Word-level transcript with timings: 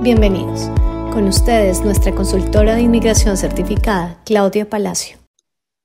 Bienvenidos. 0.00 0.68
Con 1.12 1.26
ustedes, 1.26 1.80
nuestra 1.80 2.14
consultora 2.14 2.76
de 2.76 2.82
inmigración 2.82 3.36
certificada, 3.36 4.22
Claudia 4.24 4.70
Palacio. 4.70 5.18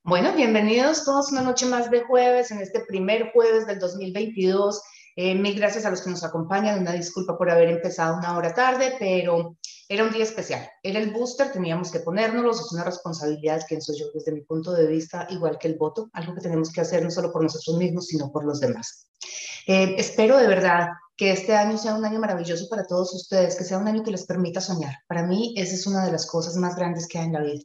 Bueno, 0.03 0.35
bienvenidos 0.35 1.03
todos 1.03 1.31
una 1.31 1.41
noche 1.41 1.65
más 1.65 1.89
de 1.89 2.01
jueves, 2.01 2.51
en 2.51 2.59
este 2.59 2.81
primer 2.81 3.31
jueves 3.31 3.65
del 3.65 3.79
2022. 3.79 4.83
Eh, 5.15 5.33
mil 5.33 5.55
gracias 5.55 5.87
a 5.87 5.89
los 5.89 6.03
que 6.03 6.11
nos 6.11 6.23
acompañan. 6.23 6.79
Una 6.79 6.91
disculpa 6.93 7.35
por 7.35 7.49
haber 7.49 7.69
empezado 7.69 8.15
una 8.17 8.37
hora 8.37 8.53
tarde, 8.53 8.93
pero 8.99 9.57
era 9.89 10.03
un 10.03 10.11
día 10.11 10.25
especial. 10.25 10.69
Era 10.83 10.99
el 10.99 11.09
booster, 11.09 11.51
teníamos 11.51 11.91
que 11.91 12.01
ponérnoslo. 12.01 12.51
Es 12.51 12.71
una 12.71 12.83
responsabilidad, 12.83 13.65
soy 13.79 13.97
yo 13.97 14.05
desde 14.13 14.31
mi 14.31 14.41
punto 14.41 14.73
de 14.73 14.85
vista, 14.85 15.25
igual 15.31 15.57
que 15.57 15.69
el 15.69 15.75
voto, 15.75 16.11
algo 16.13 16.35
que 16.35 16.41
tenemos 16.41 16.71
que 16.71 16.81
hacer 16.81 17.01
no 17.01 17.09
solo 17.09 17.31
por 17.31 17.41
nosotros 17.41 17.77
mismos, 17.77 18.05
sino 18.05 18.31
por 18.31 18.45
los 18.45 18.59
demás. 18.59 19.07
Eh, 19.65 19.95
espero 19.97 20.37
de 20.37 20.47
verdad 20.47 20.89
que 21.15 21.31
este 21.31 21.55
año 21.55 21.77
sea 21.77 21.95
un 21.95 22.05
año 22.05 22.19
maravilloso 22.19 22.67
para 22.69 22.85
todos 22.85 23.13
ustedes, 23.13 23.55
que 23.55 23.63
sea 23.63 23.77
un 23.77 23.87
año 23.87 24.03
que 24.03 24.11
les 24.11 24.25
permita 24.25 24.61
soñar. 24.61 24.95
Para 25.07 25.23
mí, 25.23 25.53
esa 25.57 25.75
es 25.75 25.87
una 25.87 26.05
de 26.05 26.11
las 26.11 26.25
cosas 26.25 26.55
más 26.55 26.75
grandes 26.75 27.07
que 27.07 27.19
hay 27.19 27.25
en 27.25 27.33
la 27.33 27.41
vida 27.41 27.61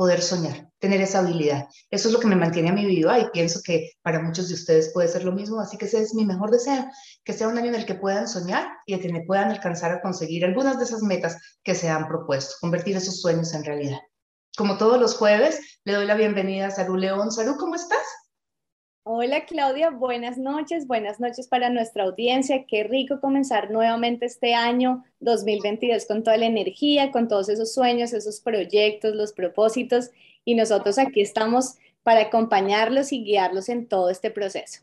poder 0.00 0.22
soñar, 0.22 0.70
tener 0.78 1.02
esa 1.02 1.18
habilidad. 1.18 1.68
Eso 1.90 2.08
es 2.08 2.14
lo 2.14 2.20
que 2.20 2.26
me 2.26 2.34
mantiene 2.34 2.70
a 2.70 2.72
mi 2.72 2.86
vida 2.86 3.18
y 3.18 3.28
pienso 3.34 3.60
que 3.62 3.90
para 4.00 4.22
muchos 4.22 4.48
de 4.48 4.54
ustedes 4.54 4.90
puede 4.94 5.08
ser 5.08 5.24
lo 5.24 5.32
mismo, 5.32 5.60
así 5.60 5.76
que 5.76 5.84
ese 5.84 6.00
es 6.00 6.14
mi 6.14 6.24
mejor 6.24 6.50
deseo, 6.50 6.86
que 7.22 7.34
sea 7.34 7.48
un 7.48 7.58
año 7.58 7.68
en 7.68 7.74
el 7.74 7.84
que 7.84 7.96
puedan 7.96 8.26
soñar 8.26 8.66
y 8.86 8.94
en 8.94 9.04
el 9.04 9.12
que 9.12 9.26
puedan 9.26 9.50
alcanzar 9.50 9.92
a 9.92 10.00
conseguir 10.00 10.46
algunas 10.46 10.78
de 10.78 10.84
esas 10.84 11.02
metas 11.02 11.36
que 11.62 11.74
se 11.74 11.90
han 11.90 12.08
propuesto, 12.08 12.54
convertir 12.62 12.96
esos 12.96 13.20
sueños 13.20 13.52
en 13.52 13.62
realidad. 13.62 13.98
Como 14.56 14.78
todos 14.78 14.98
los 14.98 15.16
jueves, 15.16 15.60
le 15.84 15.92
doy 15.92 16.06
la 16.06 16.14
bienvenida 16.14 16.68
a 16.68 16.70
Salud 16.70 16.98
León. 16.98 17.30
Salud, 17.30 17.56
¿cómo 17.58 17.74
estás? 17.74 18.06
Hola 19.02 19.46
Claudia, 19.46 19.88
buenas 19.88 20.36
noches, 20.36 20.86
buenas 20.86 21.20
noches 21.20 21.48
para 21.48 21.70
nuestra 21.70 22.04
audiencia. 22.04 22.66
Qué 22.66 22.84
rico 22.84 23.18
comenzar 23.18 23.70
nuevamente 23.70 24.26
este 24.26 24.54
año 24.54 25.04
2022 25.20 26.04
con 26.04 26.22
toda 26.22 26.36
la 26.36 26.44
energía, 26.44 27.10
con 27.10 27.26
todos 27.26 27.48
esos 27.48 27.72
sueños, 27.72 28.12
esos 28.12 28.40
proyectos, 28.40 29.14
los 29.14 29.32
propósitos 29.32 30.10
y 30.44 30.54
nosotros 30.54 30.98
aquí 30.98 31.22
estamos 31.22 31.76
para 32.02 32.20
acompañarlos 32.20 33.12
y 33.12 33.24
guiarlos 33.24 33.70
en 33.70 33.88
todo 33.88 34.10
este 34.10 34.30
proceso. 34.30 34.82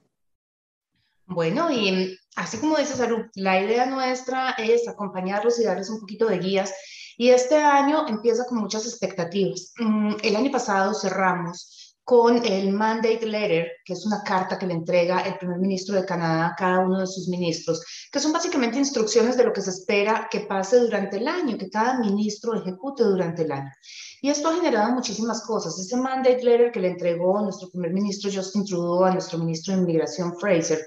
Bueno, 1.28 1.70
y 1.72 2.18
así 2.36 2.58
como 2.58 2.78
dice 2.78 2.96
Salud, 2.96 3.28
la 3.36 3.62
idea 3.62 3.86
nuestra 3.86 4.52
es 4.58 4.88
acompañarlos 4.88 5.60
y 5.60 5.64
darles 5.64 5.92
un 5.92 6.00
poquito 6.00 6.26
de 6.26 6.40
guías. 6.40 6.74
Y 7.18 7.30
este 7.30 7.56
año 7.56 8.08
empieza 8.08 8.46
con 8.46 8.60
muchas 8.60 8.88
expectativas. 8.88 9.74
Mm, 9.78 10.16
el 10.24 10.36
año 10.36 10.52
pasado 10.52 10.96
cerramos 10.96 11.87
con 12.08 12.38
el 12.46 12.72
Mandate 12.72 13.26
Letter, 13.26 13.68
que 13.84 13.92
es 13.92 14.06
una 14.06 14.24
carta 14.24 14.58
que 14.58 14.66
le 14.66 14.76
entrega 14.76 15.20
el 15.24 15.38
primer 15.38 15.58
ministro 15.58 15.94
de 15.94 16.06
Canadá 16.06 16.48
a 16.48 16.56
cada 16.56 16.80
uno 16.80 17.02
de 17.02 17.06
sus 17.06 17.28
ministros, 17.28 17.84
que 18.10 18.22
son 18.22 18.32
básicamente 18.32 18.78
instrucciones 18.78 19.36
de 19.36 19.44
lo 19.44 19.52
que 19.52 19.62
se 19.62 19.72
espera 19.72 20.30
que 20.32 20.40
pase 20.40 20.80
durante 20.80 21.18
el 21.18 21.28
año, 21.28 21.58
que 21.58 21.70
cada 21.70 22.00
ministro 22.00 22.56
ejecute 22.56 23.04
durante 23.04 23.42
el 23.42 23.52
año. 23.52 23.70
Y 24.22 24.30
esto 24.30 24.48
ha 24.48 24.56
generado 24.56 24.94
muchísimas 24.94 25.42
cosas. 25.42 25.78
Ese 25.78 25.98
Mandate 25.98 26.42
Letter 26.42 26.72
que 26.72 26.80
le 26.80 26.92
entregó 26.92 27.42
nuestro 27.42 27.70
primer 27.70 27.92
ministro 27.92 28.32
Justin 28.34 28.64
Trudeau 28.64 29.04
a 29.04 29.12
nuestro 29.12 29.38
ministro 29.38 29.76
de 29.76 29.82
Inmigración 29.82 30.34
Fraser, 30.40 30.80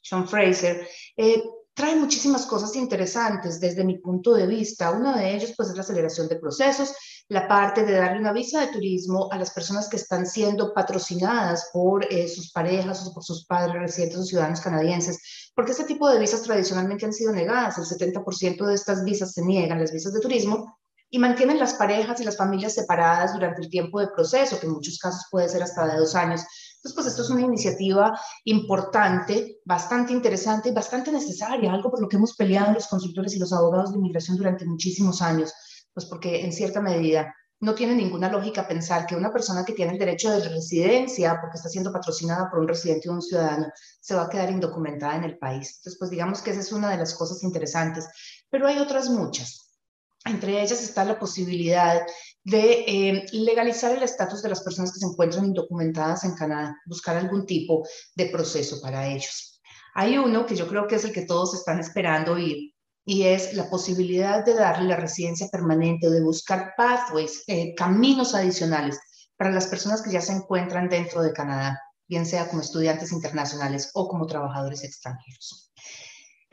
Sean 0.00 0.26
Fraser, 0.26 0.88
eh, 1.18 1.42
trae 1.74 1.96
muchísimas 1.96 2.46
cosas 2.46 2.74
interesantes 2.76 3.60
desde 3.60 3.84
mi 3.84 3.98
punto 3.98 4.32
de 4.32 4.46
vista. 4.46 4.90
Uno 4.90 5.14
de 5.14 5.34
ellos 5.34 5.52
pues 5.54 5.68
es 5.68 5.76
la 5.76 5.82
aceleración 5.82 6.28
de 6.28 6.36
procesos, 6.36 6.94
la 7.28 7.48
parte 7.48 7.84
de 7.84 7.92
darle 7.92 8.20
una 8.20 8.32
visa 8.32 8.60
de 8.60 8.72
turismo 8.72 9.28
a 9.32 9.38
las 9.38 9.50
personas 9.50 9.88
que 9.88 9.96
están 9.96 10.26
siendo 10.26 10.74
patrocinadas 10.74 11.70
por 11.72 12.04
eh, 12.12 12.28
sus 12.28 12.52
parejas 12.52 13.06
o 13.06 13.14
por 13.14 13.24
sus 13.24 13.46
padres 13.46 13.80
residentes 13.80 14.18
o 14.18 14.24
ciudadanos 14.24 14.60
canadienses, 14.60 15.50
porque 15.54 15.72
este 15.72 15.84
tipo 15.84 16.08
de 16.08 16.18
visas 16.18 16.42
tradicionalmente 16.42 17.06
han 17.06 17.12
sido 17.12 17.32
negadas. 17.32 17.78
El 17.78 17.84
70% 17.84 18.66
de 18.66 18.74
estas 18.74 19.04
visas 19.04 19.32
se 19.32 19.42
niegan, 19.42 19.80
las 19.80 19.92
visas 19.92 20.12
de 20.12 20.20
turismo, 20.20 20.78
y 21.14 21.18
mantienen 21.18 21.58
las 21.58 21.74
parejas 21.74 22.20
y 22.20 22.24
las 22.24 22.38
familias 22.38 22.74
separadas 22.74 23.34
durante 23.34 23.60
el 23.60 23.68
tiempo 23.68 24.00
de 24.00 24.08
proceso, 24.08 24.58
que 24.58 24.66
en 24.66 24.72
muchos 24.72 24.98
casos 24.98 25.26
puede 25.30 25.48
ser 25.48 25.62
hasta 25.62 25.86
de 25.86 25.98
dos 25.98 26.14
años. 26.14 26.40
Entonces, 26.76 26.94
pues 26.94 27.06
esto 27.06 27.22
es 27.22 27.30
una 27.30 27.42
iniciativa 27.42 28.18
importante, 28.44 29.60
bastante 29.64 30.14
interesante 30.14 30.70
y 30.70 30.72
bastante 30.72 31.12
necesaria, 31.12 31.70
algo 31.70 31.90
por 31.90 32.00
lo 32.00 32.08
que 32.08 32.16
hemos 32.16 32.34
peleado 32.34 32.72
los 32.72 32.86
consultores 32.86 33.34
y 33.34 33.38
los 33.38 33.52
abogados 33.52 33.92
de 33.92 33.98
inmigración 33.98 34.38
durante 34.38 34.64
muchísimos 34.64 35.20
años 35.20 35.52
pues 35.94 36.06
porque 36.06 36.44
en 36.44 36.52
cierta 36.52 36.80
medida 36.80 37.34
no 37.62 37.76
tiene 37.76 37.94
ninguna 37.94 38.28
lógica 38.28 38.66
pensar 38.66 39.06
que 39.06 39.14
una 39.14 39.32
persona 39.32 39.64
que 39.64 39.72
tiene 39.72 39.92
el 39.92 39.98
derecho 39.98 40.30
de 40.30 40.48
residencia, 40.48 41.38
porque 41.40 41.56
está 41.56 41.68
siendo 41.68 41.92
patrocinada 41.92 42.50
por 42.50 42.58
un 42.58 42.66
residente 42.66 43.08
o 43.08 43.12
un 43.12 43.22
ciudadano, 43.22 43.68
se 44.00 44.16
va 44.16 44.24
a 44.24 44.28
quedar 44.28 44.50
indocumentada 44.50 45.14
en 45.14 45.24
el 45.24 45.38
país. 45.38 45.76
Entonces, 45.76 45.96
pues 45.96 46.10
digamos 46.10 46.42
que 46.42 46.50
esa 46.50 46.60
es 46.60 46.72
una 46.72 46.90
de 46.90 46.96
las 46.96 47.14
cosas 47.14 47.44
interesantes, 47.44 48.08
pero 48.50 48.66
hay 48.66 48.78
otras 48.78 49.08
muchas. 49.08 49.70
Entre 50.24 50.60
ellas 50.60 50.82
está 50.82 51.04
la 51.04 51.20
posibilidad 51.20 52.02
de 52.42 52.84
eh, 52.86 53.26
legalizar 53.32 53.92
el 53.96 54.02
estatus 54.02 54.42
de 54.42 54.48
las 54.48 54.62
personas 54.62 54.92
que 54.92 54.98
se 54.98 55.06
encuentran 55.06 55.44
indocumentadas 55.44 56.24
en 56.24 56.34
Canadá, 56.34 56.76
buscar 56.86 57.16
algún 57.16 57.46
tipo 57.46 57.86
de 58.16 58.26
proceso 58.26 58.80
para 58.80 59.06
ellos. 59.06 59.60
Hay 59.94 60.18
uno 60.18 60.46
que 60.46 60.56
yo 60.56 60.66
creo 60.66 60.88
que 60.88 60.96
es 60.96 61.04
el 61.04 61.12
que 61.12 61.26
todos 61.26 61.54
están 61.54 61.78
esperando 61.78 62.38
y 62.38 62.71
y 63.04 63.24
es 63.24 63.54
la 63.54 63.68
posibilidad 63.68 64.44
de 64.44 64.54
darle 64.54 64.88
la 64.88 64.96
residencia 64.96 65.48
permanente 65.48 66.06
o 66.06 66.10
de 66.10 66.22
buscar 66.22 66.74
pathways, 66.76 67.42
eh, 67.46 67.74
caminos 67.74 68.34
adicionales 68.34 68.98
para 69.36 69.50
las 69.50 69.66
personas 69.66 70.02
que 70.02 70.12
ya 70.12 70.20
se 70.20 70.32
encuentran 70.32 70.88
dentro 70.88 71.22
de 71.22 71.32
Canadá, 71.32 71.80
bien 72.06 72.26
sea 72.26 72.48
como 72.48 72.62
estudiantes 72.62 73.12
internacionales 73.12 73.90
o 73.94 74.08
como 74.08 74.26
trabajadores 74.26 74.84
extranjeros. 74.84 75.72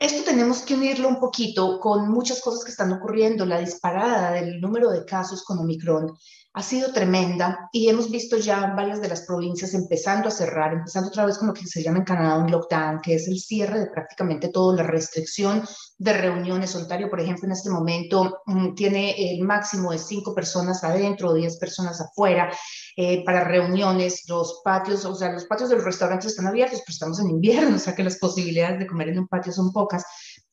Esto 0.00 0.24
tenemos 0.24 0.62
que 0.62 0.74
unirlo 0.74 1.08
un 1.08 1.20
poquito 1.20 1.78
con 1.78 2.08
muchas 2.08 2.40
cosas 2.40 2.64
que 2.64 2.70
están 2.70 2.90
ocurriendo. 2.90 3.44
La 3.44 3.60
disparada 3.60 4.32
del 4.32 4.58
número 4.58 4.90
de 4.90 5.04
casos 5.04 5.44
con 5.44 5.58
Omicron 5.58 6.16
ha 6.54 6.62
sido 6.62 6.90
tremenda 6.90 7.68
y 7.70 7.88
hemos 7.90 8.10
visto 8.10 8.38
ya 8.38 8.72
varias 8.74 9.02
de 9.02 9.08
las 9.08 9.26
provincias 9.26 9.74
empezando 9.74 10.28
a 10.28 10.32
cerrar, 10.32 10.72
empezando 10.72 11.10
otra 11.10 11.26
vez 11.26 11.36
con 11.36 11.48
lo 11.48 11.54
que 11.54 11.66
se 11.66 11.82
llama 11.82 11.98
en 11.98 12.04
Canadá 12.04 12.38
un 12.38 12.50
lockdown, 12.50 13.02
que 13.02 13.14
es 13.14 13.28
el 13.28 13.38
cierre 13.38 13.80
de 13.80 13.86
prácticamente 13.88 14.48
todo, 14.48 14.74
la 14.74 14.84
restricción 14.84 15.62
de 16.00 16.14
reuniones. 16.14 16.74
Ontario, 16.74 17.10
por 17.10 17.20
ejemplo, 17.20 17.44
en 17.44 17.52
este 17.52 17.68
momento 17.68 18.40
mm, 18.46 18.74
tiene 18.74 19.34
el 19.34 19.42
máximo 19.42 19.92
de 19.92 19.98
cinco 19.98 20.34
personas 20.34 20.82
adentro 20.82 21.34
diez 21.34 21.58
personas 21.58 22.00
afuera 22.00 22.50
eh, 22.96 23.22
para 23.22 23.44
reuniones. 23.44 24.26
Los 24.26 24.62
patios, 24.64 25.04
o 25.04 25.14
sea, 25.14 25.30
los 25.30 25.44
patios 25.44 25.68
de 25.68 25.76
los 25.76 25.84
restaurantes 25.84 26.30
están 26.30 26.46
abiertos, 26.46 26.80
pero 26.80 26.94
estamos 26.94 27.20
en 27.20 27.28
invierno, 27.28 27.76
o 27.76 27.78
sea 27.78 27.94
que 27.94 28.02
las 28.02 28.16
posibilidades 28.16 28.78
de 28.78 28.86
comer 28.86 29.10
en 29.10 29.18
un 29.18 29.28
patio 29.28 29.52
son 29.52 29.72
pocas, 29.72 30.02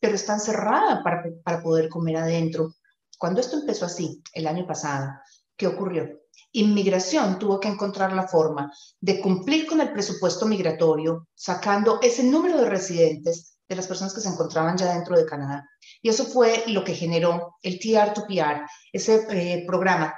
pero 0.02 0.16
están 0.16 0.42
cerradas 0.42 1.00
para, 1.02 1.24
para 1.44 1.64
poder 1.64 1.88
comer 1.88 2.18
adentro. 2.18 2.74
Cuando 3.18 3.40
esto 3.40 3.58
empezó 3.58 3.86
así, 3.86 4.22
el 4.34 4.48
año 4.48 4.68
pasado, 4.68 5.12
¿qué 5.56 5.66
ocurrió? 5.66 6.10
Inmigración 6.52 7.40
tuvo 7.40 7.58
que 7.58 7.70
encontrar 7.70 8.12
la 8.12 8.28
forma 8.28 8.70
de 9.00 9.22
cumplir 9.22 9.66
con 9.66 9.80
el 9.80 9.94
presupuesto 9.94 10.46
migratorio, 10.46 11.30
sacando 11.34 12.00
ese 12.02 12.24
número 12.24 12.58
de 12.60 12.70
residentes 12.70 13.57
de 13.68 13.76
las 13.76 13.88
personas 13.88 14.14
que 14.14 14.22
se 14.22 14.30
encontraban 14.30 14.78
ya 14.78 14.94
dentro 14.94 15.18
de 15.18 15.26
Canadá. 15.26 15.68
Y 16.02 16.10
eso 16.10 16.26
fue 16.26 16.64
lo 16.68 16.84
que 16.84 16.94
generó 16.94 17.56
el 17.62 17.80
TR2PR, 17.80 18.66
ese 18.94 19.26
eh, 19.30 19.66
programa 19.66 20.14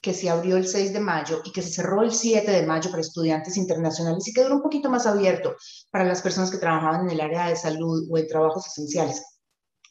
que 0.00 0.14
se 0.14 0.30
abrió 0.30 0.56
el 0.56 0.66
6 0.66 0.92
de 0.92 1.00
mayo 1.00 1.42
y 1.44 1.52
que 1.52 1.62
se 1.62 1.70
cerró 1.70 2.02
el 2.02 2.12
7 2.12 2.50
de 2.50 2.66
mayo 2.66 2.90
para 2.90 3.02
estudiantes 3.02 3.56
internacionales 3.56 4.26
y 4.26 4.32
quedó 4.32 4.54
un 4.54 4.62
poquito 4.62 4.88
más 4.88 5.06
abierto 5.06 5.56
para 5.90 6.04
las 6.04 6.22
personas 6.22 6.50
que 6.50 6.58
trabajaban 6.58 7.02
en 7.02 7.10
el 7.10 7.20
área 7.20 7.48
de 7.48 7.56
salud 7.56 8.06
o 8.10 8.18
en 8.18 8.26
trabajos 8.26 8.66
esenciales. 8.66 9.22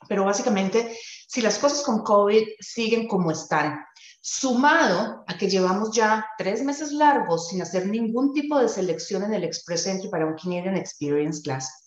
Pero 0.08 0.26
básicamente, 0.26 0.98
si 1.28 1.42
las 1.42 1.60
cosas 1.60 1.84
con 1.84 2.04
COVID 2.04 2.44
siguen 2.60 3.08
como 3.08 3.32
están, 3.32 3.80
sumado 4.22 5.24
a 5.28 5.38
que 5.38 5.50
llevamos 5.50 5.92
ya 5.92 6.26
tres 6.38 6.64
meses 6.64 6.92
largos 6.92 7.50
sin 7.50 7.62
hacer 7.62 7.88
ningún 7.88 8.34
tipo 8.34 8.58
de 8.58 8.70
selección 8.70 9.24
en 9.24 9.34
el 9.34 9.44
Express 9.44 9.88
Entry 9.88 10.10
para 10.10 10.26
un 10.26 10.36
Canadian 10.36 10.78
Experience 10.78 11.42
Class. 11.42 11.79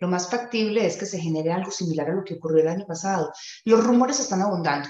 Lo 0.00 0.08
más 0.08 0.30
factible 0.30 0.86
es 0.86 0.96
que 0.96 1.04
se 1.04 1.20
genere 1.20 1.52
algo 1.52 1.70
similar 1.70 2.08
a 2.08 2.14
lo 2.14 2.24
que 2.24 2.34
ocurrió 2.34 2.62
el 2.62 2.68
año 2.68 2.86
pasado. 2.86 3.30
Los 3.64 3.84
rumores 3.84 4.18
están 4.18 4.40
abundando. 4.40 4.88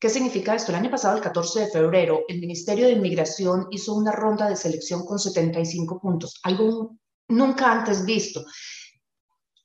¿Qué 0.00 0.08
significa 0.08 0.54
esto? 0.54 0.70
El 0.70 0.78
año 0.78 0.92
pasado, 0.92 1.16
el 1.16 1.22
14 1.22 1.60
de 1.60 1.66
febrero, 1.66 2.20
el 2.28 2.38
Ministerio 2.38 2.86
de 2.86 2.92
Inmigración 2.92 3.66
hizo 3.72 3.94
una 3.94 4.12
ronda 4.12 4.48
de 4.48 4.54
selección 4.54 5.04
con 5.04 5.18
75 5.18 6.00
puntos, 6.00 6.38
algo 6.44 6.96
nunca 7.26 7.72
antes 7.72 8.06
visto. 8.06 8.44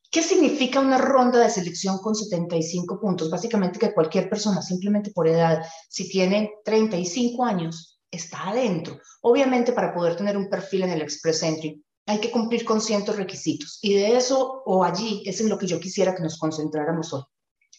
¿Qué 0.09 0.23
significa 0.23 0.79
una 0.79 0.97
ronda 0.97 1.39
de 1.39 1.51
selección 1.51 1.99
con 1.99 2.15
75 2.15 2.99
puntos? 2.99 3.29
Básicamente 3.29 3.77
que 3.77 3.93
cualquier 3.93 4.27
persona, 4.27 4.63
simplemente 4.63 5.11
por 5.11 5.27
edad, 5.27 5.63
si 5.87 6.09
tiene 6.09 6.51
35 6.65 7.45
años, 7.45 7.99
está 8.09 8.49
adentro. 8.49 8.99
Obviamente 9.21 9.71
para 9.71 9.93
poder 9.93 10.15
tener 10.15 10.35
un 10.35 10.49
perfil 10.49 10.83
en 10.83 10.91
el 10.91 11.01
Express 11.03 11.43
Entry 11.43 11.83
hay 12.05 12.19
que 12.19 12.31
cumplir 12.31 12.65
con 12.65 12.81
ciertos 12.81 13.15
requisitos 13.15 13.79
y 13.81 13.93
de 13.93 14.17
eso 14.17 14.63
o 14.65 14.83
allí 14.83 15.23
es 15.25 15.39
en 15.41 15.49
lo 15.49 15.57
que 15.57 15.67
yo 15.67 15.79
quisiera 15.79 16.15
que 16.15 16.23
nos 16.23 16.37
concentráramos 16.37 17.13
hoy. 17.13 17.23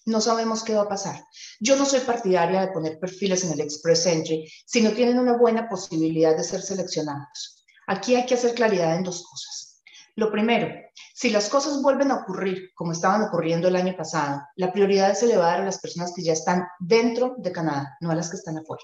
No 0.07 0.21
sabemos 0.21 0.63
qué 0.63 0.75
va 0.75 0.83
a 0.83 0.89
pasar. 0.89 1.25
Yo 1.61 1.77
no 1.77 1.87
soy 1.87 2.01
partidaria 2.01 2.61
de 2.61 2.73
poner 2.73 2.99
perfiles 2.99 3.43
en 3.45 3.53
el 3.53 3.61
Express 3.61 4.07
Entry 4.07 4.47
si 4.67 4.83
no 4.83 4.93
tienen 4.93 5.19
una 5.19 5.37
buena 5.37 5.69
posibilidad 5.69 6.37
de 6.37 6.45
ser 6.45 6.61
seleccionados. 6.61 7.65
Aquí 7.87 8.15
hay 8.15 8.27
que 8.27 8.35
hacer 8.35 8.55
claridad 8.55 8.97
en 8.97 9.05
dos 9.05 9.27
cosas. 9.27 9.83
Lo 10.17 10.31
primero, 10.31 10.69
Si 11.13 11.31
las 11.31 11.49
cosas 11.49 11.81
vuelven 11.81 12.11
a 12.11 12.17
ocurrir 12.17 12.71
como 12.75 12.93
estaban 12.93 13.23
ocurriendo 13.23 13.69
el 13.69 13.77
año 13.77 13.97
pasado, 13.97 14.43
la 14.57 14.73
prioridad 14.73 15.11
es 15.11 15.23
elevar 15.23 15.61
a 15.61 15.65
las 15.65 15.79
personas 15.79 16.13
que 16.15 16.23
ya 16.23 16.33
están 16.33 16.67
dentro 16.81 17.35
de 17.39 17.53
Canadá, 17.53 17.97
no 18.01 18.11
a 18.11 18.15
las 18.15 18.31
que 18.31 18.37
están 18.37 18.59
afuera. 18.59 18.83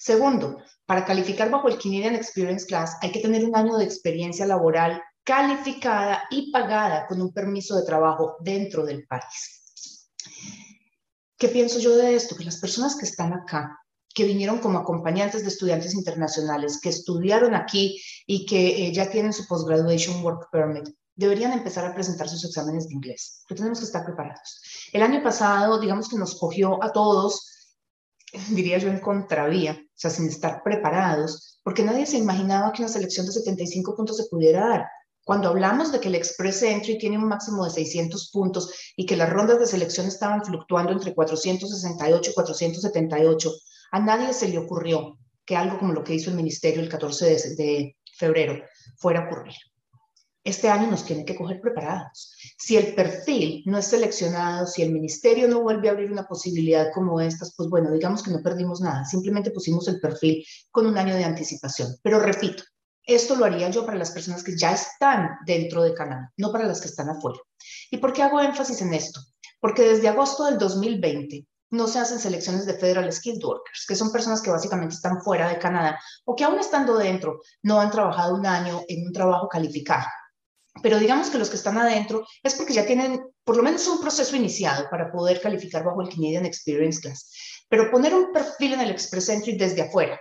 Segundo, 0.00 0.56
para 0.86 1.04
calificar 1.04 1.50
bajo 1.50 1.68
el 1.68 1.76
Canadian 1.76 2.14
Experience 2.14 2.64
Class 2.64 2.96
hay 3.02 3.12
que 3.12 3.20
tener 3.20 3.44
un 3.44 3.54
año 3.54 3.76
de 3.76 3.84
experiencia 3.84 4.46
laboral 4.46 5.02
calificada 5.22 6.22
y 6.30 6.50
pagada 6.50 7.06
con 7.06 7.20
un 7.20 7.34
permiso 7.34 7.76
de 7.76 7.84
trabajo 7.84 8.36
dentro 8.40 8.86
del 8.86 9.06
país. 9.06 10.08
¿Qué 11.36 11.48
pienso 11.48 11.78
yo 11.80 11.98
de 11.98 12.14
esto? 12.14 12.34
Que 12.34 12.44
las 12.44 12.56
personas 12.56 12.96
que 12.96 13.04
están 13.04 13.34
acá, 13.34 13.78
que 14.14 14.24
vinieron 14.24 14.60
como 14.60 14.78
acompañantes 14.78 15.42
de 15.42 15.48
estudiantes 15.48 15.92
internacionales, 15.92 16.80
que 16.80 16.88
estudiaron 16.88 17.54
aquí 17.54 18.00
y 18.26 18.46
que 18.46 18.86
eh, 18.86 18.94
ya 18.94 19.10
tienen 19.10 19.34
su 19.34 19.46
postgraduation 19.46 20.24
work 20.24 20.48
permit, 20.50 20.88
deberían 21.14 21.52
empezar 21.52 21.84
a 21.84 21.94
presentar 21.94 22.26
sus 22.26 22.42
exámenes 22.42 22.88
de 22.88 22.94
inglés, 22.94 23.44
tenemos 23.46 23.80
que 23.80 23.84
estar 23.84 24.02
preparados. 24.02 24.62
El 24.94 25.02
año 25.02 25.22
pasado, 25.22 25.78
digamos 25.78 26.08
que 26.08 26.16
nos 26.16 26.38
cogió 26.38 26.82
a 26.82 26.90
todos 26.90 27.50
diría 28.50 28.78
yo, 28.78 28.88
en 28.88 29.00
contravía, 29.00 29.82
sea, 30.00 30.10
sin 30.10 30.28
estar 30.28 30.62
preparados, 30.62 31.60
porque 31.62 31.82
nadie 31.82 32.06
se 32.06 32.16
imaginaba 32.16 32.72
que 32.72 32.82
una 32.82 32.90
selección 32.90 33.26
de 33.26 33.32
75 33.32 33.94
puntos 33.94 34.16
se 34.16 34.24
pudiera 34.30 34.66
dar. 34.66 34.86
Cuando 35.24 35.50
hablamos 35.50 35.92
de 35.92 36.00
que 36.00 36.08
el 36.08 36.14
Express 36.14 36.62
Entry 36.62 36.98
tiene 36.98 37.18
un 37.18 37.28
máximo 37.28 37.64
de 37.64 37.70
600 37.70 38.30
puntos 38.30 38.72
y 38.96 39.04
que 39.04 39.16
las 39.16 39.30
rondas 39.30 39.60
de 39.60 39.66
selección 39.66 40.06
estaban 40.06 40.44
fluctuando 40.44 40.92
entre 40.92 41.14
468 41.14 42.30
y 42.30 42.34
478, 42.34 43.52
a 43.92 44.00
nadie 44.00 44.32
se 44.32 44.48
le 44.48 44.58
ocurrió 44.58 45.18
que 45.44 45.56
algo 45.56 45.78
como 45.78 45.92
lo 45.92 46.02
que 46.02 46.14
hizo 46.14 46.30
el 46.30 46.36
ministerio 46.36 46.80
el 46.80 46.88
14 46.88 47.26
de, 47.26 47.54
de 47.56 47.96
febrero 48.16 48.64
fuera 48.96 49.20
a 49.20 49.26
ocurrir. 49.26 49.54
Este 50.42 50.70
año 50.70 50.90
nos 50.90 51.04
tienen 51.04 51.26
que 51.26 51.36
coger 51.36 51.60
preparados. 51.60 52.34
Si 52.56 52.76
el 52.76 52.94
perfil 52.94 53.62
no 53.66 53.76
es 53.76 53.86
seleccionado, 53.86 54.66
si 54.66 54.82
el 54.82 54.90
ministerio 54.90 55.46
no 55.48 55.60
vuelve 55.60 55.88
a 55.88 55.92
abrir 55.92 56.10
una 56.10 56.26
posibilidad 56.26 56.90
como 56.94 57.20
estas, 57.20 57.54
pues 57.54 57.68
bueno, 57.68 57.90
digamos 57.90 58.22
que 58.22 58.30
no 58.30 58.42
perdimos 58.42 58.80
nada, 58.80 59.04
simplemente 59.04 59.50
pusimos 59.50 59.86
el 59.88 60.00
perfil 60.00 60.42
con 60.70 60.86
un 60.86 60.96
año 60.96 61.14
de 61.14 61.24
anticipación. 61.24 61.94
Pero 62.02 62.20
repito, 62.20 62.62
esto 63.04 63.36
lo 63.36 63.44
haría 63.44 63.68
yo 63.68 63.84
para 63.84 63.98
las 63.98 64.12
personas 64.12 64.42
que 64.42 64.56
ya 64.56 64.72
están 64.72 65.30
dentro 65.44 65.82
de 65.82 65.92
Canadá, 65.92 66.32
no 66.38 66.50
para 66.50 66.66
las 66.66 66.80
que 66.80 66.88
están 66.88 67.10
afuera. 67.10 67.38
¿Y 67.90 67.98
por 67.98 68.14
qué 68.14 68.22
hago 68.22 68.40
énfasis 68.40 68.80
en 68.80 68.94
esto? 68.94 69.20
Porque 69.60 69.82
desde 69.82 70.08
agosto 70.08 70.44
del 70.44 70.56
2020 70.56 71.46
no 71.70 71.86
se 71.86 71.98
hacen 71.98 72.18
selecciones 72.18 72.64
de 72.64 72.74
Federal 72.74 73.12
Skilled 73.12 73.44
Workers, 73.44 73.84
que 73.86 73.94
son 73.94 74.10
personas 74.10 74.40
que 74.40 74.50
básicamente 74.50 74.94
están 74.94 75.20
fuera 75.22 75.48
de 75.48 75.58
Canadá 75.58 76.00
o 76.24 76.34
que 76.34 76.44
aún 76.44 76.58
estando 76.58 76.96
dentro 76.96 77.40
no 77.62 77.80
han 77.80 77.90
trabajado 77.90 78.34
un 78.34 78.46
año 78.46 78.80
en 78.88 79.06
un 79.06 79.12
trabajo 79.12 79.48
calificado. 79.48 80.06
Pero 80.82 80.98
digamos 80.98 81.30
que 81.30 81.38
los 81.38 81.50
que 81.50 81.56
están 81.56 81.78
adentro 81.78 82.24
es 82.42 82.54
porque 82.54 82.72
ya 82.72 82.86
tienen 82.86 83.20
por 83.44 83.56
lo 83.56 83.62
menos 83.62 83.86
un 83.88 84.00
proceso 84.00 84.36
iniciado 84.36 84.88
para 84.90 85.10
poder 85.10 85.40
calificar 85.40 85.84
bajo 85.84 86.00
el 86.00 86.08
Canadian 86.08 86.46
Experience 86.46 87.00
Class. 87.00 87.30
Pero 87.68 87.90
poner 87.90 88.14
un 88.14 88.32
perfil 88.32 88.74
en 88.74 88.80
el 88.80 88.90
Express 88.90 89.28
Entry 89.28 89.56
desde 89.56 89.82
afuera 89.82 90.20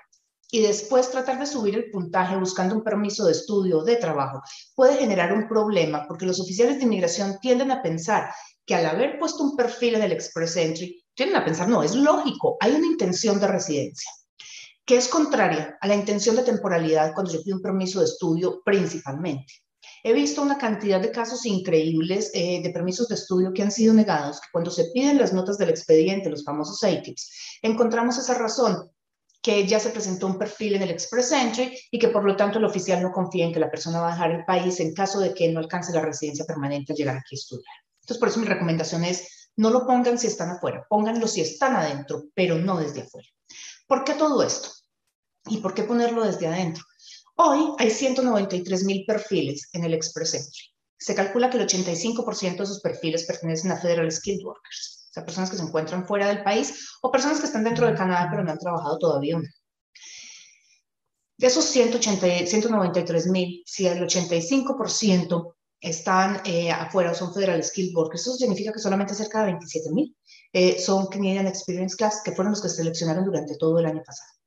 y 0.51 0.61
después 0.61 1.11
tratar 1.11 1.39
de 1.39 1.45
subir 1.45 1.75
el 1.75 1.91
puntaje 1.91 2.35
buscando 2.35 2.75
un 2.75 2.83
permiso 2.83 3.25
de 3.25 3.33
estudio 3.33 3.79
o 3.79 3.83
de 3.83 3.97
trabajo 3.97 4.41
puede 4.75 4.97
generar 4.97 5.31
un 5.31 5.47
problema 5.47 6.05
porque 6.07 6.25
los 6.25 6.39
oficiales 6.39 6.77
de 6.77 6.85
inmigración 6.85 7.37
tienden 7.39 7.71
a 7.71 7.83
pensar 7.83 8.31
que 8.65 8.75
al 8.75 8.85
haber 8.87 9.19
puesto 9.19 9.43
un 9.43 9.55
perfil 9.55 9.95
en 9.95 10.03
el 10.03 10.11
Express 10.11 10.55
Entry, 10.57 11.03
tienden 11.13 11.37
a 11.37 11.45
pensar, 11.45 11.67
no, 11.67 11.83
es 11.83 11.95
lógico, 11.95 12.57
hay 12.59 12.73
una 12.73 12.87
intención 12.87 13.39
de 13.39 13.47
residencia 13.47 14.11
que 14.89 14.97
es 14.97 15.07
contraria 15.07 15.77
a 15.81 15.87
la 15.87 15.93
intención 15.93 16.35
de 16.35 16.41
temporalidad 16.41 17.13
cuando 17.13 17.31
yo 17.31 17.43
pido 17.43 17.57
un 17.57 17.61
permiso 17.61 17.99
de 17.99 18.05
estudio 18.05 18.63
principalmente. 18.65 19.53
He 20.03 20.13
visto 20.13 20.41
una 20.41 20.57
cantidad 20.57 21.01
de 21.01 21.11
casos 21.11 21.45
increíbles 21.45 22.31
eh, 22.33 22.61
de 22.61 22.69
permisos 22.71 23.07
de 23.07 23.15
estudio 23.15 23.51
que 23.53 23.63
han 23.63 23.71
sido 23.71 23.93
negados, 23.93 24.39
cuando 24.51 24.71
se 24.71 24.85
piden 24.93 25.17
las 25.17 25.33
notas 25.33 25.57
del 25.57 25.69
expediente, 25.69 26.29
los 26.29 26.43
famosos 26.43 26.83
ATIPs, 26.83 27.59
encontramos 27.61 28.17
esa 28.17 28.33
razón, 28.35 28.89
que 29.41 29.65
ya 29.65 29.79
se 29.79 29.89
presentó 29.91 30.27
un 30.27 30.37
perfil 30.37 30.75
en 30.75 30.81
el 30.81 30.91
Express 30.91 31.31
Entry 31.31 31.77
y 31.91 31.99
que 31.99 32.09
por 32.09 32.25
lo 32.25 32.35
tanto 32.35 32.59
el 32.59 32.65
oficial 32.65 33.01
no 33.01 33.11
confía 33.11 33.45
en 33.45 33.53
que 33.53 33.59
la 33.59 33.71
persona 33.71 34.01
va 34.01 34.09
a 34.09 34.11
dejar 34.11 34.31
el 34.31 34.45
país 34.45 34.79
en 34.79 34.93
caso 34.93 35.19
de 35.19 35.33
que 35.33 35.49
no 35.49 35.59
alcance 35.59 35.93
la 35.93 36.01
residencia 36.01 36.45
permanente 36.45 36.91
al 36.91 36.97
llegar 36.97 37.17
aquí 37.17 37.35
a 37.35 37.39
estudiar. 37.39 37.75
Entonces, 38.01 38.17
por 38.17 38.27
eso 38.29 38.39
mi 38.39 38.47
recomendación 38.47 39.05
es, 39.05 39.51
no 39.55 39.69
lo 39.69 39.85
pongan 39.85 40.17
si 40.17 40.27
están 40.27 40.49
afuera, 40.49 40.85
pónganlo 40.89 41.27
si 41.27 41.41
están 41.41 41.75
adentro, 41.75 42.25
pero 42.33 42.55
no 42.55 42.77
desde 42.77 43.01
afuera. 43.01 43.27
¿Por 43.87 44.03
qué 44.03 44.13
todo 44.13 44.43
esto? 44.43 44.69
¿Y 45.47 45.57
por 45.57 45.73
qué 45.73 45.83
ponerlo 45.83 46.23
desde 46.23 46.47
adentro? 46.47 46.83
Hoy 47.41 47.73
hay 47.77 47.89
193 47.89 48.83
mil 48.83 49.05
perfiles 49.05 49.69
en 49.71 49.85
el 49.85 49.93
Express 49.93 50.33
Entry. 50.33 50.61
Se 50.97 51.15
calcula 51.15 51.49
que 51.49 51.55
el 51.55 51.65
85% 51.65 52.57
de 52.57 52.63
esos 52.65 52.81
perfiles 52.81 53.23
pertenecen 53.23 53.71
a 53.71 53.77
Federal 53.77 54.11
Skilled 54.11 54.43
Workers, 54.43 55.07
o 55.09 55.13
sea, 55.13 55.23
personas 55.23 55.49
que 55.49 55.55
se 55.55 55.63
encuentran 55.63 56.05
fuera 56.05 56.27
del 56.27 56.43
país 56.43 56.97
o 57.01 57.09
personas 57.09 57.39
que 57.39 57.45
están 57.45 57.63
dentro 57.63 57.87
de 57.87 57.95
Canadá 57.95 58.27
pero 58.29 58.43
no 58.43 58.51
han 58.51 58.59
trabajado 58.59 58.97
todavía 58.99 59.39
De 61.37 61.47
esos 61.47 61.63
193 61.63 63.27
mil, 63.27 63.63
si 63.65 63.87
el 63.87 63.99
85% 64.05 65.53
están 65.79 66.41
eh, 66.43 66.71
afuera 66.71 67.11
o 67.11 67.15
son 67.15 67.33
Federal 67.33 67.63
Skilled 67.63 67.95
Workers, 67.95 68.23
eso 68.23 68.35
significa 68.35 68.73
que 68.73 68.79
solamente 68.79 69.15
cerca 69.15 69.39
de 69.39 69.53
27 69.53 69.91
mil 69.93 70.13
eh, 70.51 70.77
son 70.77 71.07
Canadian 71.07 71.47
Experience 71.47 71.95
Class, 71.95 72.21
que 72.21 72.33
fueron 72.33 72.51
los 72.51 72.61
que 72.61 72.67
se 72.67 72.75
seleccionaron 72.75 73.23
durante 73.23 73.55
todo 73.55 73.79
el 73.79 73.85
año 73.85 74.03
pasado. 74.05 74.38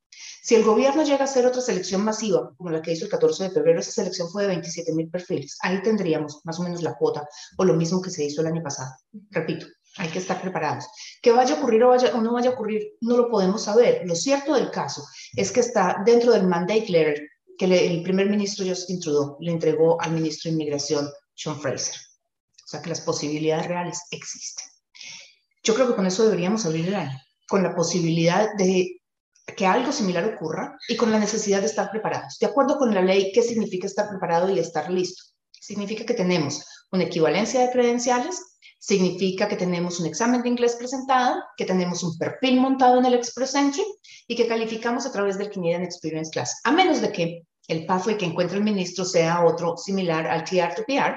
Si 0.45 0.57
el 0.57 0.65
gobierno 0.65 1.05
llega 1.05 1.21
a 1.21 1.25
hacer 1.25 1.47
otra 1.47 1.63
selección 1.63 2.03
masiva, 2.03 2.53
como 2.57 2.71
la 2.71 2.83
que 2.83 2.91
hizo 2.93 3.05
el 3.05 3.11
14 3.13 3.45
de 3.45 3.51
febrero, 3.51 3.79
esa 3.79 3.93
selección 3.93 4.29
fue 4.29 4.43
de 4.43 4.49
27 4.49 4.93
mil 4.93 5.09
perfiles. 5.09 5.57
Ahí 5.63 5.81
tendríamos 5.83 6.41
más 6.43 6.59
o 6.59 6.65
menos 6.65 6.83
la 6.83 6.97
cuota 6.97 7.25
o 7.59 7.65
lo 7.65 7.75
mismo 7.75 8.03
que 8.03 8.11
se 8.11 8.25
hizo 8.25 8.41
el 8.41 8.49
año 8.49 8.61
pasado. 8.61 8.91
Repito, 9.31 9.67
hay 9.99 10.09
que 10.09 10.19
estar 10.19 10.43
preparados. 10.43 10.89
Que 11.23 11.31
vaya 11.31 11.55
a 11.55 11.59
ocurrir 11.59 11.85
o, 11.85 12.21
no 12.21 12.33
vaya 12.33 12.51
a 12.51 12.53
ocurrir, 12.55 12.95
no 13.03 13.17
lo 13.17 13.31
podemos 13.31 13.63
saber. 13.63 14.03
Lo 14.05 14.17
cierto 14.17 14.55
del 14.55 14.73
caso 14.73 15.05
es 15.37 15.53
que 15.53 15.61
está 15.61 16.03
dentro 16.05 16.33
del 16.33 16.49
mandate 16.49 16.89
letter 16.89 17.29
que 17.57 17.67
el 17.67 18.03
primer 18.03 18.29
ministro 18.29 18.67
Justin 18.67 18.99
Trudeau 18.99 19.37
le 19.39 19.53
entregó 19.53 20.01
al 20.03 20.11
ministro 20.11 20.49
de 20.49 20.55
Inmigración, 20.55 21.09
Sean 21.35 21.61
Fraser. 21.61 21.95
O 21.95 22.67
sea 22.67 22.83
que 22.83 22.89
las 22.89 23.03
posibilidades 23.03 23.69
reales 23.69 24.01
existen. 24.11 24.65
Yo 25.63 25.75
creo 25.75 25.87
que 25.87 25.95
con 25.95 26.07
eso 26.07 26.25
deberíamos 26.25 26.67
abrir 26.67 26.89
el 26.89 26.97
año, 26.97 27.17
con 27.47 27.63
la 27.63 27.77
posibilidad 27.77 28.49
de 28.57 29.02
que 29.47 29.67
algo 29.67 29.93
similar 29.93 30.25
ocurra 30.25 30.77
y 30.89 30.97
con 30.97 31.11
la 31.11 31.19
necesidad 31.19 31.61
de 31.61 31.67
estar 31.67 31.91
preparados. 31.91 32.39
De 32.39 32.47
acuerdo 32.47 32.79
con 32.79 32.95
la 32.95 33.03
ley, 33.03 33.33
¿qué 33.33 33.43
significa 33.43 33.87
estar 33.87 34.09
preparado 34.09 34.51
y 34.51 34.59
estar 34.59 34.91
listo? 34.91 35.23
Significa 35.51 36.05
que 36.05 36.15
tenemos 36.15 36.65
una 36.91 37.05
equivalencia 37.05 37.61
de 37.61 37.71
credenciales, 37.71 38.41
significa 38.79 39.49
que 39.49 39.57
tenemos 39.57 40.01
un 40.01 40.07
examen 40.07 40.43
de 40.43 40.49
inglés 40.49 40.77
presentado, 40.77 41.43
que 41.57 41.65
tenemos 41.65 42.03
un 42.03 42.17
perfil 42.19 42.61
montado 42.61 42.99
en 42.99 43.07
el 43.07 43.15
Express 43.15 43.55
Entry 43.55 43.85
y 44.27 44.37
que 44.37 44.47
calificamos 44.47 45.07
a 45.07 45.13
través 45.13 45.39
del 45.39 45.51
Canadian 45.51 45.83
Experience 45.83 46.31
Class, 46.31 46.61
a 46.65 46.73
menos 46.73 47.01
de 47.01 47.13
que 47.13 47.43
el 47.69 47.87
pathway 47.87 48.19
que 48.19 48.27
encuentre 48.27 48.59
el 48.59 48.65
ministro 48.65 49.05
sea 49.05 49.45
otro 49.45 49.77
similar 49.77 50.27
al 50.27 50.45
TR 50.45 50.75
to 50.75 50.83
PR, 50.85 51.17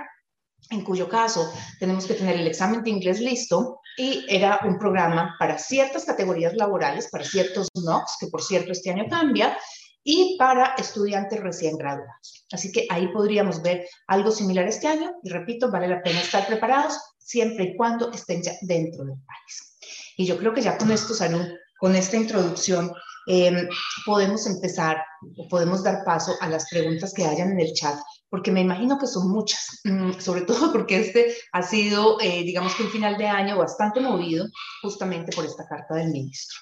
en 0.70 0.84
cuyo 0.84 1.08
caso 1.10 1.52
tenemos 1.80 2.06
que 2.06 2.16
tener 2.16 2.36
el 2.36 2.48
examen 2.48 2.84
de 2.84 2.90
inglés 2.90 3.20
listo 3.20 3.80
y 3.98 4.26
era 4.28 4.60
un 4.66 4.78
programa 4.78 5.36
para 5.40 5.58
ciertas 5.58 6.06
categorías 6.06 6.54
laborales, 6.56 7.10
para 7.10 7.24
ciertos 7.24 7.68
NOCs, 7.76 8.18
que 8.20 8.28
por 8.28 8.42
cierto 8.42 8.72
este 8.72 8.92
año 8.92 9.06
cambia, 9.10 9.58
y 10.04 10.38
para 10.38 10.76
estudiantes 10.78 11.40
recién 11.42 11.78
graduados. 11.78 12.46
Así 12.52 12.72
que 12.72 12.86
ahí 12.90 13.08
podríamos 13.08 13.62
ver 13.64 13.88
algo 14.08 14.32
similar 14.32 14.68
este 14.68 14.88
año 14.88 15.12
y 15.24 15.30
repito, 15.32 15.72
vale 15.72 15.88
la 15.88 16.04
pena 16.04 16.22
estar 16.22 16.46
preparados 16.46 17.00
siempre 17.18 17.66
y 17.66 17.76
cuando 17.76 18.12
estén 18.12 18.44
ya 18.44 18.54
dentro 18.62 19.04
del 19.04 19.18
país. 19.26 19.78
Y 20.16 20.26
yo 20.28 20.38
creo 20.38 20.54
que 20.54 20.62
ya 20.62 20.78
con 20.78 20.92
esto, 20.92 21.16
Salud, 21.16 21.46
con 21.80 21.96
esta 21.96 22.18
introducción, 22.18 22.94
em, 23.28 23.68
podemos 24.06 24.46
empezar 24.46 25.04
o 25.38 25.48
podemos 25.48 25.84
dar 25.84 26.04
paso 26.06 26.36
a 26.40 26.50
las 26.50 26.70
preguntas 26.70 27.12
que 27.12 27.26
hayan 27.26 27.52
en 27.52 27.60
el 27.60 27.74
chat 27.74 27.98
porque 28.36 28.52
me 28.52 28.60
imagino 28.60 29.00
que 29.00 29.08
son 29.08 29.32
muchas, 29.32 29.80
mm, 29.86 30.20
sobre 30.20 30.42
todo 30.42 30.74
porque 30.74 31.00
este 31.00 31.34
ha 31.54 31.62
sido, 31.62 32.20
eh, 32.20 32.44
digamos 32.44 32.76
que 32.76 32.84
un 32.84 32.90
final 32.90 33.18
de 33.18 33.28
año 33.28 33.58
bastante 33.58 34.02
movido 34.02 34.46
justamente 34.82 35.34
por 35.34 35.46
esta 35.46 35.66
carta 35.66 35.96
del 35.96 36.12
ministro. 36.12 36.60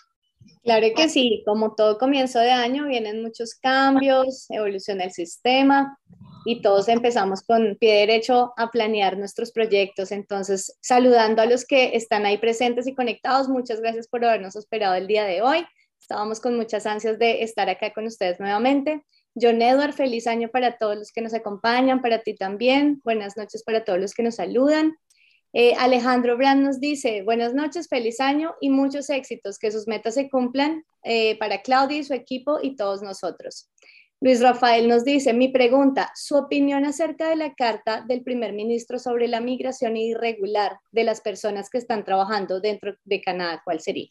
Claro 0.61 0.85
que 0.95 1.09
sí, 1.09 1.41
como 1.47 1.73
todo 1.73 1.97
comienzo 1.97 2.37
de 2.37 2.51
año 2.51 2.85
vienen 2.85 3.23
muchos 3.23 3.55
cambios, 3.55 4.45
evoluciona 4.51 5.05
el 5.05 5.11
sistema 5.11 5.97
y 6.45 6.61
todos 6.61 6.89
empezamos 6.89 7.41
con 7.41 7.75
pie 7.79 8.01
derecho 8.01 8.53
a 8.55 8.69
planear 8.69 9.17
nuestros 9.17 9.51
proyectos. 9.51 10.11
Entonces, 10.11 10.77
saludando 10.79 11.41
a 11.41 11.47
los 11.47 11.65
que 11.65 11.95
están 11.95 12.27
ahí 12.27 12.37
presentes 12.37 12.85
y 12.85 12.93
conectados, 12.93 13.49
muchas 13.49 13.81
gracias 13.81 14.07
por 14.07 14.23
habernos 14.23 14.55
esperado 14.55 14.93
el 14.93 15.07
día 15.07 15.23
de 15.23 15.41
hoy. 15.41 15.65
Estábamos 15.99 16.39
con 16.39 16.55
muchas 16.55 16.85
ansias 16.85 17.17
de 17.17 17.41
estar 17.41 17.67
acá 17.67 17.91
con 17.93 18.05
ustedes 18.05 18.39
nuevamente. 18.39 19.03
John 19.35 19.61
Edward, 19.61 19.93
feliz 19.93 20.27
año 20.27 20.49
para 20.49 20.77
todos 20.77 20.95
los 20.95 21.11
que 21.11 21.21
nos 21.21 21.33
acompañan, 21.33 22.01
para 22.01 22.21
ti 22.21 22.35
también. 22.35 23.01
Buenas 23.03 23.35
noches 23.35 23.63
para 23.63 23.83
todos 23.83 23.99
los 23.99 24.13
que 24.13 24.23
nos 24.23 24.35
saludan. 24.35 24.95
Eh, 25.53 25.73
Alejandro 25.77 26.35
Brand 26.37 26.63
nos 26.63 26.79
dice, 26.79 27.21
buenas 27.23 27.53
noches, 27.53 27.87
feliz 27.87 28.19
año 28.19 28.55
y 28.59 28.69
muchos 28.69 29.09
éxitos, 29.09 29.59
que 29.59 29.71
sus 29.71 29.87
metas 29.87 30.15
se 30.15 30.29
cumplan 30.29 30.83
eh, 31.03 31.37
para 31.37 31.61
Claudia 31.61 31.99
y 31.99 32.03
su 32.03 32.13
equipo 32.13 32.59
y 32.61 32.75
todos 32.75 33.01
nosotros. 33.03 33.69
Luis 34.19 34.39
Rafael 34.39 34.87
nos 34.87 35.03
dice, 35.03 35.33
mi 35.33 35.49
pregunta, 35.49 36.11
su 36.15 36.37
opinión 36.37 36.85
acerca 36.85 37.29
de 37.29 37.35
la 37.35 37.53
carta 37.53 38.05
del 38.07 38.23
primer 38.23 38.53
ministro 38.53 38.97
sobre 38.97 39.27
la 39.27 39.41
migración 39.41 39.97
irregular 39.97 40.79
de 40.91 41.03
las 41.03 41.21
personas 41.21 41.69
que 41.69 41.77
están 41.77 42.05
trabajando 42.05 42.59
dentro 42.61 42.95
de 43.03 43.21
Canadá, 43.21 43.61
¿cuál 43.65 43.79
sería? 43.79 44.07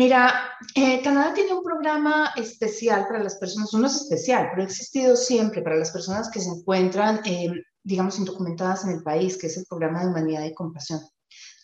Mira, 0.00 0.32
eh, 0.74 1.02
Canadá 1.02 1.34
tiene 1.34 1.52
un 1.52 1.62
programa 1.62 2.32
especial 2.34 3.06
para 3.06 3.22
las 3.22 3.36
personas, 3.36 3.70
no 3.74 3.86
es 3.86 3.96
especial, 3.96 4.48
pero 4.48 4.62
ha 4.62 4.64
existido 4.64 5.14
siempre 5.14 5.60
para 5.60 5.76
las 5.76 5.90
personas 5.90 6.30
que 6.30 6.40
se 6.40 6.48
encuentran, 6.48 7.20
eh, 7.26 7.52
digamos, 7.82 8.18
indocumentadas 8.18 8.86
en 8.86 8.92
el 8.92 9.02
país, 9.02 9.36
que 9.36 9.48
es 9.48 9.58
el 9.58 9.66
programa 9.68 10.00
de 10.00 10.06
humanidad 10.06 10.44
y 10.44 10.54
compasión. 10.54 11.00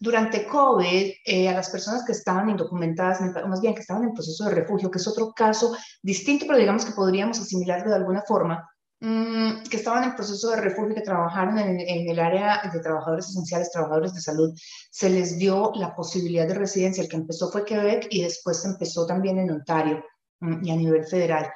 Durante 0.01 0.47
COVID, 0.47 1.13
eh, 1.25 1.49
a 1.49 1.55
las 1.55 1.71
personas 1.71 2.05
que 2.05 2.13
estaban 2.13 2.51
indocumentadas, 2.51 3.23
más 3.23 3.63
bien 3.63 3.75
que 3.75 3.81
estaban 3.81 4.05
en 4.05 4.13
proceso 4.13 4.45
de 4.45 4.55
refugio, 4.55 4.91
que 4.91 4.99
es 4.99 5.09
otro 5.09 5.33
caso 5.33 5.75
distinto, 6.03 6.45
pero 6.47 6.59
digamos 6.59 6.85
que 6.85 6.93
podríamos 6.93 7.41
asimilarlo 7.41 7.89
de 7.89 7.97
alguna 7.97 8.21
forma, 8.21 8.69
mm, 9.01 9.65
que 9.71 9.77
estaban 9.77 10.05
en 10.05 10.17
proceso 10.17 10.51
de 10.51 10.57
refugio, 10.57 10.95
que 10.95 11.01
trabajaron 11.01 11.59
en, 11.59 11.81
el 11.81 12.19
área 12.19 12.71
de 12.73 12.81
trabajadores 12.81 13.29
esenciales, 13.29 13.71
trabajadores 13.71 14.15
de 14.15 14.21
salud, 14.21 14.53
se 14.91 15.11
les 15.11 15.39
dio 15.39 15.73
la 15.75 15.95
posibilidad 15.95 16.47
de 16.47 16.55
residencia. 16.55 17.03
El 17.03 17.09
que 17.09 17.17
empezó 17.17 17.51
fue 17.51 17.65
Quebec 17.65 18.09
y 18.11 18.23
después 18.23 18.65
empezó 18.65 19.07
también 19.07 19.39
en 19.39 19.51
Ontario 19.51 20.05
mm, 20.41 20.65
y 20.65 20.71
a 20.71 20.77
nivel 20.77 21.05
federal. 21.05 21.51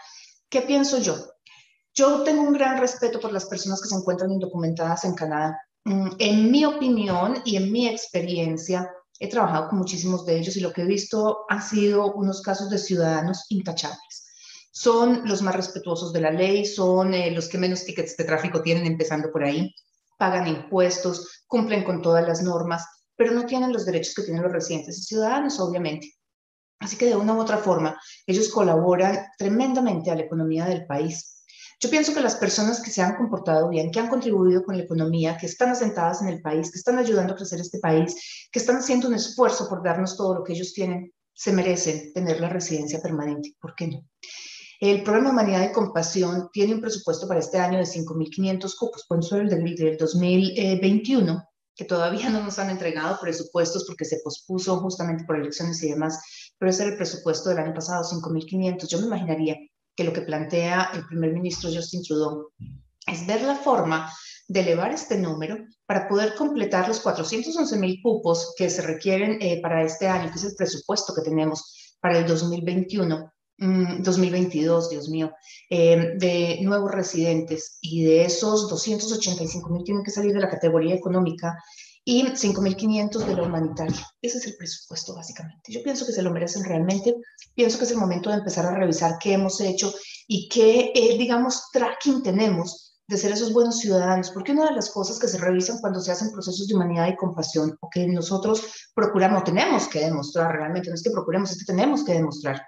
¿Qué 0.48 0.62
pienso 0.62 0.98
yo? 0.98 1.16
Yo 1.94 2.22
tengo 2.22 2.42
un 2.42 2.52
gran 2.52 2.78
respeto 2.78 3.20
por 3.20 3.32
las 3.32 3.46
personas 3.46 3.80
que 3.80 3.88
se 3.88 3.96
encuentran 3.96 4.30
indocumentadas 4.30 5.04
en 5.04 5.14
Canadá. 5.14 5.60
Mm, 5.84 6.10
en 6.18 6.50
mi 6.50 6.64
opinión 6.64 7.42
y 7.44 7.56
en 7.56 7.72
mi 7.72 7.88
experiencia, 7.88 8.90
he 9.18 9.28
trabajado 9.28 9.68
con 9.68 9.78
muchísimos 9.78 10.24
de 10.24 10.38
ellos 10.38 10.56
y 10.56 10.60
lo 10.60 10.72
que 10.72 10.82
he 10.82 10.86
visto 10.86 11.44
han 11.48 11.62
sido 11.62 12.12
unos 12.14 12.42
casos 12.42 12.70
de 12.70 12.78
ciudadanos 12.78 13.46
intachables. 13.50 14.29
Son 14.82 15.28
los 15.28 15.42
más 15.42 15.54
respetuosos 15.54 16.10
de 16.10 16.22
la 16.22 16.30
ley, 16.30 16.64
son 16.64 17.12
eh, 17.12 17.30
los 17.32 17.50
que 17.50 17.58
menos 17.58 17.84
tickets 17.84 18.16
de 18.16 18.24
tráfico 18.24 18.62
tienen, 18.62 18.86
empezando 18.86 19.30
por 19.30 19.44
ahí, 19.44 19.74
pagan 20.16 20.46
impuestos, 20.46 21.44
cumplen 21.46 21.84
con 21.84 22.00
todas 22.00 22.26
las 22.26 22.42
normas, 22.42 22.86
pero 23.14 23.32
no 23.32 23.44
tienen 23.44 23.74
los 23.74 23.84
derechos 23.84 24.14
que 24.14 24.22
tienen 24.22 24.42
los 24.42 24.50
residentes 24.50 24.96
y 24.96 25.02
ciudadanos, 25.02 25.60
obviamente. 25.60 26.14
Así 26.78 26.96
que 26.96 27.04
de 27.04 27.16
una 27.16 27.34
u 27.34 27.40
otra 27.40 27.58
forma, 27.58 28.00
ellos 28.26 28.48
colaboran 28.48 29.26
tremendamente 29.36 30.10
a 30.10 30.14
la 30.14 30.22
economía 30.22 30.64
del 30.64 30.86
país. 30.86 31.44
Yo 31.78 31.90
pienso 31.90 32.14
que 32.14 32.22
las 32.22 32.36
personas 32.36 32.80
que 32.80 32.90
se 32.90 33.02
han 33.02 33.16
comportado 33.16 33.68
bien, 33.68 33.90
que 33.90 34.00
han 34.00 34.08
contribuido 34.08 34.64
con 34.64 34.78
la 34.78 34.84
economía, 34.84 35.36
que 35.36 35.44
están 35.44 35.68
asentadas 35.68 36.22
en 36.22 36.28
el 36.28 36.40
país, 36.40 36.72
que 36.72 36.78
están 36.78 36.96
ayudando 36.96 37.34
a 37.34 37.36
crecer 37.36 37.60
este 37.60 37.80
país, 37.80 38.48
que 38.50 38.58
están 38.58 38.76
haciendo 38.76 39.08
un 39.08 39.14
esfuerzo 39.14 39.68
por 39.68 39.84
darnos 39.84 40.16
todo 40.16 40.36
lo 40.36 40.42
que 40.42 40.54
ellos 40.54 40.72
tienen, 40.72 41.12
se 41.34 41.52
merecen 41.52 42.14
tener 42.14 42.40
la 42.40 42.48
residencia 42.48 43.02
permanente. 43.02 43.54
¿Por 43.60 43.74
qué 43.74 43.88
no? 43.88 44.06
El 44.80 45.02
programa 45.02 45.32
Humanidad 45.32 45.68
y 45.68 45.72
Compasión 45.72 46.48
tiene 46.54 46.72
un 46.72 46.80
presupuesto 46.80 47.28
para 47.28 47.40
este 47.40 47.58
año 47.58 47.76
de 47.76 47.84
5.500 47.84 48.76
cupos, 48.78 49.04
por 49.06 49.18
eso 49.18 49.36
el 49.36 49.50
del 49.50 49.98
2021, 49.98 51.44
que 51.76 51.84
todavía 51.84 52.30
no 52.30 52.42
nos 52.42 52.58
han 52.58 52.70
entregado 52.70 53.20
presupuestos 53.20 53.84
porque 53.86 54.06
se 54.06 54.20
pospuso 54.24 54.80
justamente 54.80 55.24
por 55.24 55.36
elecciones 55.36 55.82
y 55.82 55.90
demás, 55.90 56.18
pero 56.58 56.70
ese 56.70 56.84
era 56.84 56.92
el 56.92 56.96
presupuesto 56.96 57.50
del 57.50 57.58
año 57.58 57.74
pasado, 57.74 58.04
5.500. 58.04 58.88
Yo 58.88 59.00
me 59.00 59.08
imaginaría 59.08 59.58
que 59.94 60.04
lo 60.04 60.14
que 60.14 60.22
plantea 60.22 60.92
el 60.94 61.04
primer 61.04 61.34
ministro 61.34 61.68
Justin 61.70 62.02
Trudeau 62.02 62.48
es 63.06 63.26
ver 63.26 63.42
la 63.42 63.56
forma 63.56 64.10
de 64.48 64.60
elevar 64.60 64.92
este 64.92 65.18
número 65.18 65.58
para 65.84 66.08
poder 66.08 66.34
completar 66.36 66.88
los 66.88 67.00
411 67.00 67.76
mil 67.76 68.00
cupos 68.02 68.54
que 68.56 68.70
se 68.70 68.80
requieren 68.80 69.36
eh, 69.42 69.60
para 69.60 69.84
este 69.84 70.08
año, 70.08 70.30
que 70.32 70.38
es 70.38 70.44
el 70.44 70.54
presupuesto 70.56 71.12
que 71.14 71.20
tenemos 71.20 71.96
para 72.00 72.18
el 72.18 72.26
2021. 72.26 73.30
2022, 73.60 74.86
mm, 74.86 74.90
Dios 74.90 75.08
mío, 75.08 75.32
eh, 75.68 76.14
de 76.16 76.58
nuevos 76.62 76.90
residentes 76.90 77.78
y 77.80 78.04
de 78.04 78.24
esos 78.24 78.68
285 78.68 79.68
mil 79.70 79.84
tienen 79.84 80.02
que 80.02 80.10
salir 80.10 80.32
de 80.32 80.40
la 80.40 80.48
categoría 80.48 80.94
económica 80.94 81.56
y 82.04 82.24
5.500 82.34 83.26
de 83.26 83.36
la 83.36 83.42
humanitaria. 83.42 84.06
Ese 84.22 84.38
es 84.38 84.46
el 84.46 84.56
presupuesto, 84.56 85.14
básicamente. 85.14 85.70
Yo 85.70 85.82
pienso 85.82 86.06
que 86.06 86.12
se 86.12 86.22
lo 86.22 86.30
merecen 86.30 86.64
realmente. 86.64 87.14
Pienso 87.54 87.78
que 87.78 87.84
es 87.84 87.90
el 87.90 87.98
momento 87.98 88.30
de 88.30 88.36
empezar 88.36 88.64
a 88.64 88.74
revisar 88.74 89.18
qué 89.20 89.34
hemos 89.34 89.60
hecho 89.60 89.92
y 90.26 90.48
qué, 90.48 90.92
eh, 90.94 91.18
digamos, 91.18 91.70
tracking 91.72 92.22
tenemos 92.22 92.90
de 93.06 93.16
ser 93.16 93.32
esos 93.32 93.52
buenos 93.52 93.80
ciudadanos, 93.80 94.30
porque 94.30 94.52
una 94.52 94.66
de 94.66 94.76
las 94.76 94.88
cosas 94.90 95.18
que 95.18 95.26
se 95.26 95.36
revisan 95.36 95.78
cuando 95.80 96.00
se 96.00 96.12
hacen 96.12 96.30
procesos 96.30 96.68
de 96.68 96.76
humanidad 96.76 97.08
y 97.08 97.16
compasión, 97.16 97.76
o 97.80 97.90
que 97.90 98.06
nosotros 98.06 98.62
procuramos, 98.94 99.42
tenemos 99.42 99.88
que 99.88 99.98
demostrar 99.98 100.52
realmente, 100.52 100.88
no 100.88 100.94
es 100.94 101.02
que 101.02 101.10
procuremos, 101.10 101.50
es 101.50 101.58
que 101.58 101.72
tenemos 101.72 102.04
que 102.04 102.12
demostrar, 102.12 102.62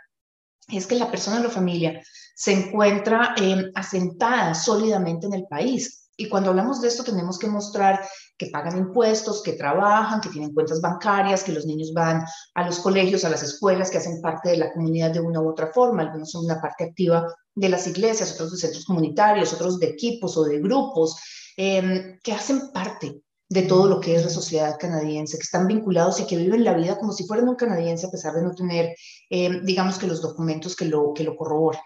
es 0.68 0.86
que 0.86 0.94
la 0.94 1.10
persona 1.10 1.40
o 1.40 1.42
la 1.42 1.50
familia 1.50 2.02
se 2.34 2.52
encuentra 2.52 3.34
eh, 3.36 3.70
asentada 3.74 4.54
sólidamente 4.54 5.26
en 5.26 5.34
el 5.34 5.46
país, 5.46 6.02
y 6.16 6.28
cuando 6.28 6.50
hablamos 6.50 6.80
de 6.80 6.88
esto 6.88 7.04
tenemos 7.04 7.38
que 7.38 7.48
mostrar 7.48 8.06
que 8.36 8.46
pagan 8.46 8.76
impuestos, 8.76 9.42
que 9.42 9.54
trabajan, 9.54 10.20
que 10.20 10.28
tienen 10.28 10.52
cuentas 10.52 10.80
bancarias, 10.80 11.42
que 11.42 11.52
los 11.52 11.66
niños 11.66 11.92
van 11.94 12.22
a 12.54 12.66
los 12.66 12.80
colegios, 12.80 13.24
a 13.24 13.30
las 13.30 13.42
escuelas, 13.42 13.90
que 13.90 13.98
hacen 13.98 14.20
parte 14.20 14.50
de 14.50 14.58
la 14.58 14.72
comunidad 14.72 15.10
de 15.10 15.20
una 15.20 15.40
u 15.40 15.48
otra 15.48 15.72
forma. 15.72 16.02
Algunos 16.02 16.30
son 16.30 16.44
una 16.44 16.60
parte 16.60 16.84
activa 16.84 17.26
de 17.54 17.68
las 17.68 17.86
iglesias, 17.86 18.32
otros 18.34 18.52
de 18.52 18.58
centros 18.58 18.84
comunitarios, 18.84 19.52
otros 19.52 19.78
de 19.78 19.86
equipos 19.88 20.36
o 20.36 20.44
de 20.44 20.60
grupos, 20.60 21.16
em, 21.56 22.18
que 22.22 22.32
hacen 22.32 22.70
parte 22.72 23.22
de 23.52 23.62
todo 23.62 23.86
lo 23.86 24.00
que 24.00 24.14
es 24.16 24.24
la 24.24 24.30
sociedad 24.30 24.78
canadiense, 24.80 25.36
que 25.36 25.42
están 25.42 25.66
vinculados 25.66 26.18
y 26.20 26.26
que 26.26 26.38
viven 26.38 26.64
la 26.64 26.72
vida 26.72 26.98
como 26.98 27.12
si 27.12 27.26
fueran 27.26 27.50
un 27.50 27.54
canadiense 27.54 28.06
a 28.06 28.10
pesar 28.10 28.32
de 28.32 28.42
no 28.42 28.54
tener, 28.54 28.96
em, 29.28 29.62
digamos 29.64 29.98
que 29.98 30.06
los 30.06 30.22
documentos 30.22 30.74
que 30.74 30.86
lo, 30.86 31.12
que 31.12 31.22
lo 31.22 31.36
corroboran. 31.36 31.82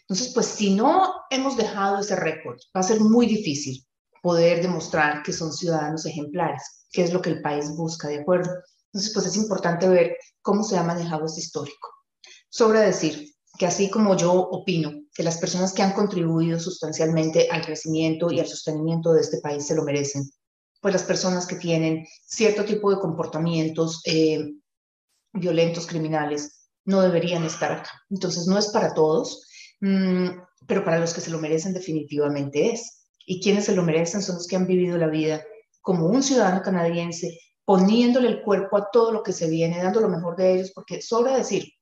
Entonces, 0.00 0.32
pues 0.34 0.46
si 0.46 0.74
no 0.74 1.12
hemos 1.30 1.56
dejado 1.56 2.00
ese 2.00 2.16
récord, 2.16 2.58
va 2.76 2.80
a 2.80 2.82
ser 2.82 3.00
muy 3.00 3.26
difícil 3.26 3.86
poder 4.20 4.60
demostrar 4.60 5.22
que 5.22 5.32
son 5.32 5.52
ciudadanos 5.52 6.06
ejemplares, 6.06 6.86
que 6.90 7.04
es 7.04 7.12
lo 7.12 7.22
que 7.22 7.30
el 7.30 7.40
país 7.40 7.70
busca, 7.76 8.08
¿de 8.08 8.20
acuerdo? 8.20 8.50
Entonces, 8.92 9.12
pues 9.14 9.26
es 9.26 9.36
importante 9.36 9.88
ver 9.88 10.16
cómo 10.42 10.64
se 10.64 10.76
ha 10.76 10.82
manejado 10.82 11.26
este 11.26 11.40
histórico. 11.40 11.88
Sobra 12.48 12.80
decir 12.80 13.32
que 13.56 13.66
así 13.66 13.90
como 13.90 14.16
yo 14.16 14.32
opino 14.32 14.92
que 15.14 15.22
las 15.22 15.38
personas 15.38 15.72
que 15.72 15.82
han 15.82 15.92
contribuido 15.92 16.58
sustancialmente 16.58 17.48
al 17.50 17.64
crecimiento 17.64 18.32
y 18.32 18.40
al 18.40 18.48
sostenimiento 18.48 19.12
de 19.12 19.20
este 19.20 19.40
país 19.40 19.66
se 19.66 19.74
lo 19.76 19.84
merecen, 19.84 20.28
pues 20.80 20.94
las 20.94 21.04
personas 21.04 21.46
que 21.46 21.56
tienen 21.56 22.06
cierto 22.24 22.64
tipo 22.64 22.90
de 22.90 23.00
comportamientos 23.00 24.02
eh, 24.04 24.52
violentos, 25.32 25.86
criminales, 25.86 26.68
no 26.84 27.00
deberían 27.00 27.44
estar 27.44 27.72
acá. 27.72 27.90
Entonces, 28.10 28.46
no 28.46 28.58
es 28.58 28.68
para 28.68 28.94
todos. 28.94 29.46
Mm, 29.80 30.28
pero 30.66 30.84
para 30.84 30.98
los 30.98 31.12
que 31.14 31.20
se 31.20 31.30
lo 31.30 31.38
merecen 31.38 31.72
definitivamente 31.72 32.72
es. 32.72 33.06
Y 33.24 33.40
quienes 33.40 33.64
se 33.64 33.74
lo 33.74 33.82
merecen 33.82 34.22
son 34.22 34.36
los 34.36 34.46
que 34.46 34.56
han 34.56 34.66
vivido 34.66 34.96
la 34.98 35.08
vida 35.08 35.42
como 35.80 36.06
un 36.06 36.22
ciudadano 36.22 36.62
canadiense, 36.62 37.38
poniéndole 37.64 38.28
el 38.28 38.42
cuerpo 38.42 38.76
a 38.76 38.88
todo 38.90 39.12
lo 39.12 39.22
que 39.22 39.32
se 39.32 39.48
viene, 39.48 39.82
dando 39.82 40.00
lo 40.00 40.08
mejor 40.08 40.36
de 40.36 40.54
ellos, 40.54 40.72
porque 40.74 41.00
sobra 41.00 41.36
decir 41.36 41.72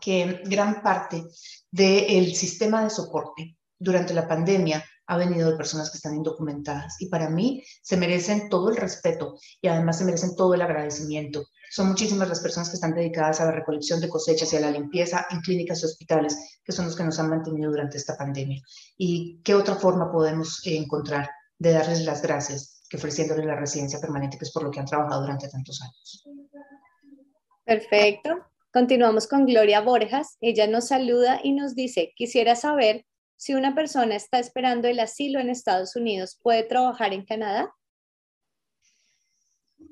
que 0.00 0.42
gran 0.44 0.82
parte 0.82 1.24
del 1.70 2.34
sistema 2.34 2.82
de 2.82 2.90
soporte 2.90 3.56
durante 3.78 4.14
la 4.14 4.26
pandemia 4.26 4.84
ha 5.12 5.18
venido 5.18 5.50
de 5.50 5.56
personas 5.58 5.90
que 5.90 5.98
están 5.98 6.14
indocumentadas 6.14 6.96
y 6.98 7.06
para 7.10 7.28
mí 7.28 7.62
se 7.82 7.98
merecen 7.98 8.48
todo 8.48 8.70
el 8.70 8.76
respeto 8.76 9.38
y 9.60 9.68
además 9.68 9.98
se 9.98 10.06
merecen 10.06 10.34
todo 10.36 10.54
el 10.54 10.62
agradecimiento. 10.62 11.44
Son 11.70 11.88
muchísimas 11.88 12.30
las 12.30 12.40
personas 12.40 12.70
que 12.70 12.76
están 12.76 12.94
dedicadas 12.94 13.40
a 13.40 13.44
la 13.44 13.52
recolección 13.52 14.00
de 14.00 14.08
cosechas 14.08 14.50
y 14.52 14.56
a 14.56 14.60
la 14.60 14.70
limpieza 14.70 15.26
en 15.28 15.40
clínicas 15.40 15.82
y 15.82 15.86
hospitales, 15.86 16.60
que 16.64 16.72
son 16.72 16.86
los 16.86 16.96
que 16.96 17.04
nos 17.04 17.18
han 17.18 17.28
mantenido 17.28 17.70
durante 17.70 17.98
esta 17.98 18.16
pandemia. 18.16 18.62
¿Y 18.96 19.42
qué 19.44 19.54
otra 19.54 19.74
forma 19.74 20.10
podemos 20.10 20.62
encontrar 20.64 21.28
de 21.58 21.72
darles 21.72 22.06
las 22.06 22.22
gracias 22.22 22.82
que 22.88 22.96
ofreciéndoles 22.96 23.44
la 23.44 23.56
residencia 23.56 24.00
permanente, 24.00 24.38
que 24.38 24.46
es 24.46 24.52
por 24.52 24.62
lo 24.62 24.70
que 24.70 24.80
han 24.80 24.86
trabajado 24.86 25.20
durante 25.20 25.48
tantos 25.48 25.82
años? 25.82 26.24
Perfecto. 27.66 28.30
Continuamos 28.72 29.28
con 29.28 29.44
Gloria 29.44 29.82
Borjas. 29.82 30.38
Ella 30.40 30.66
nos 30.66 30.88
saluda 30.88 31.38
y 31.44 31.52
nos 31.52 31.74
dice, 31.74 32.14
quisiera 32.16 32.56
saber 32.56 33.04
si 33.36 33.54
una 33.54 33.74
persona 33.74 34.16
está 34.16 34.38
esperando 34.38 34.88
el 34.88 35.00
asilo 35.00 35.40
en 35.40 35.50
Estados 35.50 35.96
Unidos, 35.96 36.38
¿puede 36.42 36.62
trabajar 36.62 37.12
en 37.12 37.24
Canadá? 37.24 37.74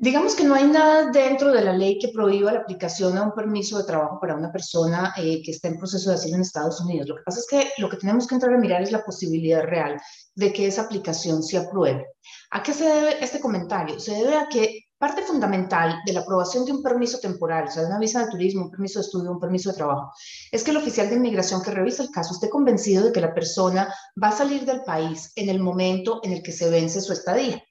Digamos 0.03 0.35
que 0.35 0.45
no 0.45 0.55
hay 0.55 0.65
nada 0.65 1.11
dentro 1.11 1.53
de 1.53 1.63
la 1.63 1.75
ley 1.75 1.99
que 1.99 2.09
prohíba 2.09 2.53
la 2.53 2.61
aplicación 2.61 3.19
a 3.19 3.23
un 3.23 3.35
permiso 3.35 3.77
de 3.77 3.85
trabajo 3.85 4.19
para 4.19 4.35
una 4.35 4.51
persona 4.51 5.13
eh, 5.19 5.43
que 5.43 5.51
está 5.51 5.69
en 5.69 5.77
proceso 5.77 6.09
de 6.09 6.17
asilo 6.17 6.37
en 6.37 6.41
Estados 6.41 6.81
Unidos. 6.81 7.07
Lo 7.07 7.17
que 7.17 7.23
pasa 7.23 7.41
es 7.41 7.47
que 7.47 7.71
lo 7.77 7.91
que 7.91 7.99
tenemos 7.99 8.27
que 8.27 8.35
entrar 8.35 8.55
a 8.55 8.59
mirar 8.59 8.81
es 8.81 8.93
la 8.93 9.05
posibilidad 9.05 9.63
real 9.63 10.01
de 10.35 10.53
que 10.55 10.67
esa 10.67 10.83
aplicación 10.83 11.43
se 11.43 11.59
apruebe. 11.59 12.07
¿A 12.51 12.63
qué 12.63 12.73
se 12.73 12.85
debe 12.85 13.23
este 13.23 13.41
comentario? 13.41 14.01
Se 14.01 14.15
debe 14.15 14.37
a 14.37 14.49
que 14.49 14.90
Parte 15.01 15.23
fundamental 15.23 16.03
de 16.05 16.13
la 16.13 16.21
aprobación 16.21 16.67
de 16.67 16.73
un 16.73 16.83
permiso 16.83 17.19
temporal, 17.21 17.69
o 17.69 17.71
sea, 17.71 17.85
de 17.85 17.89
una 17.89 17.99
visa 17.99 18.23
de 18.23 18.31
turismo, 18.31 18.65
un 18.65 18.71
permiso 18.71 18.99
de 18.99 19.07
estudio, 19.07 19.33
un 19.33 19.41
permiso 19.41 19.71
de 19.71 19.77
trabajo, 19.77 20.13
es 20.53 20.63
que 20.63 20.73
el 20.73 20.77
oficial 20.77 21.09
de 21.09 21.17
inmigración 21.17 21.63
que 21.63 21.71
revisa 21.71 22.03
el 22.03 22.11
caso 22.11 22.35
esté 22.35 22.51
convencido 22.51 23.07
de 23.07 23.13
que 23.13 23.23
la 23.23 23.33
persona 23.33 23.95
va 24.23 24.29
a 24.29 24.37
salir 24.37 24.67
del 24.67 24.83
país 24.83 25.33
en 25.37 25.49
el 25.49 25.59
momento 25.59 26.21
en 26.23 26.35
el 26.35 26.43
que 26.43 26.53
se 26.53 26.69
vence 26.69 27.01
su 27.01 27.15
estadía. 27.15 27.63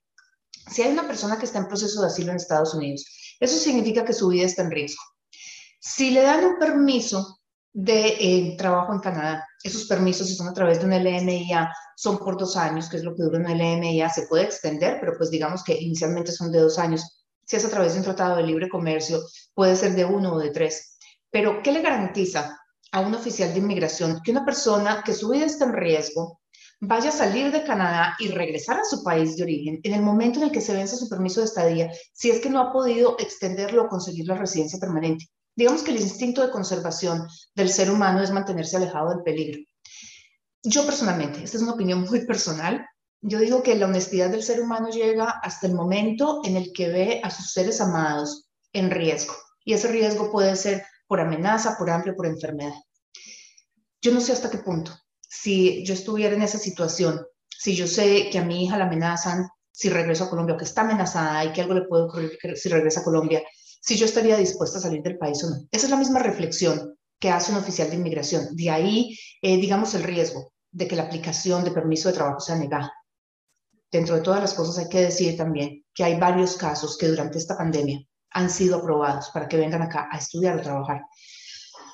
Si 0.72 0.82
hay 0.82 0.92
una 0.92 1.06
persona 1.06 1.38
que 1.38 1.46
está 1.46 1.60
en 1.60 1.68
proceso 1.68 2.02
de 2.02 2.08
asilo 2.08 2.32
en 2.32 2.38
Estados 2.38 2.74
Unidos, 2.74 3.06
eso 3.40 3.60
significa 3.60 4.04
que 4.04 4.14
su 4.14 4.30
vida 4.30 4.48
está 4.48 4.64
en 4.64 4.72
riesgo. 4.72 5.04
Si 5.80 6.10
le 6.10 6.24
dan 6.24 6.44
un 6.44 6.58
permiso 6.58 7.40
de 7.74 8.08
eh, 8.20 8.56
trabajo 8.58 8.94
en 8.94 9.00
Canadá. 9.00 9.48
Esos 9.64 9.86
permisos, 9.86 10.36
son 10.36 10.48
a 10.48 10.54
través 10.54 10.80
de 10.80 10.86
un 10.86 10.94
LMIA, 10.94 11.72
son 11.96 12.18
por 12.18 12.38
dos 12.38 12.58
años, 12.58 12.90
que 12.90 12.98
es 12.98 13.04
lo 13.04 13.16
que 13.16 13.24
dura 13.24 13.40
un 13.40 13.46
LMIA. 13.46 14.10
Se 14.10 14.28
puede 14.28 14.46
extender, 14.46 14.98
pero 15.00 15.14
pues 15.18 15.30
digamos 15.30 15.64
que 15.64 15.80
inicialmente 15.80 16.32
son 16.32 16.52
de 16.52 16.60
dos 16.60 16.80
años. 16.80 17.19
Si 17.50 17.56
es 17.56 17.66
a 17.66 17.70
través 17.70 17.94
de 17.94 18.00
un 18.00 18.06
tratado 18.06 18.36
de 18.36 18.44
libre 18.44 18.70
comercio, 18.70 19.22
puede 19.56 19.76
ser 19.76 19.96
de 19.96 20.06
uno 20.06 20.34
o 20.34 20.38
de 20.38 20.52
tres. 20.52 21.00
Pero, 21.32 21.64
¿qué 21.64 21.72
le 21.72 21.82
garantiza 21.82 22.60
a 22.92 23.00
un 23.00 23.16
oficial 23.16 23.52
de 23.52 23.58
inmigración 23.58 24.22
que 24.24 24.30
una 24.30 24.46
persona 24.46 25.02
que 25.04 25.16
su 25.16 25.30
vida 25.30 25.46
está 25.46 25.66
en 25.66 25.74
riesgo 25.74 26.42
vaya 26.80 27.10
a 27.10 27.12
salir 27.12 27.52
de 27.52 27.64
Canadá 27.64 28.16
y 28.20 28.28
regresar 28.28 28.80
a 28.80 28.86
su 28.86 29.04
país 29.04 29.36
de 29.36 29.44
origen 29.44 29.80
en 29.82 29.94
el 29.96 30.04
momento 30.04 30.38
en 30.38 30.46
el 30.46 30.52
que 30.52 30.62
se 30.62 30.76
vence 30.76 30.96
su 30.96 31.10
permiso 31.10 31.40
de 31.40 31.48
estadía, 31.48 31.92
si 32.14 32.30
es 32.30 32.40
que 32.40 32.52
no 32.52 32.62
ha 32.62 32.72
podido 32.72 33.18
extenderlo 33.18 33.86
o 33.86 33.88
conseguir 33.88 34.28
la 34.28 34.36
residencia 34.36 34.78
permanente? 34.78 35.26
Digamos 35.56 35.82
que 35.82 35.90
el 35.90 36.00
instinto 36.00 36.46
de 36.46 36.52
conservación 36.52 37.28
del 37.56 37.70
ser 37.70 37.90
humano 37.90 38.22
es 38.22 38.30
mantenerse 38.30 38.78
alejado 38.78 39.10
del 39.10 39.24
peligro. 39.24 39.60
Yo 40.62 40.86
personalmente, 40.86 41.44
esta 41.44 41.58
es 41.58 41.64
una 41.64 41.74
opinión 41.74 42.02
muy 42.02 42.28
personal, 42.28 42.86
yo 43.22 43.40
digo 43.40 43.64
que 43.64 43.76
la 43.76 43.86
honestidad 43.86 44.30
del 44.30 44.44
ser 44.44 44.62
humano 44.62 44.90
llega 44.90 45.30
hasta 45.30 45.68
el 45.68 45.74
momento 45.74 46.42
en 46.46 46.56
el 46.56 46.72
que 46.74 46.90
ve 46.90 47.22
a 47.24 47.30
sus 47.30 47.52
seres 47.52 47.82
amados 47.82 48.50
en 48.74 48.92
riesgo. 48.92 49.34
Y 49.66 49.74
ese 49.74 49.90
riesgo 49.90 50.32
puede 50.32 50.56
ser 50.56 50.86
por 51.08 51.20
amenaza, 51.20 51.78
por 51.78 51.90
hambre, 51.90 52.14
por 52.14 52.26
enfermedad. 52.26 52.74
Yo 54.02 54.12
no 54.12 54.22
sé 54.22 54.32
hasta 54.32 54.50
qué 54.50 54.60
punto. 54.60 54.94
Si 55.22 55.84
yo 55.86 55.94
estuviera 55.94 56.36
en 56.36 56.42
esa 56.42 56.58
situación, 56.58 57.26
si 57.50 57.76
yo 57.76 57.88
sé 57.88 58.30
que 58.32 58.40
a 58.40 58.46
mi 58.46 58.64
hija 58.64 58.78
la 58.78 58.86
amenazan 58.86 59.50
si 59.72 59.90
regreso 59.90 60.26
a 60.26 60.30
Colombia 60.30 60.56
o 60.56 60.58
que 60.58 60.66
está 60.66 60.82
amenazada 60.82 61.46
y 61.46 61.54
que 61.54 61.62
algo 61.62 61.74
le 61.74 61.84
puede 61.84 62.04
ocurrir 62.04 62.38
si 62.56 62.70
regresa 62.70 63.02
a 63.02 63.04
Colombia, 63.04 63.42
si 63.82 63.96
yo 63.96 64.06
estaría 64.06 64.38
dispuesta 64.38 64.78
a 64.78 64.82
salir 64.82 65.02
del 65.02 65.18
país 65.18 65.44
o 65.44 65.50
no. 65.50 65.56
Esa 65.72 65.86
es 65.86 65.90
la 65.90 65.98
misma 65.98 66.20
reflexión 66.20 66.98
que 67.18 67.30
hace 67.30 67.52
un 67.52 67.60
oficial 67.60 67.90
de 67.90 67.96
inmigración. 67.96 68.56
De 68.56 68.70
ahí, 68.70 69.18
eh, 69.42 69.58
digamos, 69.58 69.94
el 69.94 70.04
riesgo 70.04 70.52
de 70.72 70.88
que 70.88 70.96
la 70.96 71.04
aplicación 71.04 71.64
de 71.64 71.72
permiso 71.72 72.10
de 72.10 72.16
trabajo 72.16 72.40
sea 72.40 72.56
negada. 72.56 72.92
Dentro 73.92 74.16
de 74.16 74.22
todas 74.22 74.42
las 74.42 74.54
cosas 74.54 74.78
hay 74.78 74.90
que 74.90 75.02
decir 75.02 75.36
también 75.36 75.84
que 75.94 76.04
hay 76.04 76.20
varios 76.20 76.58
casos 76.58 76.98
que 76.98 77.08
durante 77.08 77.38
esta 77.38 77.58
pandemia 77.58 78.00
han 78.32 78.50
sido 78.50 78.78
aprobados 78.78 79.32
para 79.34 79.48
que 79.48 79.58
vengan 79.58 79.82
acá 79.82 80.08
a 80.12 80.18
estudiar 80.18 80.58
o 80.58 80.62
trabajar. 80.62 81.02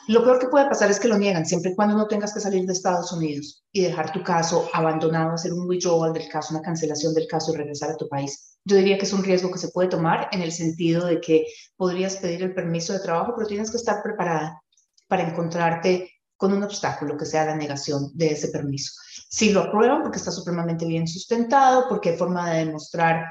Lo 0.08 0.24
peor 0.24 0.38
que 0.38 0.50
puede 0.50 0.70
pasar 0.70 0.92
es 0.92 1.00
que 1.00 1.08
lo 1.08 1.18
niegan 1.18 1.46
siempre 1.46 1.72
y 1.72 1.76
cuando 1.76 1.96
no 1.96 2.08
tengas 2.08 2.32
que 2.32 2.40
salir 2.40 2.66
de 2.66 2.74
Estados 2.74 3.12
Unidos 3.12 3.66
y 3.72 3.82
dejar 3.82 4.12
tu 4.12 4.22
caso 4.24 4.70
abandonado, 4.72 5.32
hacer 5.32 5.52
un 5.52 5.68
withdrawal 5.68 6.14
del 6.14 6.28
caso, 6.28 6.54
una 6.54 6.62
cancelación 6.62 7.14
del 7.16 7.28
caso 7.28 7.54
y 7.54 7.58
regresar 7.58 7.90
a 7.90 7.98
tu 7.98 8.08
país. 8.08 8.60
Yo 8.66 8.76
diría 8.76 9.00
que 9.00 9.06
es 9.06 9.14
un 9.14 9.24
riesgo 9.24 9.50
que 9.50 9.58
se 9.58 9.70
puede 9.70 9.90
tomar 9.90 10.30
en 10.32 10.42
el 10.42 10.52
sentido 10.52 11.08
de 11.08 11.20
que 11.20 11.48
podrías 11.76 12.18
pedir 12.18 12.44
el 12.44 12.54
permiso 12.54 12.94
de 12.94 13.00
trabajo, 13.00 13.34
pero 13.36 13.48
tienes 13.48 13.72
que 13.72 13.78
estar 13.78 14.04
preparada 14.04 14.62
para 15.08 15.28
encontrarte 15.28 16.12
con 16.38 16.54
un 16.54 16.64
obstáculo 16.64 17.18
que 17.18 17.26
sea 17.26 17.46
la 17.46 17.56
negación 17.56 18.12
de 18.14 18.34
ese 18.34 18.50
permiso. 18.50 18.94
Si 19.30 19.52
lo 19.52 19.62
aprueban 19.62 20.02
porque 20.02 20.18
está 20.18 20.32
supremamente 20.32 20.86
bien 20.86 21.08
sustentado, 21.08 21.88
porque 21.88 22.10
hay 22.10 22.18
forma 22.18 22.52
de 22.52 22.66
demostrar 22.66 23.26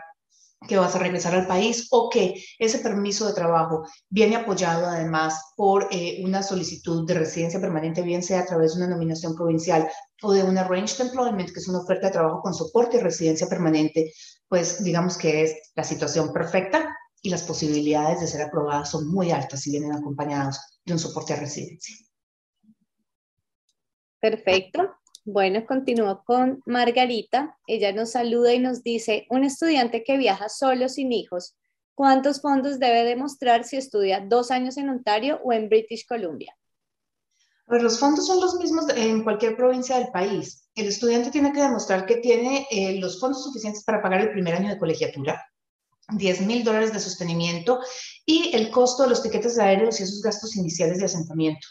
que 0.67 0.77
vas 0.77 0.95
a 0.95 0.99
regresar 0.99 1.35
al 1.35 1.47
país 1.47 1.89
o 1.91 2.09
que 2.09 2.43
ese 2.59 2.79
permiso 2.79 3.27
de 3.27 3.35
trabajo 3.35 3.87
viene 4.09 4.37
apoyado 4.37 4.87
además 4.87 5.53
por 5.57 5.89
eh, 5.91 6.23
una 6.25 6.43
solicitud 6.43 7.07
de 7.07 7.15
residencia 7.15 7.61
permanente, 7.61 8.03
bien 8.03 8.23
sea 8.23 8.41
a 8.41 8.47
través 8.47 8.75
de 8.75 8.83
una 8.83 8.95
nominación 8.95 9.35
provincial 9.35 9.89
o 10.23 10.33
de 10.33 10.43
un 10.43 10.57
arranged 10.57 11.01
employment, 11.01 11.51
que 11.53 11.61
es 11.61 11.69
una 11.69 11.81
oferta 11.81 12.07
de 12.07 12.13
trabajo 12.13 12.41
con 12.41 12.55
soporte 12.55 12.97
y 12.97 13.01
residencia 13.01 13.47
permanente, 13.47 14.13
pues 14.49 14.83
digamos 14.83 15.17
que 15.19 15.43
es 15.43 15.55
la 15.75 15.85
situación 15.85 16.33
perfecta 16.33 16.97
y 17.21 17.31
las 17.31 17.43
posibilidades 17.43 18.21
de 18.21 18.27
ser 18.27 18.43
aprobadas 18.43 18.91
son 18.91 19.09
muy 19.09 19.31
altas 19.31 19.61
si 19.61 19.71
vienen 19.71 19.93
acompañados 19.93 20.61
de 20.85 20.93
un 20.93 20.99
soporte 20.99 21.33
a 21.33 21.37
residencia. 21.37 21.97
Perfecto. 24.25 24.97
Bueno, 25.27 25.67
continúo 25.67 26.25
con 26.25 26.63
Margarita. 26.65 27.59
Ella 27.67 27.93
nos 27.93 28.13
saluda 28.13 28.55
y 28.55 28.59
nos 28.59 28.83
dice, 28.83 29.27
un 29.29 29.45
estudiante 29.45 30.03
que 30.03 30.17
viaja 30.17 30.49
solo 30.49 30.89
sin 30.89 31.13
hijos, 31.13 31.55
¿cuántos 31.95 32.41
fondos 32.41 32.79
debe 32.79 33.05
demostrar 33.05 33.65
si 33.65 33.77
estudia 33.77 34.25
dos 34.27 34.51
años 34.51 34.79
en 34.79 34.89
Ontario 34.89 35.41
o 35.45 35.53
en 35.53 35.69
British 35.69 36.07
Columbia? 36.07 36.57
Pues 37.67 37.83
los 37.83 38.01
fondos 38.01 38.27
son 38.27 38.41
los 38.41 38.55
mismos 38.55 38.87
en 38.97 39.25
cualquier 39.25 39.59
provincia 39.59 39.99
del 39.99 40.09
país. 40.09 40.71
El 40.75 40.89
estudiante 40.89 41.31
tiene 41.31 41.53
que 41.53 41.61
demostrar 41.61 42.07
que 42.07 42.17
tiene 42.17 42.67
eh, 42.71 42.99
los 42.99 43.21
fondos 43.21 43.45
suficientes 43.45 43.85
para 43.85 44.01
pagar 44.01 44.23
el 44.23 44.33
primer 44.33 44.55
año 44.55 44.71
de 44.71 44.79
colegiatura, 44.79 45.45
10 46.09 46.47
mil 46.47 46.65
dólares 46.65 46.95
de 46.95 47.01
sostenimiento 47.01 47.79
y 48.25 48.57
el 48.57 48.71
costo 48.71 49.03
de 49.03 49.11
los 49.11 49.23
tiquetes 49.23 49.59
aéreos 49.59 50.01
y 50.01 50.05
esos 50.05 50.23
gastos 50.23 50.57
iniciales 50.57 50.97
de 50.97 51.05
asentamiento. 51.05 51.69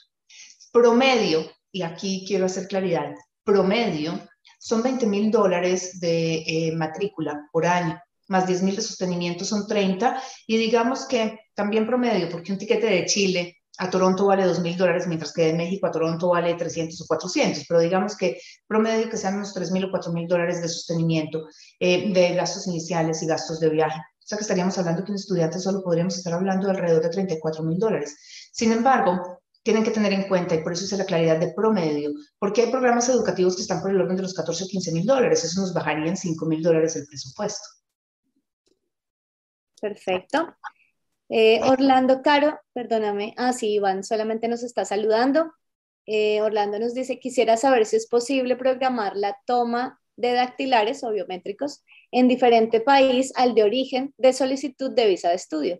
Promedio, 0.71 1.49
y 1.73 1.81
aquí 1.81 2.23
quiero 2.25 2.45
hacer 2.45 2.67
claridad, 2.67 3.13
promedio 3.43 4.17
son 4.59 4.81
20 4.81 5.05
mil 5.07 5.29
dólares 5.29 5.99
de 5.99 6.35
eh, 6.35 6.71
matrícula 6.73 7.49
por 7.51 7.65
año, 7.65 7.99
más 8.27 8.47
10 8.47 8.63
mil 8.63 8.75
de 8.77 8.81
sostenimiento 8.81 9.43
son 9.43 9.67
30, 9.67 10.21
y 10.47 10.55
digamos 10.57 11.05
que 11.05 11.39
también 11.53 11.85
promedio, 11.85 12.29
porque 12.29 12.53
un 12.53 12.57
tiquete 12.57 12.85
de 12.85 13.05
Chile 13.05 13.57
a 13.79 13.89
Toronto 13.89 14.27
vale 14.27 14.45
2 14.45 14.61
mil 14.61 14.77
dólares, 14.77 15.07
mientras 15.07 15.33
que 15.33 15.47
de 15.47 15.53
México 15.53 15.87
a 15.87 15.91
Toronto 15.91 16.29
vale 16.29 16.53
300 16.53 17.01
o 17.01 17.05
400, 17.07 17.65
pero 17.67 17.79
digamos 17.81 18.15
que 18.15 18.39
promedio 18.67 19.09
que 19.09 19.17
sean 19.17 19.35
unos 19.35 19.53
3 19.53 19.71
mil 19.71 19.85
o 19.85 19.91
4 19.91 20.13
mil 20.13 20.27
dólares 20.27 20.61
de 20.61 20.69
sostenimiento 20.69 21.47
eh, 21.79 22.13
de 22.13 22.35
gastos 22.35 22.67
iniciales 22.67 23.21
y 23.23 23.27
gastos 23.27 23.59
de 23.59 23.69
viaje. 23.69 23.99
O 23.99 24.25
sea 24.25 24.37
que 24.37 24.43
estaríamos 24.43 24.77
hablando 24.77 25.03
que 25.03 25.11
un 25.11 25.17
estudiante 25.17 25.59
solo 25.59 25.83
podríamos 25.83 26.15
estar 26.15 26.33
hablando 26.33 26.67
de 26.67 26.71
alrededor 26.71 27.03
de 27.03 27.09
34 27.09 27.63
mil 27.63 27.77
dólares. 27.77 28.15
Sin 28.53 28.71
embargo, 28.71 29.42
tienen 29.63 29.83
que 29.83 29.91
tener 29.91 30.13
en 30.13 30.27
cuenta, 30.27 30.55
y 30.55 30.61
por 30.61 30.73
eso 30.73 30.83
es 30.83 30.91
la 30.97 31.05
claridad 31.05 31.39
de 31.39 31.53
promedio, 31.53 32.11
porque 32.37 32.61
hay 32.61 32.71
programas 32.71 33.07
educativos 33.09 33.55
que 33.55 33.61
están 33.61 33.81
por 33.81 33.91
el 33.91 34.01
orden 34.01 34.17
de 34.17 34.23
los 34.23 34.33
14 34.33 34.65
o 34.65 34.67
15 34.67 34.91
mil 34.91 35.05
dólares, 35.05 35.43
eso 35.43 35.61
nos 35.61 35.73
bajaría 35.73 36.07
en 36.07 36.17
5 36.17 36.45
mil 36.45 36.61
dólares 36.61 36.95
el 36.97 37.07
presupuesto. 37.07 37.65
Perfecto. 39.81 40.55
Eh, 41.29 41.61
Orlando 41.63 42.21
Caro, 42.21 42.59
perdóname, 42.73 43.33
ah 43.37 43.53
sí, 43.53 43.73
Iván 43.73 44.03
solamente 44.03 44.47
nos 44.47 44.63
está 44.63 44.85
saludando. 44.85 45.51
Eh, 46.05 46.41
Orlando 46.41 46.79
nos 46.79 46.93
dice, 46.93 47.19
quisiera 47.19 47.57
saber 47.57 47.85
si 47.85 47.95
es 47.95 48.07
posible 48.07 48.57
programar 48.57 49.15
la 49.15 49.37
toma 49.45 49.99
de 50.15 50.33
dactilares 50.33 51.03
o 51.03 51.11
biométricos 51.11 51.83
en 52.11 52.27
diferente 52.27 52.81
país 52.81 53.31
al 53.35 53.55
de 53.55 53.63
origen 53.63 54.13
de 54.17 54.33
solicitud 54.33 54.91
de 54.91 55.07
visa 55.07 55.29
de 55.29 55.35
estudio. 55.35 55.79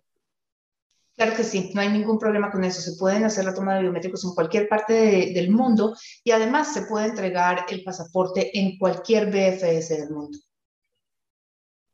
Claro 1.16 1.36
que 1.36 1.44
sí, 1.44 1.70
no 1.74 1.80
hay 1.80 1.90
ningún 1.90 2.18
problema 2.18 2.50
con 2.50 2.64
eso. 2.64 2.80
Se 2.80 2.98
pueden 2.98 3.24
hacer 3.24 3.44
la 3.44 3.54
toma 3.54 3.76
de 3.76 3.82
biométricos 3.82 4.24
en 4.24 4.34
cualquier 4.34 4.68
parte 4.68 4.92
del 5.32 5.50
mundo 5.50 5.94
y 6.24 6.32
además 6.32 6.74
se 6.74 6.82
puede 6.82 7.06
entregar 7.06 7.66
el 7.68 7.84
pasaporte 7.84 8.56
en 8.58 8.78
cualquier 8.78 9.30
BFS 9.30 9.96
del 9.96 10.10
mundo. 10.10 10.38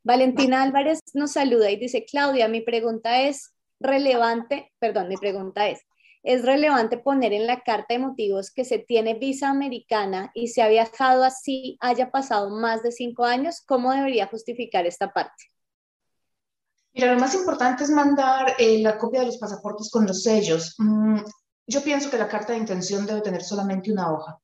Valentina 0.03 0.63
Álvarez 0.63 0.99
nos 1.13 1.33
saluda 1.33 1.69
y 1.69 1.75
dice, 1.75 2.03
Claudia, 2.03 2.47
mi 2.47 2.61
pregunta 2.61 3.21
es 3.21 3.53
relevante, 3.79 4.71
perdón, 4.79 5.07
mi 5.09 5.17
pregunta 5.17 5.69
es, 5.69 5.81
¿es 6.23 6.43
relevante 6.43 6.97
poner 6.97 7.33
en 7.33 7.45
la 7.45 7.61
carta 7.61 7.93
de 7.93 7.99
motivos 7.99 8.51
que 8.51 8.65
se 8.65 8.79
tiene 8.79 9.13
visa 9.13 9.49
americana 9.49 10.31
y 10.33 10.47
se 10.47 10.63
ha 10.63 10.67
viajado 10.67 11.23
así, 11.23 11.77
haya 11.81 12.09
pasado 12.09 12.49
más 12.49 12.81
de 12.81 12.91
cinco 12.91 13.25
años? 13.25 13.61
¿Cómo 13.67 13.93
debería 13.93 14.25
justificar 14.25 14.87
esta 14.87 15.13
parte? 15.13 15.51
Mira, 16.93 17.13
lo 17.13 17.19
más 17.19 17.33
importante 17.35 17.83
es 17.83 17.89
mandar 17.89 18.55
eh, 18.57 18.79
la 18.81 18.97
copia 18.97 19.21
de 19.21 19.27
los 19.27 19.37
pasaportes 19.37 19.89
con 19.89 20.05
los 20.05 20.23
sellos. 20.23 20.75
Mm, 20.77 21.19
yo 21.67 21.81
pienso 21.83 22.09
que 22.09 22.17
la 22.17 22.27
carta 22.27 22.53
de 22.53 22.59
intención 22.59 23.05
debe 23.05 23.21
tener 23.21 23.43
solamente 23.43 23.91
una 23.91 24.11
hoja, 24.11 24.37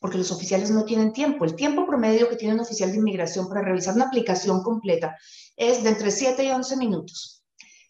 porque 0.00 0.18
los 0.18 0.30
oficiales 0.30 0.70
no 0.70 0.84
tienen 0.84 1.12
tiempo. 1.12 1.44
El 1.44 1.54
tiempo 1.54 1.86
promedio 1.86 2.28
que 2.28 2.36
tiene 2.36 2.54
un 2.54 2.60
oficial 2.60 2.90
de 2.90 2.98
inmigración 2.98 3.48
para 3.48 3.62
revisar 3.62 3.94
una 3.94 4.06
aplicación 4.06 4.62
completa 4.62 5.16
es 5.56 5.82
de 5.82 5.90
entre 5.90 6.10
7 6.10 6.44
y 6.44 6.50
11 6.50 6.76
minutos. 6.76 7.42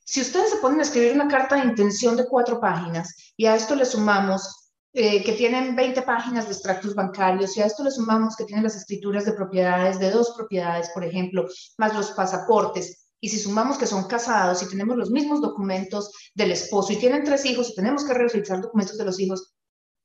Si 0.04 0.20
ustedes 0.20 0.50
se 0.50 0.56
ponen 0.58 0.80
a 0.80 0.82
escribir 0.82 1.12
una 1.12 1.28
carta 1.28 1.56
de 1.56 1.64
intención 1.64 2.14
de 2.16 2.28
cuatro 2.28 2.60
páginas 2.60 3.32
y 3.36 3.46
a 3.46 3.56
esto 3.56 3.74
le 3.74 3.86
sumamos 3.86 4.70
eh, 4.92 5.24
que 5.24 5.32
tienen 5.32 5.74
20 5.74 6.02
páginas 6.02 6.44
de 6.44 6.52
extractos 6.52 6.94
bancarios 6.94 7.56
y 7.56 7.62
a 7.62 7.66
esto 7.66 7.82
le 7.82 7.90
sumamos 7.90 8.36
que 8.36 8.44
tienen 8.44 8.62
las 8.62 8.76
escrituras 8.76 9.24
de 9.24 9.32
propiedades 9.32 9.98
de 9.98 10.10
dos 10.10 10.34
propiedades, 10.36 10.90
por 10.90 11.04
ejemplo, 11.04 11.46
más 11.78 11.94
los 11.94 12.12
pasaportes, 12.12 13.03
y 13.24 13.28
si 13.30 13.38
sumamos 13.38 13.78
que 13.78 13.86
son 13.86 14.04
casados 14.04 14.62
y 14.62 14.68
tenemos 14.68 14.98
los 14.98 15.10
mismos 15.10 15.40
documentos 15.40 16.12
del 16.34 16.50
esposo 16.50 16.92
y 16.92 16.96
tienen 16.96 17.24
tres 17.24 17.46
hijos 17.46 17.70
y 17.70 17.74
tenemos 17.74 18.04
que 18.04 18.12
revisar 18.12 18.60
documentos 18.60 18.98
de 18.98 19.04
los 19.06 19.18
hijos, 19.18 19.54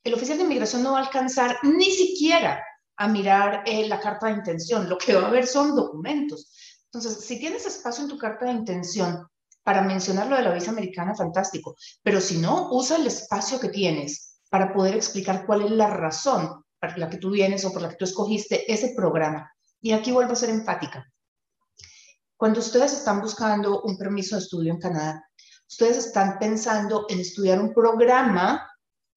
el 0.05 0.13
oficial 0.13 0.37
de 0.37 0.45
inmigración 0.45 0.83
no 0.83 0.93
va 0.93 0.99
a 0.99 1.01
alcanzar 1.01 1.57
ni 1.63 1.91
siquiera 1.91 2.63
a 2.95 3.09
mirar 3.09 3.63
eh, 3.65 3.89
la 3.89 3.99
carta 3.99 4.27
de 4.27 4.35
intención. 4.35 4.87
Lo 4.87 4.97
que 4.97 5.15
va 5.15 5.27
a 5.27 5.31
ver 5.31 5.45
son 5.47 5.75
documentos. 5.75 6.53
Entonces, 6.85 7.25
si 7.25 7.37
tienes 7.37 7.65
espacio 7.65 8.05
en 8.05 8.09
tu 8.09 8.17
carta 8.17 8.45
de 8.45 8.53
intención 8.53 9.27
para 9.63 9.81
mencionar 9.81 10.27
lo 10.27 10.37
de 10.37 10.43
la 10.43 10.53
visa 10.53 10.71
americana, 10.71 11.13
fantástico. 11.13 11.75
Pero 12.01 12.21
si 12.21 12.37
no, 12.37 12.69
usa 12.71 12.95
el 12.95 13.07
espacio 13.07 13.59
que 13.59 13.67
tienes 13.67 14.39
para 14.49 14.71
poder 14.71 14.95
explicar 14.95 15.45
cuál 15.45 15.63
es 15.63 15.71
la 15.71 15.89
razón 15.89 16.63
para 16.79 16.95
la 16.95 17.09
que 17.09 17.17
tú 17.17 17.31
vienes 17.31 17.65
o 17.65 17.73
por 17.73 17.81
la 17.81 17.89
que 17.89 17.97
tú 17.97 18.05
escogiste 18.05 18.71
ese 18.71 18.93
programa. 18.95 19.51
Y 19.81 19.91
aquí 19.91 20.13
vuelvo 20.13 20.31
a 20.31 20.37
ser 20.37 20.51
enfática. 20.51 21.05
Cuando 22.39 22.61
ustedes 22.61 22.93
están 22.93 23.19
buscando 23.19 23.81
un 23.81 23.97
permiso 23.97 24.37
de 24.37 24.43
estudio 24.43 24.71
en 24.71 24.79
Canadá, 24.79 25.21
ustedes 25.67 25.97
están 25.97 26.39
pensando 26.39 27.05
en 27.09 27.19
estudiar 27.19 27.59
un 27.59 27.73
programa 27.73 28.65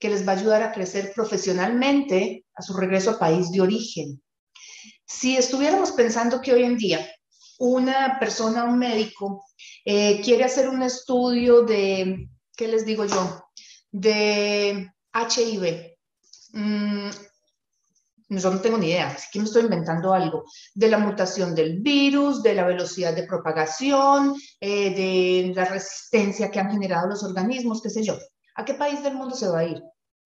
que 0.00 0.10
les 0.10 0.26
va 0.26 0.32
a 0.32 0.34
ayudar 0.34 0.60
a 0.60 0.72
crecer 0.72 1.12
profesionalmente 1.14 2.44
a 2.52 2.62
su 2.62 2.76
regreso 2.76 3.12
a 3.12 3.20
país 3.20 3.52
de 3.52 3.60
origen. 3.60 4.20
Si 5.06 5.36
estuviéramos 5.36 5.92
pensando 5.92 6.40
que 6.40 6.52
hoy 6.52 6.64
en 6.64 6.76
día 6.76 7.08
una 7.60 8.18
persona, 8.18 8.64
un 8.64 8.80
médico, 8.80 9.44
eh, 9.84 10.20
quiere 10.20 10.42
hacer 10.42 10.68
un 10.68 10.82
estudio 10.82 11.62
de, 11.62 12.28
¿qué 12.56 12.66
les 12.66 12.84
digo 12.84 13.04
yo? 13.04 13.44
De 13.92 14.90
HIV. 15.14 15.94
Yo 18.38 18.50
no 18.50 18.60
tengo 18.60 18.78
ni 18.78 18.86
idea, 18.86 19.08
así 19.08 19.28
que 19.30 19.38
me 19.38 19.44
estoy 19.44 19.62
inventando 19.64 20.14
algo, 20.14 20.44
de 20.74 20.88
la 20.88 20.98
mutación 20.98 21.54
del 21.54 21.80
virus, 21.80 22.42
de 22.42 22.54
la 22.54 22.64
velocidad 22.64 23.14
de 23.14 23.24
propagación, 23.24 24.34
eh, 24.60 24.94
de 24.94 25.52
la 25.54 25.66
resistencia 25.66 26.50
que 26.50 26.58
han 26.58 26.70
generado 26.70 27.08
los 27.08 27.22
organismos, 27.22 27.82
qué 27.82 27.90
sé 27.90 28.02
yo. 28.02 28.16
¿A 28.54 28.64
qué 28.64 28.74
país 28.74 29.02
del 29.02 29.14
mundo 29.14 29.34
se 29.34 29.48
va 29.48 29.60
a 29.60 29.64
ir? 29.64 29.82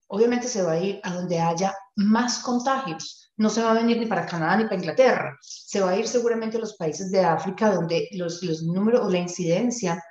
Obviamente 0.07 0.47
se 0.47 0.61
va 0.61 0.73
a 0.73 0.79
ir 0.79 1.01
a 1.03 1.13
donde 1.13 1.39
haya 1.39 1.75
más 1.95 2.39
contagios. 2.39 3.33
No 3.35 3.49
se 3.49 3.61
va 3.61 3.71
a 3.71 3.75
venir 3.75 3.97
ni 3.97 4.05
para 4.05 4.25
Canadá 4.25 4.55
ni 4.57 4.63
para 4.63 4.75
Inglaterra. 4.75 5.37
Se 5.41 5.81
va 5.81 5.91
a 5.91 5.97
ir 5.97 6.07
seguramente 6.07 6.57
a 6.57 6.61
los 6.61 6.77
países 6.77 7.11
de 7.11 7.19
África 7.19 7.71
donde 7.71 8.07
los, 8.13 8.41
los 8.41 8.63
números 8.63 9.01
o 9.05 9.09
la 9.09 9.17
incidencia 9.17 10.01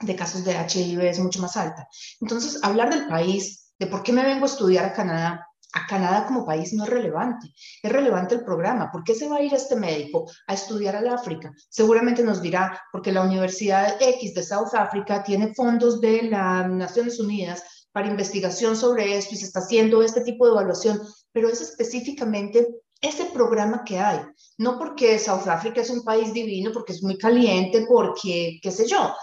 de 0.00 0.16
casos 0.16 0.44
de 0.44 0.52
HIV 0.52 1.00
es 1.00 1.18
mucho 1.18 1.40
más 1.40 1.56
alta. 1.56 1.86
Entonces, 2.20 2.62
hablar 2.62 2.90
del 2.90 3.06
país, 3.06 3.72
de 3.78 3.86
por 3.86 4.02
qué 4.02 4.12
me 4.12 4.24
vengo 4.24 4.44
a 4.44 4.48
estudiar 4.48 4.84
a 4.84 4.92
Canadá, 4.92 5.46
a 5.72 5.86
Canadá 5.86 6.26
como 6.26 6.44
país 6.44 6.72
no 6.72 6.84
es 6.84 6.90
relevante. 6.90 7.52
Es 7.82 7.92
relevante 7.92 8.34
el 8.34 8.44
programa. 8.44 8.90
¿Por 8.90 9.04
qué 9.04 9.14
se 9.14 9.28
va 9.28 9.36
a 9.36 9.42
ir 9.42 9.54
este 9.54 9.76
médico 9.76 10.30
a 10.46 10.54
estudiar 10.54 10.96
al 10.96 11.08
África? 11.08 11.52
Seguramente 11.68 12.22
nos 12.22 12.42
dirá, 12.42 12.80
porque 12.92 13.12
la 13.12 13.22
Universidad 13.22 14.00
X 14.00 14.34
de 14.34 14.42
South 14.42 14.74
Africa 14.74 15.22
tiene 15.22 15.54
fondos 15.54 16.00
de 16.00 16.22
las 16.22 16.68
Naciones 16.68 17.20
Unidas 17.20 17.62
para 17.92 18.08
investigación 18.08 18.76
sobre 18.76 19.16
esto 19.16 19.34
y 19.34 19.38
se 19.38 19.46
está 19.46 19.60
haciendo 19.60 20.02
este 20.02 20.22
tipo 20.22 20.46
de 20.46 20.52
evaluación, 20.52 21.00
pero 21.32 21.48
es 21.48 21.60
específicamente 21.60 22.66
ese 23.00 23.26
programa 23.26 23.82
que 23.84 23.98
hay. 23.98 24.20
No 24.58 24.78
porque 24.78 25.18
South 25.18 25.48
Africa 25.48 25.80
es 25.80 25.90
un 25.90 26.02
país 26.02 26.32
divino, 26.32 26.70
porque 26.72 26.92
es 26.92 27.02
muy 27.02 27.16
caliente, 27.16 27.86
porque 27.88 28.58
qué 28.62 28.70
sé 28.70 28.86
yo. 28.86 29.14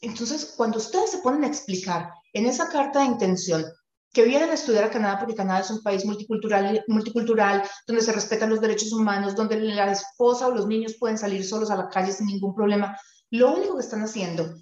Entonces, 0.00 0.54
cuando 0.56 0.78
ustedes 0.78 1.10
se 1.10 1.18
ponen 1.18 1.44
a 1.44 1.48
explicar 1.48 2.10
en 2.32 2.46
esa 2.46 2.68
carta 2.68 3.00
de 3.00 3.06
intención 3.06 3.64
que 4.12 4.24
vienen 4.24 4.50
a 4.50 4.54
estudiar 4.54 4.84
a 4.84 4.90
Canadá 4.90 5.18
porque 5.18 5.34
Canadá 5.34 5.60
es 5.60 5.70
un 5.70 5.82
país 5.82 6.04
multicultural, 6.04 6.84
multicultural, 6.88 7.62
donde 7.86 8.02
se 8.02 8.12
respetan 8.12 8.50
los 8.50 8.60
derechos 8.60 8.92
humanos, 8.92 9.36
donde 9.36 9.58
la 9.60 9.92
esposa 9.92 10.48
o 10.48 10.54
los 10.54 10.66
niños 10.66 10.96
pueden 10.98 11.18
salir 11.18 11.44
solos 11.44 11.70
a 11.70 11.76
la 11.76 11.88
calle 11.88 12.12
sin 12.12 12.26
ningún 12.26 12.54
problema. 12.54 12.96
Lo 13.30 13.54
único 13.54 13.76
que 13.76 13.82
están 13.82 14.02
haciendo 14.02 14.54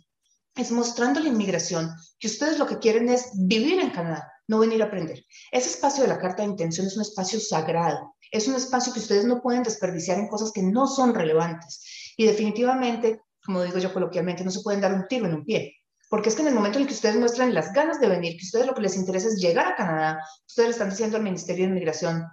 es 0.54 0.70
mostrando 0.72 1.20
la 1.20 1.28
inmigración 1.28 1.90
que 2.18 2.26
ustedes 2.26 2.58
lo 2.58 2.66
que 2.66 2.78
quieren 2.78 3.08
es 3.08 3.30
vivir 3.34 3.80
en 3.80 3.90
Canadá, 3.90 4.30
no 4.48 4.58
venir 4.58 4.82
a 4.82 4.86
aprender. 4.86 5.24
Ese 5.52 5.70
espacio 5.70 6.02
de 6.02 6.08
la 6.08 6.18
carta 6.18 6.42
de 6.42 6.48
intención 6.48 6.86
es 6.86 6.96
un 6.96 7.02
espacio 7.02 7.40
sagrado, 7.40 8.16
es 8.30 8.48
un 8.48 8.56
espacio 8.56 8.92
que 8.92 8.98
ustedes 8.98 9.24
no 9.24 9.40
pueden 9.40 9.62
desperdiciar 9.62 10.18
en 10.18 10.28
cosas 10.28 10.52
que 10.52 10.62
no 10.62 10.86
son 10.86 11.14
relevantes. 11.14 12.12
Y 12.16 12.26
definitivamente, 12.26 13.22
como 13.44 13.62
digo 13.62 13.78
yo 13.78 13.92
coloquialmente, 13.92 14.44
no 14.44 14.50
se 14.50 14.60
pueden 14.60 14.80
dar 14.80 14.92
un 14.92 15.06
tiro 15.06 15.26
en 15.26 15.34
un 15.34 15.44
pie. 15.44 15.76
Porque 16.08 16.30
es 16.30 16.36
que 16.36 16.42
en 16.42 16.48
el 16.48 16.54
momento 16.54 16.78
en 16.78 16.86
que 16.86 16.94
ustedes 16.94 17.16
muestran 17.16 17.52
las 17.54 17.72
ganas 17.72 18.00
de 18.00 18.08
venir, 18.08 18.36
que 18.36 18.44
ustedes 18.44 18.66
lo 18.66 18.74
que 18.74 18.80
les 18.80 18.96
interesa 18.96 19.28
es 19.28 19.36
llegar 19.36 19.66
a 19.66 19.76
Canadá, 19.76 20.20
ustedes 20.46 20.68
le 20.68 20.72
están 20.72 20.90
diciendo 20.90 21.16
al 21.16 21.22
Ministerio 21.22 21.64
de 21.64 21.70
Inmigración, 21.70 22.26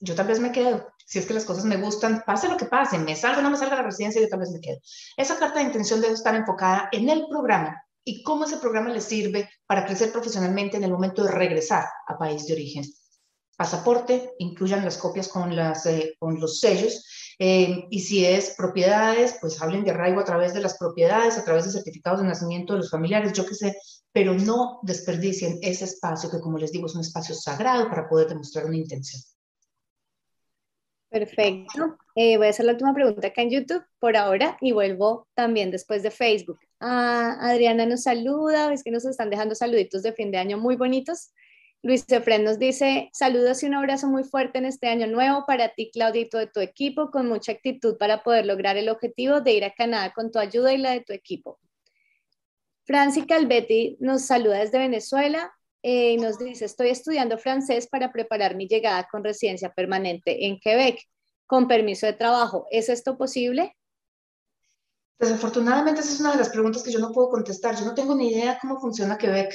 yo 0.00 0.14
tal 0.14 0.26
vez 0.26 0.40
me 0.40 0.52
quedo, 0.52 0.86
si 1.06 1.18
es 1.18 1.26
que 1.26 1.34
las 1.34 1.44
cosas 1.44 1.64
me 1.64 1.78
gustan, 1.78 2.22
pase 2.26 2.48
lo 2.48 2.56
que 2.56 2.66
pase, 2.66 2.98
me 2.98 3.16
salga 3.16 3.38
o 3.38 3.42
no 3.42 3.50
me 3.50 3.56
salga 3.56 3.76
la 3.76 3.82
residencia, 3.82 4.20
yo 4.20 4.28
tal 4.28 4.40
vez 4.40 4.50
me 4.50 4.60
quedo. 4.60 4.78
Esa 5.16 5.38
carta 5.38 5.58
de 5.58 5.64
intención 5.64 6.00
debe 6.00 6.14
estar 6.14 6.34
enfocada 6.34 6.88
en 6.92 7.08
el 7.08 7.26
programa 7.28 7.82
y 8.04 8.22
cómo 8.22 8.44
ese 8.44 8.58
programa 8.58 8.90
les 8.90 9.04
sirve 9.04 9.48
para 9.66 9.86
crecer 9.86 10.12
profesionalmente 10.12 10.76
en 10.76 10.84
el 10.84 10.92
momento 10.92 11.24
de 11.24 11.30
regresar 11.30 11.86
a 12.06 12.18
país 12.18 12.46
de 12.46 12.52
origen. 12.52 12.84
Pasaporte, 13.56 14.34
incluyan 14.38 14.84
las 14.84 14.98
copias 14.98 15.28
con, 15.28 15.54
las, 15.54 15.86
eh, 15.86 16.14
con 16.18 16.38
los 16.38 16.60
sellos 16.60 17.06
eh, 17.38 17.86
y 17.90 18.00
si 18.00 18.24
es 18.24 18.54
propiedades, 18.56 19.36
pues 19.40 19.60
hablen 19.60 19.84
de 19.84 19.90
arraigo 19.90 20.20
a 20.20 20.24
través 20.24 20.54
de 20.54 20.60
las 20.60 20.78
propiedades, 20.78 21.36
a 21.36 21.44
través 21.44 21.64
de 21.64 21.72
certificados 21.72 22.20
de 22.20 22.26
nacimiento 22.26 22.72
de 22.72 22.80
los 22.80 22.90
familiares, 22.90 23.32
yo 23.32 23.46
qué 23.46 23.54
sé, 23.54 23.76
pero 24.12 24.34
no 24.34 24.78
desperdicien 24.82 25.58
ese 25.62 25.84
espacio 25.84 26.30
que, 26.30 26.40
como 26.40 26.58
les 26.58 26.72
digo, 26.72 26.86
es 26.86 26.94
un 26.94 27.00
espacio 27.00 27.34
sagrado 27.34 27.88
para 27.88 28.08
poder 28.08 28.28
demostrar 28.28 28.66
una 28.66 28.76
intención. 28.76 29.20
Perfecto. 31.14 31.96
Eh, 32.16 32.36
voy 32.38 32.48
a 32.48 32.50
hacer 32.50 32.66
la 32.66 32.72
última 32.72 32.92
pregunta 32.92 33.28
acá 33.28 33.42
en 33.42 33.50
YouTube 33.50 33.84
por 34.00 34.16
ahora 34.16 34.56
y 34.60 34.72
vuelvo 34.72 35.28
también 35.34 35.70
después 35.70 36.02
de 36.02 36.10
Facebook. 36.10 36.58
Ah, 36.80 37.36
Adriana 37.40 37.86
nos 37.86 38.02
saluda, 38.02 38.72
es 38.72 38.82
que 38.82 38.90
nos 38.90 39.04
están 39.04 39.30
dejando 39.30 39.54
saluditos 39.54 40.02
de 40.02 40.12
fin 40.12 40.32
de 40.32 40.38
año 40.38 40.58
muy 40.58 40.74
bonitos. 40.74 41.30
Luis 41.84 42.06
Efren 42.08 42.44
nos 42.44 42.58
dice, 42.58 43.10
saludos 43.12 43.62
y 43.62 43.66
un 43.66 43.74
abrazo 43.74 44.06
muy 44.06 44.24
fuerte 44.24 44.56
en 44.56 44.64
este 44.64 44.88
año 44.88 45.06
nuevo 45.06 45.44
para 45.46 45.74
ti, 45.74 45.90
Claudito, 45.92 46.38
de 46.38 46.46
tu 46.46 46.60
equipo, 46.60 47.10
con 47.10 47.28
mucha 47.28 47.52
actitud 47.52 47.98
para 47.98 48.22
poder 48.22 48.46
lograr 48.46 48.78
el 48.78 48.88
objetivo 48.88 49.42
de 49.42 49.52
ir 49.52 49.64
a 49.66 49.74
Canadá 49.74 50.14
con 50.14 50.32
tu 50.32 50.38
ayuda 50.38 50.72
y 50.72 50.78
la 50.78 50.92
de 50.92 51.02
tu 51.02 51.12
equipo. 51.12 51.60
Franci 52.86 53.26
Calvetti 53.26 53.98
nos 54.00 54.22
saluda 54.22 54.60
desde 54.60 54.78
Venezuela. 54.78 55.52
Eh, 55.82 56.12
y 56.12 56.16
nos 56.16 56.38
dice, 56.38 56.64
estoy 56.64 56.88
estudiando 56.88 57.36
francés 57.36 57.86
para 57.86 58.10
preparar 58.10 58.56
mi 58.56 58.66
llegada 58.66 59.06
con 59.10 59.22
residencia 59.22 59.70
permanente 59.74 60.46
en 60.46 60.58
Quebec, 60.58 60.98
con 61.46 61.68
permiso 61.68 62.06
de 62.06 62.14
trabajo. 62.14 62.66
¿Es 62.70 62.88
esto 62.88 63.18
posible? 63.18 63.76
Desafortunadamente, 65.18 66.00
esa 66.00 66.14
es 66.14 66.20
una 66.20 66.32
de 66.32 66.38
las 66.38 66.48
preguntas 66.48 66.82
que 66.82 66.90
yo 66.90 66.98
no 66.98 67.12
puedo 67.12 67.28
contestar. 67.28 67.76
Yo 67.76 67.84
no 67.84 67.94
tengo 67.94 68.14
ni 68.14 68.30
idea 68.30 68.58
cómo 68.58 68.80
funciona 68.80 69.18
Quebec, 69.18 69.54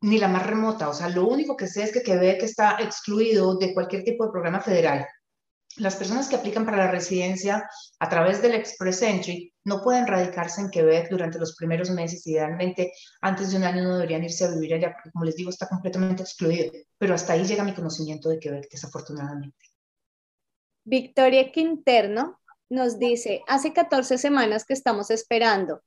ni 0.00 0.18
la 0.18 0.28
más 0.28 0.46
remota. 0.46 0.88
O 0.88 0.94
sea, 0.94 1.08
lo 1.08 1.26
único 1.26 1.56
que 1.56 1.66
sé 1.66 1.82
es 1.82 1.92
que 1.92 2.02
Quebec 2.02 2.42
está 2.42 2.78
excluido 2.80 3.56
de 3.56 3.74
cualquier 3.74 4.04
tipo 4.04 4.24
de 4.24 4.32
programa 4.32 4.60
federal 4.60 5.06
las 5.78 5.96
personas 5.96 6.28
que 6.28 6.36
aplican 6.36 6.64
para 6.64 6.78
la 6.78 6.90
residencia 6.90 7.68
a 7.98 8.08
través 8.08 8.42
del 8.42 8.54
Express 8.54 9.02
Entry 9.02 9.52
no 9.64 9.82
pueden 9.82 10.06
radicarse 10.06 10.60
en 10.60 10.70
Quebec 10.70 11.08
durante 11.10 11.38
los 11.38 11.54
primeros 11.56 11.90
meses. 11.90 12.26
Idealmente, 12.26 12.92
antes 13.20 13.50
de 13.50 13.58
un 13.58 13.64
año 13.64 13.82
no 13.82 13.94
deberían 13.94 14.24
irse 14.24 14.44
a 14.44 14.50
vivir 14.50 14.74
allá, 14.74 14.92
porque 14.92 15.10
como 15.10 15.24
les 15.24 15.36
digo, 15.36 15.50
está 15.50 15.68
completamente 15.68 16.22
excluido. 16.22 16.72
Pero 16.98 17.14
hasta 17.14 17.34
ahí 17.34 17.44
llega 17.44 17.64
mi 17.64 17.74
conocimiento 17.74 18.28
de 18.28 18.38
Quebec, 18.38 18.68
desafortunadamente. 18.70 19.56
Victoria 20.84 21.52
Quinterno 21.52 22.40
nos 22.70 22.98
dice, 22.98 23.42
hace 23.46 23.72
14 23.72 24.18
semanas 24.18 24.64
que 24.64 24.74
estamos 24.74 25.10
esperando. 25.10 25.82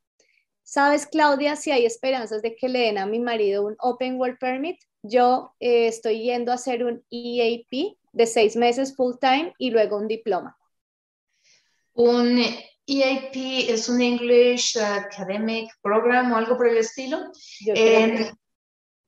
¿Sabes, 0.74 1.06
Claudia, 1.06 1.58
si 1.58 1.70
hay 1.72 1.86
esperanzas 1.86 2.42
de 2.42 2.56
que 2.56 2.70
le 2.70 2.80
den 2.80 2.98
a 2.98 3.06
mi 3.06 3.20
marido 3.20 3.66
un 3.66 3.76
Open 3.80 4.16
Work 4.18 4.40
Permit? 4.40 4.80
Yo 5.04 5.54
eh, 5.60 5.88
estoy 5.88 6.24
yendo 6.24 6.54
a 6.54 6.56
hacer 6.56 6.86
un 6.86 7.04
EAP 7.12 7.98
de 8.14 8.26
seis 8.26 8.56
meses 8.56 8.96
full 8.96 9.16
time 9.20 9.54
y 9.58 9.72
luego 9.72 9.98
un 9.98 10.08
diploma. 10.08 10.58
Un 11.92 12.40
EAP 12.88 13.36
es 13.68 13.90
un 13.90 14.00
English 14.00 14.78
Academic 14.78 15.70
Program 15.82 16.32
o 16.32 16.38
algo 16.38 16.56
por 16.56 16.70
el 16.70 16.78
estilo. 16.78 17.20
Yo, 17.60 17.74
eh, 17.76 18.32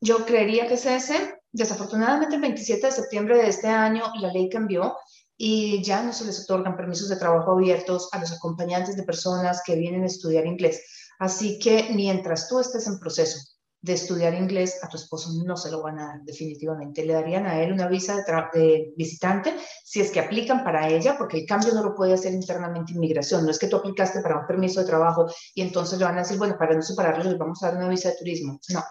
yo 0.01 0.25
creería 0.25 0.67
que 0.67 0.73
es 0.73 0.85
ese. 0.85 1.39
Desafortunadamente, 1.49 2.35
el 2.35 2.41
27 2.41 2.87
de 2.87 2.91
septiembre 2.91 3.37
de 3.37 3.47
este 3.47 3.69
año 3.69 4.03
la 4.19 4.33
ley 4.33 4.49
cambió 4.49 4.97
y 5.37 5.81
ya 5.81 6.03
no 6.03 6.11
se 6.11 6.25
les 6.25 6.43
otorgan 6.43 6.75
permisos 6.75 7.07
de 7.07 7.15
trabajo 7.15 7.53
abiertos 7.53 8.09
a 8.11 8.19
los 8.19 8.33
acompañantes 8.33 8.97
de 8.97 9.03
personas 9.03 9.61
que 9.65 9.77
vienen 9.77 10.03
a 10.03 10.07
estudiar 10.07 10.45
inglés. 10.45 11.02
Así 11.23 11.57
que 11.57 11.87
mientras 11.95 12.49
tú 12.49 12.59
estés 12.59 12.85
en 12.85 12.99
proceso 12.99 13.39
de 13.79 13.93
estudiar 13.93 14.33
inglés, 14.33 14.77
a 14.83 14.89
tu 14.89 14.97
esposo 14.97 15.29
no 15.45 15.55
se 15.55 15.71
lo 15.71 15.81
van 15.81 15.97
a 15.99 16.07
dar 16.07 16.21
definitivamente. 16.23 17.05
Le 17.05 17.13
darían 17.13 17.45
a 17.45 17.61
él 17.61 17.71
una 17.71 17.87
visa 17.87 18.25
de, 18.53 18.93
visitante 18.97 19.55
si 19.85 20.01
es 20.01 20.11
que 20.11 20.19
aplican 20.19 20.65
para 20.65 20.89
ella, 20.89 21.17
porque 21.17 21.37
el 21.37 21.45
cambio 21.45 21.73
no 21.73 21.81
lo 21.81 21.95
puede 21.95 22.11
hacer 22.11 22.33
internamente 22.33 22.91
inmigración. 22.91 23.45
No 23.45 23.51
es 23.51 23.57
que 23.57 23.67
tú 23.67 23.77
aplicaste 23.77 24.19
para 24.19 24.39
un 24.39 24.47
permiso 24.47 24.81
de 24.81 24.85
trabajo 24.85 25.27
y 25.55 25.61
entonces 25.61 25.97
le 25.97 26.03
van 26.03 26.17
a 26.17 26.23
decir, 26.23 26.37
bueno, 26.37 26.57
para 26.59 26.75
no 26.75 26.81
separarlos 26.81 27.25
les 27.25 27.37
vamos 27.37 27.63
a 27.63 27.67
dar 27.67 27.77
una 27.77 27.87
visa 27.87 28.09
de 28.09 28.17
turismo. 28.17 28.59
No, 28.67 28.83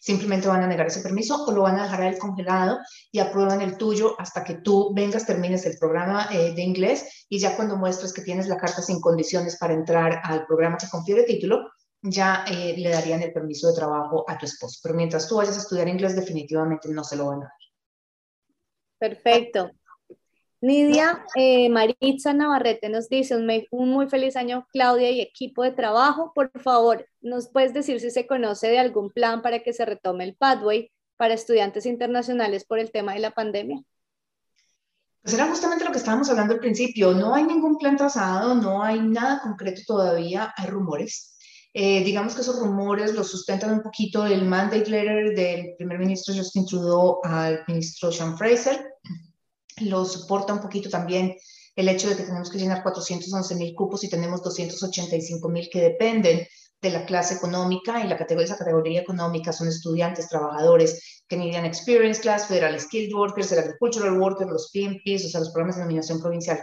simplemente 0.00 0.46
van 0.46 0.62
a 0.62 0.68
negar 0.68 0.86
ese 0.86 1.00
permiso 1.00 1.44
o 1.44 1.50
lo 1.50 1.62
van 1.62 1.76
a 1.80 1.82
dejar 1.84 2.02
a 2.02 2.08
él 2.08 2.18
congelado 2.18 2.78
y 3.10 3.18
aprueban 3.18 3.62
el 3.62 3.76
tuyo 3.76 4.14
hasta 4.20 4.44
que 4.44 4.54
tú 4.54 4.92
vengas, 4.94 5.26
termines 5.26 5.66
el 5.66 5.76
programa 5.76 6.28
eh, 6.32 6.54
de 6.54 6.62
inglés 6.62 7.26
y 7.28 7.40
ya 7.40 7.56
cuando 7.56 7.76
muestres 7.76 8.12
que 8.12 8.22
tienes 8.22 8.46
la 8.46 8.56
carta 8.56 8.80
sin 8.80 9.00
condiciones 9.00 9.56
para 9.58 9.74
entrar 9.74 10.20
al 10.22 10.46
programa 10.46 10.76
que 10.76 10.88
confiere 10.88 11.24
título, 11.24 11.68
ya 12.02 12.44
eh, 12.48 12.74
le 12.76 12.90
darían 12.90 13.22
el 13.22 13.32
permiso 13.32 13.68
de 13.68 13.74
trabajo 13.74 14.24
a 14.28 14.38
tu 14.38 14.46
esposo. 14.46 14.80
Pero 14.82 14.94
mientras 14.94 15.28
tú 15.28 15.36
vayas 15.36 15.56
a 15.56 15.60
estudiar 15.60 15.88
inglés, 15.88 16.16
definitivamente 16.16 16.88
no 16.88 17.04
se 17.04 17.16
lo 17.16 17.26
van 17.26 17.42
a 17.42 17.44
dar. 17.44 17.52
Perfecto. 18.98 19.70
Nidia 20.62 21.24
eh, 21.36 21.70
Maritza 21.70 22.34
Navarrete 22.34 22.90
nos 22.90 23.08
dice 23.08 23.34
un, 23.34 23.50
un, 23.70 23.88
muy 23.88 24.08
feliz 24.08 24.36
año, 24.36 24.66
Claudia 24.72 25.10
y 25.10 25.22
equipo 25.22 25.62
de 25.62 25.70
trabajo. 25.70 26.32
Por 26.34 26.50
favor, 26.60 27.06
¿nos 27.22 27.48
puedes 27.48 27.72
decir 27.72 27.98
si 28.00 28.10
se 28.10 28.26
conoce 28.26 28.68
de 28.68 28.78
algún 28.78 29.10
plan 29.10 29.40
para 29.40 29.60
que 29.60 29.72
se 29.72 29.86
retome 29.86 30.24
el 30.24 30.36
pathway 30.36 30.92
para 31.16 31.34
estudiantes 31.34 31.86
internacionales 31.86 32.66
por 32.66 32.78
el 32.78 32.90
tema 32.90 33.14
de 33.14 33.20
la 33.20 33.30
pandemia? 33.30 33.82
Pues 35.22 35.34
era 35.34 35.46
justamente 35.46 35.84
lo 35.84 35.92
que 35.92 35.98
estábamos 35.98 36.28
hablando 36.28 36.54
al 36.54 36.60
principio. 36.60 37.12
No 37.12 37.34
hay 37.34 37.44
ningún 37.44 37.78
plan 37.78 37.96
trazado, 37.96 38.54
no 38.54 38.82
hay 38.82 39.00
nada 39.00 39.40
concreto 39.42 39.80
todavía, 39.86 40.52
hay 40.56 40.66
rumores. 40.66 41.38
Eh, 41.72 42.02
digamos 42.02 42.34
que 42.34 42.40
esos 42.40 42.58
rumores 42.58 43.14
los 43.14 43.30
sustentan 43.30 43.72
un 43.72 43.82
poquito 43.82 44.26
el 44.26 44.44
mandate 44.44 44.90
letter 44.90 45.34
del 45.34 45.74
primer 45.76 45.98
ministro 45.98 46.34
Justin 46.34 46.66
Trudeau 46.66 47.20
al 47.22 47.62
ministro 47.68 48.10
Sean 48.10 48.36
Fraser. 48.36 48.94
Lo 49.82 50.04
soporta 50.04 50.52
un 50.52 50.60
poquito 50.60 50.88
también 50.90 51.36
el 51.76 51.88
hecho 51.88 52.08
de 52.08 52.16
que 52.16 52.24
tenemos 52.24 52.50
que 52.50 52.58
llenar 52.58 52.82
411 52.82 53.54
mil 53.54 53.74
cupos 53.74 54.04
y 54.04 54.10
tenemos 54.10 54.42
285 54.42 55.48
mil 55.48 55.68
que 55.70 55.80
dependen 55.80 56.46
de 56.82 56.90
la 56.90 57.04
clase 57.04 57.34
económica 57.34 58.02
y 58.02 58.08
la 58.08 58.16
categoría, 58.16 58.46
esa 58.46 58.58
categoría 58.58 59.00
económica 59.00 59.52
son 59.52 59.68
estudiantes, 59.68 60.28
trabajadores, 60.28 61.22
Canadian 61.28 61.66
Experience 61.66 62.20
Class, 62.20 62.46
Federal 62.46 62.78
Skilled 62.80 63.14
Workers, 63.14 63.52
el 63.52 63.60
Agricultural 63.60 64.18
Workers, 64.18 64.50
los 64.50 64.70
PMPs, 64.72 65.26
o 65.26 65.28
sea, 65.28 65.40
los 65.40 65.50
programas 65.50 65.76
de 65.76 65.82
nominación 65.82 66.20
provincial, 66.20 66.58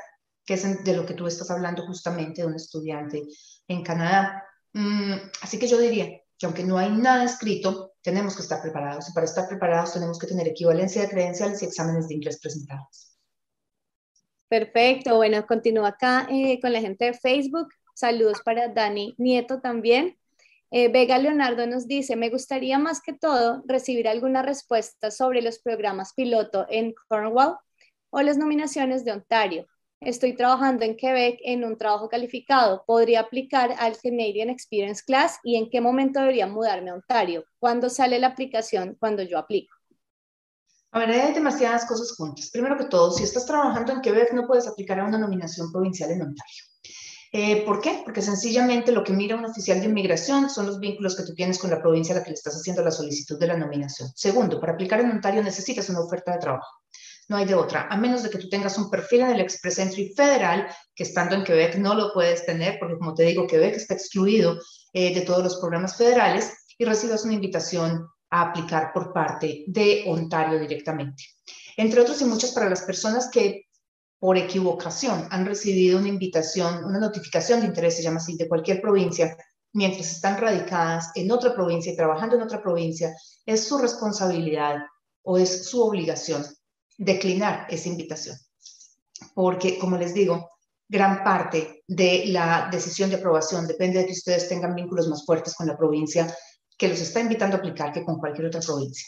que 0.45 0.55
es 0.55 0.83
de 0.83 0.93
lo 0.93 1.05
que 1.05 1.13
tú 1.13 1.27
estás 1.27 1.51
hablando 1.51 1.85
justamente 1.85 2.41
de 2.41 2.47
un 2.47 2.55
estudiante 2.55 3.23
en 3.67 3.83
Canadá. 3.83 4.43
Mm, 4.77 5.31
así 5.41 5.57
que 5.57 5.65
yo 5.65 5.79
diría 5.79 6.05
que 6.37 6.45
aunque 6.45 6.63
no 6.63 6.77
hay 6.77 6.91
nada 6.91 7.23
escrito, 7.23 7.93
tenemos 8.03 8.35
que 8.35 8.43
estar 8.43 8.61
preparados 8.61 9.09
y 9.09 9.11
para 9.11 9.25
estar 9.25 9.47
preparados 9.47 9.93
tenemos 9.93 10.19
que 10.19 10.27
tener 10.27 10.47
equivalencia 10.47 11.01
de 11.01 11.09
credenciales 11.09 11.63
y 11.63 11.65
exámenes 11.65 12.07
de 12.07 12.13
inglés 12.13 12.39
presentados. 12.39 13.17
Perfecto, 14.47 15.15
bueno, 15.15 15.47
continúo 15.47 15.83
acá 15.83 16.27
eh, 16.29 16.59
con 16.61 16.73
la 16.73 16.79
gente 16.79 17.05
de 17.05 17.13
Facebook. 17.15 17.69
Saludos 17.95 18.37
para 18.45 18.67
Dani 18.67 19.15
Nieto 19.17 19.61
también. 19.61 20.15
Eh, 20.69 20.89
Vega 20.89 21.17
Leonardo 21.17 21.65
nos 21.65 21.87
dice, 21.87 22.15
me 22.15 22.29
gustaría 22.29 22.77
más 22.77 23.01
que 23.01 23.13
todo 23.13 23.63
recibir 23.65 24.07
alguna 24.07 24.43
respuesta 24.43 25.09
sobre 25.09 25.41
los 25.41 25.57
programas 25.57 26.13
piloto 26.13 26.67
en 26.69 26.93
Cornwall 27.07 27.57
o 28.11 28.21
las 28.21 28.37
nominaciones 28.37 29.03
de 29.03 29.13
Ontario. 29.13 29.65
Estoy 29.99 30.35
trabajando 30.35 30.85
en 30.85 30.95
Quebec 30.95 31.39
en 31.43 31.63
un 31.63 31.75
trabajo 31.75 32.07
calificado. 32.07 32.83
¿Podría 32.85 33.21
aplicar 33.21 33.73
al 33.79 33.97
Canadian 33.97 34.49
Experience 34.49 35.01
Class 35.03 35.39
y 35.43 35.55
en 35.55 35.71
qué 35.71 35.81
momento 35.81 36.19
debería 36.19 36.45
mudarme 36.45 36.91
a 36.91 36.95
Ontario? 36.95 37.45
¿Cuándo 37.57 37.89
sale 37.89 38.19
la 38.19 38.27
aplicación? 38.27 38.95
Cuando 38.99 39.23
yo 39.23 39.39
aplico. 39.39 39.75
A 40.91 40.99
ver, 40.99 41.09
hay 41.09 41.33
demasiadas 41.33 41.85
cosas 41.85 42.15
juntas. 42.15 42.51
Primero 42.51 42.77
que 42.77 42.85
todo, 42.85 43.11
si 43.11 43.23
estás 43.23 43.47
trabajando 43.47 43.91
en 43.91 44.01
Quebec, 44.01 44.33
no 44.33 44.45
puedes 44.45 44.67
aplicar 44.67 44.99
a 44.99 45.05
una 45.05 45.17
nominación 45.17 45.71
provincial 45.71 46.11
en 46.11 46.21
Ontario. 46.21 46.63
Eh, 47.33 47.65
¿Por 47.65 47.81
qué? 47.81 48.01
Porque 48.05 48.21
sencillamente 48.21 48.91
lo 48.91 49.03
que 49.03 49.11
mira 49.11 49.35
un 49.35 49.45
oficial 49.45 49.79
de 49.79 49.87
inmigración 49.87 50.49
son 50.49 50.67
los 50.67 50.79
vínculos 50.79 51.15
que 51.15 51.23
tú 51.23 51.33
tienes 51.33 51.59
con 51.59 51.69
la 51.69 51.81
provincia 51.81 52.15
a 52.15 52.19
la 52.19 52.23
que 52.23 52.29
le 52.29 52.35
estás 52.35 52.55
haciendo 52.55 52.83
la 52.83 52.91
solicitud 52.91 53.37
de 53.37 53.47
la 53.47 53.57
nominación. 53.57 54.09
Segundo, 54.15 54.59
para 54.61 54.73
aplicar 54.73 55.01
en 55.01 55.11
Ontario 55.11 55.43
necesitas 55.43 55.89
una 55.89 55.99
oferta 55.99 56.31
de 56.31 56.39
trabajo. 56.39 56.81
No 57.29 57.35
hay 57.35 57.45
de 57.45 57.55
otra, 57.55 57.87
a 57.89 57.97
menos 57.97 58.23
de 58.23 58.29
que 58.29 58.37
tú 58.37 58.47
tengas 58.47 58.77
un 58.77 58.89
perfil 58.89 59.21
en 59.21 59.31
el 59.31 59.41
Express 59.41 59.79
Entry 59.79 60.13
federal, 60.15 60.67
que 60.95 61.03
estando 61.03 61.35
en 61.35 61.43
Quebec 61.43 61.75
no 61.75 61.93
lo 61.93 62.13
puedes 62.13 62.45
tener, 62.45 62.77
porque 62.79 62.97
como 62.97 63.13
te 63.13 63.23
digo, 63.23 63.45
Quebec 63.45 63.75
está 63.75 63.95
excluido 63.95 64.57
eh, 64.93 65.13
de 65.13 65.21
todos 65.21 65.43
los 65.43 65.57
programas 65.57 65.97
federales 65.97 66.53
y 66.77 66.85
recibas 66.85 67.25
una 67.25 67.33
invitación 67.33 68.07
a 68.29 68.41
aplicar 68.41 68.93
por 68.93 69.11
parte 69.11 69.65
de 69.67 70.05
Ontario 70.07 70.57
directamente. 70.57 71.23
Entre 71.75 71.99
otros 71.99 72.21
y 72.21 72.25
muchas 72.25 72.51
para 72.51 72.69
las 72.69 72.83
personas 72.83 73.29
que 73.29 73.65
por 74.19 74.37
equivocación 74.37 75.27
han 75.29 75.45
recibido 75.45 75.99
una 75.99 76.07
invitación, 76.07 76.85
una 76.85 76.99
notificación 76.99 77.59
de 77.59 77.67
interés, 77.67 77.97
se 77.97 78.03
llama 78.03 78.17
así, 78.17 78.37
de 78.37 78.47
cualquier 78.47 78.81
provincia, 78.81 79.37
mientras 79.73 80.09
están 80.09 80.37
radicadas 80.37 81.11
en 81.13 81.29
otra 81.29 81.53
provincia 81.53 81.91
y 81.91 81.95
trabajando 81.95 82.37
en 82.37 82.41
otra 82.41 82.61
provincia, 82.61 83.13
es 83.45 83.67
su 83.67 83.77
responsabilidad 83.77 84.77
o 85.23 85.37
es 85.37 85.65
su 85.65 85.83
obligación 85.83 86.45
declinar 86.97 87.67
esa 87.69 87.89
invitación. 87.89 88.35
Porque, 89.33 89.77
como 89.77 89.97
les 89.97 90.13
digo, 90.13 90.49
gran 90.87 91.23
parte 91.23 91.83
de 91.87 92.25
la 92.27 92.69
decisión 92.71 93.09
de 93.09 93.17
aprobación 93.17 93.67
depende 93.67 93.99
de 93.99 94.05
que 94.05 94.13
ustedes 94.13 94.47
tengan 94.47 94.75
vínculos 94.75 95.07
más 95.07 95.25
fuertes 95.25 95.55
con 95.55 95.67
la 95.67 95.77
provincia 95.77 96.33
que 96.77 96.87
los 96.87 96.99
está 96.99 97.19
invitando 97.19 97.55
a 97.55 97.59
aplicar 97.59 97.91
que 97.91 98.03
con 98.03 98.17
cualquier 98.17 98.47
otra 98.47 98.61
provincia. 98.61 99.07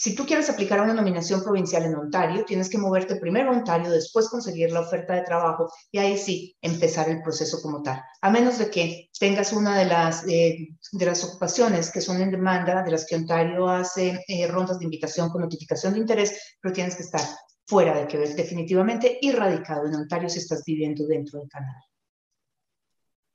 Si 0.00 0.14
tú 0.14 0.24
quieres 0.24 0.48
aplicar 0.48 0.78
a 0.78 0.84
una 0.84 0.94
nominación 0.94 1.42
provincial 1.42 1.82
en 1.82 1.96
Ontario, 1.96 2.44
tienes 2.44 2.70
que 2.70 2.78
moverte 2.78 3.16
primero 3.16 3.50
a 3.50 3.56
Ontario, 3.56 3.90
después 3.90 4.28
conseguir 4.28 4.70
la 4.70 4.82
oferta 4.82 5.12
de 5.14 5.22
trabajo 5.22 5.72
y 5.90 5.98
ahí 5.98 6.16
sí 6.16 6.56
empezar 6.62 7.08
el 7.08 7.20
proceso 7.20 7.60
como 7.60 7.82
tal. 7.82 8.00
A 8.20 8.30
menos 8.30 8.58
de 8.58 8.70
que 8.70 9.10
tengas 9.18 9.52
una 9.52 9.76
de 9.76 9.86
las, 9.86 10.24
eh, 10.28 10.68
de 10.92 11.04
las 11.04 11.24
ocupaciones 11.24 11.90
que 11.90 12.00
son 12.00 12.22
en 12.22 12.30
demanda, 12.30 12.84
de 12.84 12.92
las 12.92 13.06
que 13.06 13.16
Ontario 13.16 13.68
hace 13.68 14.24
eh, 14.28 14.46
rondas 14.46 14.78
de 14.78 14.84
invitación 14.84 15.30
con 15.30 15.42
notificación 15.42 15.94
de 15.94 15.98
interés, 15.98 16.56
pero 16.60 16.72
tienes 16.72 16.94
que 16.94 17.02
estar 17.02 17.22
fuera 17.66 17.98
de 17.98 18.06
Quebec 18.06 18.36
definitivamente 18.36 19.18
y 19.20 19.30
en 19.30 19.94
Ontario 19.96 20.28
si 20.28 20.38
estás 20.38 20.62
viviendo 20.64 21.08
dentro 21.08 21.40
de 21.40 21.48
Canadá. 21.48 21.84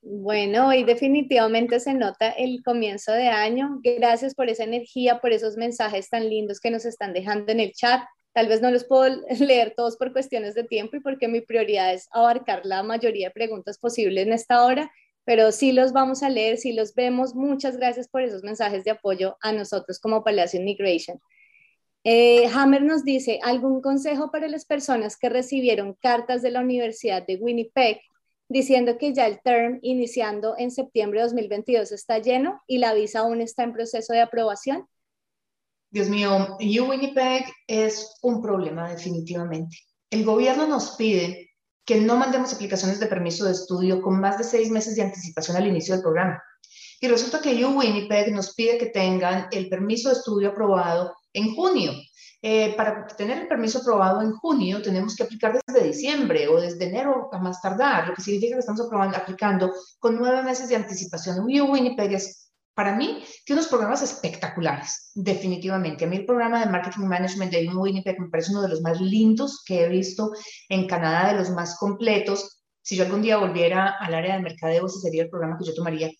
Bueno, 0.06 0.68
hoy 0.68 0.84
definitivamente 0.84 1.80
se 1.80 1.94
nota 1.94 2.28
el 2.28 2.62
comienzo 2.62 3.10
de 3.12 3.28
año. 3.28 3.80
Gracias 3.82 4.34
por 4.34 4.50
esa 4.50 4.64
energía, 4.64 5.18
por 5.18 5.32
esos 5.32 5.56
mensajes 5.56 6.10
tan 6.10 6.28
lindos 6.28 6.60
que 6.60 6.70
nos 6.70 6.84
están 6.84 7.14
dejando 7.14 7.50
en 7.50 7.60
el 7.60 7.72
chat. 7.72 8.02
Tal 8.34 8.46
vez 8.46 8.60
no 8.60 8.70
los 8.70 8.84
puedo 8.84 9.22
leer 9.40 9.72
todos 9.74 9.96
por 9.96 10.12
cuestiones 10.12 10.54
de 10.54 10.64
tiempo 10.64 10.96
y 10.96 11.00
porque 11.00 11.26
mi 11.26 11.40
prioridad 11.40 11.94
es 11.94 12.06
abarcar 12.12 12.66
la 12.66 12.82
mayoría 12.82 13.28
de 13.28 13.32
preguntas 13.32 13.78
posibles 13.78 14.26
en 14.26 14.34
esta 14.34 14.66
hora, 14.66 14.92
pero 15.24 15.50
sí 15.52 15.72
los 15.72 15.94
vamos 15.94 16.22
a 16.22 16.28
leer, 16.28 16.58
sí 16.58 16.74
los 16.74 16.94
vemos. 16.94 17.34
Muchas 17.34 17.78
gracias 17.78 18.06
por 18.06 18.20
esos 18.20 18.42
mensajes 18.42 18.84
de 18.84 18.90
apoyo 18.90 19.38
a 19.40 19.52
nosotros 19.52 19.98
como 20.00 20.22
Palacio 20.22 20.60
Immigration. 20.60 21.18
Eh, 22.04 22.46
Hammer 22.54 22.82
nos 22.82 23.04
dice, 23.04 23.40
¿algún 23.42 23.80
consejo 23.80 24.30
para 24.30 24.48
las 24.48 24.66
personas 24.66 25.16
que 25.16 25.30
recibieron 25.30 25.94
cartas 25.94 26.42
de 26.42 26.50
la 26.50 26.60
Universidad 26.60 27.26
de 27.26 27.36
Winnipeg 27.36 28.02
diciendo 28.54 28.98
que 28.98 29.12
ya 29.12 29.26
el 29.26 29.40
term 29.42 29.80
iniciando 29.82 30.54
en 30.56 30.70
septiembre 30.70 31.18
de 31.18 31.24
2022 31.24 31.90
está 31.90 32.20
lleno 32.20 32.62
y 32.68 32.78
la 32.78 32.94
visa 32.94 33.18
aún 33.18 33.40
está 33.40 33.64
en 33.64 33.72
proceso 33.72 34.12
de 34.12 34.20
aprobación? 34.20 34.86
Dios 35.90 36.08
mío, 36.08 36.56
U 36.60 36.88
Winnipeg 36.88 37.46
es 37.66 38.16
un 38.22 38.40
problema 38.40 38.88
definitivamente. 38.88 39.76
El 40.08 40.24
gobierno 40.24 40.68
nos 40.68 40.92
pide 40.92 41.50
que 41.84 42.00
no 42.00 42.16
mandemos 42.16 42.54
aplicaciones 42.54 43.00
de 43.00 43.08
permiso 43.08 43.44
de 43.44 43.50
estudio 43.50 44.00
con 44.00 44.20
más 44.20 44.38
de 44.38 44.44
seis 44.44 44.70
meses 44.70 44.94
de 44.94 45.02
anticipación 45.02 45.56
al 45.56 45.66
inicio 45.66 45.94
del 45.94 46.02
programa. 46.02 46.40
Y 47.00 47.08
resulta 47.08 47.40
que 47.40 47.64
U 47.64 47.76
Winnipeg 47.76 48.32
nos 48.32 48.54
pide 48.54 48.78
que 48.78 48.86
tengan 48.86 49.48
el 49.50 49.68
permiso 49.68 50.10
de 50.10 50.14
estudio 50.14 50.50
aprobado 50.50 51.12
en 51.32 51.56
junio. 51.56 51.92
Eh, 52.46 52.74
para 52.76 53.06
tener 53.06 53.38
el 53.38 53.48
permiso 53.48 53.78
aprobado 53.78 54.20
en 54.20 54.32
junio, 54.32 54.82
tenemos 54.82 55.16
que 55.16 55.22
aplicar 55.22 55.58
desde 55.66 55.86
diciembre 55.86 56.46
o 56.46 56.60
desde 56.60 56.84
enero 56.84 57.30
a 57.32 57.38
más 57.38 57.62
tardar, 57.62 58.08
lo 58.08 58.14
que 58.14 58.20
significa 58.20 58.56
que 58.56 58.60
estamos 58.60 58.82
aplicando 59.16 59.72
con 59.98 60.16
nueve 60.16 60.42
meses 60.42 60.68
de 60.68 60.76
anticipación. 60.76 61.46
Winnipeg 61.46 62.12
es, 62.12 62.52
para 62.74 62.94
mí, 62.96 63.24
tiene 63.46 63.60
unos 63.60 63.70
programas 63.70 64.02
espectaculares, 64.02 65.10
definitivamente. 65.14 66.04
A 66.04 66.06
mí 66.06 66.16
el 66.16 66.26
programa 66.26 66.60
de 66.60 66.70
Marketing 66.70 67.06
Management 67.06 67.50
de 67.50 67.66
Winnipeg 67.66 68.20
me 68.20 68.28
parece 68.28 68.50
uno 68.50 68.60
de 68.60 68.68
los 68.68 68.82
más 68.82 69.00
lindos 69.00 69.62
que 69.64 69.82
he 69.82 69.88
visto 69.88 70.30
en 70.68 70.86
Canadá, 70.86 71.32
de 71.32 71.38
los 71.38 71.48
más 71.48 71.78
completos. 71.78 72.60
Si 72.82 72.94
yo 72.94 73.04
algún 73.04 73.22
día 73.22 73.38
volviera 73.38 73.96
al 73.98 74.12
área 74.12 74.34
del 74.34 74.42
mercadeo, 74.42 74.84
ese 74.84 74.98
sería 74.98 75.22
el 75.22 75.30
programa 75.30 75.56
que 75.56 75.64
yo 75.64 75.72
tomaría. 75.72 76.10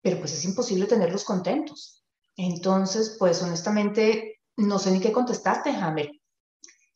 Pero 0.00 0.18
pues 0.18 0.32
es 0.32 0.46
imposible 0.46 0.86
tenerlos 0.86 1.24
contentos. 1.24 2.02
Entonces, 2.38 3.16
pues 3.18 3.42
honestamente, 3.42 4.37
no 4.58 4.78
sé 4.78 4.90
ni 4.90 5.00
qué 5.00 5.12
contestarte, 5.12 5.70
Hammer. 5.70 6.10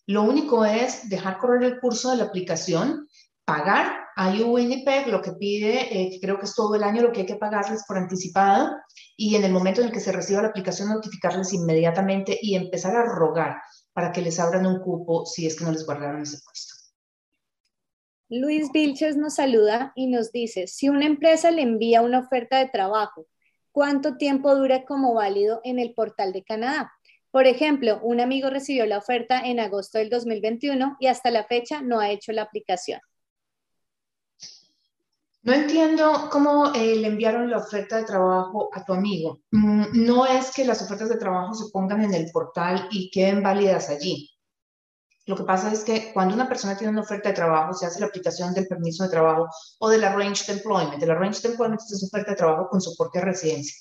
Lo 0.06 0.22
único 0.24 0.64
es 0.64 1.08
dejar 1.08 1.38
correr 1.38 1.62
el 1.62 1.80
curso 1.80 2.10
de 2.10 2.16
la 2.16 2.24
aplicación, 2.24 3.08
pagar 3.44 4.02
a 4.16 4.30
Winnipeg 4.30 5.06
lo 5.06 5.22
que 5.22 5.32
pide, 5.32 5.96
eh, 5.96 6.18
creo 6.20 6.38
que 6.38 6.44
es 6.44 6.54
todo 6.54 6.74
el 6.74 6.82
año 6.82 7.02
lo 7.02 7.12
que 7.12 7.20
hay 7.20 7.26
que 7.26 7.36
pagarles 7.36 7.84
por 7.86 7.96
anticipado, 7.96 8.70
y 9.16 9.36
en 9.36 9.44
el 9.44 9.52
momento 9.52 9.80
en 9.80 9.86
el 9.86 9.92
que 9.92 10.00
se 10.00 10.12
reciba 10.12 10.42
la 10.42 10.48
aplicación 10.48 10.88
notificarles 10.88 11.52
inmediatamente 11.52 12.38
y 12.42 12.56
empezar 12.56 12.96
a 12.96 13.04
rogar 13.04 13.56
para 13.92 14.12
que 14.12 14.22
les 14.22 14.38
abran 14.40 14.66
un 14.66 14.80
cupo 14.80 15.24
si 15.24 15.46
es 15.46 15.56
que 15.56 15.64
no 15.64 15.72
les 15.72 15.86
guardaron 15.86 16.22
ese 16.22 16.38
puesto. 16.44 16.74
Luis 18.28 18.72
Vilches 18.72 19.16
nos 19.16 19.34
saluda 19.34 19.92
y 19.94 20.08
nos 20.08 20.32
dice, 20.32 20.66
si 20.66 20.88
una 20.88 21.06
empresa 21.06 21.50
le 21.50 21.62
envía 21.62 22.02
una 22.02 22.20
oferta 22.20 22.58
de 22.58 22.68
trabajo, 22.68 23.26
¿cuánto 23.70 24.16
tiempo 24.16 24.54
dura 24.56 24.84
como 24.84 25.14
válido 25.14 25.60
en 25.64 25.78
el 25.78 25.94
portal 25.94 26.32
de 26.32 26.42
Canadá? 26.42 26.92
Por 27.32 27.46
ejemplo, 27.46 27.98
un 28.02 28.20
amigo 28.20 28.50
recibió 28.50 28.84
la 28.84 28.98
oferta 28.98 29.40
en 29.40 29.58
agosto 29.58 29.96
del 29.96 30.10
2021 30.10 30.98
y 31.00 31.06
hasta 31.06 31.30
la 31.30 31.44
fecha 31.44 31.80
no 31.80 31.98
ha 31.98 32.10
hecho 32.10 32.30
la 32.30 32.42
aplicación. 32.42 33.00
No 35.42 35.54
entiendo 35.54 36.28
cómo 36.30 36.72
eh, 36.74 36.94
le 36.94 37.08
enviaron 37.08 37.50
la 37.50 37.56
oferta 37.56 37.96
de 37.96 38.04
trabajo 38.04 38.68
a 38.72 38.84
tu 38.84 38.92
amigo. 38.92 39.40
Mm, 39.50 40.04
no 40.04 40.26
es 40.26 40.52
que 40.52 40.66
las 40.66 40.82
ofertas 40.82 41.08
de 41.08 41.16
trabajo 41.16 41.54
se 41.54 41.70
pongan 41.72 42.04
en 42.04 42.12
el 42.12 42.30
portal 42.30 42.86
y 42.90 43.10
queden 43.10 43.42
válidas 43.42 43.88
allí. 43.88 44.30
Lo 45.24 45.34
que 45.34 45.44
pasa 45.44 45.72
es 45.72 45.84
que 45.84 46.12
cuando 46.12 46.34
una 46.34 46.48
persona 46.48 46.76
tiene 46.76 46.92
una 46.92 47.00
oferta 47.00 47.30
de 47.30 47.34
trabajo, 47.34 47.72
se 47.72 47.86
hace 47.86 48.00
la 48.00 48.06
aplicación 48.06 48.52
del 48.52 48.68
permiso 48.68 49.04
de 49.04 49.10
trabajo 49.10 49.48
o 49.78 49.88
del 49.88 50.04
Arranged 50.04 50.50
Employment. 50.50 51.02
El 51.02 51.10
Arranged 51.10 51.46
Employment 51.46 51.80
es 51.80 52.04
oferta 52.04 52.32
de 52.32 52.36
trabajo 52.36 52.68
con 52.68 52.80
soporte 52.80 53.18
a 53.20 53.22
residencia. 53.22 53.74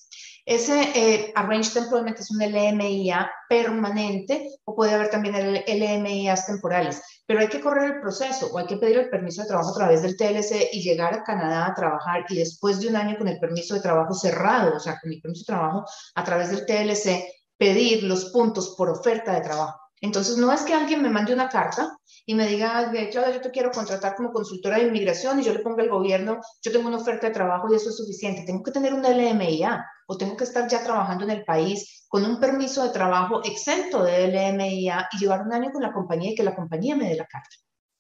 Ese 0.46 0.92
eh, 0.96 1.32
Arranged 1.36 1.78
Employment 1.78 2.20
es 2.20 2.32
un 2.32 2.40
LMIA 2.40 3.32
permanente 3.48 4.50
o 4.66 4.76
puede 4.76 4.94
haber 4.94 5.10
también 5.10 5.36
LMIAs 5.68 6.48
temporales. 6.48 7.02
pero 7.28 7.40
hay 7.40 7.48
que 7.48 7.62
correr 7.62 7.92
el 7.92 8.02
proceso 8.02 8.48
o 8.52 8.58
hay 8.58 8.66
que 8.66 8.78
pedir 8.78 8.98
el 8.98 9.10
permiso 9.10 9.42
de 9.42 9.48
trabajo 9.48 9.72
a 9.72 9.76
través 9.76 10.02
del 10.02 10.18
TLC 10.18 10.70
y 10.74 10.82
llegar 10.82 11.14
a 11.14 11.24
Canadá 11.24 11.68
a 11.68 11.74
trabajar 11.74 12.26
y 12.30 12.36
después 12.36 12.80
de 12.80 12.90
un 12.90 12.96
año 12.96 13.18
con 13.18 13.28
el 13.28 13.40
permiso 13.40 13.76
de 13.76 13.82
trabajo 13.82 14.14
cerrado, 14.14 14.76
o 14.76 14.80
sea, 14.80 15.00
con 15.00 15.12
el 15.14 15.22
permiso 15.22 15.44
de 15.44 15.56
trabajo 15.56 15.86
a 16.16 16.24
través 16.24 16.50
del 16.50 16.66
TLC, 16.66 17.24
pedir 17.58 18.04
los 18.04 18.32
puntos 18.32 18.76
por 18.76 18.90
oferta 18.90 19.34
de 19.34 19.42
trabajo. 19.42 19.81
Entonces, 20.02 20.38
no 20.38 20.52
es 20.52 20.64
que 20.64 20.74
alguien 20.74 21.02
me 21.02 21.10
mande 21.10 21.34
una 21.34 21.48
carta 21.48 21.96
y 22.26 22.34
me 22.34 22.48
diga, 22.48 22.92
Claudia, 23.12 23.32
yo 23.32 23.42
te 23.42 23.52
quiero 23.52 23.72
contratar 23.72 24.16
como 24.16 24.32
consultora 24.32 24.78
de 24.78 24.88
inmigración 24.88 25.40
y 25.40 25.44
yo 25.44 25.54
le 25.54 25.60
ponga 25.60 25.84
al 25.84 25.90
gobierno, 25.90 26.40
yo 26.64 26.72
tengo 26.72 26.88
una 26.88 26.98
oferta 26.98 27.28
de 27.28 27.34
trabajo 27.34 27.72
y 27.72 27.76
eso 27.76 27.90
es 27.90 27.98
suficiente. 27.98 28.44
Tengo 28.44 28.64
que 28.64 28.72
tener 28.72 28.94
un 28.94 29.04
LMIA 29.04 29.86
o 30.08 30.18
tengo 30.18 30.36
que 30.36 30.44
estar 30.44 30.68
ya 30.68 30.84
trabajando 30.84 31.24
en 31.26 31.32
el 31.32 31.46
país 31.46 32.06
con 32.08 32.26
un 32.26 32.40
permiso 32.40 32.84
de 32.84 32.90
trabajo 32.90 33.44
exento 33.44 34.04
de 34.04 34.28
LMIA 34.28 35.08
y 35.14 35.18
llevar 35.20 35.42
un 35.42 35.54
año 35.54 35.72
con 35.72 35.84
la 35.84 35.94
compañía 35.94 36.32
y 36.32 36.36
que 36.36 36.44
la 36.44 36.56
compañía 36.56 36.96
me 36.96 37.08
dé 37.08 37.16
la 37.16 37.28
carta. 37.28 37.56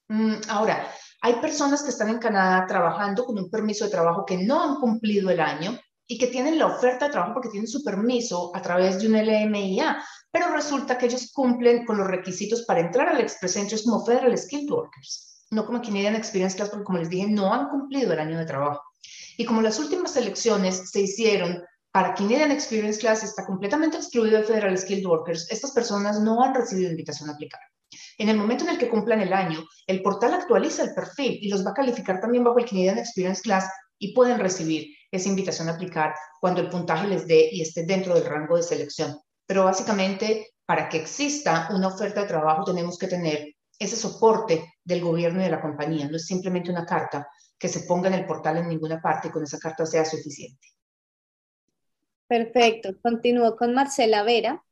Mm, 0.09 0.41
ahora, 0.49 0.91
hay 1.21 1.35
personas 1.35 1.83
que 1.83 1.89
están 1.89 2.09
en 2.09 2.17
Canadá 2.17 2.65
trabajando 2.67 3.25
con 3.25 3.37
un 3.37 3.49
permiso 3.49 3.85
de 3.85 3.91
trabajo 3.91 4.25
que 4.25 4.37
no 4.37 4.61
han 4.61 4.75
cumplido 4.75 5.29
el 5.29 5.39
año 5.39 5.79
y 6.07 6.17
que 6.17 6.27
tienen 6.27 6.59
la 6.59 6.65
oferta 6.65 7.05
de 7.05 7.11
trabajo 7.11 7.35
porque 7.35 7.49
tienen 7.49 7.69
su 7.69 7.83
permiso 7.83 8.51
a 8.53 8.61
través 8.61 8.99
de 8.99 9.07
un 9.07 9.13
LMIA, 9.13 10.03
pero 10.31 10.53
resulta 10.53 10.97
que 10.97 11.07
ellos 11.07 11.31
cumplen 11.33 11.85
con 11.85 11.97
los 11.97 12.07
requisitos 12.07 12.63
para 12.63 12.79
entrar 12.79 13.09
al 13.09 13.19
Express 13.19 13.57
Entry 13.57 13.83
como 13.83 14.05
Federal 14.05 14.37
Skilled 14.37 14.71
Workers, 14.71 15.45
no 15.51 15.65
como 15.65 15.81
Canadian 15.81 16.15
Experience 16.15 16.55
Class, 16.55 16.69
porque 16.69 16.85
como 16.85 16.99
les 16.99 17.09
dije, 17.09 17.27
no 17.27 17.53
han 17.53 17.69
cumplido 17.69 18.13
el 18.13 18.19
año 18.19 18.37
de 18.37 18.45
trabajo. 18.45 18.81
Y 19.37 19.45
como 19.45 19.61
las 19.61 19.79
últimas 19.79 20.15
elecciones 20.15 20.89
se 20.91 21.01
hicieron 21.01 21.61
para 21.91 22.13
Canadian 22.13 22.51
Experience 22.51 22.99
Class, 22.99 23.23
está 23.23 23.45
completamente 23.45 23.97
excluido 23.97 24.37
de 24.37 24.45
Federal 24.45 24.77
Skilled 24.77 25.05
Workers, 25.05 25.51
estas 25.51 25.71
personas 25.71 26.21
no 26.21 26.41
han 26.41 26.55
recibido 26.55 26.89
invitación 26.89 27.29
a 27.29 27.33
aplicar. 27.33 27.59
En 28.17 28.29
el 28.29 28.37
momento 28.37 28.63
en 28.63 28.69
el 28.69 28.77
que 28.77 28.87
cumplan 28.87 29.19
el 29.19 29.33
año, 29.33 29.65
el 29.87 30.01
portal 30.01 30.33
actualiza 30.33 30.83
el 30.83 30.93
perfil 30.93 31.39
y 31.41 31.49
los 31.49 31.65
va 31.65 31.71
a 31.71 31.73
calificar 31.73 32.21
también 32.21 32.43
bajo 32.43 32.59
el 32.59 32.65
Canadian 32.65 32.99
Experience 32.99 33.41
Class 33.41 33.69
y 33.99 34.13
pueden 34.13 34.39
recibir 34.39 34.95
esa 35.11 35.27
invitación 35.27 35.67
a 35.67 35.73
aplicar 35.73 36.13
cuando 36.39 36.61
el 36.61 36.69
puntaje 36.69 37.07
les 37.07 37.27
dé 37.27 37.49
y 37.51 37.61
esté 37.61 37.83
dentro 37.83 38.13
del 38.13 38.25
rango 38.25 38.55
de 38.55 38.63
selección. 38.63 39.19
Pero 39.45 39.65
básicamente, 39.65 40.51
para 40.65 40.89
que 40.89 40.97
exista 40.97 41.69
una 41.71 41.87
oferta 41.87 42.21
de 42.21 42.27
trabajo, 42.27 42.63
tenemos 42.63 42.97
que 42.97 43.07
tener 43.07 43.55
ese 43.77 43.95
soporte 43.95 44.73
del 44.83 45.01
gobierno 45.01 45.41
y 45.41 45.45
de 45.45 45.51
la 45.51 45.61
compañía. 45.61 46.07
No 46.07 46.15
es 46.15 46.25
simplemente 46.25 46.69
una 46.69 46.85
carta 46.85 47.27
que 47.57 47.67
se 47.67 47.81
ponga 47.81 48.07
en 48.07 48.15
el 48.15 48.25
portal 48.25 48.57
en 48.57 48.69
ninguna 48.69 49.01
parte 49.01 49.27
y 49.27 49.31
con 49.31 49.43
esa 49.43 49.59
carta 49.59 49.85
sea 49.85 50.05
suficiente. 50.05 50.67
Perfecto. 52.27 52.95
Continúo 53.01 53.57
con 53.57 53.73
Marcela 53.73 54.23
Vera. 54.23 54.63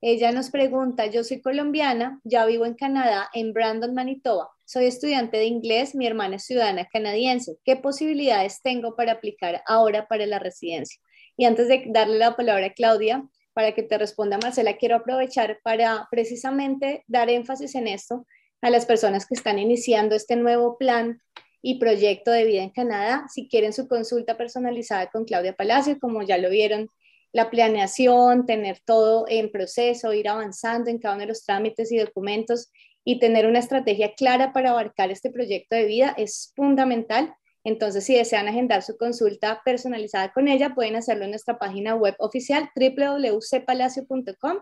Ella 0.00 0.32
nos 0.32 0.50
pregunta, 0.50 1.06
yo 1.06 1.24
soy 1.24 1.40
colombiana, 1.40 2.20
ya 2.24 2.44
vivo 2.44 2.66
en 2.66 2.74
Canadá, 2.74 3.30
en 3.32 3.54
Brandon, 3.54 3.94
Manitoba. 3.94 4.50
Soy 4.66 4.84
estudiante 4.84 5.38
de 5.38 5.46
inglés, 5.46 5.94
mi 5.94 6.06
hermana 6.06 6.36
es 6.36 6.44
ciudadana 6.44 6.86
canadiense. 6.92 7.56
¿Qué 7.64 7.76
posibilidades 7.76 8.60
tengo 8.60 8.96
para 8.96 9.12
aplicar 9.12 9.62
ahora 9.66 10.06
para 10.06 10.26
la 10.26 10.38
residencia? 10.38 11.00
Y 11.38 11.46
antes 11.46 11.68
de 11.68 11.84
darle 11.86 12.18
la 12.18 12.36
palabra 12.36 12.66
a 12.66 12.72
Claudia, 12.74 13.26
para 13.54 13.72
que 13.72 13.82
te 13.82 13.96
responda 13.96 14.38
Marcela, 14.38 14.76
quiero 14.76 14.96
aprovechar 14.96 15.60
para 15.62 16.08
precisamente 16.10 17.04
dar 17.06 17.30
énfasis 17.30 17.74
en 17.76 17.86
esto 17.86 18.26
a 18.60 18.70
las 18.70 18.84
personas 18.84 19.26
que 19.26 19.34
están 19.34 19.58
iniciando 19.58 20.14
este 20.14 20.36
nuevo 20.36 20.76
plan 20.76 21.20
y 21.62 21.78
proyecto 21.78 22.30
de 22.30 22.44
vida 22.44 22.62
en 22.62 22.70
Canadá. 22.70 23.26
Si 23.32 23.48
quieren 23.48 23.72
su 23.72 23.88
consulta 23.88 24.36
personalizada 24.36 25.06
con 25.10 25.24
Claudia 25.24 25.54
Palacio, 25.54 25.98
como 25.98 26.22
ya 26.22 26.36
lo 26.36 26.50
vieron 26.50 26.88
la 27.32 27.50
planeación, 27.50 28.46
tener 28.46 28.78
todo 28.84 29.24
en 29.28 29.50
proceso, 29.50 30.12
ir 30.12 30.28
avanzando 30.28 30.90
en 30.90 30.98
cada 30.98 31.14
uno 31.14 31.22
de 31.22 31.28
los 31.28 31.44
trámites 31.44 31.90
y 31.90 31.98
documentos 31.98 32.70
y 33.04 33.18
tener 33.18 33.46
una 33.46 33.58
estrategia 33.58 34.14
clara 34.14 34.52
para 34.52 34.70
abarcar 34.70 35.10
este 35.10 35.30
proyecto 35.30 35.74
de 35.74 35.84
vida 35.84 36.14
es 36.16 36.52
fundamental. 36.54 37.34
Entonces, 37.64 38.04
si 38.04 38.14
desean 38.14 38.46
agendar 38.46 38.82
su 38.82 38.96
consulta 38.96 39.62
personalizada 39.64 40.32
con 40.32 40.48
ella, 40.48 40.74
pueden 40.74 40.96
hacerlo 40.96 41.24
en 41.24 41.30
nuestra 41.30 41.58
página 41.58 41.94
web 41.94 42.14
oficial 42.18 42.70
www.cpalacio.com 42.76 44.58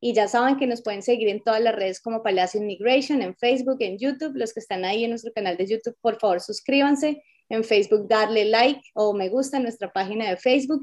y 0.00 0.14
ya 0.14 0.28
saben 0.28 0.56
que 0.56 0.66
nos 0.66 0.82
pueden 0.82 1.02
seguir 1.02 1.28
en 1.28 1.42
todas 1.42 1.60
las 1.60 1.74
redes 1.74 2.00
como 2.00 2.22
Palacio 2.22 2.60
Immigration, 2.60 3.20
en 3.20 3.36
Facebook, 3.36 3.76
en 3.80 3.98
YouTube. 3.98 4.32
Los 4.34 4.54
que 4.54 4.60
están 4.60 4.84
ahí 4.84 5.04
en 5.04 5.10
nuestro 5.10 5.32
canal 5.32 5.56
de 5.56 5.66
YouTube, 5.66 5.96
por 6.00 6.18
favor, 6.18 6.40
suscríbanse. 6.40 7.22
En 7.50 7.64
Facebook, 7.64 8.08
darle 8.08 8.44
like 8.44 8.82
o 8.94 9.14
me 9.14 9.28
gusta 9.28 9.56
en 9.56 9.64
nuestra 9.64 9.92
página 9.92 10.28
de 10.28 10.36
Facebook 10.36 10.82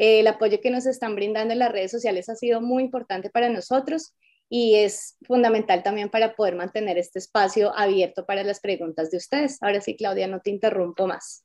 el 0.00 0.26
apoyo 0.28 0.62
que 0.62 0.70
nos 0.70 0.86
están 0.86 1.14
brindando 1.14 1.52
en 1.52 1.58
las 1.58 1.70
redes 1.70 1.90
sociales 1.90 2.30
ha 2.30 2.34
sido 2.34 2.62
muy 2.62 2.82
importante 2.82 3.28
para 3.28 3.50
nosotros 3.50 4.14
y 4.52 4.74
es 4.74 5.16
fundamental 5.22 5.84
también 5.84 6.10
para 6.10 6.34
poder 6.34 6.56
mantener 6.56 6.98
este 6.98 7.20
espacio 7.20 7.72
abierto 7.74 8.26
para 8.26 8.42
las 8.42 8.58
preguntas 8.58 9.10
de 9.10 9.16
ustedes. 9.16 9.62
Ahora 9.62 9.80
sí, 9.80 9.96
Claudia, 9.96 10.26
no 10.26 10.40
te 10.40 10.50
interrumpo 10.50 11.06
más. 11.06 11.40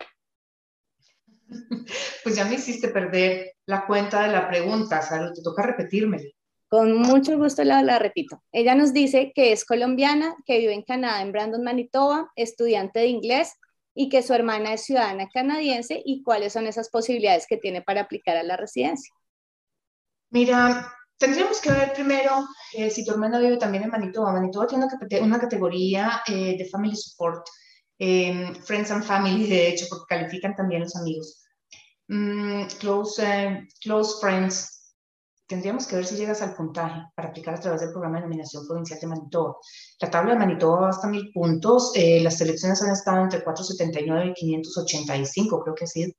Pues 2.24 2.36
ya 2.36 2.46
me 2.46 2.56
hiciste 2.56 2.88
perder 2.88 3.54
la 3.68 3.86
cuenta 3.86 4.24
de 4.24 4.30
la 4.30 4.50
pregunta, 4.50 5.04
Salud, 5.04 5.32
te 5.32 5.44
toca 5.44 5.62
repetirme. 5.62 6.34
Con 6.68 6.98
mucho 6.98 7.38
gusto 7.38 7.64
la, 7.64 7.84
la, 7.84 8.00
repito. 8.00 8.42
Ella 8.52 8.74
nos 8.74 8.94
dice 8.94 9.32
que 9.36 9.52
es 9.52 9.64
colombiana, 9.64 10.36
que 10.48 10.58
vive 10.58 10.74
en 10.74 10.82
Canadá, 10.82 11.22
en 11.22 11.32
Brandon, 11.32 11.64
Manitoba, 11.64 12.32
estudiante 12.36 13.02
de 13.02 13.08
inglés, 13.08 13.54
y 13.94 14.10
que 14.10 14.24
su 14.24 14.34
hermana 14.34 14.74
es 14.74 14.86
ciudadana 14.86 15.30
canadiense 15.32 16.02
y 16.04 16.24
cuáles 16.24 16.54
son 16.54 16.66
esas 16.66 16.90
posibilidades 16.90 17.46
que 17.48 17.58
tiene 17.58 17.84
para 17.84 18.02
aplicar 18.02 18.36
a 18.38 18.44
la 18.44 18.58
residencia. 18.58 19.14
Mira, 20.32 20.92
tendríamos 21.18 21.60
que 21.62 21.72
ver 21.72 21.94
primero 21.94 22.48
eh, 22.74 22.90
si 22.90 23.06
tu 23.06 23.12
hermana 23.12 23.40
vive 23.40 23.58
también 23.58 23.84
en 23.84 23.92
Manitoba. 23.92 24.34
Manitoba 24.34 24.68
tiene 24.68 24.86
una, 25.22 25.40
categoría 25.40 26.22
eh, 26.28 26.58
de 26.58 26.66
Family 26.70 26.96
Support, 26.96 27.46
em, 28.00 28.56
Friends 28.56 28.92
and 28.92 29.04
Family, 29.04 29.48
de 29.48 29.70
hecho, 29.70 29.86
porque 29.90 30.16
califican 30.16 30.56
también 30.56 30.82
los 30.82 30.96
amigos. 30.96 31.46
Mm, 32.08 32.66
close, 32.80 33.24
eh, 33.24 33.68
close 33.82 34.20
Friends, 34.22 34.76
tendríamos 35.48 35.88
que 35.88 35.96
ver 35.96 36.06
si 36.06 36.16
llegas 36.16 36.42
al 36.42 36.56
puntaje 36.56 37.02
para 37.16 37.30
aplicar 37.30 37.56
a 37.56 37.60
través 37.60 37.82
del 37.82 37.92
programa 37.92 38.18
de 38.18 38.24
nominación 38.24 38.66
provincial 38.66 39.00
de 39.00 39.08
Manitoba. 39.08 39.56
La 40.00 40.10
tabla 40.10 40.34
de 40.34 40.40
Manitoba 40.40 40.90
hasta 40.90 41.08
mil 41.08 41.32
puntos, 41.34 41.92
eh, 41.96 42.20
las 42.22 42.38
selecciones 42.38 42.82
han 42.82 42.92
estado 42.92 43.24
entre 43.24 43.44
479 43.44 44.30
y 44.32 44.34
585, 44.34 45.64
creo 45.64 45.76
que 45.76 45.84
ha 45.86 45.88
sido, 45.88 46.12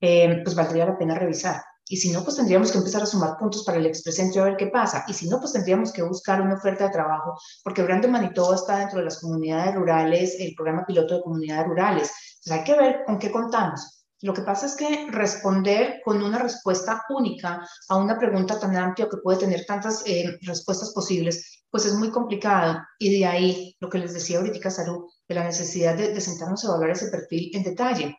eh, 0.00 0.40
pues 0.42 0.54
valdría 0.54 0.86
la 0.86 0.98
pena 0.98 1.14
revisar. 1.14 1.62
Y 1.88 1.96
si 1.98 2.10
no, 2.10 2.24
pues 2.24 2.36
tendríamos 2.36 2.72
que 2.72 2.78
empezar 2.78 3.02
a 3.02 3.06
sumar 3.06 3.38
puntos 3.38 3.64
para 3.64 3.78
el 3.78 3.86
expresente 3.86 4.40
a 4.40 4.44
ver 4.44 4.56
qué 4.56 4.66
pasa. 4.66 5.04
Y 5.06 5.12
si 5.12 5.28
no, 5.28 5.38
pues 5.38 5.52
tendríamos 5.52 5.92
que 5.92 6.02
buscar 6.02 6.40
una 6.40 6.54
oferta 6.54 6.84
de 6.84 6.90
trabajo, 6.90 7.38
porque 7.62 7.82
Brandon 7.82 8.10
Manitoba 8.10 8.56
está 8.56 8.78
dentro 8.78 8.98
de 8.98 9.04
las 9.04 9.20
comunidades 9.20 9.74
rurales, 9.74 10.36
el 10.40 10.54
programa 10.54 10.84
piloto 10.84 11.14
de 11.14 11.22
comunidades 11.22 11.66
rurales. 11.66 12.10
Entonces 12.36 12.52
hay 12.52 12.64
que 12.64 12.80
ver 12.80 13.04
con 13.06 13.18
qué 13.18 13.30
contamos. 13.30 13.96
Lo 14.22 14.32
que 14.32 14.42
pasa 14.42 14.66
es 14.66 14.74
que 14.74 15.06
responder 15.10 16.00
con 16.04 16.22
una 16.22 16.38
respuesta 16.38 17.04
única 17.10 17.68
a 17.88 17.96
una 17.96 18.18
pregunta 18.18 18.58
tan 18.58 18.74
amplia 18.74 19.08
que 19.10 19.18
puede 19.18 19.38
tener 19.38 19.66
tantas 19.66 20.02
eh, 20.06 20.38
respuestas 20.40 20.90
posibles, 20.92 21.64
pues 21.70 21.84
es 21.84 21.94
muy 21.94 22.10
complicado. 22.10 22.78
Y 22.98 23.18
de 23.18 23.26
ahí 23.26 23.76
lo 23.78 23.90
que 23.90 23.98
les 23.98 24.14
decía 24.14 24.38
ahorita, 24.38 24.70
Salud, 24.70 25.04
de 25.28 25.34
la 25.34 25.44
necesidad 25.44 25.96
de, 25.96 26.18
sentarnos 26.20 26.64
a 26.64 26.68
evaluar 26.68 26.90
ese 26.90 27.08
perfil 27.08 27.50
en 27.54 27.62
detalle. 27.62 28.16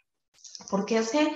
Porque 0.70 0.98
es 1.00 1.10
que 1.10 1.36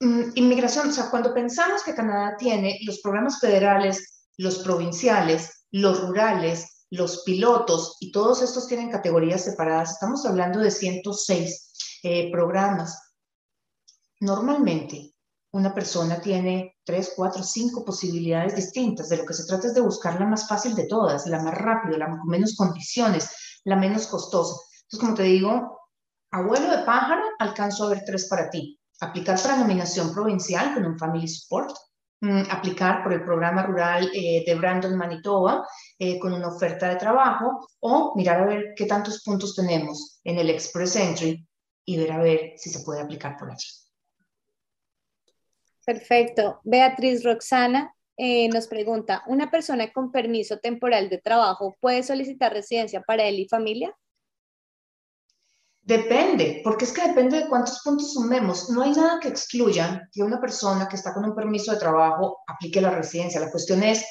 inmigración, 0.00 0.88
o 0.88 0.92
sea, 0.92 1.10
cuando 1.10 1.34
pensamos 1.34 1.82
que 1.82 1.94
Canadá 1.94 2.36
tiene 2.36 2.78
los 2.84 3.00
programas 3.00 3.40
federales, 3.40 4.24
los 4.36 4.60
provinciales, 4.60 5.64
los 5.70 6.00
rurales, 6.00 6.86
los 6.90 7.22
pilotos, 7.24 7.96
y 8.00 8.12
todos 8.12 8.42
estos 8.42 8.66
tienen 8.66 8.90
categorías 8.90 9.44
separadas, 9.44 9.92
estamos 9.92 10.24
hablando 10.24 10.60
de 10.60 10.70
106 10.70 12.00
eh, 12.04 12.30
programas 12.30 12.98
Normalmente, 14.20 15.14
una 15.52 15.72
persona 15.72 16.20
tiene 16.20 16.76
tres, 16.84 17.12
cuatro, 17.14 17.42
cinco 17.42 17.84
posibilidades 17.84 18.56
distintas. 18.56 19.08
De 19.08 19.16
lo 19.16 19.24
que 19.24 19.34
se 19.34 19.46
trata 19.46 19.68
es 19.68 19.74
de 19.74 19.80
buscar 19.80 20.18
la 20.18 20.26
más 20.26 20.48
fácil 20.48 20.74
de 20.74 20.86
todas, 20.86 21.26
la 21.26 21.40
más 21.42 21.54
rápida, 21.54 21.98
la 21.98 22.10
con 22.10 22.26
menos 22.26 22.56
condiciones, 22.56 23.60
la 23.64 23.76
menos 23.76 24.08
costosa. 24.08 24.56
Entonces, 24.82 25.00
como 25.00 25.14
te 25.14 25.22
digo, 25.22 25.80
abuelo 26.32 26.70
de 26.70 26.84
pájaro, 26.84 27.22
alcanzo 27.38 27.84
a 27.84 27.90
ver 27.90 28.02
tres 28.04 28.26
para 28.28 28.50
ti. 28.50 28.77
Aplicar 29.00 29.40
para 29.40 29.56
nominación 29.56 30.12
provincial 30.12 30.74
con 30.74 30.84
un 30.84 30.98
Family 30.98 31.28
Support, 31.28 31.76
mm, 32.20 32.42
aplicar 32.50 33.02
por 33.02 33.12
el 33.12 33.24
programa 33.24 33.62
rural 33.62 34.10
eh, 34.12 34.42
de 34.46 34.54
Brandon, 34.54 34.96
Manitoba, 34.96 35.66
eh, 35.98 36.18
con 36.18 36.32
una 36.32 36.48
oferta 36.48 36.88
de 36.88 36.96
trabajo, 36.96 37.68
o 37.80 38.14
mirar 38.16 38.42
a 38.42 38.46
ver 38.46 38.74
qué 38.76 38.86
tantos 38.86 39.22
puntos 39.22 39.54
tenemos 39.54 40.20
en 40.24 40.38
el 40.38 40.50
Express 40.50 40.96
Entry 40.96 41.46
y 41.84 41.96
ver 41.96 42.12
a 42.12 42.18
ver 42.18 42.52
si 42.56 42.70
se 42.70 42.80
puede 42.80 43.00
aplicar 43.00 43.36
por 43.38 43.50
allí. 43.50 43.68
Perfecto. 45.86 46.60
Beatriz 46.64 47.24
Roxana 47.24 47.94
eh, 48.18 48.48
nos 48.48 48.66
pregunta, 48.66 49.22
¿una 49.26 49.50
persona 49.50 49.92
con 49.92 50.10
permiso 50.10 50.58
temporal 50.58 51.08
de 51.08 51.18
trabajo 51.18 51.76
puede 51.80 52.02
solicitar 52.02 52.52
residencia 52.52 53.00
para 53.00 53.24
él 53.24 53.38
y 53.38 53.48
familia? 53.48 53.96
Depende, 55.88 56.60
porque 56.62 56.84
es 56.84 56.92
que 56.92 57.08
depende 57.08 57.38
de 57.38 57.48
cuántos 57.48 57.80
puntos 57.82 58.12
sumemos. 58.12 58.68
No 58.68 58.82
hay 58.82 58.92
nada 58.92 59.18
que 59.18 59.28
excluya 59.28 60.06
que 60.12 60.22
una 60.22 60.38
persona 60.38 60.86
que 60.86 60.96
está 60.96 61.14
con 61.14 61.24
un 61.24 61.34
permiso 61.34 61.72
de 61.72 61.78
trabajo 61.78 62.40
aplique 62.46 62.82
la 62.82 62.90
residencia. 62.90 63.40
La 63.40 63.50
cuestión 63.50 63.82
es 63.82 64.04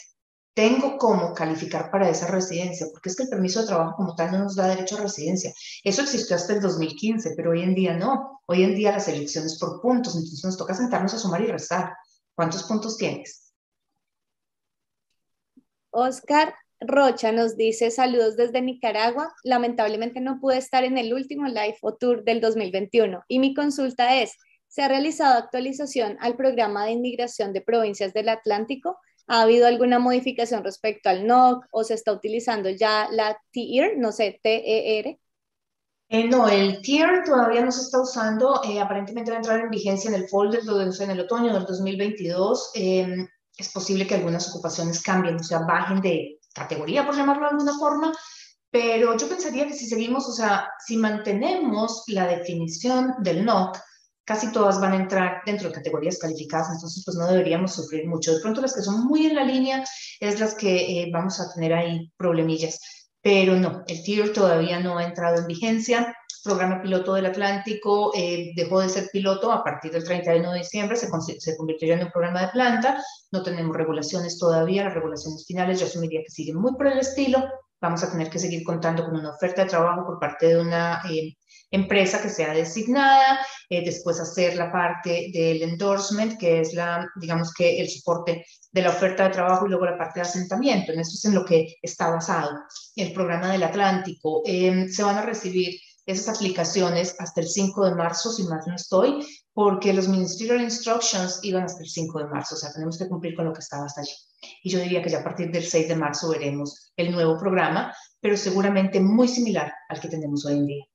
tengo 0.56 0.98
cómo 0.98 1.36
calificar 1.36 1.92
para 1.92 2.10
esa 2.10 2.26
residencia, 2.26 2.88
porque 2.92 3.10
es 3.10 3.16
que 3.16 3.24
el 3.24 3.30
permiso 3.30 3.62
de 3.62 3.68
trabajo 3.68 3.96
como 3.96 4.16
tal 4.16 4.32
no 4.32 4.40
nos 4.40 4.56
da 4.56 4.70
derecho 4.70 4.98
a 4.98 5.02
residencia. 5.02 5.54
Eso 5.84 6.02
existió 6.02 6.36
hasta 6.36 6.54
el 6.54 6.62
2015, 6.62 7.36
pero 7.36 7.52
hoy 7.52 7.62
en 7.62 7.76
día 7.76 7.96
no. 7.96 8.42
Hoy 8.48 8.64
en 8.64 8.74
día 8.74 8.94
la 8.94 9.00
selección 9.00 9.46
es 9.46 9.60
por 9.60 9.80
puntos, 9.80 10.16
entonces 10.16 10.44
nos 10.44 10.58
toca 10.58 10.74
sentarnos 10.74 11.14
a 11.14 11.20
sumar 11.20 11.42
y 11.42 11.46
restar. 11.46 11.94
¿Cuántos 12.34 12.64
puntos 12.64 12.98
tienes? 12.98 13.54
Oscar 15.92 16.56
Rocha 16.80 17.32
nos 17.32 17.58
dice 17.58 17.90
saludos 17.92 18.38
desde 18.38 18.62
Nicaragua. 18.62 19.34
Lamentablemente 19.44 20.22
no 20.22 20.40
pude 20.40 20.58
estar 20.58 20.84
en 20.84 20.98
el 20.98 21.14
último 21.14 21.48
Live 21.48 21.78
o 21.82 21.96
Tour 21.96 22.24
del 22.24 22.40
2021 22.42 23.24
y 23.28 23.40
mi 23.40 23.54
consulta 23.54 24.22
es, 24.22 24.38
¿se 24.68 24.84
ha 24.84 24.88
realizado 24.88 25.38
actualización 25.38 26.18
al 26.20 26.36
programa 26.36 26.86
de 26.86 26.92
inmigración 26.92 27.54
de 27.54 27.62
provincias 27.62 28.14
del 28.14 28.30
Atlántico? 28.30 28.98
¿Ha 29.28 29.42
habido 29.42 29.68
alguna 29.68 30.00
modificación 30.00 30.64
respecto 30.64 31.10
al 31.10 31.26
NOC 31.28 31.66
o 31.72 31.84
se 31.84 31.96
está 31.96 32.14
utilizando 32.14 32.70
ya 32.70 33.10
la 33.12 33.38
TIR, 33.52 33.98
no 33.98 34.12
sé, 34.12 34.40
TER? 34.42 35.20
Eh, 36.10 36.24
no, 36.30 36.48
el 36.48 36.82
TIER 36.82 37.24
todavía 37.26 37.66
no 37.66 37.72
se 37.72 37.82
está 37.82 38.02
usando, 38.02 38.62
eh, 38.64 38.80
aparentemente 38.80 39.32
va 39.32 39.38
a 39.38 39.40
entrar 39.40 39.60
en 39.60 39.70
vigencia 39.70 40.08
en 40.10 40.16
el 40.16 40.30
fall 40.30 40.56
en 40.56 41.12
el 41.12 41.20
otoño 41.20 41.54
del 41.54 41.66
2022. 41.66 42.72
Em, 42.76 43.28
es 43.58 43.70
posible 43.74 44.08
que 44.08 44.16
algunas 44.16 44.48
ocupaciones 44.50 45.02
cambien, 45.04 45.36
o 45.36 45.44
sea, 45.44 45.60
bajen 45.60 46.00
de 46.00 46.40
categoría, 46.58 47.06
por 47.06 47.16
llamarlo 47.16 47.44
de 47.44 47.52
alguna 47.52 47.78
forma, 47.78 48.12
pero 48.70 49.18
yo 49.18 49.30
pensaría 49.30 49.68
que 49.68 49.74
si 49.74 49.86
seguimos, 49.86 50.28
o 50.28 50.34
sea, 50.34 50.70
si 50.86 50.98
mantenemos 50.98 52.04
la 52.08 52.28
definición 52.28 53.16
del 53.20 53.46
NOC, 53.46 53.78
casi 54.26 54.52
todas 54.52 54.82
van 54.82 54.92
a 54.92 54.98
entrar 54.98 55.42
dentro 55.46 55.70
de 55.70 55.76
categorías 55.76 56.20
calificadas, 56.20 56.74
entonces 56.74 57.02
pues 57.06 57.16
no 57.16 57.28
deberíamos 57.28 57.74
sufrir 57.74 58.06
mucho. 58.06 58.34
De 58.34 58.42
pronto 58.42 58.60
las 58.60 58.76
que 58.76 58.82
son 58.82 59.06
muy 59.06 59.26
en 59.26 59.36
la 59.36 59.46
línea 59.46 59.86
es 60.20 60.40
las 60.40 60.54
que 60.54 60.76
eh, 60.76 61.10
vamos 61.14 61.40
a 61.40 61.54
tener 61.54 61.74
ahí 61.74 62.12
problemillas, 62.18 62.78
pero 63.28 63.58
no, 63.58 63.84
el 63.88 64.04
tier 64.04 64.32
todavía 64.32 64.80
no 64.80 64.98
ha 64.98 65.04
entrado 65.04 65.40
en 65.40 65.48
vigencia. 65.48 66.16
Programa 66.46 66.82
piloto 66.82 67.14
del 67.14 67.26
Atlántico 67.26 68.14
eh, 68.16 68.54
dejó 68.56 68.80
de 68.80 68.88
ser 68.88 69.10
piloto 69.12 69.52
a 69.52 69.66
partir 69.66 69.92
del 69.92 70.06
31 70.06 70.54
de 70.54 70.60
diciembre, 70.60 70.96
se, 70.96 71.10
se 71.42 71.58
convirtió 71.58 71.94
en 71.94 72.04
un 72.04 72.10
programa 72.10 72.44
de 72.44 72.54
planta, 72.54 73.04
no 73.34 73.44
tenemos 73.44 73.76
regulaciones 73.76 74.40
todavía, 74.40 74.86
las 74.86 74.94
regulaciones 74.94 75.44
finales 75.46 75.82
yo 75.82 75.88
asumiría 75.88 76.22
que 76.22 76.32
siguen 76.32 76.56
muy 76.56 76.74
por 76.76 76.88
el 76.88 77.00
estilo, 77.00 77.44
vamos 77.82 78.02
a 78.02 78.10
tener 78.10 78.30
que 78.30 78.40
seguir 78.40 78.64
contando 78.64 79.04
con 79.04 79.18
una 79.18 79.32
oferta 79.32 79.64
de 79.64 79.72
trabajo 79.72 80.06
por 80.06 80.20
parte 80.20 80.48
de 80.48 80.62
una 80.62 81.02
eh, 81.12 81.36
empresa 81.72 82.22
que 82.22 82.30
sea 82.30 82.54
designada, 82.54 83.40
eh, 83.70 83.84
después 83.84 84.20
hacer 84.20 84.56
la 84.56 84.72
parte 84.72 85.30
del 85.34 85.62
endorsement, 85.64 86.38
que 86.38 86.62
es 86.62 86.74
la, 86.74 87.08
digamos 87.20 87.54
que 87.54 87.80
el 87.80 87.90
soporte 87.90 88.46
de 88.72 88.82
la 88.82 88.90
oferta 88.90 89.24
de 89.24 89.34
trabajo 89.34 89.66
y 89.66 89.70
luego 89.70 89.86
la 89.86 89.98
parte 89.98 90.20
de 90.20 90.28
asentamiento. 90.28 90.92
En 90.92 91.00
eso 91.00 91.12
es 91.16 91.26
en 91.26 91.36
lo 91.36 91.46
que 91.46 91.76
está 91.82 92.10
basado 92.10 92.52
el 92.96 93.14
programa 93.14 93.52
del 93.52 93.64
Atlántico. 93.64 94.42
Em, 94.46 94.88
se 94.90 95.04
van 95.04 95.18
a 95.18 95.22
recibir 95.22 95.80
esas 96.06 96.38
aplicaciones 96.38 97.16
hasta 97.20 97.42
el 97.42 97.48
5 97.48 97.86
de 97.86 97.96
marzo, 97.96 98.32
si 98.32 98.44
más 98.44 98.66
no 98.66 98.76
estoy, 98.76 99.28
porque 99.54 99.94
los 99.94 100.08
Ministerial 100.08 100.62
Instructions 100.62 101.40
iban 101.44 101.64
hasta 101.64 101.84
el 101.84 101.90
5 101.90 102.20
de 102.20 102.28
marzo, 102.28 102.56
o 102.56 102.58
sea, 102.58 102.72
tenemos 102.72 102.98
que 102.98 103.10
cumplir 103.10 103.36
con 103.36 103.46
lo 103.46 103.54
que 103.54 103.60
estaba 103.60 103.86
hasta 103.86 104.02
allí. 104.02 104.14
Y 104.64 104.70
yo 104.70 104.80
diría 104.80 105.02
que 105.02 105.10
ya 105.10 105.20
a 105.20 105.24
partir 105.24 105.52
del 105.52 105.66
6 105.66 105.90
de 105.90 105.96
marzo 105.96 106.30
veremos 106.30 106.94
el 106.96 107.12
nuevo 107.12 107.38
programa, 107.38 107.94
pero 108.22 108.38
seguramente 108.38 109.02
muy 109.02 109.28
similar 109.28 109.74
al 109.90 110.00
que 110.00 110.08
tenemos 110.08 110.46
hoy 110.46 110.54
en 110.54 110.66
día. 110.66 110.86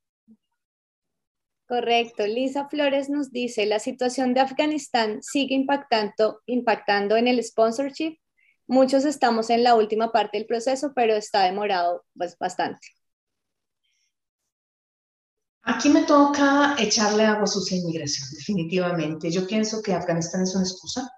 Correcto. 1.72 2.26
Lisa 2.26 2.68
Flores 2.68 3.08
nos 3.08 3.32
dice, 3.32 3.64
la 3.64 3.78
situación 3.78 4.34
de 4.34 4.40
Afganistán 4.40 5.22
sigue 5.22 5.54
impactando, 5.54 6.42
impactando 6.44 7.16
en 7.16 7.28
el 7.28 7.42
sponsorship. 7.42 8.18
Muchos 8.66 9.06
estamos 9.06 9.48
en 9.48 9.62
la 9.64 9.74
última 9.74 10.12
parte 10.12 10.36
del 10.36 10.46
proceso, 10.46 10.92
pero 10.94 11.14
está 11.14 11.44
demorado 11.44 12.04
pues, 12.14 12.36
bastante. 12.38 12.88
Aquí 15.62 15.88
me 15.88 16.02
toca 16.02 16.76
echarle 16.78 17.24
agua 17.24 17.46
sucia 17.46 17.78
a 17.78 17.80
inmigración, 17.80 18.28
definitivamente. 18.36 19.30
Yo 19.30 19.46
pienso 19.46 19.80
que 19.80 19.94
Afganistán 19.94 20.42
es 20.42 20.54
una 20.54 20.64
excusa 20.64 21.10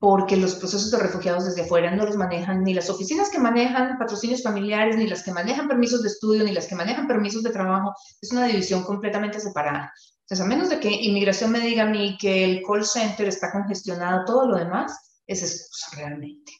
porque 0.00 0.36
los 0.36 0.56
procesos 0.56 0.90
de 0.90 0.98
refugiados 0.98 1.44
desde 1.44 1.62
afuera 1.62 1.94
no 1.94 2.04
los 2.04 2.16
manejan 2.16 2.64
ni 2.64 2.74
las 2.74 2.90
oficinas 2.90 3.30
que 3.30 3.38
manejan 3.38 3.96
patrocinios 3.98 4.42
familiares, 4.42 4.96
ni 4.96 5.06
las 5.06 5.22
que 5.22 5.32
manejan 5.32 5.68
permisos 5.68 6.02
de 6.02 6.08
estudio, 6.08 6.44
ni 6.44 6.52
las 6.52 6.66
que 6.66 6.74
manejan 6.74 7.06
permisos 7.06 7.42
de 7.42 7.50
trabajo. 7.50 7.94
Es 8.20 8.32
una 8.32 8.46
división 8.46 8.82
completamente 8.82 9.40
separada. 9.40 9.92
Entonces, 10.22 10.44
a 10.44 10.48
menos 10.48 10.68
de 10.70 10.80
que 10.80 10.90
inmigración 10.90 11.52
me 11.52 11.60
diga 11.60 11.84
a 11.84 11.90
mí 11.90 12.16
que 12.18 12.44
el 12.44 12.62
call 12.62 12.84
center 12.84 13.28
está 13.28 13.52
congestionado, 13.52 14.24
todo 14.24 14.48
lo 14.48 14.56
demás 14.56 15.20
es 15.26 15.42
excusa 15.42 15.96
realmente. 15.96 16.52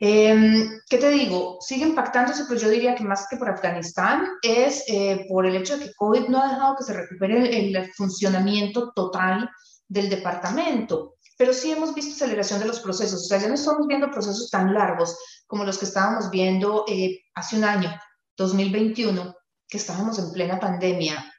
Em, 0.00 0.68
¿Qué 0.90 0.98
te 0.98 1.10
digo? 1.10 1.58
Sigue 1.60 1.86
impactándose, 1.86 2.44
pero 2.48 2.60
yo 2.60 2.68
diría 2.68 2.94
que 2.94 3.04
más 3.04 3.28
que 3.30 3.36
por 3.36 3.48
Afganistán 3.48 4.26
es 4.42 4.82
eh, 4.88 5.26
por 5.28 5.46
el 5.46 5.54
hecho 5.54 5.78
de 5.78 5.84
que 5.86 5.94
COVID 5.94 6.28
no 6.28 6.42
ha 6.42 6.48
dejado 6.48 6.76
que 6.76 6.84
se 6.84 6.92
recupere 6.92 7.56
el 7.56 7.92
funcionamiento 7.94 8.92
total 8.92 9.48
del 9.86 10.10
departamento 10.10 11.11
pero 11.36 11.52
sí 11.52 11.72
hemos 11.72 11.94
visto 11.94 12.14
aceleración 12.14 12.60
de 12.60 12.66
los 12.66 12.80
procesos. 12.80 13.22
O 13.22 13.24
sea, 13.24 13.38
ya 13.38 13.48
no 13.48 13.54
estamos 13.54 13.86
viendo 13.86 14.10
procesos 14.10 14.50
tan 14.50 14.74
largos 14.74 15.16
como 15.46 15.64
los 15.64 15.78
que 15.78 15.84
estábamos 15.84 16.30
viendo 16.30 16.84
eh, 16.88 17.20
hace 17.34 17.56
un 17.56 17.64
año, 17.64 17.90
2021, 18.36 19.34
que 19.68 19.78
estábamos 19.78 20.18
en 20.18 20.32
plena 20.32 20.58
pandemia. 20.58 21.32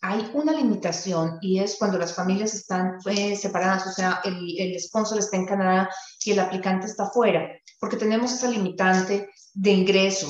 Hay 0.00 0.30
una 0.34 0.52
limitación 0.52 1.38
y 1.40 1.60
es 1.60 1.76
cuando 1.78 1.98
las 1.98 2.14
familias 2.14 2.54
están 2.54 2.98
eh, 3.06 3.36
separadas, 3.36 3.86
o 3.86 3.92
sea, 3.92 4.20
el, 4.24 4.54
el 4.58 4.78
sponsor 4.80 5.18
está 5.18 5.36
en 5.36 5.46
Canadá 5.46 5.88
y 6.24 6.32
el 6.32 6.40
aplicante 6.40 6.86
está 6.86 7.10
fuera, 7.10 7.48
porque 7.80 7.96
tenemos 7.96 8.32
esa 8.32 8.50
limitante 8.50 9.30
de 9.54 9.70
ingreso 9.70 10.28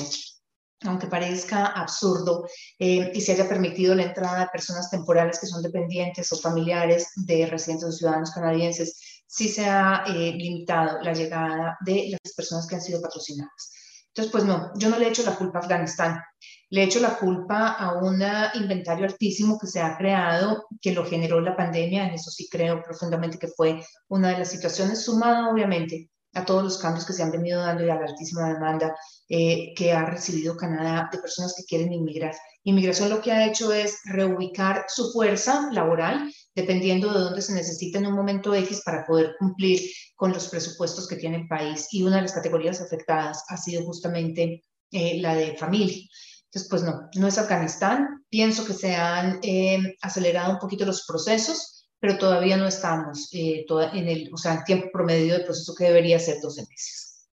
aunque 0.83 1.07
parezca 1.07 1.67
absurdo, 1.67 2.45
eh, 2.79 3.11
y 3.13 3.21
se 3.21 3.31
haya 3.31 3.47
permitido 3.47 3.95
la 3.95 4.03
entrada 4.03 4.41
de 4.41 4.47
personas 4.51 4.89
temporales 4.89 5.39
que 5.39 5.47
son 5.47 5.61
dependientes 5.61 6.31
o 6.31 6.37
familiares 6.37 7.11
de 7.15 7.45
residentes 7.45 7.87
o 7.87 7.91
ciudadanos 7.91 8.31
canadienses, 8.31 9.23
sí 9.25 9.47
se 9.49 9.65
ha 9.65 10.03
eh, 10.07 10.33
limitado 10.33 11.01
la 11.01 11.13
llegada 11.13 11.77
de 11.85 12.09
las 12.11 12.33
personas 12.33 12.67
que 12.67 12.75
han 12.75 12.81
sido 12.81 13.01
patrocinadas. 13.01 13.71
Entonces, 14.07 14.31
pues 14.31 14.45
no, 14.45 14.71
yo 14.77 14.89
no 14.89 14.97
le 14.97 15.05
he 15.05 15.09
hecho 15.09 15.23
la 15.23 15.35
culpa 15.35 15.59
a 15.59 15.61
Afganistán, 15.61 16.21
le 16.69 16.81
he 16.81 16.85
hecho 16.85 17.01
la 17.01 17.17
culpa 17.17 17.73
a 17.73 17.97
un 17.97 18.23
inventario 18.53 19.05
altísimo 19.05 19.59
que 19.59 19.67
se 19.67 19.81
ha 19.81 19.97
creado, 19.97 20.65
que 20.81 20.93
lo 20.93 21.05
generó 21.05 21.41
la 21.41 21.55
pandemia, 21.55 22.07
en 22.07 22.13
eso 22.13 22.31
sí 22.31 22.47
creo 22.49 22.81
profundamente 22.81 23.37
que 23.37 23.49
fue 23.49 23.81
una 24.07 24.29
de 24.29 24.39
las 24.39 24.49
situaciones, 24.49 25.03
sumada 25.03 25.49
obviamente 25.49 26.09
a 26.35 26.45
todos 26.45 26.63
los 26.63 26.77
cambios 26.77 27.05
que 27.05 27.13
se 27.13 27.23
han 27.23 27.31
venido 27.31 27.61
dando 27.61 27.85
y 27.85 27.89
a 27.89 27.95
la 27.95 28.05
altísima 28.05 28.53
demanda 28.53 28.95
eh, 29.29 29.73
que 29.75 29.93
ha 29.93 30.05
recibido 30.05 30.55
Canadá 30.55 31.09
de 31.11 31.17
personas 31.17 31.55
que 31.57 31.63
quieren 31.63 31.91
inmigrar. 31.91 32.35
Inmigración 32.63 33.09
lo 33.09 33.21
que 33.21 33.31
ha 33.31 33.47
hecho 33.47 33.73
es 33.73 33.99
reubicar 34.05 34.85
su 34.87 35.11
fuerza 35.11 35.69
laboral 35.71 36.31
dependiendo 36.53 37.11
de 37.11 37.19
dónde 37.19 37.41
se 37.41 37.53
necesita 37.53 37.99
en 37.99 38.07
un 38.07 38.15
momento 38.15 38.53
X 38.53 38.81
para 38.85 39.05
poder 39.05 39.35
cumplir 39.39 39.81
con 40.15 40.31
los 40.31 40.47
presupuestos 40.47 41.07
que 41.07 41.15
tiene 41.15 41.37
el 41.37 41.47
país. 41.47 41.87
Y 41.91 42.03
una 42.03 42.17
de 42.17 42.23
las 42.23 42.33
categorías 42.33 42.81
afectadas 42.81 43.43
ha 43.49 43.57
sido 43.57 43.83
justamente 43.83 44.63
eh, 44.91 45.19
la 45.21 45.35
de 45.35 45.57
familia. 45.57 46.03
Entonces, 46.45 46.69
pues 46.69 46.83
no, 46.83 47.09
no 47.15 47.27
es 47.27 47.37
Afganistán. 47.37 48.23
Pienso 48.29 48.65
que 48.65 48.73
se 48.73 48.95
han 48.95 49.39
eh, 49.41 49.95
acelerado 50.01 50.53
un 50.53 50.59
poquito 50.59 50.85
los 50.85 51.05
procesos 51.05 51.74
pero 51.99 52.17
todavía 52.17 52.57
no 52.57 52.67
estamos 52.67 53.29
eh, 53.33 53.65
en 53.93 54.07
el 54.07 54.29
o 54.33 54.37
sea, 54.37 54.63
tiempo 54.63 54.89
promedio 54.91 55.37
de 55.37 55.43
proceso 55.43 55.73
que 55.75 55.85
debería 55.85 56.19
ser 56.19 56.39
12 56.41 56.61
meses. 56.69 57.29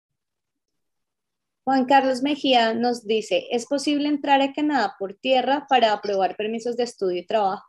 Juan 1.65 1.85
Carlos 1.85 2.23
Mejía 2.23 2.73
nos 2.73 3.05
dice, 3.05 3.47
¿es 3.51 3.67
posible 3.67 4.09
entrar 4.09 4.41
a 4.41 4.55
Canadá 4.55 4.97
por 4.99 5.15
tierra 5.15 5.67
para 5.69 5.93
aprobar 5.93 6.35
permisos 6.35 6.77
de 6.79 6.85
estudio 6.85 7.21
y 7.21 7.27
trabajo? 7.27 7.67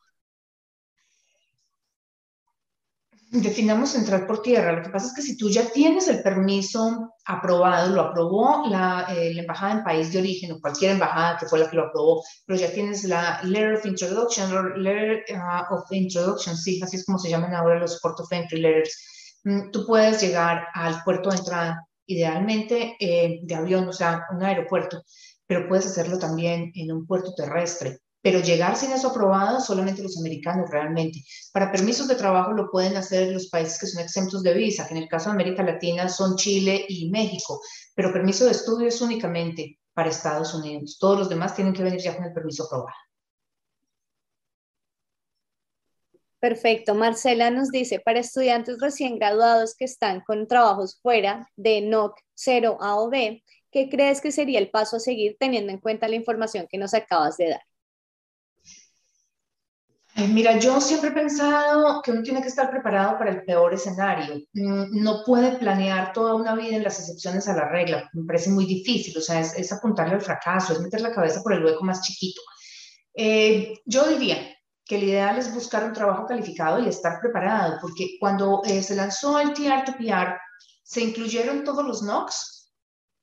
Definamos 3.32 3.96
entrar 3.96 4.26
por 4.26 4.42
tierra. 4.42 4.72
Lo 4.72 4.84
que 4.84 4.90
pasa 4.90 5.08
es 5.08 5.14
que 5.14 5.22
si 5.22 5.38
tú 5.38 5.50
ya 5.50 5.70
tienes 5.72 6.08
el 6.08 6.22
permiso 6.24 7.14
aprobado, 7.26 7.94
lo 7.94 8.02
aprobó 8.02 8.68
la, 8.68 9.06
eh, 9.10 9.34
la, 9.34 9.42
embajada 9.42 9.74
en 9.74 9.84
país 9.84 10.12
de 10.12 10.20
origen 10.20 10.52
o 10.52 10.60
cualquier 10.60 10.92
embajada 10.92 11.38
que 11.38 11.46
fue 11.46 11.60
la 11.60 11.70
que 11.70 11.76
lo 11.76 11.86
aprobó, 11.86 12.24
pero 12.46 12.60
ya 12.60 12.72
tienes 12.72 13.04
la 13.04 13.40
Letter 13.44 13.76
of 13.76 13.86
Introduction, 13.86 14.82
Letter 14.82 15.24
uh, 15.36 15.74
of 15.74 15.92
Introduction, 15.92 16.58
sí, 16.58 16.82
así 16.84 16.98
es 16.98 17.06
como 17.06 17.20
se 17.20 17.30
llaman 17.30 17.54
ahora 17.54 17.80
los 17.80 18.00
Port 18.00 18.20
of 18.20 18.32
Entry 18.32 18.62
Letters, 18.62 19.40
mm, 19.44 19.72
tú 19.72 19.86
puedes 19.86 20.22
llegar 20.22 20.68
al 20.74 21.04
puerto 21.04 21.30
de 21.30 21.38
entrada, 21.38 21.86
idealmente 22.08 22.96
eh, 23.00 23.40
de 23.44 23.56
avión, 23.56 23.88
o 23.88 23.94
sea, 23.94 24.26
un 24.32 24.42
aeropuerto, 24.44 25.04
pero 25.46 25.68
puedes 25.68 25.86
hacerlo 25.86 26.18
también 26.18 26.72
en 26.74 26.92
un 26.92 27.06
puerto 27.06 27.34
terrestre 27.36 28.00
pero 28.22 28.40
llegar 28.40 28.76
sin 28.76 28.92
eso 28.92 29.10
aprobado 29.10 29.60
solamente 29.62 30.04
los 30.04 30.18
americanos 30.18 30.70
realmente. 30.70 31.24
Para 31.54 31.72
permisos 31.72 32.08
de 32.08 32.16
trabajo 32.16 32.52
lo 32.52 32.70
pueden 32.70 32.98
hacer 32.98 33.32
los 33.32 33.50
países 33.50 33.80
que 33.80 33.88
son 33.88 34.04
exentos 34.04 34.44
de 34.44 34.54
visa, 34.54 34.88
que 34.88 34.94
en 34.96 35.04
el 35.04 35.10
caso 35.10 35.30
de 35.30 35.36
América 35.36 35.64
Latina 35.64 36.10
son 36.10 36.36
Chile 36.36 36.86
y 36.88 37.10
México, 37.10 37.62
pero 37.96 38.14
permiso 38.14 38.46
de 38.46 38.52
estudio 38.52 38.88
es 38.88 39.02
únicamente 39.02 39.80
para 39.94 40.10
Estados 40.10 40.54
Unidos. 40.54 40.98
Todos 41.00 41.20
los 41.20 41.30
demás 41.30 41.56
tienen 41.56 41.74
que 41.74 41.84
venir 41.84 42.02
ya 42.02 42.16
con 42.16 42.26
el 42.26 42.34
permiso 42.34 42.66
aprobado. 42.66 42.96
Perfecto. 46.40 46.96
Marcela 46.96 47.50
nos 47.50 47.70
dice, 47.70 48.00
para 48.00 48.20
estudiantes 48.20 48.80
recién 48.80 49.20
graduados 49.20 49.76
que 49.76 49.84
están 49.84 50.22
con 50.22 50.48
trabajos 50.48 50.98
fuera 51.02 51.50
de 51.58 51.82
NOC 51.82 52.18
0 52.34 52.78
A 52.80 52.96
o 52.98 53.10
B, 53.10 53.44
¿qué 53.72 53.90
crees 53.90 54.22
que 54.22 54.32
sería 54.32 54.60
el 54.60 54.70
paso 54.70 54.98
a 54.98 55.00
seguir 55.02 55.36
teniendo 55.38 55.74
en 55.74 55.80
cuenta 55.80 56.08
la 56.08 56.16
información 56.16 56.66
que 56.70 56.78
nos 56.78 56.94
acabas 56.94 57.36
de 57.36 57.50
dar? 57.50 57.69
Mira, 60.28 60.60
yo 60.60 60.82
siempre 60.82 61.10
he 61.10 61.14
pensado 61.14 62.02
que 62.02 62.12
uno 62.12 62.22
tiene 62.22 62.42
que 62.42 62.50
estar 62.50 62.70
preparado 62.70 63.18
para 63.18 63.32
el 63.32 63.44
peor 63.44 63.74
escenario. 63.74 64.36
Mm, 64.54 65.02
no 65.02 65.24
puede 65.26 65.58
planear 65.58 66.12
toda 66.14 66.36
una 66.36 66.56
vida 66.56 66.76
en 66.76 66.84
las 66.84 67.00
excepciones 67.00 67.48
a 67.48 67.56
la 67.56 67.70
regla. 67.70 68.10
Me 68.14 68.26
parece 68.26 68.50
muy 68.50 68.66
difícil. 68.66 69.18
O 69.18 69.22
sea, 69.22 69.40
es, 69.40 69.72
apuntarle 69.72 70.16
al 70.16 70.22
fracaso, 70.22 70.74
es 70.74 70.82
meter 70.82 71.02
la 71.02 71.14
cabeza 71.14 71.42
por 71.42 71.54
el 71.54 71.64
hueco 71.64 71.84
más 71.84 72.02
chiquito. 72.02 72.42
Eh, 73.14 73.74
yo 73.86 74.08
diría 74.08 74.38
que 74.86 74.96
el 74.98 75.04
ideal 75.04 75.38
es 75.38 75.54
buscar 75.54 75.84
un 75.86 75.94
trabajo 75.94 76.26
calificado 76.26 76.80
y 76.80 76.88
estar 76.88 77.20
preparado, 77.22 77.78
porque 77.82 78.18
cuando 78.20 78.62
eh, 78.66 78.82
se 78.82 78.96
lanzó 78.96 79.40
el 79.40 79.54
TR2PR, 79.54 80.38
se 80.84 81.02
incluyeron 81.02 81.64
todos 81.64 81.86
los 81.86 82.02
NOCs, 82.02 82.72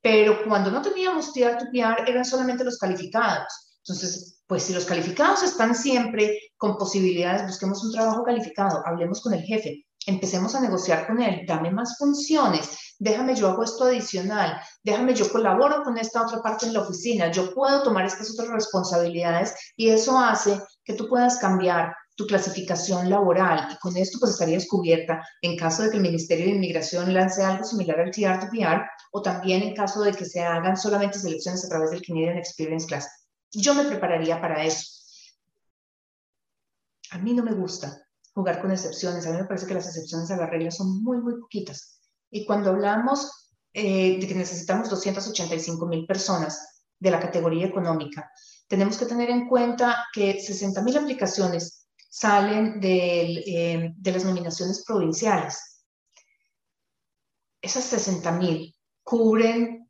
pero 0.01 0.45
cuando 0.45 0.71
no 0.71 0.81
teníamos 0.81 1.35
TR2PR 1.35 2.09
eran 2.09 2.25
solamente 2.25 2.63
los 2.63 2.79
calificados. 2.79 3.79
Entonces, 3.79 4.36
pues 4.47 4.63
si 4.63 4.73
los 4.73 4.85
calificados 4.85 5.43
están 5.43 5.75
siempre 5.75 6.39
con 6.57 6.77
posibilidades, 6.77 7.47
busquemos 7.47 7.83
un 7.85 7.93
trabajo 7.93 8.23
calificado, 8.23 8.83
hablemos 8.87 9.21
con 9.21 9.35
el 9.35 9.43
jefe, 9.43 9.85
empecemos 10.07 10.55
a 10.55 10.61
negociar 10.61 11.07
con 11.07 11.21
él, 11.21 11.45
dame 11.47 11.71
más 11.71 11.99
funciones, 11.99 12.95
déjame 12.99 13.35
yo 13.35 13.49
hago 13.49 13.65
esto 13.65 13.85
adicional, 13.85 14.61
déjame 14.83 15.15
yo 15.15 15.31
colaboro 15.31 15.83
con 15.83 15.99
esta 15.99 16.23
otra 16.23 16.41
parte 16.43 16.67
en 16.67 16.75
la 16.75 16.81
oficina, 16.81 17.31
yo 17.31 17.53
puedo 17.53 17.83
tomar 17.83 18.07
estas 18.07 18.31
otras 18.31 18.49
responsabilidades 18.49 19.55
y 19.77 19.91
eso 19.91 20.19
hace 20.19 20.61
que 20.85 20.95
tú 20.95 21.09
puedas 21.09 21.39
cambiar 21.39 21.95
tu 22.15 22.27
clasificación 22.27 23.11
laboral 23.11 23.69
y 23.71 23.79
con 23.79 23.97
esto 23.97 24.19
pues 24.19 24.33
estarías 24.33 24.67
cubierta 24.67 25.23
en 25.43 25.57
caso 25.57 25.83
de 25.83 25.91
que 25.91 25.97
el 25.97 26.03
Ministerio 26.03 26.47
de 26.47 26.53
Inmigración 26.53 27.13
lance 27.13 27.45
algo 27.45 27.65
similar 27.65 28.01
al 28.01 28.11
TR2PR 28.11 28.87
o 29.13 29.21
también 29.21 29.63
en 29.63 29.75
caso 29.75 30.03
de 30.03 30.13
que 30.13 30.25
se 30.25 30.43
hagan 30.43 30.77
solamente 30.77 31.19
selecciones 31.19 31.65
a 31.65 31.69
través 31.69 31.91
del 31.91 32.03
Canadian 32.03 32.39
Experience 32.39 32.87
Class. 32.87 33.26
Yo 33.57 33.75
me 33.75 33.85
prepararía 33.85 34.39
para 34.39 34.65
eso. 34.65 34.87
A 37.11 37.19
mí 37.19 37.33
no 37.33 37.43
me 37.43 37.55
gusta 37.55 38.07
jugar 38.35 38.61
con 38.61 38.71
excepciones. 38.71 39.27
A 39.27 39.31
mí 39.31 39.39
me 39.39 39.47
parece 39.47 39.67
que 39.67 39.73
las 39.73 39.87
excepciones 39.87 40.31
a 40.31 40.37
la 40.37 40.47
regla 40.47 40.71
son 40.71 41.03
muy, 41.03 41.19
muy 41.23 41.41
poquitas. 41.41 41.99
Y 42.31 42.45
cuando 42.45 42.71
hablamos 42.71 43.55
eh, 43.73 44.19
de 44.21 44.29
que 44.29 44.35
necesitamos 44.35 44.91
285 44.91 45.87
mil 45.87 46.07
personas 46.07 46.85
de 46.99 47.11
la 47.11 47.19
categoría 47.19 47.67
económica, 47.67 48.31
tenemos 48.69 48.99
que 48.99 49.07
tener 49.07 49.31
en 49.31 49.49
cuenta 49.49 50.05
que 50.13 50.39
60 50.39 50.83
mil 50.83 50.99
aplicaciones 50.99 51.87
salen 52.11 52.79
eh, 52.83 53.95
de 53.97 54.13
las 54.13 54.25
nominaciones 54.25 54.85
provinciales. 54.85 55.83
Esas 57.63 57.85
60 57.85 58.33
mil 58.33 58.77
cubren, 59.03 59.86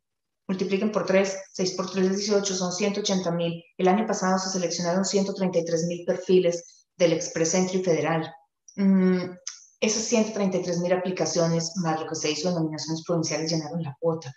multipliquen 0.47 0.91
por 0.91 1.05
3, 1.05 1.37
6 1.53 1.71
por 1.73 1.91
3 1.91 2.05
es 2.07 2.17
18, 2.17 2.55
son 2.55 2.71
180 2.71 3.31
mil. 3.31 3.63
El 3.77 3.87
año 3.87 4.05
pasado 4.07 4.39
se 4.39 4.49
seleccionaron 4.49 5.05
133 5.05 5.85
mil 5.85 6.05
perfiles 6.05 6.87
del 6.95 7.13
Express 7.13 7.53
Entry 7.53 7.83
Federal. 7.83 8.33
Mm, 8.75 9.23
esas 9.79 10.03
133 10.03 10.79
mil 10.79 10.93
aplicaciones 10.93 11.73
más 11.77 11.99
lo 11.99 12.07
que 12.07 12.15
se 12.15 12.31
hizo 12.31 12.49
en 12.49 12.55
nominaciones 12.55 13.03
provinciales 13.05 13.51
llenaron 13.51 13.83
la 13.83 13.95
cuota. 13.99 14.33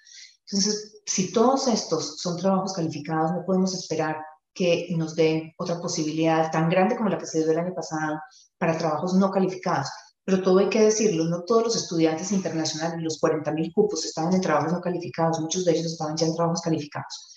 Entonces, 0.50 1.00
si 1.06 1.32
todos 1.32 1.68
estos 1.68 2.18
son 2.20 2.36
trabajos 2.36 2.72
calificados, 2.72 3.32
no 3.32 3.44
podemos 3.46 3.72
esperar 3.74 4.16
que 4.52 4.88
nos 4.96 5.14
den 5.14 5.52
otra 5.58 5.80
posibilidad 5.80 6.50
tan 6.50 6.68
grande 6.68 6.96
como 6.96 7.08
la 7.08 7.18
que 7.18 7.26
se 7.26 7.38
dio 7.38 7.52
el 7.52 7.58
año 7.58 7.74
pasado 7.74 8.18
para 8.58 8.76
trabajos 8.76 9.14
no 9.14 9.30
calificados. 9.30 9.88
Pero 10.24 10.42
todo 10.42 10.58
hay 10.58 10.68
que 10.68 10.82
decirlo, 10.82 11.24
no 11.24 11.44
todos 11.44 11.64
los 11.64 11.76
estudiantes 11.76 12.30
internacionales, 12.32 13.02
los 13.02 13.18
40 13.18 13.52
mil 13.52 13.72
cupos, 13.72 14.04
estaban 14.04 14.34
en 14.34 14.40
trabajos 14.40 14.72
no 14.72 14.80
calificados, 14.80 15.40
muchos 15.40 15.64
de 15.64 15.72
ellos 15.72 15.86
estaban 15.86 16.16
ya 16.16 16.26
en 16.26 16.34
trabajos 16.34 16.60
calificados. 16.60 17.34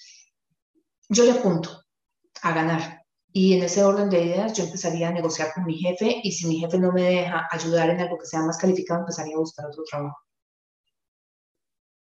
Yo 1.09 1.23
le 1.23 1.31
apunto 1.31 1.83
a 2.41 2.53
ganar, 2.53 3.03
y 3.35 3.55
en 3.55 3.63
ese 3.63 3.83
orden 3.83 4.11
de 4.11 4.23
ideas 4.23 4.53
yo 4.53 4.63
empezaría 4.63 5.07
a 5.07 5.11
negociar 5.11 5.51
con 5.53 5.65
mi 5.65 5.75
jefe 5.75 6.21
y 6.23 6.31
si 6.31 6.47
mi 6.47 6.59
jefe 6.59 6.77
no 6.77 6.91
me 6.91 7.01
deja 7.01 7.47
ayudar 7.51 7.89
en 7.89 7.99
algo 7.99 8.19
que 8.19 8.27
sea 8.27 8.41
más 8.41 8.57
calificado, 8.57 8.99
empezaría 8.99 9.35
a 9.35 9.39
buscar 9.39 9.65
otro 9.65 9.83
trabajo. 9.89 10.17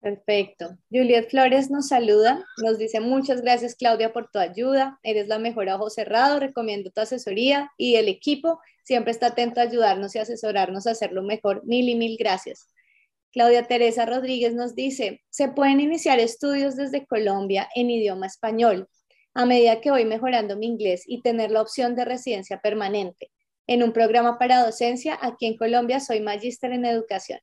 Perfecto. 0.01 0.77
Juliet 0.89 1.29
Flores 1.29 1.69
nos 1.69 1.89
saluda, 1.89 2.43
nos 2.63 2.79
dice 2.79 2.99
muchas 2.99 3.41
gracias 3.41 3.75
Claudia 3.75 4.11
por 4.11 4.31
tu 4.31 4.39
ayuda, 4.39 4.97
eres 5.03 5.27
la 5.27 5.39
mejor 5.39 5.69
a 5.69 5.75
ojo 5.75 5.89
cerrado, 5.89 6.39
recomiendo 6.39 6.89
tu 6.89 7.01
asesoría 7.01 7.69
y 7.77 7.95
el 7.95 8.07
equipo 8.07 8.59
siempre 8.89 9.11
está 9.11 9.27
atento 9.27 9.59
a 9.59 9.63
ayudarnos 9.65 10.15
y 10.15 10.17
asesorarnos 10.17 10.87
a 10.87 10.91
hacerlo 10.91 11.21
mejor. 11.21 11.61
Mil 11.63 11.87
y 11.89 11.93
mil 11.93 12.17
gracias. 12.17 12.69
Claudia 13.31 13.67
Teresa 13.67 14.07
Rodríguez 14.07 14.55
nos 14.55 14.73
dice, 14.73 15.21
se 15.29 15.47
pueden 15.47 15.79
iniciar 15.79 16.19
estudios 16.19 16.75
desde 16.75 17.05
Colombia 17.05 17.69
en 17.75 17.91
idioma 17.91 18.25
español 18.25 18.89
a 19.35 19.45
medida 19.45 19.79
que 19.79 19.91
voy 19.91 20.05
mejorando 20.05 20.57
mi 20.57 20.65
inglés 20.65 21.03
y 21.05 21.21
tener 21.21 21.51
la 21.51 21.61
opción 21.61 21.95
de 21.95 22.03
residencia 22.03 22.61
permanente. 22.61 23.29
En 23.67 23.83
un 23.83 23.93
programa 23.93 24.39
para 24.39 24.65
docencia, 24.65 25.19
aquí 25.21 25.45
en 25.45 25.55
Colombia 25.55 25.99
soy 25.99 26.21
magíster 26.21 26.71
en 26.71 26.85
educación. 26.85 27.39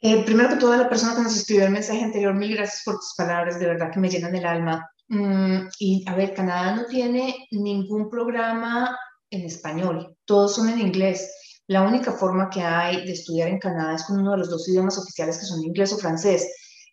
Eh, 0.00 0.24
primero 0.24 0.48
que 0.48 0.56
todo, 0.56 0.76
la 0.76 0.88
persona 0.88 1.14
que 1.14 1.22
nos 1.22 1.36
escribió 1.36 1.66
el 1.66 1.70
mensaje 1.70 2.02
anterior, 2.02 2.34
mil 2.34 2.56
gracias 2.56 2.82
por 2.84 2.96
tus 2.96 3.14
palabras, 3.16 3.60
de 3.60 3.66
verdad 3.66 3.92
que 3.92 4.00
me 4.00 4.10
llenan 4.10 4.34
el 4.34 4.44
alma. 4.44 4.90
Mm, 5.06 5.68
y 5.78 6.04
a 6.08 6.16
ver, 6.16 6.34
Canadá 6.34 6.74
no 6.74 6.86
tiene 6.86 7.46
ningún 7.52 8.10
programa 8.10 8.98
en 9.32 9.42
español, 9.42 10.16
todos 10.24 10.54
son 10.54 10.68
en 10.68 10.80
inglés. 10.80 11.30
La 11.66 11.82
única 11.82 12.12
forma 12.12 12.50
que 12.50 12.60
hay 12.60 13.04
de 13.04 13.12
estudiar 13.12 13.48
en 13.48 13.58
Canadá 13.58 13.94
es 13.94 14.04
con 14.04 14.18
uno 14.18 14.32
de 14.32 14.38
los 14.38 14.50
dos 14.50 14.68
idiomas 14.68 14.98
oficiales 14.98 15.38
que 15.38 15.46
son 15.46 15.64
inglés 15.64 15.92
o 15.92 15.98
francés. 15.98 16.48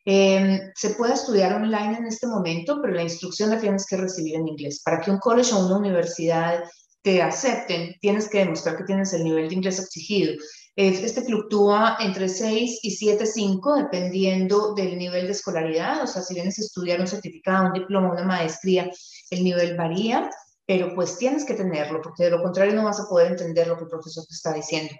Em, 0.06 0.72
se 0.76 0.92
puede 0.92 1.14
estudiar 1.14 1.54
online 1.54 1.98
en 1.98 2.06
este 2.06 2.28
momento, 2.28 2.80
pero 2.82 2.94
la 2.94 3.04
instrucción 3.04 3.50
la 3.50 3.60
tienes 3.60 3.86
que 3.86 3.98
recibir 3.98 4.36
en 4.36 4.48
inglés. 4.48 4.82
Para 4.84 5.02
que 5.02 5.12
un 5.12 5.20
college 5.20 5.54
o 5.54 5.66
una 5.66 5.78
universidad 5.78 6.64
te 7.02 7.22
acepten, 7.22 7.96
tienes 8.02 8.30
que 8.30 8.40
demostrar 8.40 8.78
que 8.78 8.84
tienes 8.84 9.14
el 9.14 9.24
nivel 9.24 9.50
de 9.50 9.56
inglés 9.56 9.80
exigido. 9.80 10.34
Este 10.76 11.22
fluctúa 11.22 11.98
entre 12.00 12.30
6 12.30 12.80
y 12.84 13.06
7.5 13.06 13.84
dependiendo 13.84 14.74
del 14.76 14.98
nivel 14.98 15.26
de 15.26 15.34
escolaridad. 15.34 16.04
O 16.04 16.08
sea, 16.08 16.22
si 16.22 16.34
vienes 16.34 16.58
a 16.58 16.62
estudiar 16.62 17.02
un 17.02 17.08
certificado, 17.08 17.68
un 17.68 17.74
diploma, 17.74 18.14
una 18.14 18.24
maestría, 18.24 18.90
el 19.30 19.44
nivel 19.44 19.76
varía, 19.76 20.30
pero 20.70 20.94
pues 20.94 21.18
tienes 21.18 21.46
que 21.46 21.56
tenerlo, 21.56 22.00
porque 22.00 22.26
de 22.26 22.30
lo 22.30 22.44
contrario 22.44 22.76
no 22.76 22.84
vas 22.84 23.00
a 23.00 23.10
poder 23.10 23.32
entender 23.32 23.66
lo 23.66 23.76
que 23.76 23.86
el 23.86 23.90
profesor 23.90 24.24
te 24.28 24.36
está 24.36 24.54
diciendo 24.54 24.94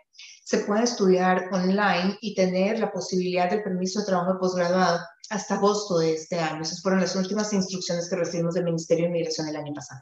se 0.50 0.66
puede 0.66 0.82
estudiar 0.82 1.48
online 1.52 2.18
y 2.22 2.34
tener 2.34 2.80
la 2.80 2.92
posibilidad 2.92 3.52
del 3.52 3.62
permiso 3.62 4.00
de 4.00 4.08
trabajo 4.08 4.34
de 4.34 4.40
posgraduado 4.40 5.00
hasta 5.30 5.54
agosto 5.54 6.00
de 6.00 6.16
este 6.16 6.40
año. 6.40 6.64
Esas 6.64 6.82
fueron 6.82 7.02
las 7.02 7.16
últimas 7.16 7.54
instrucciones 7.54 8.10
que 8.10 8.16
recibimos 8.16 8.56
del 8.56 8.64
Ministerio 8.64 9.04
de 9.04 9.10
Inmigración 9.10 9.48
el 9.48 9.56
año 9.56 9.76
pasado. 9.76 10.02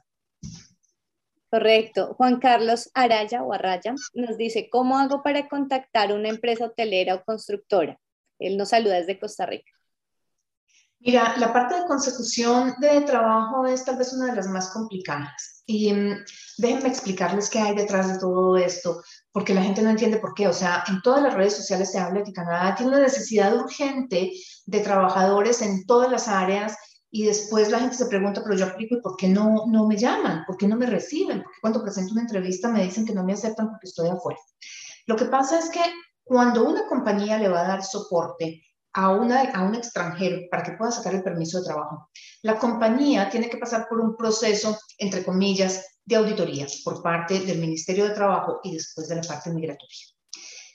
Correcto. 1.51 2.13
Juan 2.15 2.39
Carlos 2.39 2.89
Araya 2.93 3.43
o 3.43 3.51
Araya 3.51 3.93
nos 4.13 4.38
dice, 4.38 4.70
¿cómo 4.72 4.97
hago 4.97 5.22
para 5.22 5.49
contactar 5.49 6.13
una 6.13 6.30
empresa 6.30 6.68
hotelera 6.68 7.15
o 7.15 7.26
constructora? 7.26 7.99
Él 8.39 8.55
nos 8.55 8.70
saluda 8.70 8.95
desde 8.95 9.20
Costa 9.20 9.45
Rica. 9.45 9.74
Mira, 10.99 11.36
la 11.39 11.51
parte 11.51 11.76
de 11.76 11.86
consecución 11.88 12.74
de 12.80 13.01
trabajo 13.01 13.65
es 13.65 13.84
tal 13.84 13.97
vez 13.97 14.13
una 14.13 14.28
de 14.28 14.36
las 14.38 14.47
más 14.47 14.70
complicadas. 14.70 15.57
Y 15.70 15.93
mm, 15.93 16.24
déjenme 16.57 16.89
explicarles 16.89 17.49
qué 17.49 17.59
hay 17.59 17.76
detrás 17.76 18.11
de 18.11 18.20
todo 18.20 18.57
esto 18.57 19.03
porque 19.34 19.53
la 19.53 19.61
gente 19.61 19.82
no 19.84 19.91
entiende 19.91 20.18
por 20.18 20.34
qué. 20.34 20.47
O 20.47 20.53
sea, 20.53 20.84
en 20.88 21.01
todas 21.01 21.22
las 21.22 21.34
redes 21.34 21.55
sociales 21.55 21.91
se 21.91 21.99
habla 21.99 22.20
de 22.20 22.26
que 22.26 22.34
Canadá 22.34 22.74
tiene 22.74 22.93
una 22.93 23.01
necesidad 23.01 23.55
urgente 23.55 24.32
de 24.65 24.80
trabajadores 24.80 25.61
en 25.61 25.86
todas 25.86 26.09
las 26.09 26.28
áreas 26.28 26.76
y 27.11 27.26
después 27.26 27.70
la 27.70 27.80
gente 27.80 27.95
se 27.95 28.07
pregunta, 28.07 28.41
pero 28.43 28.55
yo 28.55 28.65
aplico 28.65 28.95
y 28.95 29.01
¿por 29.01 29.15
qué 29.15 29.28
no, 29.28 29.65
no 29.68 29.86
me 29.88 29.97
llaman? 29.97 30.43
¿Por 30.47 30.57
qué 30.57 30.68
no 30.68 30.76
me 30.76 30.88
reciben? 30.88 31.43
Porque 31.43 31.59
cuando 31.61 31.84
presento 31.84 32.13
una 32.13 32.22
entrevista 32.22 32.70
me 32.70 32.84
dicen 32.84 33.05
que 33.05 33.13
no 33.13 33.24
me 33.24 33.34
aceptan 33.34 33.70
porque 33.70 33.88
estoy 33.88 34.09
afuera. 34.09 34.39
Lo 35.05 35.15
que 35.15 35.26
pasa 35.26 35.59
es 35.59 35.70
que 35.70 35.82
cuando 36.24 36.68
una 36.68 36.88
compañía 36.88 37.38
le 37.38 37.49
va 37.49 37.61
a 37.61 37.68
dar 37.68 37.84
soporte 37.84 38.63
a, 38.97 39.09
un 39.11 39.75
extranjero 39.75 40.47
para 40.49 40.63
que 40.63 40.71
pueda 40.71 40.91
sacar 40.91 41.13
el 41.13 41.23
permiso 41.23 41.59
de 41.59 41.65
trabajo, 41.65 42.09
la 42.41 42.57
compañía 42.57 43.29
tiene 43.29 43.49
que 43.49 43.57
pasar 43.57 43.87
por 43.87 43.99
un 43.99 44.17
proceso, 44.17 44.77
entre 44.97 45.23
comillas, 45.23 45.85
de 46.03 46.15
auditorías 46.15 46.81
por 46.83 47.03
parte 47.03 47.41
del 47.41 47.59
Ministerio 47.59 48.05
de 48.05 48.15
Trabajo 48.15 48.59
y 48.63 48.73
después 48.73 49.07
de 49.07 49.15
la 49.15 49.21
parte 49.21 49.51
migratoria. 49.51 50.05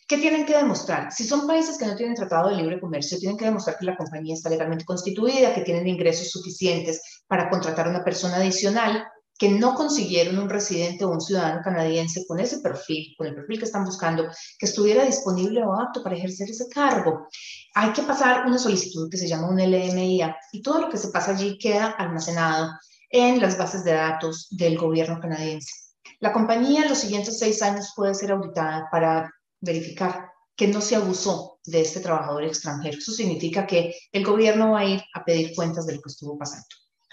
¿Qué 0.07 0.19
tienen 0.19 0.45
que 0.45 0.57
demostrar? 0.57 1.11
Si 1.11 1.25
son 1.25 1.47
países 1.47 1.79
que 1.79 1.87
no 1.87 1.97
tienen 1.97 2.15
tratado 2.15 2.51
de 2.51 2.57
libre 2.57 2.81
comercio, 2.81 3.19
tienen 3.19 3.37
que 3.37 3.47
demostrar 3.47 3.79
que 3.79 3.87
la 3.87 3.97
compañía 3.97 4.35
está 4.35 4.51
legalmente 4.51 4.85
constituida, 4.85 5.55
que 5.55 5.63
tienen 5.63 5.89
ingresos 5.89 6.31
suficientes 6.31 7.25
para 7.27 7.49
contratar 7.49 7.87
a 7.87 7.91
una 7.91 8.05
persona 8.05 8.37
adicional, 8.37 9.05
que 9.39 9.51
no 9.51 9.75
consiguieron 9.75 10.39
un 10.39 10.49
residente 10.49 11.05
o 11.05 11.11
un 11.11 11.21
ciudadano 11.21 11.61
canadiense 11.63 12.25
con 12.27 12.39
ese 12.39 12.59
perfil, 12.59 13.15
con 13.17 13.27
el 13.27 13.35
perfil 13.35 13.59
que 13.59 13.65
están 13.65 13.85
buscando, 13.85 14.29
que 14.59 14.67
estuviera 14.67 15.05
disponible 15.05 15.65
o 15.65 15.75
apto 15.75 16.03
para 16.03 16.17
ejercer 16.17 16.51
ese 16.51 16.69
cargo. 16.69 17.27
Hay 17.75 17.93
que 17.93 18.03
pasar 18.03 18.47
una 18.47 18.59
solicitud 18.59 19.11
que 19.11 19.17
se 19.17 19.27
llama 19.27 19.49
un 19.49 19.57
LMIA 19.59 20.37
y 20.53 20.63
todo 20.63 20.81
lo 20.81 20.89
que 20.89 20.99
se 20.99 21.09
pasa 21.09 21.33
allí 21.33 21.59
queda 21.59 21.87
almacenado 21.91 22.71
en 23.11 23.41
las 23.41 23.59
bases 23.59 23.85
de 23.85 23.93
datos 23.93 24.49
del 24.51 24.79
gobierno 24.79 25.21
canadiense. 25.21 25.73
La 26.21 26.33
compañía 26.33 26.83
en 26.83 26.89
los 26.89 26.99
siguientes 26.99 27.39
seis 27.39 27.63
años 27.63 27.93
puede 27.97 28.15
ser 28.15 28.31
auditada 28.31 28.89
para 28.91 29.29
verificar 29.61 30.31
que 30.55 30.69
no 30.69 30.81
se 30.81 30.95
abusó 30.95 31.59
de 31.65 31.81
este 31.81 32.01
trabajador 32.01 32.45
extranjero. 32.45 32.99
Eso 32.99 33.13
significa 33.13 33.67
que 33.67 33.95
el 34.13 34.25
gobierno 34.25 34.73
va 34.73 34.81
a 34.81 34.85
ir 34.85 35.03
a 35.15 35.25
pedir 35.25 35.55
cuentas 35.55 35.87
de 35.87 35.97
lo 35.97 36.01
que 36.01 36.11
estuvo 36.11 36.39
pasando. 36.39 36.67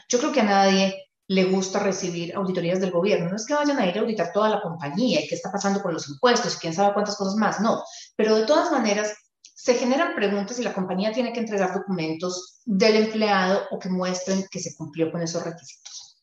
Yo 0.10 0.20
creo 0.20 0.32
que 0.32 0.42
a 0.42 0.44
nadie 0.44 1.09
le 1.30 1.44
gusta 1.46 1.78
recibir 1.78 2.36
auditorías 2.36 2.80
del 2.80 2.90
gobierno. 2.90 3.30
No 3.30 3.36
es 3.36 3.46
que 3.46 3.54
vayan 3.54 3.78
a 3.78 3.86
ir 3.86 3.96
a 3.98 4.02
auditar 4.02 4.32
toda 4.34 4.50
la 4.50 4.62
compañía 4.62 5.22
y 5.22 5.28
qué 5.28 5.36
está 5.36 5.52
pasando 5.52 5.80
con 5.80 5.94
los 5.94 6.10
impuestos 6.10 6.56
y 6.56 6.58
quién 6.58 6.74
sabe 6.74 6.94
cuántas 6.94 7.18
cosas 7.18 7.36
más, 7.36 7.62
no. 7.62 7.84
Pero 8.16 8.36
de 8.36 8.46
todas 8.46 8.72
maneras, 8.72 9.14
se 9.44 9.76
generan 9.76 10.16
preguntas 10.16 10.58
y 10.58 10.64
la 10.64 10.74
compañía 10.74 11.12
tiene 11.12 11.32
que 11.32 11.42
entregar 11.42 11.72
documentos 11.72 12.62
del 12.66 12.96
empleado 12.96 13.62
o 13.70 13.78
que 13.78 13.90
muestren 13.90 14.48
que 14.50 14.60
se 14.60 14.76
cumplió 14.76 15.12
con 15.12 15.22
esos 15.22 15.44
requisitos. 15.44 16.18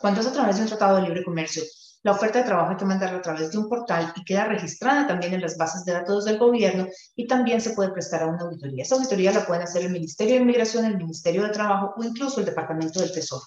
Cuando 0.00 0.20
es 0.20 0.26
a 0.26 0.32
través 0.32 0.56
de 0.56 0.62
un 0.62 0.68
tratado 0.68 0.96
de 0.96 1.02
libre 1.02 1.22
comercio, 1.22 1.62
la 2.02 2.10
oferta 2.10 2.40
de 2.40 2.44
trabajo 2.44 2.70
hay 2.70 2.76
que 2.76 2.84
mandarla 2.84 3.18
a 3.18 3.22
través 3.22 3.52
de 3.52 3.58
un 3.58 3.68
portal 3.68 4.12
y 4.16 4.24
queda 4.24 4.46
registrada 4.46 5.06
también 5.06 5.34
en 5.34 5.42
las 5.42 5.56
bases 5.56 5.84
de 5.84 5.92
datos 5.92 6.24
del 6.24 6.38
gobierno 6.38 6.88
y 7.14 7.28
también 7.28 7.60
se 7.60 7.74
puede 7.74 7.92
prestar 7.92 8.24
a 8.24 8.26
una 8.26 8.42
auditoría. 8.42 8.82
Esa 8.82 8.96
auditoría 8.96 9.30
la 9.30 9.46
pueden 9.46 9.62
hacer 9.62 9.84
el 9.84 9.92
Ministerio 9.92 10.34
de 10.34 10.40
Inmigración, 10.40 10.84
el 10.84 10.96
Ministerio 10.96 11.44
de 11.44 11.50
Trabajo 11.50 11.94
o 11.96 12.02
incluso 12.02 12.40
el 12.40 12.46
Departamento 12.46 12.98
del 12.98 13.12
Tesoro. 13.12 13.44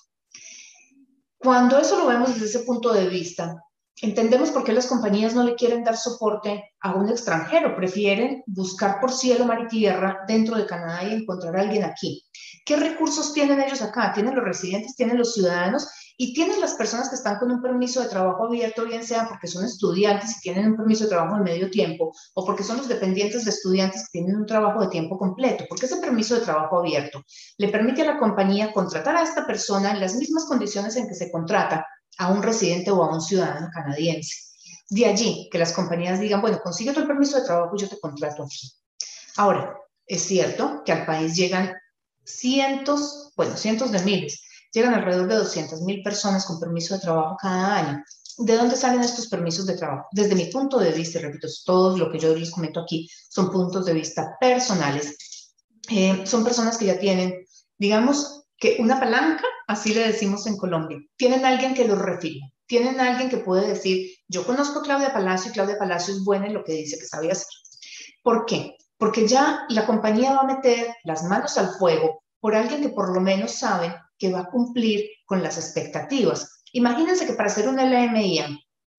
Cuando 1.45 1.77
eso 1.77 1.99
lo 1.99 2.07
vemos 2.07 2.33
desde 2.33 2.47
ese 2.47 2.65
punto 2.65 2.91
de 2.91 3.07
vista, 3.07 3.63
entendemos 4.01 4.49
por 4.49 4.63
qué 4.63 4.73
las 4.73 4.87
compañías 4.87 5.35
no 5.35 5.43
le 5.43 5.53
quieren 5.53 5.83
dar 5.83 5.95
soporte 5.95 6.71
a 6.81 6.95
un 6.95 7.07
extranjero, 7.07 7.75
prefieren 7.75 8.41
buscar 8.47 8.99
por 8.99 9.11
cielo, 9.11 9.45
mar 9.45 9.61
y 9.61 9.67
tierra 9.67 10.21
dentro 10.27 10.57
de 10.57 10.65
Canadá 10.65 11.03
y 11.03 11.13
encontrar 11.13 11.55
a 11.55 11.61
alguien 11.61 11.83
aquí. 11.83 12.25
¿Qué 12.65 12.77
recursos 12.77 13.31
tienen 13.31 13.61
ellos 13.61 13.83
acá? 13.83 14.11
Tienen 14.11 14.33
los 14.33 14.43
residentes, 14.43 14.95
tienen 14.95 15.19
los 15.19 15.35
ciudadanos 15.35 15.87
y 16.17 16.33
tienen 16.33 16.61
las 16.61 16.75
personas 16.75 17.09
que 17.09 17.15
están 17.15 17.37
con 17.39 17.51
un 17.51 17.61
permiso 17.61 18.01
de 18.01 18.09
trabajo 18.09 18.45
abierto, 18.45 18.85
bien 18.85 19.05
sea 19.05 19.27
porque 19.27 19.47
son 19.47 19.65
estudiantes 19.65 20.37
y 20.37 20.41
tienen 20.41 20.67
un 20.71 20.77
permiso 20.77 21.03
de 21.03 21.09
trabajo 21.09 21.35
de 21.35 21.43
medio 21.43 21.69
tiempo, 21.69 22.13
o 22.33 22.45
porque 22.45 22.63
son 22.63 22.77
los 22.77 22.87
dependientes 22.87 23.43
de 23.43 23.51
estudiantes 23.51 24.03
que 24.03 24.19
tienen 24.19 24.37
un 24.37 24.45
trabajo 24.45 24.81
de 24.81 24.87
tiempo 24.87 25.17
completo, 25.17 25.65
porque 25.67 25.87
ese 25.87 25.97
permiso 25.97 26.35
de 26.35 26.41
trabajo 26.41 26.79
abierto 26.79 27.23
le 27.57 27.69
permite 27.69 28.03
a 28.03 28.05
la 28.05 28.17
compañía 28.17 28.71
contratar 28.71 29.17
a 29.17 29.23
esta 29.23 29.45
persona 29.45 29.91
en 29.91 29.99
las 29.99 30.15
mismas 30.15 30.45
condiciones 30.45 30.95
en 30.95 31.07
que 31.07 31.15
se 31.15 31.31
contrata 31.31 31.85
a 32.17 32.31
un 32.31 32.41
residente 32.41 32.91
o 32.91 33.03
a 33.03 33.13
un 33.13 33.21
ciudadano 33.21 33.69
canadiense. 33.73 34.35
De 34.89 35.05
allí 35.05 35.49
que 35.51 35.57
las 35.57 35.73
compañías 35.73 36.19
digan, 36.19 36.41
bueno, 36.41 36.61
consigue 36.63 36.93
tu 36.93 37.05
permiso 37.05 37.37
de 37.37 37.45
trabajo 37.45 37.75
y 37.75 37.81
yo 37.81 37.89
te 37.89 37.99
contrato 37.99 38.43
aquí. 38.43 38.71
Ahora, 39.35 39.75
es 40.05 40.21
cierto 40.21 40.83
que 40.85 40.91
al 40.91 41.05
país 41.05 41.35
llegan 41.35 41.73
cientos, 42.23 43.33
bueno, 43.35 43.57
cientos 43.57 43.91
de 43.91 43.99
miles 43.99 44.44
Llegan 44.75 44.93
alrededor 44.93 45.29
de 45.29 45.37
200.000 45.37 46.03
personas 46.03 46.45
con 46.45 46.59
permiso 46.59 46.95
de 46.95 46.99
trabajo 46.99 47.37
cada 47.39 47.77
año. 47.77 48.03
¿De 48.39 48.57
dónde 48.57 48.75
salen 48.75 48.99
estos 48.99 49.27
permisos 49.27 49.65
de 49.65 49.77
trabajo? 49.77 50.09
Desde 50.11 50.35
mi 50.35 50.47
punto 50.47 50.77
de 50.77 50.91
vista, 50.91 51.17
y 51.17 51.21
repito, 51.21 51.47
todo 51.63 51.97
lo 51.97 52.11
que 52.11 52.19
yo 52.19 52.35
les 52.35 52.51
comento 52.51 52.81
aquí 52.81 53.09
son 53.29 53.49
puntos 53.49 53.85
de 53.85 53.93
vista 53.93 54.35
personales. 54.37 55.15
Eh, 55.89 56.23
son 56.25 56.43
personas 56.43 56.77
que 56.77 56.87
ya 56.87 56.99
tienen, 56.99 57.45
digamos, 57.77 58.47
que 58.57 58.75
una 58.79 58.99
palanca, 58.99 59.45
así 59.65 59.93
le 59.93 60.07
decimos 60.07 60.45
en 60.45 60.57
Colombia. 60.57 60.97
Tienen 61.15 61.45
alguien 61.45 61.73
que 61.73 61.87
los 61.87 61.97
refirió. 61.97 62.41
Tienen 62.65 62.99
alguien 62.99 63.29
que 63.29 63.37
puede 63.37 63.69
decir, 63.69 64.11
yo 64.27 64.45
conozco 64.45 64.79
a 64.79 64.83
Claudia 64.83 65.13
Palacio 65.13 65.51
y 65.51 65.53
Claudia 65.53 65.77
Palacio 65.79 66.13
es 66.13 66.23
buena 66.25 66.47
en 66.47 66.53
lo 66.53 66.65
que 66.65 66.73
dice 66.73 66.99
que 66.99 67.05
sabe 67.05 67.31
hacer. 67.31 67.47
¿Por 68.21 68.45
qué? 68.45 68.75
Porque 68.97 69.25
ya 69.25 69.65
la 69.69 69.85
compañía 69.85 70.33
va 70.33 70.41
a 70.41 70.55
meter 70.55 70.93
las 71.05 71.23
manos 71.23 71.57
al 71.57 71.69
fuego 71.75 72.23
por 72.41 72.55
alguien 72.55 72.81
que 72.81 72.89
por 72.89 73.13
lo 73.13 73.21
menos 73.21 73.53
sabe 73.53 73.95
que 74.17 74.31
va 74.31 74.41
a 74.41 74.49
cumplir 74.49 75.09
con 75.25 75.41
las 75.43 75.57
expectativas. 75.57 76.61
Imagínense 76.73 77.25
que 77.25 77.33
para 77.33 77.49
hacer 77.49 77.67
una 77.67 77.85
LMIA, 77.85 78.49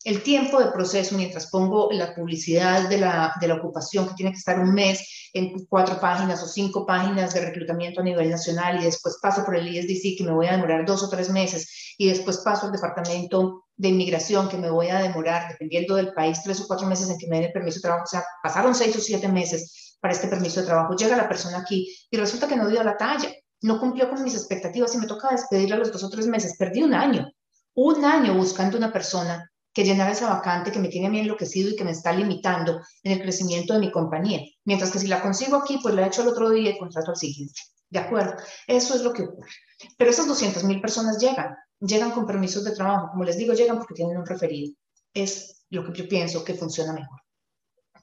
el 0.05 0.23
tiempo 0.23 0.61
de 0.61 0.71
proceso, 0.71 1.17
mientras 1.17 1.51
pongo 1.51 1.89
la 1.91 2.15
publicidad 2.15 2.89
de 2.89 2.99
la, 2.99 3.35
de 3.41 3.49
la 3.49 3.57
ocupación, 3.57 4.07
que 4.07 4.15
tiene 4.15 4.31
que 4.31 4.39
estar 4.39 4.59
un 4.61 4.73
mes 4.73 5.31
en 5.33 5.67
cuatro 5.67 5.99
páginas 6.01 6.41
o 6.45 6.47
cinco 6.47 6.87
páginas 6.87 7.35
de 7.35 7.41
reclutamiento 7.41 8.01
a 8.01 8.05
nivel 8.05 8.31
nacional, 8.31 8.81
y 8.81 8.85
después 8.85 9.19
paso 9.21 9.45
por 9.45 9.57
el 9.57 9.67
ISDC, 9.67 10.17
que 10.17 10.25
me 10.25 10.33
voy 10.33 10.47
a 10.47 10.53
demorar 10.53 10.87
dos 10.87 11.03
o 11.03 11.09
tres 11.09 11.29
meses, 11.29 11.95
y 11.99 12.09
después 12.09 12.39
paso 12.39 12.67
al 12.67 12.73
departamento 12.73 13.65
de 13.77 13.89
inmigración, 13.89 14.49
que 14.49 14.57
me 14.57 14.71
voy 14.71 14.91
a 14.91 15.01
demorar, 15.01 15.51
dependiendo 15.51 15.97
del 15.97 16.15
país, 16.15 16.41
tres 16.45 16.61
o 16.61 16.69
cuatro 16.69 16.87
meses 16.87 17.11
en 17.11 17.19
que 17.19 17.27
me 17.27 17.37
den 17.37 17.47
el 17.47 17.53
permiso 17.53 17.79
de 17.79 17.83
trabajo. 17.83 18.05
O 18.05 18.07
sea, 18.07 18.25
pasaron 18.43 18.77
seis 18.77 18.97
o 18.97 19.01
siete 19.01 19.27
meses 19.27 19.97
para 20.01 20.15
este 20.15 20.29
permiso 20.29 20.61
de 20.61 20.67
trabajo. 20.67 20.95
Llega 20.95 21.17
la 21.17 21.29
persona 21.29 21.59
aquí 21.59 21.93
y 22.11 22.17
resulta 22.17 22.47
que 22.47 22.57
no 22.57 22.69
dio 22.69 22.83
la 22.85 22.97
talla 22.97 23.29
no 23.67 23.81
cumplió 23.81 24.09
con 24.09 24.23
mis 24.23 24.35
expectativas 24.35 24.95
y 24.95 24.99
me 24.99 25.07
toca 25.07 25.29
despedirla 25.31 25.75
a 25.75 25.79
los 25.81 25.91
dos 25.91 26.05
o 26.05 26.09
tres 26.09 26.29
meses. 26.29 26.57
Perdí 26.57 26.85
un 26.85 26.95
año, 26.95 27.29
un 27.75 28.05
año 28.05 28.35
buscando 28.35 28.79
una 28.79 28.93
persona 28.93 29.51
que 29.73 29.85
llenara 29.85 30.13
esa 30.13 30.31
vacante 30.31 30.71
que 30.71 30.79
me 30.79 30.89
tiene 30.89 31.09
a 31.09 31.11
mí 31.11 31.19
enloquecido 31.19 31.71
y 31.71 31.77
que 31.77 31.85
me 31.85 31.91
está 31.91 32.13
limitando 32.13 32.81
en 33.03 33.13
el 33.13 33.21
crecimiento 33.21 33.75
de 33.75 33.81
mi 33.81 33.91
compañía. 33.91 34.41
Mientras 34.65 34.93
que 34.93 35.01
si 35.01 35.09
la 35.09 35.21
consigo 35.21 35.57
aquí, 35.57 35.81
pues 35.83 35.97
la 35.97 36.05
he 36.05 36.07
hecho 36.07 36.23
el 36.23 36.29
otro 36.29 36.49
día 36.49 36.71
y 36.71 36.79
contrato 36.79 37.11
al 37.11 37.17
siguiente. 37.17 37.61
¿De 37.91 37.99
acuerdo? 37.99 38.37
Eso 38.69 38.95
es 38.95 39.03
lo 39.03 39.13
que 39.13 39.25
ocurre. 39.25 39.51
Pero 39.99 40.11
esas 40.11 40.29
200 40.29 40.63
mil 40.63 40.81
personas 40.81 41.19
llegan, 41.19 41.57
llegan 41.81 42.13
con 42.13 42.25
permisos 42.25 42.63
de 42.63 42.71
trabajo. 42.71 43.09
Como 43.11 43.25
les 43.25 43.37
digo, 43.37 43.53
llegan 43.53 43.79
porque 43.79 43.95
tienen 43.95 44.17
un 44.17 44.27
referido. 44.27 44.73
Es 45.13 45.67
lo 45.71 45.85
que 45.85 46.03
yo 46.03 46.09
pienso 46.09 46.45
que 46.45 46.55
funciona 46.55 46.93
mejor. 46.93 47.21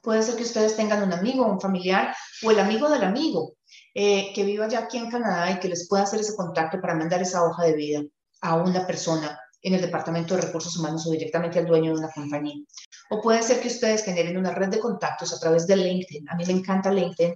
Puede 0.02 0.22
ser 0.22 0.36
que 0.36 0.42
ustedes 0.42 0.76
tengan 0.76 1.02
un 1.02 1.14
amigo, 1.14 1.46
un 1.46 1.58
familiar 1.58 2.14
o 2.42 2.50
el 2.50 2.60
amigo 2.60 2.90
del 2.90 3.02
amigo 3.02 3.54
eh, 3.94 4.32
que 4.34 4.44
viva 4.44 4.68
ya 4.68 4.80
aquí 4.80 4.98
en 4.98 5.10
Canadá 5.10 5.50
y 5.52 5.60
que 5.60 5.68
les 5.68 5.88
pueda 5.88 6.02
hacer 6.02 6.20
ese 6.20 6.34
contacto 6.34 6.80
para 6.80 6.94
mandar 6.94 7.22
esa 7.22 7.44
hoja 7.44 7.64
de 7.64 7.74
vida 7.74 8.02
a 8.40 8.56
una 8.56 8.86
persona 8.86 9.38
en 9.62 9.74
el 9.74 9.80
Departamento 9.80 10.34
de 10.34 10.42
Recursos 10.42 10.76
Humanos 10.76 11.06
o 11.06 11.10
directamente 11.10 11.58
al 11.58 11.66
dueño 11.66 11.92
de 11.92 12.00
una 12.00 12.10
compañía. 12.10 12.62
O 13.10 13.22
puede 13.22 13.42
ser 13.42 13.60
que 13.60 13.68
ustedes 13.68 14.04
generen 14.04 14.36
una 14.36 14.52
red 14.52 14.68
de 14.68 14.80
contactos 14.80 15.32
a 15.32 15.38
través 15.38 15.66
de 15.66 15.76
LinkedIn. 15.76 16.28
A 16.28 16.36
mí 16.36 16.44
me 16.44 16.52
encanta 16.52 16.92
LinkedIn. 16.92 17.34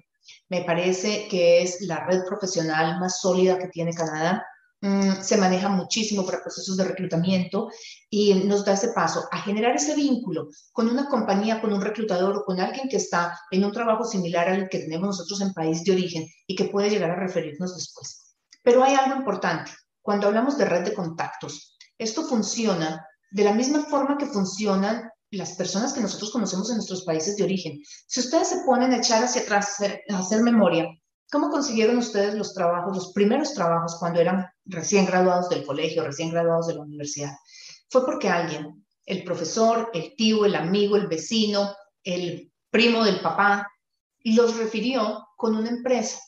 Me 0.50 0.62
parece 0.64 1.26
que 1.28 1.62
es 1.62 1.80
la 1.82 2.04
red 2.04 2.24
profesional 2.26 2.98
más 3.00 3.20
sólida 3.20 3.58
que 3.58 3.68
tiene 3.68 3.94
Canadá 3.94 4.44
se 4.80 5.36
maneja 5.36 5.68
muchísimo 5.68 6.24
para 6.24 6.40
procesos 6.40 6.76
de 6.76 6.84
reclutamiento 6.84 7.68
y 8.08 8.34
nos 8.34 8.64
da 8.64 8.74
ese 8.74 8.88
paso 8.88 9.24
a 9.32 9.40
generar 9.40 9.74
ese 9.74 9.94
vínculo 9.94 10.48
con 10.72 10.88
una 10.88 11.08
compañía, 11.08 11.60
con 11.60 11.72
un 11.72 11.80
reclutador 11.80 12.36
o 12.36 12.44
con 12.44 12.60
alguien 12.60 12.88
que 12.88 12.96
está 12.96 13.38
en 13.50 13.64
un 13.64 13.72
trabajo 13.72 14.04
similar 14.04 14.48
al 14.48 14.68
que 14.68 14.78
tenemos 14.78 15.08
nosotros 15.08 15.40
en 15.40 15.52
país 15.52 15.82
de 15.82 15.92
origen 15.92 16.26
y 16.46 16.54
que 16.54 16.66
puede 16.66 16.90
llegar 16.90 17.10
a 17.10 17.16
referirnos 17.16 17.74
después. 17.74 18.36
Pero 18.62 18.84
hay 18.84 18.94
algo 18.94 19.16
importante. 19.16 19.72
Cuando 20.00 20.28
hablamos 20.28 20.56
de 20.56 20.64
red 20.64 20.84
de 20.84 20.94
contactos, 20.94 21.76
esto 21.98 22.24
funciona 22.24 23.04
de 23.30 23.44
la 23.44 23.52
misma 23.52 23.84
forma 23.84 24.16
que 24.16 24.26
funcionan 24.26 25.10
las 25.30 25.54
personas 25.56 25.92
que 25.92 26.00
nosotros 26.00 26.30
conocemos 26.30 26.70
en 26.70 26.76
nuestros 26.76 27.04
países 27.04 27.36
de 27.36 27.44
origen. 27.44 27.82
Si 28.06 28.20
ustedes 28.20 28.48
se 28.48 28.64
ponen 28.64 28.92
a 28.92 28.98
echar 28.98 29.22
hacia 29.22 29.42
atrás, 29.42 29.76
a 30.08 30.18
hacer 30.18 30.42
memoria, 30.42 30.86
¿Cómo 31.30 31.50
consiguieron 31.50 31.98
ustedes 31.98 32.34
los 32.34 32.54
trabajos, 32.54 32.96
los 32.96 33.12
primeros 33.12 33.52
trabajos 33.52 33.96
cuando 33.98 34.18
eran 34.20 34.46
recién 34.64 35.04
graduados 35.04 35.50
del 35.50 35.66
colegio, 35.66 36.02
recién 36.02 36.30
graduados 36.30 36.68
de 36.68 36.74
la 36.74 36.80
universidad? 36.80 37.32
Fue 37.90 38.04
porque 38.06 38.30
alguien, 38.30 38.86
el 39.04 39.24
profesor, 39.24 39.90
el 39.92 40.14
tío, 40.16 40.46
el 40.46 40.54
amigo, 40.54 40.96
el 40.96 41.06
vecino, 41.06 41.74
el 42.02 42.50
primo 42.70 43.04
del 43.04 43.20
papá, 43.20 43.70
los 44.24 44.56
refirió 44.56 45.28
con 45.36 45.54
una 45.54 45.68
empresa. 45.68 46.18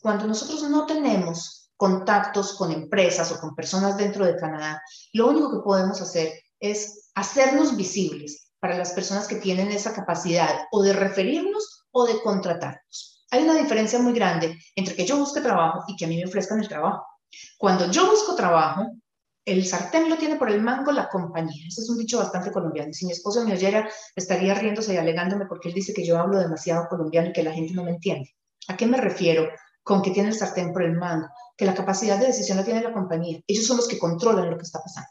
Cuando 0.00 0.26
nosotros 0.26 0.68
no 0.68 0.84
tenemos 0.84 1.70
contactos 1.76 2.54
con 2.54 2.72
empresas 2.72 3.32
o 3.32 3.40
con 3.40 3.54
personas 3.54 3.96
dentro 3.96 4.26
de 4.26 4.36
Canadá, 4.36 4.82
lo 5.14 5.28
único 5.28 5.50
que 5.50 5.64
podemos 5.64 6.00
hacer 6.02 6.32
es 6.60 7.10
hacernos 7.14 7.74
visibles 7.74 8.50
para 8.60 8.76
las 8.76 8.92
personas 8.92 9.26
que 9.26 9.36
tienen 9.36 9.72
esa 9.72 9.94
capacidad 9.94 10.66
o 10.72 10.82
de 10.82 10.92
referirnos 10.92 11.86
o 11.90 12.06
de 12.06 12.20
contratarnos. 12.22 13.13
Hay 13.34 13.42
una 13.42 13.58
diferencia 13.58 13.98
muy 13.98 14.12
grande 14.12 14.56
entre 14.76 14.94
que 14.94 15.04
yo 15.04 15.18
busque 15.18 15.40
trabajo 15.40 15.82
y 15.88 15.96
que 15.96 16.04
a 16.04 16.08
mí 16.08 16.16
me 16.16 16.24
ofrezcan 16.24 16.60
el 16.60 16.68
trabajo. 16.68 17.04
Cuando 17.58 17.90
yo 17.90 18.08
busco 18.08 18.36
trabajo, 18.36 18.92
el 19.44 19.66
sartén 19.66 20.08
lo 20.08 20.16
tiene 20.16 20.36
por 20.36 20.52
el 20.52 20.62
mango 20.62 20.92
la 20.92 21.08
compañía. 21.08 21.66
Ese 21.66 21.80
es 21.80 21.90
un 21.90 21.98
dicho 21.98 22.18
bastante 22.18 22.52
colombiano. 22.52 22.92
Si 22.92 23.06
mi 23.06 23.10
esposo 23.10 23.44
me 23.44 23.54
oyera, 23.54 23.90
estaría 24.14 24.54
riéndose 24.54 24.94
y 24.94 24.98
alegándome 24.98 25.46
porque 25.46 25.66
él 25.66 25.74
dice 25.74 25.92
que 25.92 26.06
yo 26.06 26.16
hablo 26.16 26.38
demasiado 26.38 26.86
colombiano 26.88 27.30
y 27.30 27.32
que 27.32 27.42
la 27.42 27.52
gente 27.52 27.74
no 27.74 27.82
me 27.82 27.90
entiende. 27.90 28.36
¿A 28.68 28.76
qué 28.76 28.86
me 28.86 28.98
refiero 28.98 29.48
con 29.82 30.00
que 30.00 30.12
tiene 30.12 30.28
el 30.28 30.36
sartén 30.36 30.72
por 30.72 30.84
el 30.84 30.92
mango? 30.92 31.26
Que 31.56 31.66
la 31.66 31.74
capacidad 31.74 32.20
de 32.20 32.28
decisión 32.28 32.56
la 32.56 32.64
tiene 32.64 32.82
la 32.82 32.92
compañía. 32.92 33.40
Ellos 33.48 33.66
son 33.66 33.78
los 33.78 33.88
que 33.88 33.98
controlan 33.98 34.48
lo 34.48 34.56
que 34.56 34.62
está 34.62 34.78
pasando. 34.78 35.10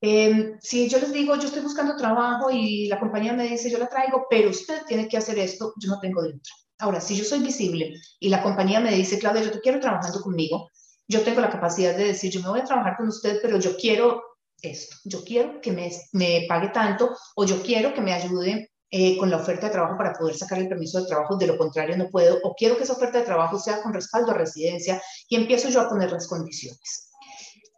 Em, 0.00 0.58
si 0.60 0.88
yo 0.88 0.98
les 0.98 1.12
digo, 1.12 1.36
yo 1.36 1.46
estoy 1.46 1.62
buscando 1.62 1.94
trabajo 1.94 2.50
y 2.50 2.88
la 2.88 2.98
compañía 2.98 3.32
me 3.32 3.46
dice, 3.46 3.70
yo 3.70 3.78
la 3.78 3.88
traigo, 3.88 4.26
pero 4.28 4.50
usted 4.50 4.82
tiene 4.88 5.06
que 5.06 5.18
hacer 5.18 5.38
esto, 5.38 5.72
yo 5.80 5.88
no 5.88 6.00
tengo 6.00 6.20
derecho. 6.20 6.52
Ahora, 6.78 7.00
si 7.00 7.16
yo 7.16 7.24
soy 7.24 7.40
visible 7.40 7.94
y 8.20 8.28
la 8.28 8.42
compañía 8.42 8.80
me 8.80 8.94
dice, 8.94 9.18
Claudia, 9.18 9.42
yo 9.42 9.50
te 9.50 9.60
quiero 9.60 9.80
trabajando 9.80 10.20
conmigo, 10.20 10.70
yo 11.08 11.22
tengo 11.22 11.40
la 11.40 11.50
capacidad 11.50 11.96
de 11.96 12.04
decir, 12.04 12.30
yo 12.30 12.40
me 12.42 12.50
voy 12.50 12.60
a 12.60 12.64
trabajar 12.64 12.96
con 12.96 13.08
usted, 13.08 13.38
pero 13.42 13.58
yo 13.58 13.76
quiero 13.76 14.22
esto, 14.60 14.96
yo 15.04 15.24
quiero 15.24 15.60
que 15.60 15.72
me, 15.72 15.90
me 16.12 16.46
pague 16.48 16.68
tanto 16.68 17.16
o 17.36 17.44
yo 17.44 17.62
quiero 17.62 17.94
que 17.94 18.00
me 18.00 18.12
ayude 18.12 18.70
eh, 18.90 19.18
con 19.18 19.30
la 19.30 19.36
oferta 19.36 19.66
de 19.66 19.72
trabajo 19.72 19.98
para 19.98 20.14
poder 20.14 20.36
sacar 20.36 20.58
el 20.58 20.68
permiso 20.68 21.00
de 21.00 21.08
trabajo, 21.08 21.36
de 21.36 21.46
lo 21.46 21.58
contrario 21.58 21.96
no 21.96 22.08
puedo, 22.08 22.38
o 22.42 22.54
quiero 22.54 22.76
que 22.76 22.84
esa 22.84 22.94
oferta 22.94 23.18
de 23.18 23.24
trabajo 23.24 23.58
sea 23.58 23.82
con 23.82 23.92
respaldo 23.92 24.30
a 24.30 24.34
residencia 24.34 25.00
y 25.28 25.36
empiezo 25.36 25.68
yo 25.68 25.80
a 25.80 25.88
poner 25.88 26.10
las 26.10 26.26
condiciones. 26.26 27.10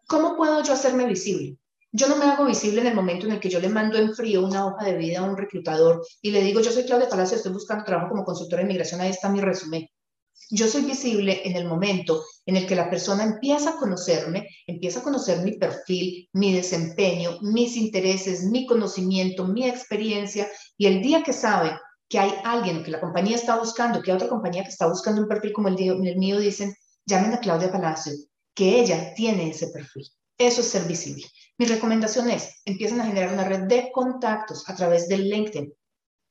¿Cómo 0.07 0.37
puedo 0.37 0.63
yo 0.63 0.73
hacerme 0.73 1.07
visible? 1.07 1.60
Yo 1.93 2.07
no 2.07 2.16
me 2.16 2.26
hago 2.26 2.45
visible 2.45 2.80
en 2.80 2.86
el 2.86 2.95
momento 2.95 3.26
en 3.26 3.32
el 3.32 3.41
que 3.41 3.51
yo 3.51 3.59
le 3.59 3.68
mando 3.68 3.99
en 3.99 4.14
frío 4.14 4.47
una 4.47 4.64
hoja 4.64 4.84
de 4.84 4.97
vida 4.97 5.18
a 5.18 5.24
un 5.24 5.36
reclutador 5.36 6.07
y 6.22 6.30
le 6.30 6.43
digo, 6.43 6.61
yo 6.61 6.70
soy 6.70 6.84
Claudia 6.84 7.09
Palacio, 7.09 7.36
estoy 7.36 7.53
buscando 7.53 7.84
trabajo 7.84 8.11
como 8.11 8.24
consultora 8.24 8.62
de 8.62 8.66
inmigración, 8.66 9.01
ahí 9.01 9.11
está 9.11 9.28
mi 9.28 9.41
resumen. 9.41 9.88
Yo 10.51 10.68
soy 10.68 10.82
visible 10.82 11.43
en 11.45 11.57
el 11.57 11.66
momento 11.66 12.24
en 12.47 12.57
el 12.57 12.66
que 12.66 12.76
la 12.76 12.88
persona 12.88 13.24
empieza 13.24 13.70
a 13.70 13.76
conocerme, 13.76 14.49
empieza 14.68 15.01
a 15.01 15.03
conocer 15.03 15.43
mi 15.43 15.59
perfil, 15.59 16.28
mi 16.32 16.55
desempeño, 16.55 17.38
mis 17.43 17.76
intereses, 17.76 18.45
mi 18.45 18.66
conocimiento, 18.66 19.47
mi 19.47 19.66
experiencia, 19.68 20.49
y 20.76 20.86
el 20.86 21.03
día 21.03 21.24
que 21.24 21.32
sabe 21.32 21.76
que 22.09 22.20
hay 22.20 22.32
alguien 22.45 22.84
que 22.84 22.91
la 22.93 23.01
compañía 23.01 23.36
está 23.36 23.59
buscando, 23.59 24.01
que 24.01 24.12
hay 24.12 24.16
otra 24.16 24.28
compañía 24.28 24.62
que 24.62 24.70
está 24.70 24.88
buscando 24.88 25.22
un 25.22 25.28
perfil 25.28 25.53
como 25.53 25.68
el, 25.68 25.80
el 25.80 26.16
mío, 26.16 26.38
dicen, 26.38 26.72
llamen 27.05 27.34
a 27.34 27.41
Claudia 27.41 27.70
Palacio, 27.70 28.12
que 28.55 28.80
ella 28.80 29.12
tiene 29.14 29.51
ese 29.51 29.68
perfil. 29.68 30.07
Eso 30.41 30.62
es 30.62 30.68
ser 30.68 30.84
visible. 30.84 31.26
Mi 31.59 31.66
recomendación 31.66 32.30
es, 32.30 32.62
empiecen 32.64 32.99
a 32.99 33.05
generar 33.05 33.34
una 33.34 33.45
red 33.45 33.64
de 33.64 33.93
contactos 33.93 34.66
a 34.70 34.74
través 34.74 35.07
del 35.07 35.28
LinkedIn. 35.28 35.70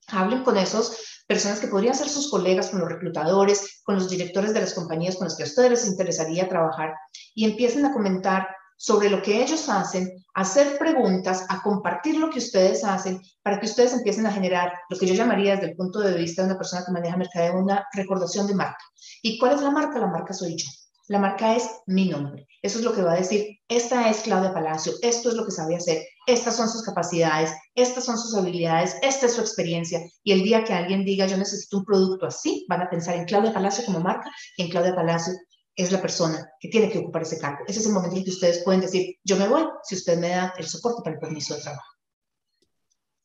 Hablen 0.07 0.43
con 0.43 0.57
esas 0.57 1.24
personas 1.28 1.60
que 1.60 1.68
podrían 1.68 1.93
ser 1.93 2.10
sus 2.10 2.32
colegas, 2.32 2.70
con 2.70 2.80
los 2.80 2.89
reclutadores, 2.89 3.82
con 3.84 3.93
los 3.93 4.10
directores 4.10 4.51
de 4.55 4.62
las 4.62 4.74
compañías 4.74 5.16
con 5.16 5.26
las 5.26 5.38
que 5.38 5.43
a 5.43 5.45
ustedes 5.45 5.70
les 5.70 5.86
interesaría 5.86 6.49
trabajar 6.49 6.95
y 7.36 7.45
empiecen 7.45 7.86
a 7.86 7.93
comentar 7.93 8.47
sobre 8.78 9.12
lo 9.12 9.22
que 9.22 9.43
ellos 9.43 9.70
hacen, 9.70 10.12
hacer 10.34 10.80
preguntas, 10.80 11.45
a 11.47 11.62
compartir 11.62 12.18
lo 12.18 12.32
que 12.32 12.39
ustedes 12.39 12.84
hacen, 12.84 13.22
para 13.43 13.60
que 13.60 13.68
ustedes 13.68 13.93
empiecen 13.93 14.26
a 14.26 14.32
generar 14.32 14.74
lo 14.89 14.97
que 14.97 15.05
yo 15.05 15.14
llamaría 15.14 15.53
desde 15.53 15.70
el 15.70 15.76
punto 15.76 15.99
de 15.99 16.18
vista 16.18 16.41
de 16.41 16.47
una 16.47 16.57
persona 16.57 16.84
que 16.84 16.91
maneja 16.91 17.16
mercadeo 17.16 17.60
una 17.60 17.86
recordación 17.93 18.47
de 18.47 18.55
marca. 18.55 18.84
¿Y 19.22 19.38
cuál 19.38 19.53
es 19.53 19.62
la 19.62 19.70
marca? 19.70 19.99
La 19.99 20.07
marca 20.07 20.34
soy 20.34 20.55
yo. 20.55 20.66
La 21.10 21.18
marca 21.18 21.55
es 21.55 21.68
mi 21.88 22.07
nombre. 22.07 22.47
Eso 22.62 22.78
es 22.78 22.86
lo 22.86 22.93
que 22.93 23.01
va 23.01 23.14
a 23.14 23.18
decir, 23.18 23.57
esta 23.68 24.12
es 24.12 24.20
Claudia 24.20 24.53
Palacio, 24.53 24.93
esto 25.01 25.30
es 25.30 25.36
lo 25.36 25.43
que 25.43 25.49
sabe 25.49 25.76
hacer, 25.76 26.05
estas 26.28 26.55
son 26.55 26.70
sus 26.70 26.84
capacidades, 26.84 27.51
estas 27.74 28.05
son 28.05 28.20
sus 28.20 28.36
habilidades, 28.36 28.95
esta 29.01 29.26
es 29.26 29.34
su 29.34 29.41
experiencia. 29.41 30.01
Y 30.24 30.34
el 30.34 30.43
día 30.43 30.64
que 30.64 30.74
alguien 30.74 31.03
diga, 31.03 31.26
yo 31.26 31.36
necesito 31.36 31.80
un 31.80 31.86
producto 31.86 32.28
así, 32.28 32.64
van 32.70 32.84
a 32.84 32.89
pensar 32.91 33.16
en 33.16 33.26
Claudia 33.26 33.51
Palacio 33.51 33.86
como 33.86 34.01
marca 34.01 34.30
y 34.55 34.62
en 34.62 34.70
Claudia 34.70 34.93
Palacio 34.93 35.34
es 35.76 35.91
la 35.91 35.99
persona 35.99 36.47
que 36.60 36.70
tiene 36.70 36.91
que 36.91 36.99
ocupar 36.99 37.24
ese 37.24 37.39
cargo. 37.39 37.64
Ese 37.68 37.80
es 37.80 37.88
el 37.88 37.93
momento 37.93 38.16
en 38.16 38.24
que 38.24 38.30
ustedes 38.30 38.64
pueden 38.64 38.82
decir, 38.82 39.16
yo 39.24 39.36
me 39.38 39.47
voy 39.47 39.64
si 39.82 39.95
usted 39.95 40.20
me 40.20 40.30
da 40.30 40.53
el 40.60 40.68
soporte 40.68 41.01
para 41.03 41.16
el 41.16 41.20
permiso 41.20 41.55
de 41.55 41.62
trabajo. 41.62 41.91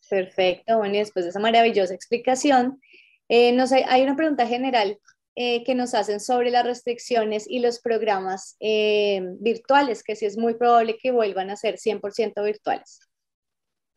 Perfecto, 0.08 0.78
bueno, 0.78 0.94
y 0.94 0.98
después 1.00 1.26
de 1.26 1.30
esa 1.32 1.40
maravillosa 1.40 1.92
explicación, 1.92 2.80
eh, 3.28 3.52
no 3.52 3.66
sé, 3.66 3.84
hay 3.86 4.02
una 4.02 4.16
pregunta 4.16 4.46
general 4.46 4.98
eh, 5.36 5.64
que 5.64 5.74
nos 5.74 5.94
hacen 5.94 6.20
sobre 6.20 6.50
las 6.50 6.64
restricciones 6.64 7.46
y 7.48 7.58
los 7.58 7.80
programas 7.80 8.56
eh, 8.60 9.20
virtuales, 9.40 10.04
que 10.04 10.14
sí 10.14 10.26
es 10.26 10.36
muy 10.36 10.54
probable 10.54 10.96
que 11.00 11.10
vuelvan 11.10 11.50
a 11.50 11.56
ser 11.56 11.76
100% 11.76 12.44
virtuales. 12.44 13.00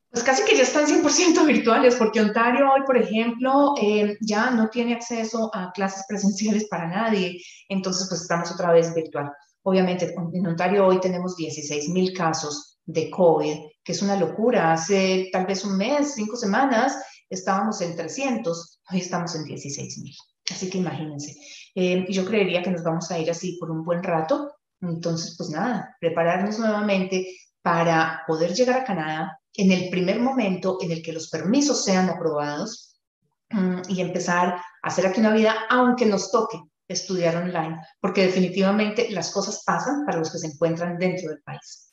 Pues 0.10 0.24
casi 0.24 0.44
que 0.46 0.56
ya 0.56 0.64
están 0.64 0.88
100% 0.88 1.46
virtuales, 1.46 1.96
porque 1.96 2.22
Ontario 2.22 2.72
hoy, 2.74 2.82
por 2.86 2.98
ejemplo, 2.98 3.76
eh, 3.80 4.18
ya 4.22 4.50
no 4.50 4.70
tiene 4.70 4.96
acceso 4.96 5.52
a 5.54 5.72
clases 5.74 6.06
presenciales 6.08 6.68
para 6.70 6.88
nadie, 6.88 7.40
entonces 7.70 8.08
pues 8.10 8.22
estamos 8.22 8.52
otra 8.52 8.72
vez 8.72 8.94
virtual. 8.96 9.32
Obviamente, 9.64 10.16
en 10.34 10.48
Ontario 10.48 10.88
hoy 10.88 11.00
tenemos 11.00 11.36
16 11.36 11.90
mil 11.90 12.14
casos 12.14 12.80
de 12.86 13.12
COVID, 13.12 13.58
que 13.84 13.92
es 13.92 14.02
una 14.02 14.16
locura. 14.16 14.72
Hace 14.74 15.30
tal 15.32 15.46
vez 15.46 15.64
un 15.66 15.78
mes, 15.78 16.16
cinco 16.16 16.36
semanas, 16.36 16.98
estábamos 17.30 17.82
en 17.82 17.96
300, 17.96 18.80
hoy 18.92 19.00
estamos 19.00 19.36
en 19.36 19.44
16 19.44 19.98
mil. 20.00 20.16
Así 20.50 20.70
que 20.70 20.78
imagínense. 20.78 21.36
Eh, 21.76 22.06
yo 22.10 22.26
creería 22.26 22.64
que 22.64 22.72
nos 22.72 22.84
vamos 22.84 23.12
a 23.12 23.20
ir 23.20 23.30
así 23.30 23.58
por 23.60 23.72
un 23.72 23.84
buen 23.84 24.04
rato. 24.04 24.56
Entonces, 24.82 25.36
pues 25.38 25.50
nada, 25.50 25.96
prepararnos 26.00 26.60
nuevamente 26.60 27.28
para 27.62 28.24
poder 28.28 28.54
llegar 28.54 28.82
a 28.82 28.84
Canadá 28.84 29.40
en 29.54 29.72
el 29.72 29.90
primer 29.90 30.20
momento 30.20 30.78
en 30.82 30.92
el 30.92 31.02
que 31.02 31.14
los 31.14 31.30
permisos 31.30 31.84
sean 31.84 32.10
aprobados 32.10 33.00
mm, 33.50 33.82
y 33.90 34.02
empezar 34.02 34.50
a 34.50 34.64
hacer 34.84 35.08
aquí 35.08 35.20
una 35.20 35.34
vida, 35.34 35.56
aunque 35.70 36.06
nos 36.06 36.32
toque 36.32 36.62
estudiar 36.88 37.36
online, 37.36 37.80
porque 38.00 38.26
definitivamente 38.26 39.10
las 39.10 39.32
cosas 39.32 39.64
pasan 39.66 40.06
para 40.06 40.20
los 40.20 40.32
que 40.32 40.38
se 40.38 40.48
encuentran 40.48 40.98
dentro 40.98 41.30
del 41.30 41.42
país. 41.42 41.87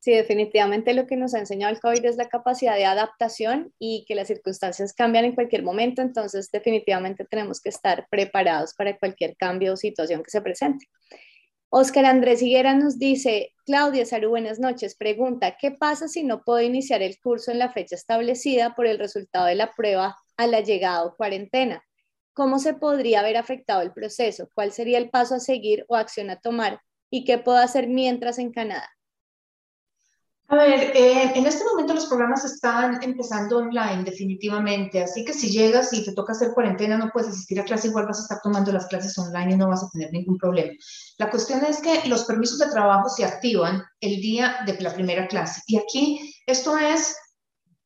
Sí, 0.00 0.12
definitivamente 0.12 0.94
lo 0.94 1.06
que 1.08 1.16
nos 1.16 1.34
ha 1.34 1.40
enseñado 1.40 1.74
el 1.74 1.80
COVID 1.80 2.04
es 2.04 2.16
la 2.16 2.28
capacidad 2.28 2.76
de 2.76 2.84
adaptación 2.84 3.74
y 3.80 4.04
que 4.06 4.14
las 4.14 4.28
circunstancias 4.28 4.92
cambian 4.92 5.24
en 5.24 5.34
cualquier 5.34 5.64
momento, 5.64 6.02
entonces 6.02 6.50
definitivamente 6.52 7.24
tenemos 7.24 7.60
que 7.60 7.70
estar 7.70 8.06
preparados 8.08 8.74
para 8.74 8.96
cualquier 8.96 9.36
cambio 9.36 9.72
o 9.72 9.76
situación 9.76 10.22
que 10.22 10.30
se 10.30 10.40
presente. 10.40 10.86
Oscar 11.70 12.06
Andrés 12.06 12.40
Higuera 12.40 12.74
nos 12.74 12.98
dice, 12.98 13.52
Claudia 13.66 14.06
Saru, 14.06 14.30
buenas 14.30 14.58
noches. 14.58 14.96
Pregunta, 14.96 15.56
¿qué 15.60 15.72
pasa 15.72 16.08
si 16.08 16.22
no 16.22 16.42
puedo 16.42 16.62
iniciar 16.62 17.02
el 17.02 17.18
curso 17.20 17.50
en 17.50 17.58
la 17.58 17.70
fecha 17.72 17.94
establecida 17.94 18.74
por 18.74 18.86
el 18.86 18.98
resultado 18.98 19.46
de 19.46 19.56
la 19.56 19.72
prueba 19.72 20.16
a 20.38 20.46
la 20.46 20.60
llegada 20.60 21.04
o 21.04 21.14
cuarentena? 21.16 21.82
¿Cómo 22.32 22.58
se 22.58 22.72
podría 22.72 23.20
haber 23.20 23.36
afectado 23.36 23.82
el 23.82 23.92
proceso? 23.92 24.48
¿Cuál 24.54 24.72
sería 24.72 24.96
el 24.96 25.10
paso 25.10 25.34
a 25.34 25.40
seguir 25.40 25.84
o 25.88 25.96
acción 25.96 26.30
a 26.30 26.40
tomar? 26.40 26.80
¿Y 27.10 27.24
qué 27.24 27.36
puedo 27.36 27.58
hacer 27.58 27.88
mientras 27.88 28.38
en 28.38 28.52
Canadá? 28.52 28.88
A 30.50 30.56
ver, 30.56 30.96
eh, 30.96 31.32
en 31.34 31.46
este 31.46 31.62
momento 31.62 31.92
los 31.92 32.06
programas 32.06 32.42
están 32.42 33.02
empezando 33.02 33.58
online 33.58 34.02
definitivamente, 34.02 35.02
así 35.02 35.22
que 35.22 35.34
si 35.34 35.50
llegas 35.50 35.92
y 35.92 36.02
te 36.02 36.14
toca 36.14 36.32
hacer 36.32 36.54
cuarentena, 36.54 36.96
no 36.96 37.10
puedes 37.12 37.28
asistir 37.28 37.60
a 37.60 37.64
clase, 37.64 37.88
igual 37.88 38.06
vas 38.06 38.20
a 38.20 38.22
estar 38.22 38.40
tomando 38.42 38.72
las 38.72 38.86
clases 38.86 39.18
online 39.18 39.52
y 39.52 39.56
no 39.58 39.68
vas 39.68 39.84
a 39.84 39.90
tener 39.90 40.10
ningún 40.10 40.38
problema. 40.38 40.72
La 41.18 41.28
cuestión 41.28 41.62
es 41.66 41.82
que 41.82 42.08
los 42.08 42.24
permisos 42.24 42.58
de 42.58 42.70
trabajo 42.70 43.10
se 43.10 43.26
activan 43.26 43.82
el 44.00 44.22
día 44.22 44.60
de 44.64 44.80
la 44.80 44.94
primera 44.94 45.28
clase 45.28 45.60
y 45.66 45.76
aquí 45.76 46.34
esto 46.46 46.78
es, 46.78 47.14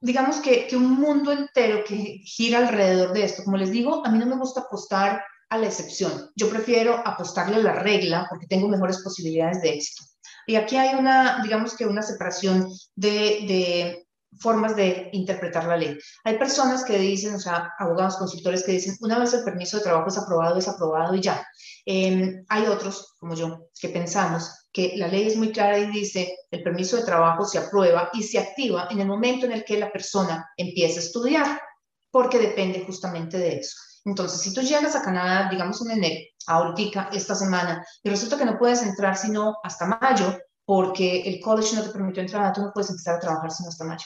digamos 0.00 0.36
que, 0.36 0.68
que 0.68 0.76
un 0.76 1.00
mundo 1.00 1.32
entero 1.32 1.82
que 1.84 2.20
gira 2.24 2.58
alrededor 2.58 3.12
de 3.12 3.24
esto. 3.24 3.42
Como 3.42 3.56
les 3.56 3.72
digo, 3.72 4.06
a 4.06 4.10
mí 4.10 4.20
no 4.20 4.26
me 4.26 4.38
gusta 4.38 4.60
apostar 4.60 5.20
a 5.48 5.58
la 5.58 5.66
excepción, 5.66 6.30
yo 6.36 6.48
prefiero 6.48 7.02
apostarle 7.04 7.56
a 7.56 7.58
la 7.58 7.72
regla 7.72 8.24
porque 8.30 8.46
tengo 8.46 8.68
mejores 8.68 9.02
posibilidades 9.02 9.60
de 9.62 9.70
éxito. 9.70 10.11
Y 10.52 10.56
aquí 10.56 10.76
hay 10.76 10.94
una, 10.94 11.40
digamos 11.42 11.74
que 11.74 11.86
una 11.86 12.02
separación 12.02 12.68
de, 12.94 14.04
formas 14.38 14.76
de 14.76 15.08
interpretar 15.14 15.64
la 15.64 15.78
ley. 15.78 15.98
Hay 16.24 16.36
personas 16.36 16.84
que 16.84 16.98
dicen, 16.98 17.36
o 17.36 17.38
sea, 17.38 17.72
abogados, 17.78 18.18
consultores 18.18 18.62
que 18.62 18.72
dicen, 18.72 18.94
una 19.00 19.18
vez 19.18 19.32
el 19.32 19.44
permiso 19.44 19.78
de 19.78 19.84
trabajo 19.84 20.08
es 20.08 20.18
aprobado, 20.18 20.58
es 20.58 20.68
aprobado 20.68 21.14
y 21.14 21.22
ya. 21.22 21.42
Em, 21.86 22.44
hay 22.50 22.66
otros, 22.66 23.14
como 23.18 23.34
yo, 23.34 23.70
que 23.80 23.88
pensamos 23.88 24.68
que 24.70 24.92
la 24.96 25.08
ley 25.08 25.26
es 25.26 25.36
muy 25.36 25.52
clara 25.52 25.78
y 25.78 25.90
dice, 25.90 26.36
el 26.50 26.62
permiso 26.62 26.98
de 26.98 27.04
trabajo 27.04 27.46
se 27.46 27.56
aprueba 27.56 28.10
y 28.12 28.22
se 28.22 28.38
activa 28.38 28.88
en 28.90 29.00
el 29.00 29.08
momento 29.08 29.46
en 29.46 29.52
el 29.52 29.64
que 29.64 29.78
la 29.78 29.90
persona 29.90 30.50
empiece 30.58 30.98
a 30.98 31.02
estudiar, 31.02 31.62
porque 32.10 32.38
depende 32.38 32.84
justamente 32.84 33.38
de 33.38 33.60
eso. 33.60 33.78
Entonces, 34.04 34.40
si 34.40 34.52
tú 34.52 34.62
llegas 34.62 34.96
a 34.96 35.02
Canadá, 35.02 35.48
digamos 35.50 35.80
en 35.82 35.92
enero, 35.92 36.20
ahorita, 36.46 37.10
esta 37.12 37.34
semana, 37.34 37.84
y 38.02 38.10
resulta 38.10 38.36
que 38.36 38.44
no 38.44 38.58
puedes 38.58 38.82
entrar 38.82 39.16
sino 39.16 39.56
hasta 39.62 39.86
mayo, 39.86 40.36
porque 40.64 41.22
el 41.22 41.40
college 41.40 41.76
no 41.76 41.82
te 41.82 41.90
permitió 41.90 42.22
entrar, 42.22 42.52
tú 42.52 42.62
no 42.62 42.72
puedes 42.72 42.90
empezar 42.90 43.16
a 43.16 43.20
trabajar 43.20 43.50
sino 43.50 43.68
hasta 43.68 43.84
mayo. 43.84 44.04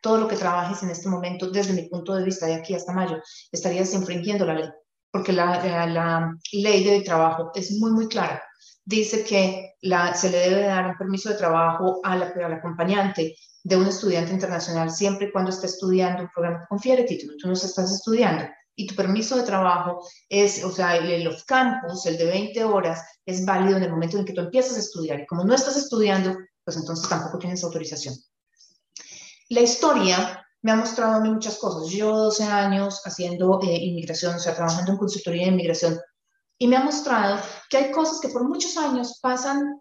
Todo 0.00 0.18
lo 0.18 0.28
que 0.28 0.36
trabajes 0.36 0.82
en 0.82 0.90
este 0.90 1.08
momento, 1.08 1.50
desde 1.50 1.72
mi 1.72 1.88
punto 1.88 2.14
de 2.14 2.24
vista, 2.24 2.46
de 2.46 2.54
aquí 2.54 2.74
hasta 2.74 2.92
mayo, 2.92 3.20
estarías 3.50 3.92
infringiendo 3.94 4.44
la 4.44 4.54
ley, 4.54 4.68
porque 5.10 5.32
la, 5.32 5.86
la, 5.86 6.34
ley 6.52 6.84
de 6.84 7.02
trabajo 7.02 7.50
es 7.54 7.72
muy, 7.78 7.92
muy 7.92 8.08
clara. 8.08 8.42
Dice 8.84 9.24
que 9.24 9.74
la, 9.82 10.14
se 10.14 10.30
le 10.30 10.38
debe 10.38 10.62
dar 10.62 10.86
un 10.86 10.96
permiso 10.96 11.28
de 11.28 11.36
trabajo 11.36 12.00
a 12.02 12.16
la, 12.16 12.32
al 12.44 12.52
acompañante 12.52 13.36
de 13.64 13.76
un 13.76 13.86
estudiante 13.86 14.32
internacional 14.32 14.90
siempre 14.90 15.28
y 15.28 15.32
cuando 15.32 15.50
esté 15.50 15.66
estudiando 15.66 16.24
un 16.24 16.30
programa 16.34 16.60
que 16.60 16.66
confiere 16.68 17.04
título. 17.04 17.34
Tú 17.38 17.46
no 17.46 17.54
estás 17.54 17.92
estudiando 17.92 18.44
y 18.74 18.86
tu 18.86 18.94
permiso 18.94 19.36
de 19.36 19.42
trabajo 19.42 20.06
es, 20.28 20.64
o 20.64 20.70
sea, 20.70 20.96
el, 20.96 21.24
los 21.24 21.44
campus, 21.44 22.06
el 22.06 22.16
de 22.16 22.26
20 22.26 22.64
horas, 22.64 23.02
es 23.26 23.44
válido 23.44 23.76
en 23.76 23.84
el 23.84 23.90
momento 23.90 24.18
en 24.18 24.24
que 24.24 24.32
tú 24.32 24.40
empiezas 24.40 24.76
a 24.76 24.80
estudiar. 24.80 25.20
Y 25.20 25.26
como 25.26 25.44
no 25.44 25.54
estás 25.54 25.76
estudiando, 25.76 26.36
pues 26.64 26.76
entonces 26.76 27.08
tampoco 27.08 27.38
tienes 27.38 27.62
autorización. 27.64 28.14
La 29.50 29.60
historia 29.60 30.46
me 30.62 30.72
ha 30.72 30.76
mostrado 30.76 31.14
a 31.14 31.20
mí 31.20 31.28
muchas 31.28 31.58
cosas. 31.58 31.90
Yo 31.90 32.16
12 32.16 32.44
años 32.44 33.02
haciendo 33.04 33.60
eh, 33.62 33.76
inmigración, 33.76 34.36
o 34.36 34.38
sea, 34.38 34.54
trabajando 34.54 34.92
en 34.92 34.98
consultoría 34.98 35.42
de 35.42 35.52
inmigración, 35.52 35.98
y 36.58 36.68
me 36.68 36.76
ha 36.76 36.84
mostrado 36.84 37.40
que 37.68 37.76
hay 37.76 37.90
cosas 37.90 38.20
que 38.20 38.28
por 38.28 38.44
muchos 38.44 38.76
años 38.76 39.18
pasan 39.20 39.80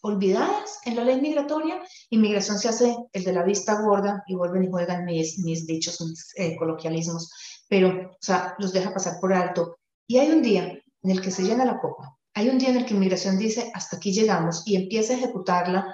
olvidadas 0.00 0.80
en 0.84 0.96
la 0.96 1.04
ley 1.04 1.20
migratoria. 1.20 1.82
Inmigración 2.10 2.58
se 2.58 2.68
hace 2.68 2.96
el 3.12 3.24
de 3.24 3.32
la 3.32 3.42
vista 3.42 3.80
gorda 3.82 4.22
y 4.26 4.34
vuelven 4.34 4.64
y 4.64 4.70
juegan 4.70 5.04
mis, 5.04 5.38
mis 5.40 5.66
dichos, 5.66 6.00
mis 6.00 6.32
eh, 6.36 6.56
coloquialismos 6.56 7.30
pero, 7.74 7.88
o 8.08 8.16
sea, 8.20 8.54
los 8.60 8.72
deja 8.72 8.94
pasar 8.94 9.18
por 9.20 9.32
alto. 9.32 9.78
Y 10.06 10.18
hay 10.18 10.30
un 10.30 10.42
día 10.42 10.62
en 11.02 11.10
el 11.10 11.20
que 11.20 11.32
se 11.32 11.42
llena 11.42 11.64
la 11.64 11.80
copa. 11.80 12.16
Hay 12.32 12.48
un 12.48 12.56
día 12.56 12.68
en 12.68 12.76
el 12.76 12.86
que 12.86 12.94
inmigración 12.94 13.36
dice, 13.36 13.72
hasta 13.74 13.96
aquí 13.96 14.12
llegamos 14.12 14.62
y 14.64 14.76
empieza 14.76 15.12
a 15.12 15.16
ejecutarla. 15.16 15.92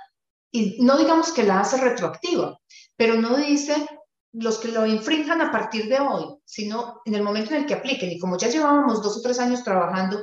Y 0.53 0.77
no 0.83 0.99
digamos 0.99 1.33
que 1.33 1.43
la 1.43 1.61
hace 1.61 1.79
retroactiva, 1.79 2.61
pero 2.99 3.15
no 3.15 3.35
dice 3.39 3.75
los 4.33 4.59
que 4.59 4.69
lo 4.69 4.85
infrinjan 4.85 5.41
a 5.41 5.51
partir 5.51 5.89
de 5.89 6.01
hoy, 6.01 6.27
sino 6.45 7.01
en 7.07 7.15
el 7.15 7.23
momento 7.23 7.55
en 7.55 7.63
el 7.63 7.67
que 7.67 7.73
apliquen. 7.73 8.11
Y 8.11 8.19
como 8.19 8.37
ya 8.37 8.49
llevábamos 8.49 9.03
dos 9.03 9.17
o 9.17 9.23
tres 9.23 9.39
años 9.39 9.65
trabajando, 9.65 10.21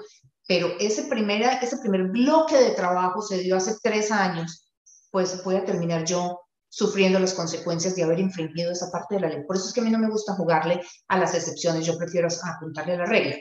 pero 0.48 0.68
ese, 0.80 1.06
primera, 1.06 1.54
ese 1.54 1.78
primer 1.78 2.04
bloque 2.10 2.56
de 2.56 2.76
trabajo 2.76 3.24
se 3.24 3.40
dio 3.40 3.58
hace 3.58 3.78
tres 3.82 4.12
años, 4.12 4.72
pues 5.10 5.44
voy 5.44 5.56
a 5.56 5.66
terminar 5.66 6.06
yo 6.06 6.40
sufriendo 6.70 7.20
las 7.20 7.34
consecuencias 7.34 7.96
de 7.96 8.04
haber 8.04 8.20
infringido 8.20 8.72
esa 8.72 8.92
parte 8.92 9.16
de 9.16 9.22
la 9.22 9.30
ley. 9.30 9.44
Por 9.46 9.56
eso 9.56 9.68
es 9.68 9.74
que 9.74 9.82
a 9.82 9.84
mí 9.84 9.90
no 9.90 10.00
me 10.00 10.10
gusta 10.10 10.34
jugarle 10.34 10.82
a 11.08 11.18
las 11.18 11.34
excepciones, 11.34 11.86
yo 11.86 11.98
prefiero 11.98 12.28
apuntarle 12.28 12.94
a 12.94 12.98
la 12.98 13.06
regla. 13.06 13.36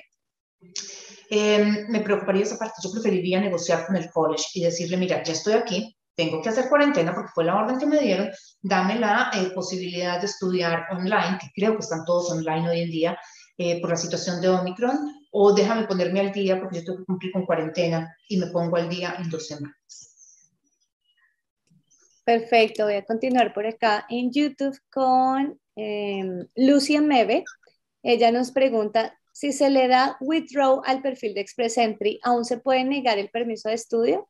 Em, 1.29 1.89
me 1.89 2.01
preocuparía 2.01 2.45
esa 2.45 2.57
parte, 2.57 2.81
yo 2.83 2.93
preferiría 2.93 3.41
negociar 3.41 3.87
con 3.87 3.97
el 3.97 4.11
college 4.11 4.45
y 4.55 4.63
decirle, 4.63 4.97
mira, 4.97 5.23
ya 5.23 5.33
estoy 5.33 5.55
aquí, 5.55 5.97
tengo 6.15 6.41
que 6.41 6.49
hacer 6.49 6.69
cuarentena 6.69 7.15
porque 7.15 7.33
fue 7.35 7.45
la 7.45 7.57
orden 7.57 7.79
que 7.79 7.87
me 7.87 7.99
dieron, 7.99 8.31
dame 8.63 8.99
la 8.99 9.31
eh, 9.35 9.51
posibilidad 9.55 10.21
de 10.21 10.27
estudiar 10.27 10.87
online, 10.91 11.39
que 11.41 11.49
creo 11.55 11.73
que 11.73 11.81
están 11.81 12.05
todos 12.05 12.31
online 12.31 12.69
hoy 12.69 12.81
en 12.81 12.91
día 12.91 13.19
eh, 13.59 13.81
por 13.81 13.91
la 13.91 13.97
situación 13.97 14.41
de 14.41 14.49
Omicron, 14.49 14.99
o 15.33 15.53
déjame 15.53 15.87
ponerme 15.87 16.21
al 16.21 16.33
día 16.33 16.59
porque 16.61 16.79
yo 16.79 16.85
tengo 16.85 16.99
que 16.99 17.05
cumplir 17.05 17.33
con 17.33 17.45
cuarentena 17.45 18.17
y 18.29 18.39
me 18.39 18.47
pongo 18.47 18.77
al 18.77 18.89
día 18.89 19.17
en 19.19 19.29
dos 19.29 19.47
semanas. 19.47 20.16
Perfecto, 22.27 22.87
voy 22.87 22.95
a 22.95 23.05
continuar 23.05 23.55
por 23.55 23.69
acá 23.69 24.05
en 24.09 24.33
YouTube 24.33 24.77
con 24.91 25.61
eh, 25.77 26.25
Mebe. 27.01 27.45
Ella 28.03 28.33
nos 28.33 28.51
pregunta, 28.51 29.17
si 29.33 29.53
se 29.53 29.71
le 29.71 29.87
da 29.87 30.17
withdraw 30.19 30.83
al 30.85 31.03
perfil 31.03 31.35
de 31.35 31.43
Express 31.43 31.79
Entry, 31.79 32.19
¿aún 32.25 32.45
se 32.45 32.59
puede 32.59 32.83
negar 32.83 33.19
el 33.19 33.31
permiso 33.31 33.69
de 33.69 33.77
estudio? 33.77 34.29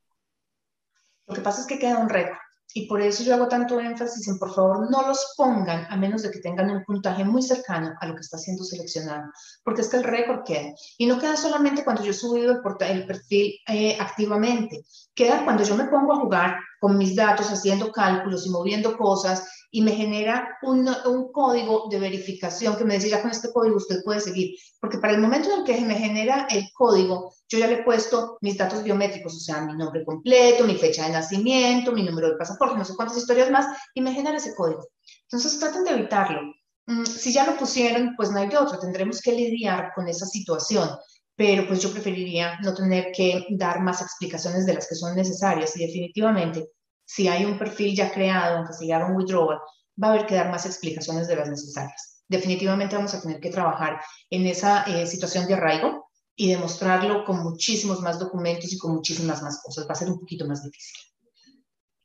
Lo 1.27 1.37
que 1.37 1.41
pasa 1.41 1.63
es 1.63 1.67
que 1.67 1.79
queda 1.79 1.97
un 1.97 2.11
récord 2.11 2.37
y 2.77 2.87
por 2.87 3.01
eso 3.01 3.23
yo 3.23 3.35
hago 3.35 3.49
tanto 3.49 3.81
énfasis 3.81 4.29
en 4.29 4.39
por 4.39 4.55
favor 4.55 4.91
no 4.91 5.07
los 5.07 5.33
pongan 5.35 5.87
a 5.89 5.97
menos 5.97 6.23
de 6.23 6.31
que 6.31 6.41
tengan 6.41 6.71
un 6.71 6.85
puntaje 6.85 7.25
muy 7.25 7.41
cercano 7.41 7.95
a 7.99 8.07
lo 8.07 8.15
que 8.15 8.21
está 8.21 8.37
siendo 8.37 8.65
seleccionado, 8.65 9.31
porque 9.65 9.81
es 9.81 9.89
que 9.89 9.97
el 9.97 10.05
récord 10.05 10.45
queda. 10.45 10.75
Y 10.99 11.07
no 11.07 11.19
queda 11.19 11.37
solamente 11.37 11.85
cuando 11.85 12.05
yo 12.05 12.11
he 12.11 12.15
subido 12.15 12.53
el, 12.53 12.91
el 12.91 13.07
perfil 13.07 13.55
eh, 13.67 13.97
activamente, 13.99 14.85
queda 15.15 15.43
cuando 15.45 15.65
yo 15.65 15.75
me 15.75 15.87
pongo 15.87 16.13
a 16.13 16.21
jugar 16.21 16.57
con 16.81 16.99
mis 16.99 17.15
datos, 17.15 17.51
haciendo 17.51 17.93
cálculos 17.93 18.47
y 18.47 18.51
moviendo 18.51 18.97
cosas 18.97 19.49
y 19.71 19.83
me 19.83 19.93
genera 19.93 20.57
un, 20.63 20.89
un, 21.07 21.33
código 21.33 21.89
de 21.91 21.99
verificación 21.99 22.77
que 22.77 22.85
me 22.85 22.95
dice, 22.95 23.11
ya 23.11 23.21
con 23.21 23.31
este 23.31 23.53
código 23.53 23.77
usted 23.77 24.03
puede 24.05 24.21
seguir. 24.21 24.57
Porque 24.81 24.99
para 24.99 25.13
el 25.13 25.21
momento 25.21 25.53
en 25.53 25.61
el 25.61 25.65
que 25.65 25.81
me 25.83 25.97
genera 25.97 26.47
el 26.51 26.65
código, 26.73 27.33
yo 27.49 27.59
ya 27.59 27.67
le 27.67 27.75
he 27.75 27.83
puesto 27.83 28.39
mis 28.41 28.57
datos 28.57 28.83
biométricos, 28.83 29.35
o 29.35 29.41
sea, 29.41 29.61
mi 29.63 29.75
nombre 29.75 30.05
completo, 30.05 30.65
mi 30.65 30.77
fecha 30.77 31.07
de 31.07 31.13
nacimiento, 31.13 31.93
mi 31.93 32.05
número 32.05 32.31
de 32.31 32.37
pasaporte, 32.37 32.77
no 32.77 32.85
sé 32.85 32.95
cuántas 32.95 33.19
historias 33.19 33.51
más, 33.51 33.67
y 33.95 34.01
me 34.01 34.13
genera 34.13 34.39
ese 34.39 34.55
código. 34.55 34.87
Entonces 35.25 35.59
traten 35.59 35.85
de 35.85 35.91
evitarlo. 35.91 36.41
Mm, 36.87 37.05
si 37.05 37.33
ya 37.33 37.45
lo 37.45 37.57
pusieron, 37.57 38.15
pues 38.17 38.31
no 38.31 38.39
hay 38.39 38.49
de 38.49 38.57
otro, 38.57 38.79
tendremos 38.79 39.21
que 39.21 39.33
lidiar 39.33 39.93
con 39.95 40.09
esa 40.09 40.25
situación 40.25 40.89
pero 41.37 41.67
pues 41.67 41.81
yo 41.83 41.93
preferiría 41.93 42.59
no 42.63 42.75
tener 42.75 43.13
que 43.13 43.47
dar 43.51 43.81
más 43.81 44.01
explicaciones 44.01 44.65
de 44.67 44.75
las 44.75 44.89
que 44.89 44.95
son 44.95 45.15
necesarias 45.15 45.77
y 45.77 45.87
definitivamente 45.87 46.71
si 47.05 47.29
hay 47.29 47.45
un 47.45 47.59
perfil 47.59 47.95
ya 47.95 48.11
creado, 48.11 48.57
aunque 48.57 48.73
se 48.73 48.87
llama 48.87 49.07
un 49.07 49.17
withdrawal, 49.17 49.59
va 50.03 50.09
a 50.09 50.13
haber 50.13 50.27
que 50.27 50.35
dar 50.35 50.51
más 50.51 50.67
explicaciones 50.67 51.29
de 51.29 51.37
las 51.37 51.49
necesarias. 51.49 52.25
Definitivamente 52.29 52.97
vamos 52.97 53.15
a 53.15 53.23
tener 53.23 53.39
que 53.39 53.51
trabajar 53.51 54.01
en 54.31 54.47
esa 54.47 54.83
eh, 54.85 55.07
situación 55.07 55.47
de 55.47 55.55
arraigo 55.55 56.09
y 56.35 56.51
demostrarlo 56.51 57.25
con 57.25 57.43
muchísimos 57.43 58.01
más 58.01 58.19
documentos 58.19 58.73
y 58.73 58.79
con 58.79 58.95
muchísimas 58.95 59.43
más 59.43 59.63
cosas. 59.63 59.87
Va 59.89 59.93
a 59.93 59.95
ser 59.95 60.11
un 60.11 60.19
poquito 60.19 60.47
más 60.47 60.65
difícil. 60.65 60.97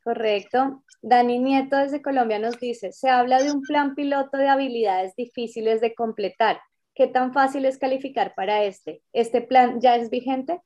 Correcto. 0.03 0.83
Dani 1.01 1.39
Nieto 1.39 1.77
desde 1.77 2.01
Colombia 2.01 2.37
nos 2.37 2.59
dice, 2.59 2.91
se 2.91 3.09
habla 3.09 3.41
de 3.41 3.51
un 3.51 3.61
plan 3.61 3.95
piloto 3.95 4.37
de 4.37 4.47
habilidades 4.47 5.15
difíciles 5.15 5.81
de 5.81 5.95
completar. 5.95 6.59
¿Qué 7.01 7.07
tan 7.07 7.33
fácil 7.33 7.65
es 7.65 7.79
calificar 7.79 8.35
para 8.35 8.63
este? 8.63 9.01
¿Este 9.11 9.41
plan 9.41 9.81
ya 9.81 9.95
es 9.95 10.11
vigente? 10.11 10.61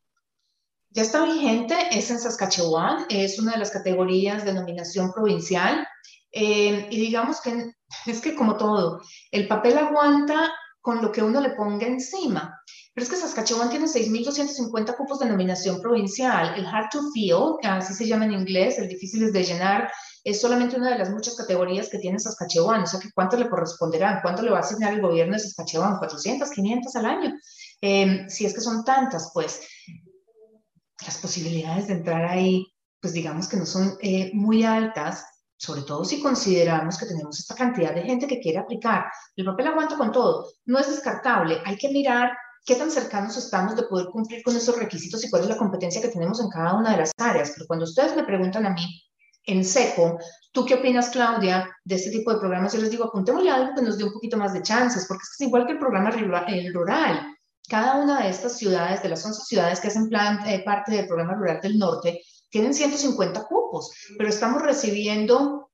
Ya 0.89 1.03
está 1.03 1.23
vigente, 1.23 1.73
es 1.93 2.11
en 2.11 2.19
Saskatchewan, 2.19 3.05
es 3.07 3.39
una 3.39 3.53
de 3.53 3.59
las 3.59 3.71
categorías 3.71 4.43
de 4.43 4.51
nominación 4.51 5.13
provincial. 5.13 5.87
Eh, 6.33 6.87
y 6.91 6.99
digamos 6.99 7.39
que 7.39 7.71
es 8.05 8.19
que 8.19 8.35
como 8.35 8.57
todo, 8.57 8.99
el 9.31 9.47
papel 9.47 9.77
aguanta 9.77 10.53
con 10.81 11.01
lo 11.01 11.09
que 11.09 11.23
uno 11.23 11.39
le 11.39 11.51
ponga 11.51 11.87
encima. 11.87 12.61
Pero 12.95 13.03
es 13.03 13.09
que 13.09 13.17
Saskatchewan 13.17 13.69
tiene 13.69 13.87
6.250 13.87 14.95
cupos 14.95 15.19
de 15.19 15.25
nominación 15.25 15.81
provincial. 15.81 16.57
El 16.57 16.65
hard 16.65 16.87
to 16.89 17.01
fill, 17.13 17.57
así 17.63 17.93
se 17.93 18.07
llama 18.07 18.23
en 18.23 18.31
inglés, 18.31 18.79
el 18.79 18.87
difícil 18.87 19.33
de 19.33 19.43
llenar, 19.43 19.91
es 20.23 20.39
solamente 20.39 20.77
una 20.77 20.91
de 20.91 20.99
las 20.99 21.09
muchas 21.09 21.35
categorías 21.35 21.89
que 21.89 21.99
tiene 21.99 22.19
Saskatchewan. 22.19 22.83
O 22.83 22.87
sea, 22.87 23.01
que 23.01 23.11
¿cuánto 23.13 23.35
le 23.35 23.49
corresponderán? 23.49 24.21
¿Cuánto 24.21 24.43
le 24.43 24.51
va 24.51 24.59
a 24.59 24.61
asignar 24.61 24.93
el 24.93 25.01
gobierno 25.01 25.33
de 25.33 25.39
Saskatchewan? 25.39 25.99
¿400, 25.99 26.49
500 26.49 26.95
al 26.95 27.05
año? 27.05 27.33
Eh, 27.81 28.29
si 28.29 28.45
es 28.45 28.53
que 28.53 28.61
son 28.61 28.85
tantas, 28.85 29.31
pues 29.33 29.67
las 31.05 31.17
posibilidades 31.17 31.87
de 31.87 31.95
entrar 31.95 32.23
ahí, 32.23 32.65
pues 33.01 33.11
digamos 33.11 33.49
que 33.49 33.57
no 33.57 33.65
son 33.65 33.97
eh, 34.01 34.31
muy 34.33 34.63
altas, 34.63 35.25
sobre 35.57 35.81
todo 35.81 36.05
si 36.05 36.21
consideramos 36.21 36.97
que 36.97 37.07
tenemos 37.07 37.37
esta 37.39 37.55
cantidad 37.55 37.93
de 37.93 38.03
gente 38.03 38.25
que 38.25 38.39
quiere 38.39 38.59
aplicar. 38.59 39.03
El 39.35 39.43
papel 39.43 39.67
aguanta 39.67 39.97
con 39.97 40.13
todo, 40.13 40.47
no 40.63 40.79
es 40.79 40.87
descartable, 40.87 41.61
hay 41.65 41.75
que 41.75 41.89
mirar 41.89 42.31
qué 42.65 42.75
tan 42.75 42.91
cercanos 42.91 43.37
estamos 43.37 43.75
de 43.75 43.83
poder 43.83 44.07
cumplir 44.07 44.43
con 44.43 44.55
esos 44.55 44.77
requisitos 44.77 45.23
y 45.23 45.29
cuál 45.29 45.43
es 45.43 45.49
la 45.49 45.57
competencia 45.57 46.01
que 46.01 46.07
tenemos 46.07 46.39
en 46.39 46.49
cada 46.49 46.73
una 46.73 46.91
de 46.91 46.97
las 46.97 47.11
áreas. 47.17 47.51
Pero 47.53 47.67
cuando 47.67 47.85
ustedes 47.85 48.15
me 48.15 48.23
preguntan 48.23 48.65
a 48.65 48.71
mí, 48.71 49.03
en 49.45 49.63
seco, 49.63 50.17
¿tú 50.51 50.65
qué 50.65 50.75
opinas, 50.75 51.09
Claudia, 51.09 51.69
de 51.83 51.95
este 51.95 52.09
tipo 52.09 52.33
de 52.33 52.39
programas? 52.39 52.73
Yo 52.73 52.79
les 52.79 52.89
digo, 52.89 53.05
apuntémosle 53.05 53.51
algo 53.51 53.75
que 53.75 53.83
nos 53.83 53.97
dé 53.97 54.03
un 54.03 54.13
poquito 54.13 54.37
más 54.37 54.53
de 54.53 54.63
chances, 54.63 55.05
porque 55.07 55.21
es 55.21 55.41
igual 55.41 55.67
que 55.67 55.73
el 55.73 55.79
programa 55.79 56.09
rural 56.09 57.35
cada 57.67 57.95
una 57.95 58.21
de 58.21 58.29
estas 58.29 58.57
ciudades, 58.57 59.01
de 59.01 59.09
las 59.09 59.25
11 59.25 59.41
ciudades 59.43 59.79
que 59.79 59.87
hacen 59.87 60.09
plan, 60.09 60.39
eh, 60.47 60.63
parte 60.63 60.93
del 60.93 61.07
programa 61.07 61.33
rural 61.33 61.59
del 61.61 61.77
norte, 61.77 62.21
tienen 62.49 62.73
150 62.73 63.45
cupos, 63.45 63.91
pero 64.17 64.29
estamos 64.29 64.61
recibiendo 64.61 65.64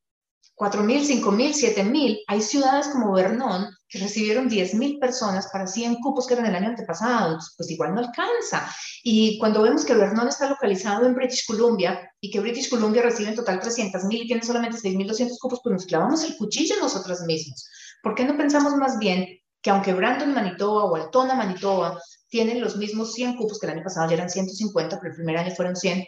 4.000, 0.55 1.21
5.000, 1.21 1.75
7.000. 1.75 2.19
Hay 2.27 2.41
ciudades 2.41 2.87
como 2.89 3.13
Vernon 3.13 3.67
que 3.89 3.99
recibieron 3.99 4.49
10.000 4.49 4.99
personas 4.99 5.49
para 5.51 5.67
100 5.67 5.95
cupos 5.95 6.27
que 6.27 6.35
eran 6.35 6.45
el 6.45 6.55
año 6.55 6.69
antepasado, 6.69 7.39
pues 7.57 7.71
igual 7.71 7.93
no 7.93 7.99
alcanza. 7.99 8.71
Y 9.03 9.39
cuando 9.39 9.63
vemos 9.63 9.83
que 9.83 9.95
Vernon 9.95 10.27
está 10.27 10.49
localizado 10.49 11.05
en 11.05 11.15
British 11.15 11.45
Columbia 11.45 12.09
y 12.21 12.29
que 12.29 12.39
British 12.39 12.69
Columbia 12.69 13.01
recibe 13.01 13.29
en 13.29 13.35
total 13.35 13.59
300.000 13.59 14.07
y 14.11 14.27
tiene 14.27 14.43
solamente 14.43 14.77
6.200 14.77 15.37
cupos, 15.39 15.61
pues 15.63 15.73
nos 15.73 15.85
clavamos 15.85 16.23
el 16.23 16.37
cuchillo 16.37 16.75
nosotros 16.79 17.21
mismos. 17.21 17.67
¿Por 18.03 18.15
qué 18.15 18.23
no 18.23 18.37
pensamos 18.37 18.75
más 18.75 18.99
bien 18.99 19.27
que 19.61 19.69
aunque 19.69 19.93
Brandon, 19.93 20.33
Manitoba 20.33 20.85
o 20.85 20.95
Altona, 20.95 21.35
Manitoba 21.35 21.99
tienen 22.29 22.61
los 22.61 22.77
mismos 22.77 23.13
100 23.13 23.35
cupos, 23.35 23.59
que 23.59 23.67
el 23.67 23.73
año 23.73 23.83
pasado 23.83 24.09
ya 24.09 24.15
eran 24.15 24.29
150, 24.29 24.99
pero 24.99 25.11
el 25.11 25.17
primer 25.17 25.37
año 25.37 25.53
fueron 25.55 25.75
100, 25.75 26.05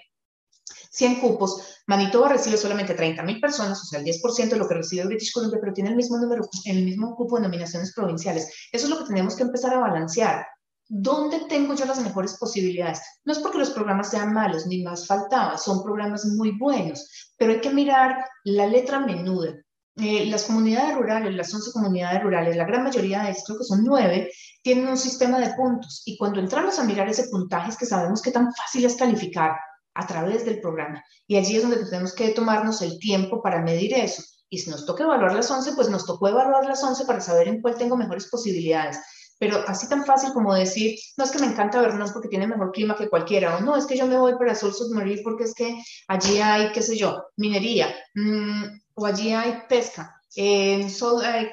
100 0.93 1.15
cupos, 1.21 1.81
Manitoba 1.87 2.29
recibe 2.29 2.55
solamente 2.55 2.93
30 2.93 3.23
mil 3.23 3.39
personas, 3.39 3.81
o 3.81 3.85
sea, 3.85 3.99
el 3.99 4.05
10% 4.05 4.49
de 4.49 4.57
lo 4.57 4.67
que 4.67 4.75
recibe 4.75 5.05
British 5.05 5.33
Columbia, 5.33 5.59
pero 5.59 5.73
tiene 5.73 5.89
el 5.89 5.95
mismo 5.95 6.17
número, 6.17 6.47
el 6.65 6.85
mismo 6.85 7.15
cupo 7.15 7.37
de 7.37 7.43
nominaciones 7.43 7.93
provinciales. 7.93 8.47
Eso 8.71 8.85
es 8.85 8.89
lo 8.91 8.99
que 8.99 9.05
tenemos 9.05 9.35
que 9.35 9.43
empezar 9.43 9.73
a 9.73 9.79
balancear. 9.79 10.45
¿Dónde 10.87 11.45
tengo 11.49 11.73
yo 11.73 11.85
las 11.85 11.99
mejores 11.99 12.37
posibilidades? 12.37 13.01
No 13.25 13.33
es 13.33 13.39
porque 13.39 13.57
los 13.57 13.71
programas 13.71 14.11
sean 14.11 14.33
malos, 14.33 14.67
ni 14.67 14.83
más 14.83 15.07
faltaba, 15.07 15.57
son 15.57 15.81
programas 15.81 16.25
muy 16.25 16.51
buenos, 16.51 17.33
pero 17.37 17.53
hay 17.53 17.61
que 17.61 17.73
mirar 17.73 18.25
la 18.43 18.67
letra 18.67 18.99
menuda. 18.99 19.55
Eh, 19.95 20.25
las 20.27 20.43
comunidades 20.43 20.95
rurales, 20.95 21.33
las 21.33 21.53
11 21.53 21.71
comunidades 21.71 22.21
rurales, 22.21 22.55
la 22.55 22.65
gran 22.65 22.83
mayoría 22.83 23.23
de 23.23 23.31
estos, 23.31 23.57
que 23.57 23.63
son 23.63 23.83
nueve, 23.83 24.31
tienen 24.61 24.87
un 24.87 24.97
sistema 24.97 25.39
de 25.39 25.53
puntos. 25.55 26.03
Y 26.05 26.17
cuando 26.17 26.39
entramos 26.39 26.77
a 26.77 26.83
mirar 26.83 27.09
ese 27.09 27.29
puntaje 27.29 27.71
es 27.71 27.77
que 27.77 27.85
sabemos 27.85 28.21
qué 28.21 28.31
tan 28.31 28.53
fácil 28.53 28.85
es 28.85 28.95
calificar 28.95 29.55
a 29.93 30.07
través 30.07 30.45
del 30.45 30.59
programa. 30.61 31.03
Y 31.27 31.37
allí 31.37 31.55
es 31.55 31.61
donde 31.61 31.83
tenemos 31.85 32.13
que 32.13 32.29
tomarnos 32.29 32.81
el 32.81 32.99
tiempo 32.99 33.41
para 33.41 33.61
medir 33.61 33.93
eso. 33.93 34.23
Y 34.49 34.59
si 34.59 34.69
nos 34.69 34.85
toca 34.85 35.03
evaluar 35.03 35.33
las 35.33 35.49
11, 35.49 35.73
pues 35.73 35.89
nos 35.89 36.05
tocó 36.05 36.27
evaluar 36.27 36.65
las 36.65 36.83
11 36.83 37.05
para 37.05 37.21
saber 37.21 37.47
en 37.47 37.61
cuál 37.61 37.75
tengo 37.75 37.97
mejores 37.97 38.27
posibilidades. 38.27 38.99
Pero 39.39 39.63
así 39.67 39.89
tan 39.89 40.05
fácil 40.05 40.31
como 40.31 40.53
decir, 40.53 40.97
no 41.17 41.23
es 41.23 41.31
que 41.31 41.39
me 41.39 41.47
encanta 41.47 41.81
Vernon 41.81 42.11
porque 42.13 42.29
tiene 42.29 42.47
mejor 42.47 42.71
clima 42.71 42.95
que 42.95 43.09
cualquiera, 43.09 43.57
o 43.57 43.61
no, 43.61 43.75
es 43.75 43.85
que 43.85 43.97
yo 43.97 44.05
me 44.05 44.17
voy 44.17 44.35
para 44.37 44.55
Sol 44.55 44.73
Submarine 44.73 45.21
porque 45.23 45.45
es 45.45 45.53
que 45.53 45.81
allí 46.07 46.39
hay, 46.39 46.71
qué 46.71 46.81
sé 46.81 46.95
yo, 46.95 47.23
minería. 47.35 47.93
Mm, 48.13 48.63
o 48.93 49.05
allí 49.05 49.33
hay 49.33 49.63
pesca. 49.67 50.15
En 50.35 50.89
Sol, 50.89 51.23
eh, 51.23 51.51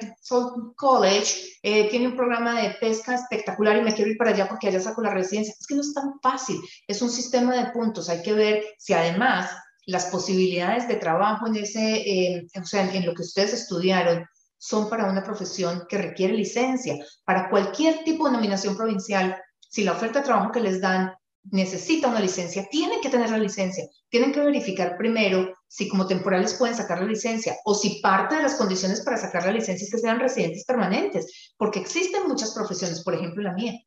College 0.75 1.57
eh, 1.61 1.89
tiene 1.89 2.07
un 2.07 2.15
programa 2.15 2.61
de 2.61 2.71
pesca 2.71 3.15
espectacular 3.15 3.77
y 3.77 3.81
me 3.81 3.93
quiero 3.93 4.11
ir 4.11 4.17
para 4.17 4.31
allá 4.31 4.47
porque 4.47 4.67
allá 4.67 4.79
saco 4.79 5.01
la 5.01 5.13
residencia. 5.13 5.53
Es 5.59 5.67
que 5.67 5.75
no 5.75 5.81
es 5.81 5.93
tan 5.93 6.19
fácil, 6.21 6.59
es 6.87 7.01
un 7.01 7.09
sistema 7.09 7.55
de 7.55 7.71
puntos. 7.71 8.09
Hay 8.09 8.21
que 8.21 8.33
ver 8.33 8.63
si 8.77 8.93
además 8.93 9.51
las 9.85 10.05
posibilidades 10.05 10.87
de 10.87 10.95
trabajo 10.95 11.47
en 11.47 11.57
ese, 11.57 11.95
eh, 11.95 12.47
o 12.59 12.65
sea, 12.65 12.91
en 12.91 13.05
lo 13.05 13.13
que 13.13 13.23
ustedes 13.23 13.53
estudiaron 13.53 14.25
son 14.57 14.89
para 14.89 15.09
una 15.09 15.23
profesión 15.23 15.85
que 15.89 15.97
requiere 15.97 16.33
licencia. 16.33 16.95
Para 17.25 17.49
cualquier 17.49 18.03
tipo 18.03 18.25
de 18.25 18.33
nominación 18.33 18.75
provincial, 18.75 19.35
si 19.59 19.83
la 19.83 19.93
oferta 19.93 20.19
de 20.19 20.25
trabajo 20.25 20.51
que 20.51 20.59
les 20.59 20.81
dan 20.81 21.13
necesita 21.43 22.07
una 22.07 22.19
licencia, 22.19 22.67
tienen 22.69 23.01
que 23.01 23.09
tener 23.09 23.29
la 23.31 23.37
licencia, 23.37 23.85
tienen 24.09 24.31
que 24.31 24.41
verificar 24.41 24.97
primero 24.97 25.51
si 25.71 25.87
como 25.87 26.05
temporales 26.05 26.55
pueden 26.55 26.75
sacar 26.75 26.99
la 26.99 27.07
licencia 27.07 27.55
o 27.63 27.73
si 27.73 28.01
parte 28.01 28.35
de 28.35 28.43
las 28.43 28.55
condiciones 28.55 28.99
para 28.99 29.15
sacar 29.15 29.45
la 29.45 29.53
licencia 29.53 29.85
es 29.85 29.89
que 29.89 29.99
sean 29.99 30.19
residentes 30.19 30.65
permanentes, 30.65 31.53
porque 31.57 31.79
existen 31.79 32.27
muchas 32.27 32.51
profesiones, 32.51 33.01
por 33.05 33.13
ejemplo 33.13 33.41
la 33.41 33.53
mía. 33.53 33.79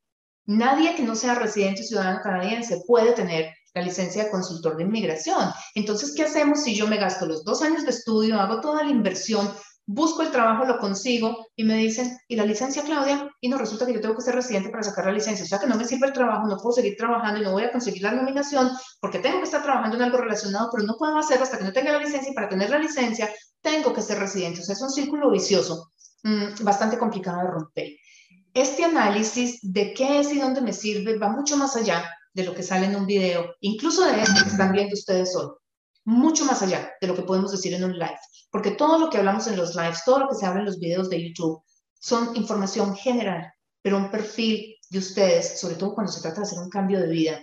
Nadie 0.46 0.94
que 0.94 1.02
no 1.02 1.14
sea 1.14 1.34
residente 1.34 1.82
ciudadano 1.82 2.20
canadiense 2.22 2.82
puede 2.86 3.12
tener 3.12 3.52
la 3.74 3.82
licencia 3.82 4.24
de 4.24 4.30
consultor 4.30 4.78
de 4.78 4.84
inmigración. 4.84 5.50
Entonces, 5.74 6.14
¿qué 6.16 6.22
hacemos 6.22 6.62
si 6.62 6.74
yo 6.74 6.86
me 6.86 6.96
gasto 6.96 7.26
los 7.26 7.44
dos 7.44 7.60
años 7.60 7.84
de 7.84 7.90
estudio, 7.90 8.40
hago 8.40 8.62
toda 8.62 8.82
la 8.82 8.90
inversión, 8.90 9.52
busco 9.86 10.22
el 10.22 10.30
trabajo, 10.30 10.64
lo 10.64 10.78
consigo 10.78 11.46
y 11.56 11.64
me 11.64 11.76
dicen, 11.76 12.16
¿y 12.28 12.36
la 12.36 12.46
licencia, 12.46 12.82
Claudia? 12.82 13.30
Y 13.40 13.48
no 13.48 13.58
resulta 13.58 13.86
que 13.86 13.92
yo 13.92 14.00
tengo 14.00 14.16
que 14.16 14.22
ser 14.22 14.34
residente 14.34 14.70
para 14.70 14.82
sacar 14.82 15.06
la 15.06 15.12
licencia. 15.12 15.44
O 15.44 15.48
sea 15.48 15.58
que 15.58 15.66
no 15.66 15.76
me 15.76 15.84
sirve 15.84 16.06
el 16.06 16.12
trabajo, 16.12 16.46
no 16.46 16.56
puedo 16.56 16.72
seguir 16.72 16.96
trabajando 16.96 17.40
y 17.40 17.44
no 17.44 17.52
voy 17.52 17.64
a 17.64 17.72
conseguir 17.72 18.02
la 18.02 18.12
nominación 18.12 18.70
porque 19.00 19.18
tengo 19.18 19.38
que 19.38 19.44
estar 19.44 19.62
trabajando 19.62 19.96
en 19.96 20.02
algo 20.02 20.18
relacionado, 20.18 20.70
pero 20.72 20.86
no 20.86 20.96
puedo 20.96 21.16
hacerlo 21.18 21.44
hasta 21.44 21.58
que 21.58 21.64
no 21.64 21.72
tenga 21.72 21.92
la 21.92 21.98
licencia 21.98 22.30
y 22.30 22.34
para 22.34 22.48
tener 22.48 22.70
la 22.70 22.78
licencia 22.78 23.30
tengo 23.60 23.92
que 23.92 24.02
ser 24.02 24.18
residente. 24.18 24.60
O 24.60 24.64
sea, 24.64 24.74
es 24.74 24.82
un 24.82 24.90
círculo 24.90 25.30
vicioso 25.30 25.92
mm, 26.22 26.64
bastante 26.64 26.98
complicado 26.98 27.38
de 27.38 27.50
romper. 27.50 27.88
Este 28.54 28.84
análisis 28.84 29.58
de 29.62 29.92
qué 29.92 30.20
es 30.20 30.32
y 30.32 30.38
dónde 30.38 30.60
me 30.60 30.72
sirve 30.72 31.18
va 31.18 31.28
mucho 31.28 31.56
más 31.56 31.76
allá 31.76 32.08
de 32.32 32.44
lo 32.44 32.54
que 32.54 32.62
sale 32.62 32.86
en 32.86 32.96
un 32.96 33.06
video, 33.06 33.54
incluso 33.60 34.04
de 34.04 34.22
este 34.22 34.42
que 34.44 34.48
están 34.48 34.72
viendo 34.72 34.94
ustedes 34.94 35.34
hoy 35.36 35.50
mucho 36.04 36.44
más 36.44 36.62
allá 36.62 36.92
de 37.00 37.06
lo 37.06 37.14
que 37.14 37.22
podemos 37.22 37.50
decir 37.50 37.74
en 37.74 37.84
un 37.84 37.98
live, 37.98 38.18
porque 38.54 38.70
todo 38.70 39.00
lo 39.00 39.10
que 39.10 39.18
hablamos 39.18 39.48
en 39.48 39.56
los 39.56 39.74
lives, 39.74 40.04
todo 40.04 40.20
lo 40.20 40.28
que 40.28 40.36
se 40.36 40.46
habla 40.46 40.60
en 40.60 40.66
los 40.66 40.78
videos 40.78 41.10
de 41.10 41.20
YouTube, 41.20 41.60
son 41.98 42.36
información 42.36 42.94
general, 42.94 43.52
pero 43.82 43.96
un 43.96 44.12
perfil 44.12 44.76
de 44.90 44.98
ustedes, 45.00 45.58
sobre 45.58 45.74
todo 45.74 45.92
cuando 45.92 46.12
se 46.12 46.22
trata 46.22 46.36
de 46.36 46.42
hacer 46.46 46.60
un 46.60 46.70
cambio 46.70 47.00
de 47.00 47.08
vida, 47.08 47.40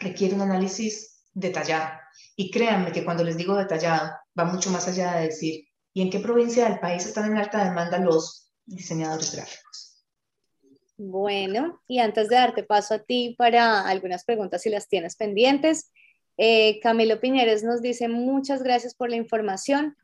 requiere 0.00 0.34
un 0.34 0.40
análisis 0.40 1.26
detallado. 1.34 1.90
Y 2.36 2.50
créanme 2.50 2.90
que 2.90 3.04
cuando 3.04 3.22
les 3.22 3.36
digo 3.36 3.54
detallado, 3.54 4.12
va 4.38 4.44
mucho 4.46 4.70
más 4.70 4.88
allá 4.88 5.16
de 5.16 5.26
decir, 5.26 5.66
¿y 5.92 6.00
en 6.00 6.08
qué 6.08 6.20
provincia 6.20 6.66
del 6.66 6.80
país 6.80 7.04
están 7.04 7.30
en 7.30 7.36
alta 7.36 7.62
demanda 7.62 7.98
los 7.98 8.50
diseñadores 8.64 9.36
gráficos? 9.36 10.06
Bueno, 10.96 11.82
y 11.86 11.98
antes 11.98 12.30
de 12.30 12.36
darte 12.36 12.62
paso 12.62 12.94
a 12.94 13.04
ti 13.04 13.34
para 13.36 13.86
algunas 13.86 14.24
preguntas 14.24 14.62
si 14.62 14.70
las 14.70 14.88
tienes 14.88 15.16
pendientes, 15.16 15.92
eh, 16.38 16.78
Camilo 16.80 17.20
Piñeres 17.20 17.64
nos 17.64 17.82
dice 17.82 18.08
muchas 18.08 18.62
gracias 18.62 18.94
por 18.94 19.10
la 19.10 19.16
información. 19.16 19.96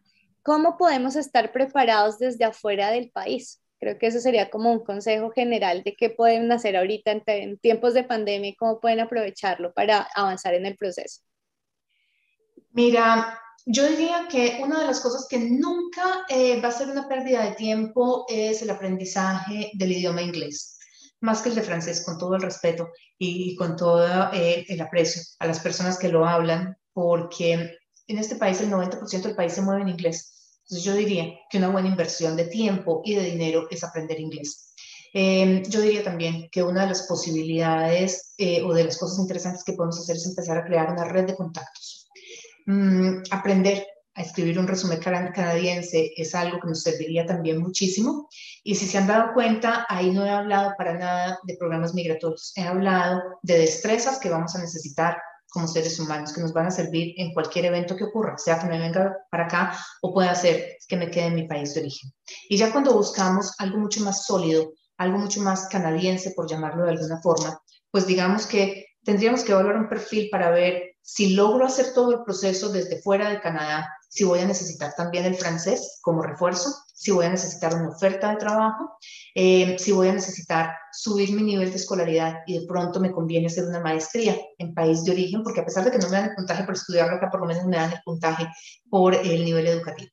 ¿Cómo 0.43 0.76
podemos 0.76 1.14
estar 1.14 1.53
preparados 1.53 2.18
desde 2.18 2.45
afuera 2.45 2.91
del 2.91 3.11
país? 3.11 3.62
Creo 3.78 3.99
que 3.99 4.09
eso 4.09 4.18
sería 4.18 4.51
como 4.51 4.72
un 4.72 4.85
consejo 4.85 5.30
general 5.30 5.82
de 5.85 5.95
qué 5.95 6.11
pueden 6.11 6.51
hacer 6.51 6.76
ahorita 6.76 7.22
en, 7.26 7.59
tiempos 7.59 7.95
de 7.95 8.03
pandemia 8.03 8.51
y 8.51 8.57
cómo 8.57 8.80
pueden 8.80 8.99
aprovecharlo 8.99 9.72
para 9.72 10.09
avanzar 10.14 10.55
en 10.55 10.66
el 10.66 10.76
proceso. 10.76 11.20
Mira, 12.72 13.39
yo 13.64 13.87
diría 13.87 14.26
que 14.28 14.59
una 14.61 14.80
de 14.80 14.87
las 14.87 15.01
cosas 15.01 15.28
que 15.30 15.39
nunca 15.39 16.26
eh, 16.28 16.61
va 16.61 16.68
a 16.68 16.72
ser 16.72 16.89
una 16.89 17.09
pérdida 17.09 17.45
de 17.45 17.53
tiempo 17.53 18.26
es 18.28 18.61
el 18.61 18.70
aprendizaje 18.70 19.70
del 19.74 19.93
idioma 19.93 20.22
inglés 20.22 20.73
más 21.24 21.42
que 21.42 21.48
el 21.48 21.54
de 21.54 21.62
francés, 21.62 22.04
con 22.04 22.18
todo 22.18 22.36
el 22.36 22.42
respeto 22.42 22.90
y 23.18 23.56
con 23.56 23.76
todo 23.76 24.30
eh, 24.32 24.64
el 24.68 24.80
aprecio 24.80 25.22
a 25.38 25.46
las 25.46 25.58
personas 25.58 25.98
que 25.98 26.08
lo 26.08 26.26
hablan, 26.26 26.76
porque 26.92 27.78
en 28.06 28.18
este 28.18 28.36
país 28.36 28.60
el 28.60 28.70
90% 28.70 29.22
del 29.22 29.34
país 29.34 29.54
se 29.54 29.62
mueve 29.62 29.82
en 29.82 29.88
inglés. 29.88 30.58
Entonces 30.64 30.84
yo 30.84 30.94
diría 30.94 31.26
que 31.50 31.58
una 31.58 31.68
buena 31.68 31.88
inversión 31.88 32.36
de 32.36 32.44
tiempo 32.44 33.02
y 33.04 33.14
de 33.14 33.24
dinero 33.24 33.66
es 33.70 33.82
aprender 33.82 34.20
inglés. 34.20 34.74
Em, 35.14 35.62
yo 35.64 35.80
diría 35.80 36.02
también 36.02 36.48
que 36.50 36.62
una 36.62 36.82
de 36.82 36.88
las 36.88 37.06
posibilidades 37.06 38.34
eh, 38.36 38.62
o 38.62 38.74
de 38.74 38.84
las 38.84 38.98
cosas 38.98 39.18
interesantes 39.18 39.64
que 39.64 39.72
podemos 39.72 39.98
hacer 39.98 40.16
es 40.16 40.26
empezar 40.26 40.58
a 40.58 40.64
crear 40.64 40.90
una 40.92 41.04
red 41.04 41.26
de 41.26 41.36
contactos. 41.36 42.08
Mm, 42.66 43.22
aprender 43.30 43.86
a 44.14 44.22
escribir 44.22 44.58
un 44.58 44.68
resumen 44.68 45.00
canadiense 45.00 46.12
es 46.16 46.34
algo 46.34 46.60
que 46.60 46.68
nos 46.68 46.82
serviría 46.82 47.26
también 47.26 47.58
muchísimo. 47.58 48.28
Y 48.62 48.76
si 48.76 48.86
se 48.86 48.98
han 48.98 49.06
dado 49.06 49.32
cuenta, 49.34 49.86
ahí 49.88 50.10
no 50.10 50.24
he 50.24 50.30
hablado 50.30 50.74
para 50.78 50.94
nada 50.94 51.38
de 51.42 51.56
programas 51.56 51.94
migratorios, 51.94 52.52
he 52.56 52.62
hablado 52.62 53.22
de 53.42 53.58
destrezas 53.58 54.18
que 54.18 54.30
vamos 54.30 54.54
a 54.54 54.60
necesitar 54.60 55.16
como 55.54 55.68
seres 55.68 56.00
humanos, 56.00 56.32
que 56.32 56.40
nos 56.40 56.52
van 56.52 56.66
a 56.66 56.70
servir 56.70 57.14
en 57.16 57.32
cualquier 57.32 57.66
evento 57.66 57.96
que 57.96 58.04
ocurra, 58.04 58.36
sea 58.36 58.58
que 58.58 58.66
me 58.66 58.78
venga 58.78 59.16
para 59.30 59.44
acá 59.44 59.78
o 60.02 60.12
pueda 60.12 60.34
ser 60.34 60.78
que 60.88 60.96
me 60.96 61.10
quede 61.10 61.26
en 61.26 61.36
mi 61.36 61.46
país 61.46 61.74
de 61.74 61.80
origen. 61.80 62.12
Y 62.48 62.56
ya 62.56 62.72
cuando 62.72 62.92
buscamos 62.92 63.54
algo 63.58 63.78
mucho 63.78 64.00
más 64.00 64.26
sólido, 64.26 64.72
algo 64.96 65.18
mucho 65.18 65.40
más 65.40 65.68
canadiense, 65.68 66.32
por 66.32 66.48
llamarlo 66.48 66.84
de 66.84 66.90
alguna 66.90 67.20
forma, 67.20 67.56
pues 67.90 68.04
digamos 68.04 68.46
que 68.46 68.86
tendríamos 69.04 69.44
que 69.44 69.52
evaluar 69.52 69.76
un 69.76 69.88
perfil 69.88 70.28
para 70.30 70.50
ver 70.50 70.96
si 71.02 71.34
logro 71.34 71.66
hacer 71.66 71.92
todo 71.94 72.12
el 72.12 72.24
proceso 72.24 72.70
desde 72.70 73.00
fuera 73.02 73.28
de 73.28 73.40
Canadá, 73.40 73.88
si 74.14 74.22
voy 74.22 74.38
a 74.38 74.46
necesitar 74.46 74.94
también 74.96 75.24
el 75.24 75.34
francés 75.34 75.98
como 76.00 76.22
refuerzo, 76.22 76.72
si 76.94 77.10
voy 77.10 77.26
a 77.26 77.30
necesitar 77.30 77.74
una 77.74 77.88
oferta 77.88 78.30
de 78.30 78.36
trabajo, 78.36 78.96
eh, 79.34 79.76
si 79.76 79.90
voy 79.90 80.06
a 80.06 80.12
necesitar 80.12 80.70
subir 80.92 81.32
mi 81.32 81.42
nivel 81.42 81.70
de 81.70 81.76
escolaridad 81.76 82.36
y 82.46 82.60
de 82.60 82.66
pronto 82.66 83.00
me 83.00 83.10
conviene 83.10 83.48
hacer 83.48 83.64
una 83.64 83.80
maestría 83.80 84.36
en 84.58 84.72
país 84.72 85.02
de 85.02 85.10
origen, 85.10 85.42
porque 85.42 85.62
a 85.62 85.64
pesar 85.64 85.84
de 85.84 85.90
que 85.90 85.98
no 85.98 86.08
me 86.08 86.16
dan 86.16 86.30
el 86.30 86.36
puntaje 86.36 86.62
por 86.62 86.74
estudiar 86.74 87.12
acá, 87.12 87.28
por 87.28 87.40
lo 87.40 87.46
menos 87.46 87.64
me 87.64 87.76
dan 87.76 87.90
el 87.90 87.98
puntaje 88.04 88.46
por 88.88 89.16
el 89.16 89.44
nivel 89.44 89.66
educativo, 89.66 90.12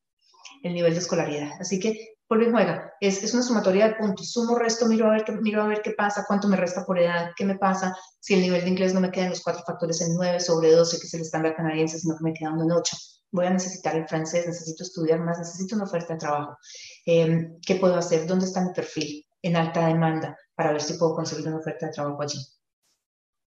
el 0.63 0.73
nivel 0.73 0.93
de 0.93 0.99
escolaridad. 0.99 1.51
Así 1.59 1.79
que 1.79 2.15
vuelve 2.31 2.47
y 2.47 2.51
juega. 2.51 2.93
Es, 3.01 3.21
es, 3.23 3.33
una 3.33 3.43
sumatoria 3.43 3.89
de 3.89 3.95
puntos. 3.95 4.31
Sumo, 4.31 4.57
resto, 4.57 4.85
miro 4.85 5.07
a, 5.07 5.11
ver 5.11 5.25
qué, 5.25 5.33
miro 5.33 5.61
a 5.61 5.67
ver 5.67 5.81
qué 5.81 5.91
pasa, 5.91 6.23
cuánto 6.25 6.47
me 6.47 6.55
resta 6.55 6.85
por 6.85 6.97
edad, 6.97 7.31
qué 7.35 7.43
me 7.43 7.57
pasa 7.57 7.93
si 8.21 8.35
el 8.35 8.41
nivel 8.41 8.63
de 8.63 8.69
inglés 8.69 8.93
no 8.93 9.01
me 9.01 9.11
queda 9.11 9.25
en 9.25 9.31
los 9.31 9.41
cuatro 9.41 9.63
factores 9.65 9.99
en 9.99 10.15
9 10.15 10.39
sobre 10.39 10.71
12, 10.71 10.97
que 10.97 11.07
es 11.07 11.13
el 11.13 11.21
estándar 11.21 11.55
canadiense, 11.55 11.99
sino 11.99 12.15
que 12.15 12.23
me 12.23 12.33
queda 12.33 12.51
en 12.51 12.71
8. 12.71 12.97
Voy 13.31 13.45
a 13.47 13.49
necesitar 13.49 13.97
el 13.97 14.07
francés, 14.07 14.47
necesito 14.47 14.83
estudiar 14.83 15.19
más, 15.19 15.39
necesito 15.39 15.75
una 15.75 15.83
oferta 15.83 16.13
de 16.13 16.19
trabajo. 16.19 16.57
Em, 17.05 17.59
¿Qué 17.65 17.75
puedo 17.75 17.95
hacer? 17.95 18.25
¿Dónde 18.25 18.45
está 18.45 18.61
mi 18.61 18.71
perfil 18.73 19.25
en 19.41 19.57
alta 19.57 19.87
demanda 19.87 20.37
para 20.55 20.71
ver 20.71 20.81
si 20.81 20.93
puedo 20.93 21.15
conseguir 21.15 21.47
una 21.49 21.57
oferta 21.57 21.87
de 21.87 21.91
trabajo 21.91 22.21
allí? 22.21 22.39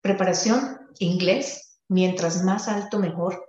Preparación, 0.00 0.78
inglés, 0.98 1.78
mientras 1.88 2.42
más 2.42 2.68
alto 2.68 2.98
mejor. 2.98 3.44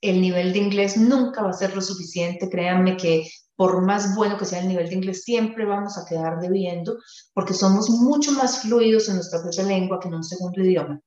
El 0.00 0.20
nivel 0.20 0.52
de 0.52 0.60
inglés 0.60 0.96
nunca 0.96 1.42
va 1.42 1.50
a 1.50 1.54
ser 1.54 1.74
lo 1.74 1.80
suficiente. 1.80 2.48
Créanme 2.48 2.96
que 2.96 3.28
por 3.58 3.82
más 3.82 4.14
bueno 4.14 4.38
que 4.38 4.44
sea 4.44 4.60
el 4.60 4.68
nivel 4.68 4.88
de 4.88 4.94
inglés, 4.94 5.24
siempre 5.24 5.64
vamos 5.64 5.98
a 5.98 6.04
quedar 6.04 6.38
debiendo 6.40 6.96
porque 7.34 7.54
somos 7.54 7.90
mucho 7.90 8.30
más 8.30 8.60
fluidos 8.60 9.08
en 9.08 9.16
nuestra 9.16 9.42
propia 9.42 9.64
lengua 9.64 9.98
que 9.98 10.06
en 10.06 10.14
un 10.14 10.22
segundo 10.22 10.62
idioma. 10.62 11.00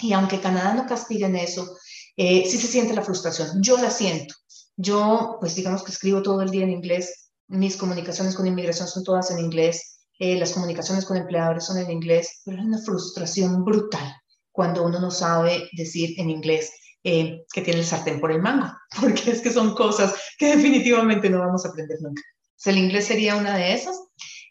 Y 0.00 0.14
aunque 0.14 0.40
Canadá 0.40 0.72
no 0.72 0.86
castigue 0.86 1.26
en 1.26 1.36
eso, 1.36 1.76
eh, 2.16 2.44
sí 2.48 2.56
se 2.56 2.66
siente 2.66 2.94
la 2.94 3.02
frustración. 3.02 3.62
Yo 3.62 3.76
la 3.76 3.90
siento. 3.90 4.34
Yo, 4.74 5.36
pues 5.38 5.54
digamos 5.54 5.82
que 5.82 5.92
escribo 5.92 6.22
todo 6.22 6.40
el 6.40 6.50
día 6.50 6.64
en 6.64 6.70
inglés, 6.70 7.30
mis 7.48 7.76
comunicaciones 7.76 8.34
con 8.34 8.46
inmigración 8.46 8.88
son 8.88 9.04
todas 9.04 9.30
en 9.30 9.40
inglés, 9.40 10.00
eh, 10.18 10.38
las 10.38 10.52
comunicaciones 10.52 11.04
con 11.04 11.18
empleadores 11.18 11.66
son 11.66 11.76
en 11.76 11.90
inglés, 11.90 12.40
pero 12.44 12.58
es 12.58 12.64
una 12.64 12.78
frustración 12.78 13.64
brutal 13.66 14.16
cuando 14.50 14.82
uno 14.82 14.98
no 14.98 15.10
sabe 15.10 15.68
decir 15.72 16.18
en 16.18 16.30
inglés 16.30 16.72
eh, 17.04 17.44
que 17.52 17.62
tiene 17.62 17.80
el 17.80 17.86
sartén 17.86 18.20
por 18.20 18.30
el 18.30 18.40
mango, 18.40 18.72
porque 19.00 19.30
es 19.30 19.40
que 19.40 19.50
son 19.50 19.74
cosas 19.74 20.14
que 20.38 20.56
definitivamente 20.56 21.28
no 21.28 21.40
vamos 21.40 21.64
a 21.64 21.70
aprender 21.70 21.98
nunca. 22.00 22.22
el 22.64 22.78
inglés 22.78 23.06
sería 23.06 23.36
una 23.36 23.56
de 23.56 23.74
esas 23.74 24.00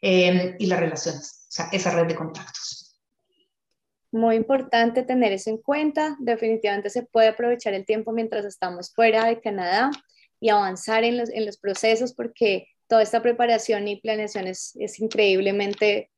eh, 0.02 0.56
y 0.60 0.66
las 0.66 0.80
relaciones, 0.80 1.46
o 1.48 1.52
sea, 1.52 1.70
esa 1.72 1.92
red 1.92 2.08
de 2.08 2.16
contactos. 2.16 3.00
Muy 4.12 4.36
importante 4.36 5.04
tener 5.04 5.32
eso 5.32 5.50
en 5.50 5.58
cuenta. 5.58 6.18
Definitivamente 6.20 6.90
se 6.90 7.04
puede 7.04 7.30
aprovechar 7.30 7.74
el 7.74 7.86
tiempo 7.86 8.12
mientras 8.12 8.44
estamos 8.44 8.94
fuera 8.94 9.26
de 9.26 9.40
Canadá 9.40 9.90
y 10.42 10.50
avanzar 10.50 11.06
en 11.06 11.18
los, 11.18 11.30
en 11.30 11.46
los 11.46 11.58
procesos 11.58 12.14
porque 12.14 12.68
toda 12.88 13.04
esta 13.04 13.22
preparación 13.22 13.88
y 13.88 14.02
planeación 14.02 14.48
es, 14.48 14.76
es 14.76 15.00
increíblemente 15.00 16.11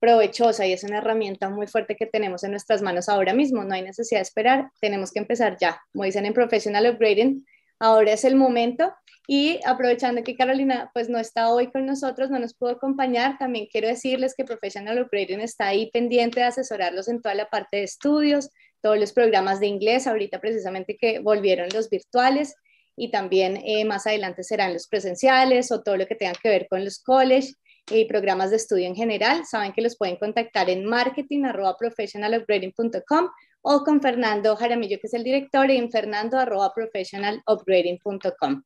provechosa 0.00 0.66
y 0.66 0.72
es 0.72 0.84
una 0.84 0.98
herramienta 0.98 1.48
muy 1.48 1.66
fuerte 1.66 1.96
que 1.96 2.06
tenemos 2.06 2.44
en 2.44 2.52
nuestras 2.52 2.82
manos 2.82 3.08
ahora 3.08 3.34
mismo. 3.34 3.64
No 3.64 3.74
hay 3.74 3.82
necesidad 3.82 4.20
de 4.20 4.22
esperar, 4.22 4.70
tenemos 4.80 5.12
que 5.12 5.18
empezar 5.18 5.56
ya. 5.60 5.80
Como 5.92 6.04
dicen 6.04 6.26
en 6.26 6.34
Professional 6.34 6.86
Upgrading, 6.90 7.44
ahora 7.78 8.12
es 8.12 8.24
el 8.24 8.36
momento. 8.36 8.92
Y 9.30 9.60
aprovechando 9.66 10.22
que 10.22 10.36
Carolina 10.36 10.90
pues 10.94 11.10
no 11.10 11.18
está 11.18 11.50
hoy 11.50 11.70
con 11.70 11.84
nosotros, 11.84 12.30
no 12.30 12.38
nos 12.38 12.54
pudo 12.54 12.70
acompañar, 12.70 13.36
también 13.36 13.66
quiero 13.70 13.86
decirles 13.86 14.34
que 14.34 14.46
Professional 14.46 15.02
Upgrading 15.02 15.40
está 15.40 15.66
ahí 15.66 15.90
pendiente 15.90 16.40
de 16.40 16.46
asesorarlos 16.46 17.08
en 17.08 17.20
toda 17.20 17.34
la 17.34 17.50
parte 17.50 17.76
de 17.76 17.82
estudios, 17.82 18.48
todos 18.80 18.98
los 18.98 19.12
programas 19.12 19.60
de 19.60 19.66
inglés, 19.66 20.06
ahorita 20.06 20.40
precisamente 20.40 20.96
que 20.96 21.18
volvieron 21.18 21.68
los 21.74 21.90
virtuales 21.90 22.54
y 22.96 23.10
también 23.10 23.58
eh, 23.64 23.84
más 23.84 24.06
adelante 24.06 24.42
serán 24.42 24.72
los 24.72 24.88
presenciales 24.88 25.70
o 25.72 25.82
todo 25.82 25.98
lo 25.98 26.06
que 26.06 26.14
tenga 26.14 26.32
que 26.32 26.48
ver 26.48 26.66
con 26.68 26.82
los 26.82 26.98
college 26.98 27.52
y 27.90 28.06
programas 28.06 28.50
de 28.50 28.56
estudio 28.56 28.86
en 28.86 28.94
general, 28.94 29.44
saben 29.44 29.72
que 29.72 29.82
los 29.82 29.96
pueden 29.96 30.16
contactar 30.16 30.70
en 30.70 30.84
marketing.professionalupgrading.com 30.84 33.28
o 33.62 33.84
con 33.84 34.00
Fernando 34.00 34.54
Jaramillo, 34.56 34.98
que 35.00 35.06
es 35.06 35.14
el 35.14 35.22
director, 35.24 35.70
en 35.70 35.90
fernando.professionalupgrading.com. 35.90 38.62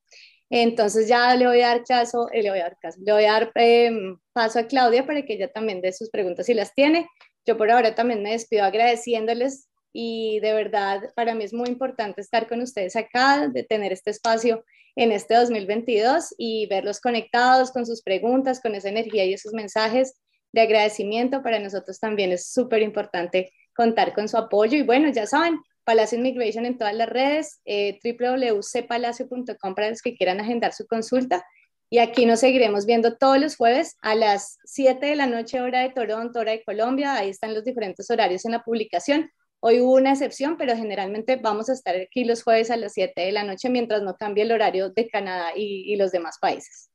Entonces 0.51 1.07
ya 1.09 1.35
le 1.35 1.47
voy 1.47 1.63
a 1.63 1.69
dar 1.69 1.85
caso, 1.85 2.29
eh, 2.31 2.43
le 2.43 2.51
voy 2.51 2.59
a 2.59 2.65
dar, 2.65 2.77
caso, 2.79 2.99
le 3.03 3.13
voy 3.13 3.25
a 3.25 3.33
dar 3.33 3.51
em, 3.55 4.19
paso 4.35 4.59
a 4.59 4.67
Claudia 4.67 5.07
para 5.07 5.23
que 5.23 5.33
ella 5.35 5.51
también 5.51 5.81
dé 5.81 5.93
sus 5.93 6.11
preguntas 6.11 6.45
si 6.47 6.53
las 6.53 6.75
tiene. 6.75 7.09
Yo 7.47 7.57
por 7.57 7.71
ahora 7.71 7.95
también 7.95 8.23
me 8.23 8.33
despido 8.33 8.65
agradeciéndoles 8.65 9.69
y 9.95 10.41
de 10.41 10.53
verdad 10.53 11.11
para 11.17 11.35
mí 11.35 11.45
es 11.45 11.55
muy 11.55 11.69
importante 11.69 12.21
estar 12.21 12.47
con 12.49 12.61
ustedes 12.61 12.97
acá, 12.97 13.49
de 13.49 13.63
tener 13.63 13.93
este 13.93 14.11
espacio 14.11 14.63
en 14.97 15.13
este 15.13 15.35
2022 15.35 16.35
y 16.37 16.67
verlos 16.67 17.01
conectados 17.01 17.71
con 17.71 17.87
sus 17.87 18.03
preguntas, 18.03 18.61
con 18.61 18.75
esa 18.75 18.89
energía 18.89 19.25
y 19.25 19.35
esos 19.35 19.53
mensajes 19.53 20.15
de 20.53 20.61
agradecimiento. 20.61 21.43
Para 21.43 21.59
nosotros 21.59 21.99
también 21.99 22.33
es 22.33 22.53
súper 22.53 22.83
importante 22.83 23.53
contar 23.75 24.15
con 24.15 24.29
su 24.29 24.37
apoyo. 24.37 24.77
Y 24.77 24.83
bueno, 24.83 25.09
ya 25.11 25.27
saben, 25.27 25.59
Palacio 25.85 26.19
Immigration 26.19 26.67
en 26.67 26.79
todas 26.79 26.95
las 26.95 27.09
redes, 27.09 27.61
eh, 27.65 27.99
www.cpalacio.com 28.05 29.75
para 29.75 29.91
los 29.91 30.03
que 30.03 30.15
quieran 30.15 30.41
agendar 30.41 30.73
su 30.73 30.87
consulta. 30.87 31.45
Y 31.91 31.99
aquí 31.99 32.25
nos 32.25 32.41
seguiremos 32.41 32.87
viendo 32.87 33.19
todos 33.19 33.39
los 33.39 33.57
jueves 33.57 33.97
a 34.01 34.15
las 34.15 34.59
7 34.65 35.05
de 35.05 35.17
la 35.17 35.27
noche, 35.27 35.61
hora 35.61 35.81
de 35.81 35.91
Toronto, 35.91 36.41
hora 36.41 36.53
de 36.53 36.65
Colombia. 36.65 37.17
Ahí 37.17 37.29
están 37.29 37.53
los 37.53 37.65
diferentes 37.65 38.11
horarios 38.11 38.45
en 38.47 38.53
la 38.53 38.63
publicación. 38.63 39.31
Hoy 39.65 39.81
hubo 39.81 39.95
una 39.95 40.11
excepción, 40.11 40.57
pero 40.57 40.75
generalmente 40.75 41.37
vamos 41.37 41.69
a 41.69 41.75
estar 41.75 41.95
aquí 41.95 42.25
los 42.25 42.43
jueves 42.43 42.73
a 42.73 42.77
las 42.77 42.95
7 42.95 43.21
de 43.21 43.31
la 43.31 43.45
noche 43.45 43.71
mientras 43.71 44.03
no 44.03 44.17
cambie 44.17 44.43
el 44.43 44.51
horario 44.51 44.91
de 44.91 45.09
Canadá 45.09 45.51
y, 45.55 45.95
los 45.95 46.11
demás 46.11 46.39
países. 46.41 46.91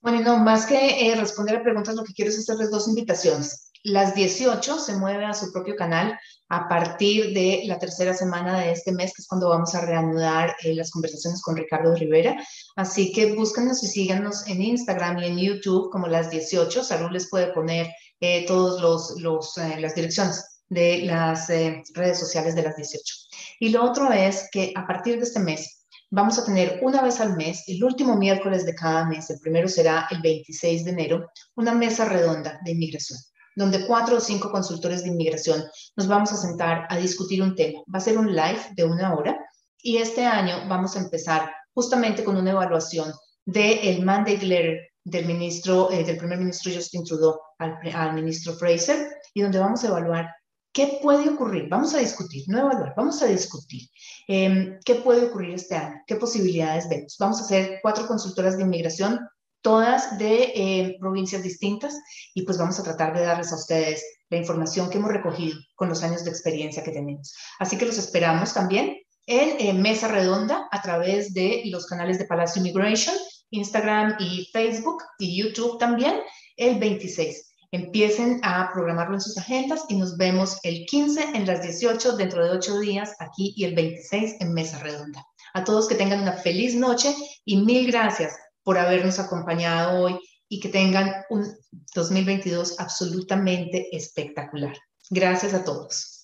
Bueno, 0.00 0.20
no, 0.20 0.38
más 0.38 0.64
que 0.64 1.10
eh, 1.10 1.14
responder 1.14 1.56
a 1.56 1.62
preguntas, 1.62 1.94
lo 1.94 2.04
que 2.04 2.14
quiero 2.14 2.30
es 2.30 2.38
hacerles 2.38 2.70
dos 2.70 2.88
invitaciones. 2.88 3.70
Las 3.82 4.14
18 4.14 4.78
se 4.78 4.96
mueve 4.96 5.26
a 5.26 5.34
su 5.34 5.52
propio 5.52 5.76
canal 5.76 6.18
a 6.48 6.68
partir 6.70 7.34
de 7.34 7.64
la 7.66 7.78
tercera 7.78 8.14
semana 8.14 8.58
de 8.58 8.72
este 8.72 8.92
mes, 8.92 9.12
que 9.14 9.20
es 9.20 9.28
cuando 9.28 9.50
vamos 9.50 9.74
a 9.74 9.84
reanudar 9.84 10.56
eh, 10.62 10.74
las 10.74 10.90
conversaciones 10.90 11.42
con 11.42 11.58
Ricardo 11.58 11.94
Rivera. 11.94 12.34
Así 12.76 13.12
que 13.12 13.34
búscanos 13.34 13.82
y 13.82 13.88
síganos 13.88 14.46
en 14.46 14.62
Instagram 14.62 15.18
y 15.18 15.26
en 15.26 15.36
YouTube 15.36 15.90
como 15.90 16.06
las 16.06 16.30
18. 16.30 16.82
Salud 16.82 17.10
les 17.10 17.28
puede 17.28 17.52
poner 17.52 17.90
eh, 18.20 18.46
todas 18.46 18.80
los, 18.80 19.20
los 19.20 19.58
eh, 19.58 19.78
las 19.80 19.94
direcciones 19.94 20.51
de 20.72 21.02
las 21.02 21.48
redes 21.48 22.18
sociales 22.18 22.54
de 22.54 22.62
las 22.62 22.76
18. 22.76 23.14
Y 23.60 23.68
lo 23.70 23.84
otro 23.84 24.12
es 24.12 24.48
que 24.50 24.72
a 24.74 24.86
partir 24.86 25.16
de 25.16 25.24
este 25.24 25.40
mes 25.40 25.86
vamos 26.10 26.38
a 26.38 26.44
tener 26.44 26.80
una 26.82 27.02
vez 27.02 27.20
al 27.20 27.36
mes, 27.36 27.64
el 27.68 27.82
último 27.82 28.16
miércoles 28.16 28.66
de 28.66 28.74
cada 28.74 29.04
mes, 29.04 29.30
el 29.30 29.40
primero 29.40 29.68
será 29.68 30.06
el 30.10 30.20
26 30.20 30.84
de 30.84 30.90
enero, 30.90 31.30
una 31.56 31.74
mesa 31.74 32.04
redonda 32.04 32.58
de 32.64 32.72
inmigración 32.72 33.18
donde 33.54 33.86
cuatro 33.86 34.16
o 34.16 34.20
cinco 34.20 34.50
consultores 34.50 35.02
de 35.02 35.10
inmigración 35.10 35.62
nos 35.96 36.08
vamos 36.08 36.32
a 36.32 36.36
sentar 36.36 36.86
a 36.88 36.96
discutir 36.96 37.42
un 37.42 37.54
tema. 37.54 37.80
Va 37.94 37.98
a 37.98 38.00
ser 38.00 38.16
un 38.16 38.34
live 38.34 38.60
de 38.74 38.84
una 38.84 39.14
hora 39.14 39.38
y 39.82 39.98
este 39.98 40.24
año 40.24 40.66
vamos 40.68 40.96
a 40.96 41.00
empezar 41.00 41.52
justamente 41.74 42.24
con 42.24 42.36
una 42.36 42.52
evaluación 42.52 43.12
del 43.44 44.04
mandate 44.04 44.46
letter 44.46 44.92
del 45.04 45.26
ministro, 45.26 45.90
eh, 45.90 46.04
del 46.04 46.16
primer 46.16 46.38
ministro 46.38 46.72
Justin 46.72 47.04
Trudeau 47.04 47.38
al, 47.58 48.14
ministro 48.14 48.54
Fraser 48.54 49.08
y 49.34 49.42
donde 49.42 49.58
vamos 49.58 49.82
a 49.82 49.88
evaluar 49.88 50.32
qué 50.72 50.98
puede 51.02 51.28
ocurrir. 51.28 51.68
Vamos 51.68 51.94
a 51.94 51.98
discutir, 51.98 52.44
no 52.48 52.58
evaluar, 52.58 52.94
vamos 52.96 53.22
a 53.22 53.26
discutir 53.26 53.88
em, 54.26 54.78
qué 54.84 54.96
puede 54.96 55.26
ocurrir 55.26 55.54
este 55.54 55.76
año, 55.76 56.02
qué 56.06 56.16
posibilidades 56.16 56.88
vemos. 56.88 57.16
Vamos 57.18 57.40
a 57.40 57.44
hacer 57.44 57.80
cuatro 57.82 58.06
consultoras 58.06 58.56
de 58.56 58.64
inmigración 58.64 59.20
todas 59.62 60.18
de 60.18 60.52
eh, 60.54 60.96
provincias 61.00 61.42
distintas 61.42 61.96
y 62.34 62.42
pues 62.42 62.58
vamos 62.58 62.78
a 62.78 62.82
tratar 62.82 63.14
de 63.16 63.24
darles 63.24 63.52
a 63.52 63.56
ustedes 63.56 64.04
la 64.28 64.36
información 64.36 64.90
que 64.90 64.98
hemos 64.98 65.12
recogido 65.12 65.56
con 65.76 65.88
los 65.88 66.02
años 66.02 66.24
de 66.24 66.30
experiencia 66.30 66.82
que 66.82 66.90
tenemos. 66.90 67.34
Así 67.58 67.78
que 67.78 67.86
los 67.86 67.96
esperamos 67.96 68.52
también 68.52 68.98
en 69.26 69.60
eh, 69.60 69.72
Mesa 69.72 70.08
Redonda 70.08 70.68
a 70.70 70.82
través 70.82 71.32
de 71.32 71.62
los 71.66 71.86
canales 71.86 72.18
de 72.18 72.24
Palacio 72.24 72.60
Immigration, 72.60 73.14
Instagram 73.50 74.16
y 74.18 74.48
Facebook 74.52 75.02
y 75.18 75.40
YouTube 75.40 75.78
también 75.78 76.20
el 76.56 76.78
26. 76.78 77.51
Empiecen 77.72 78.38
a 78.42 78.70
programarlo 78.72 79.14
en 79.14 79.20
sus 79.20 79.38
agendas 79.38 79.84
y 79.88 79.96
nos 79.96 80.18
vemos 80.18 80.58
el 80.62 80.84
15 80.84 81.30
en 81.34 81.46
las 81.46 81.62
18 81.62 82.16
dentro 82.16 82.44
de 82.44 82.50
8 82.50 82.80
días 82.80 83.16
aquí 83.18 83.54
y 83.56 83.64
el 83.64 83.74
26 83.74 84.36
en 84.40 84.52
Mesa 84.52 84.78
Redonda. 84.78 85.26
A 85.54 85.64
todos 85.64 85.88
que 85.88 85.94
tengan 85.94 86.20
una 86.20 86.34
feliz 86.34 86.74
noche 86.74 87.14
y 87.44 87.56
mil 87.56 87.86
gracias 87.86 88.36
por 88.62 88.78
habernos 88.78 89.18
acompañado 89.18 90.02
hoy 90.02 90.20
y 90.48 90.60
que 90.60 90.68
tengan 90.68 91.24
un 91.30 91.46
2022 91.94 92.78
absolutamente 92.78 93.88
espectacular. 93.96 94.76
Gracias 95.08 95.54
a 95.54 95.64
todos. 95.64 96.21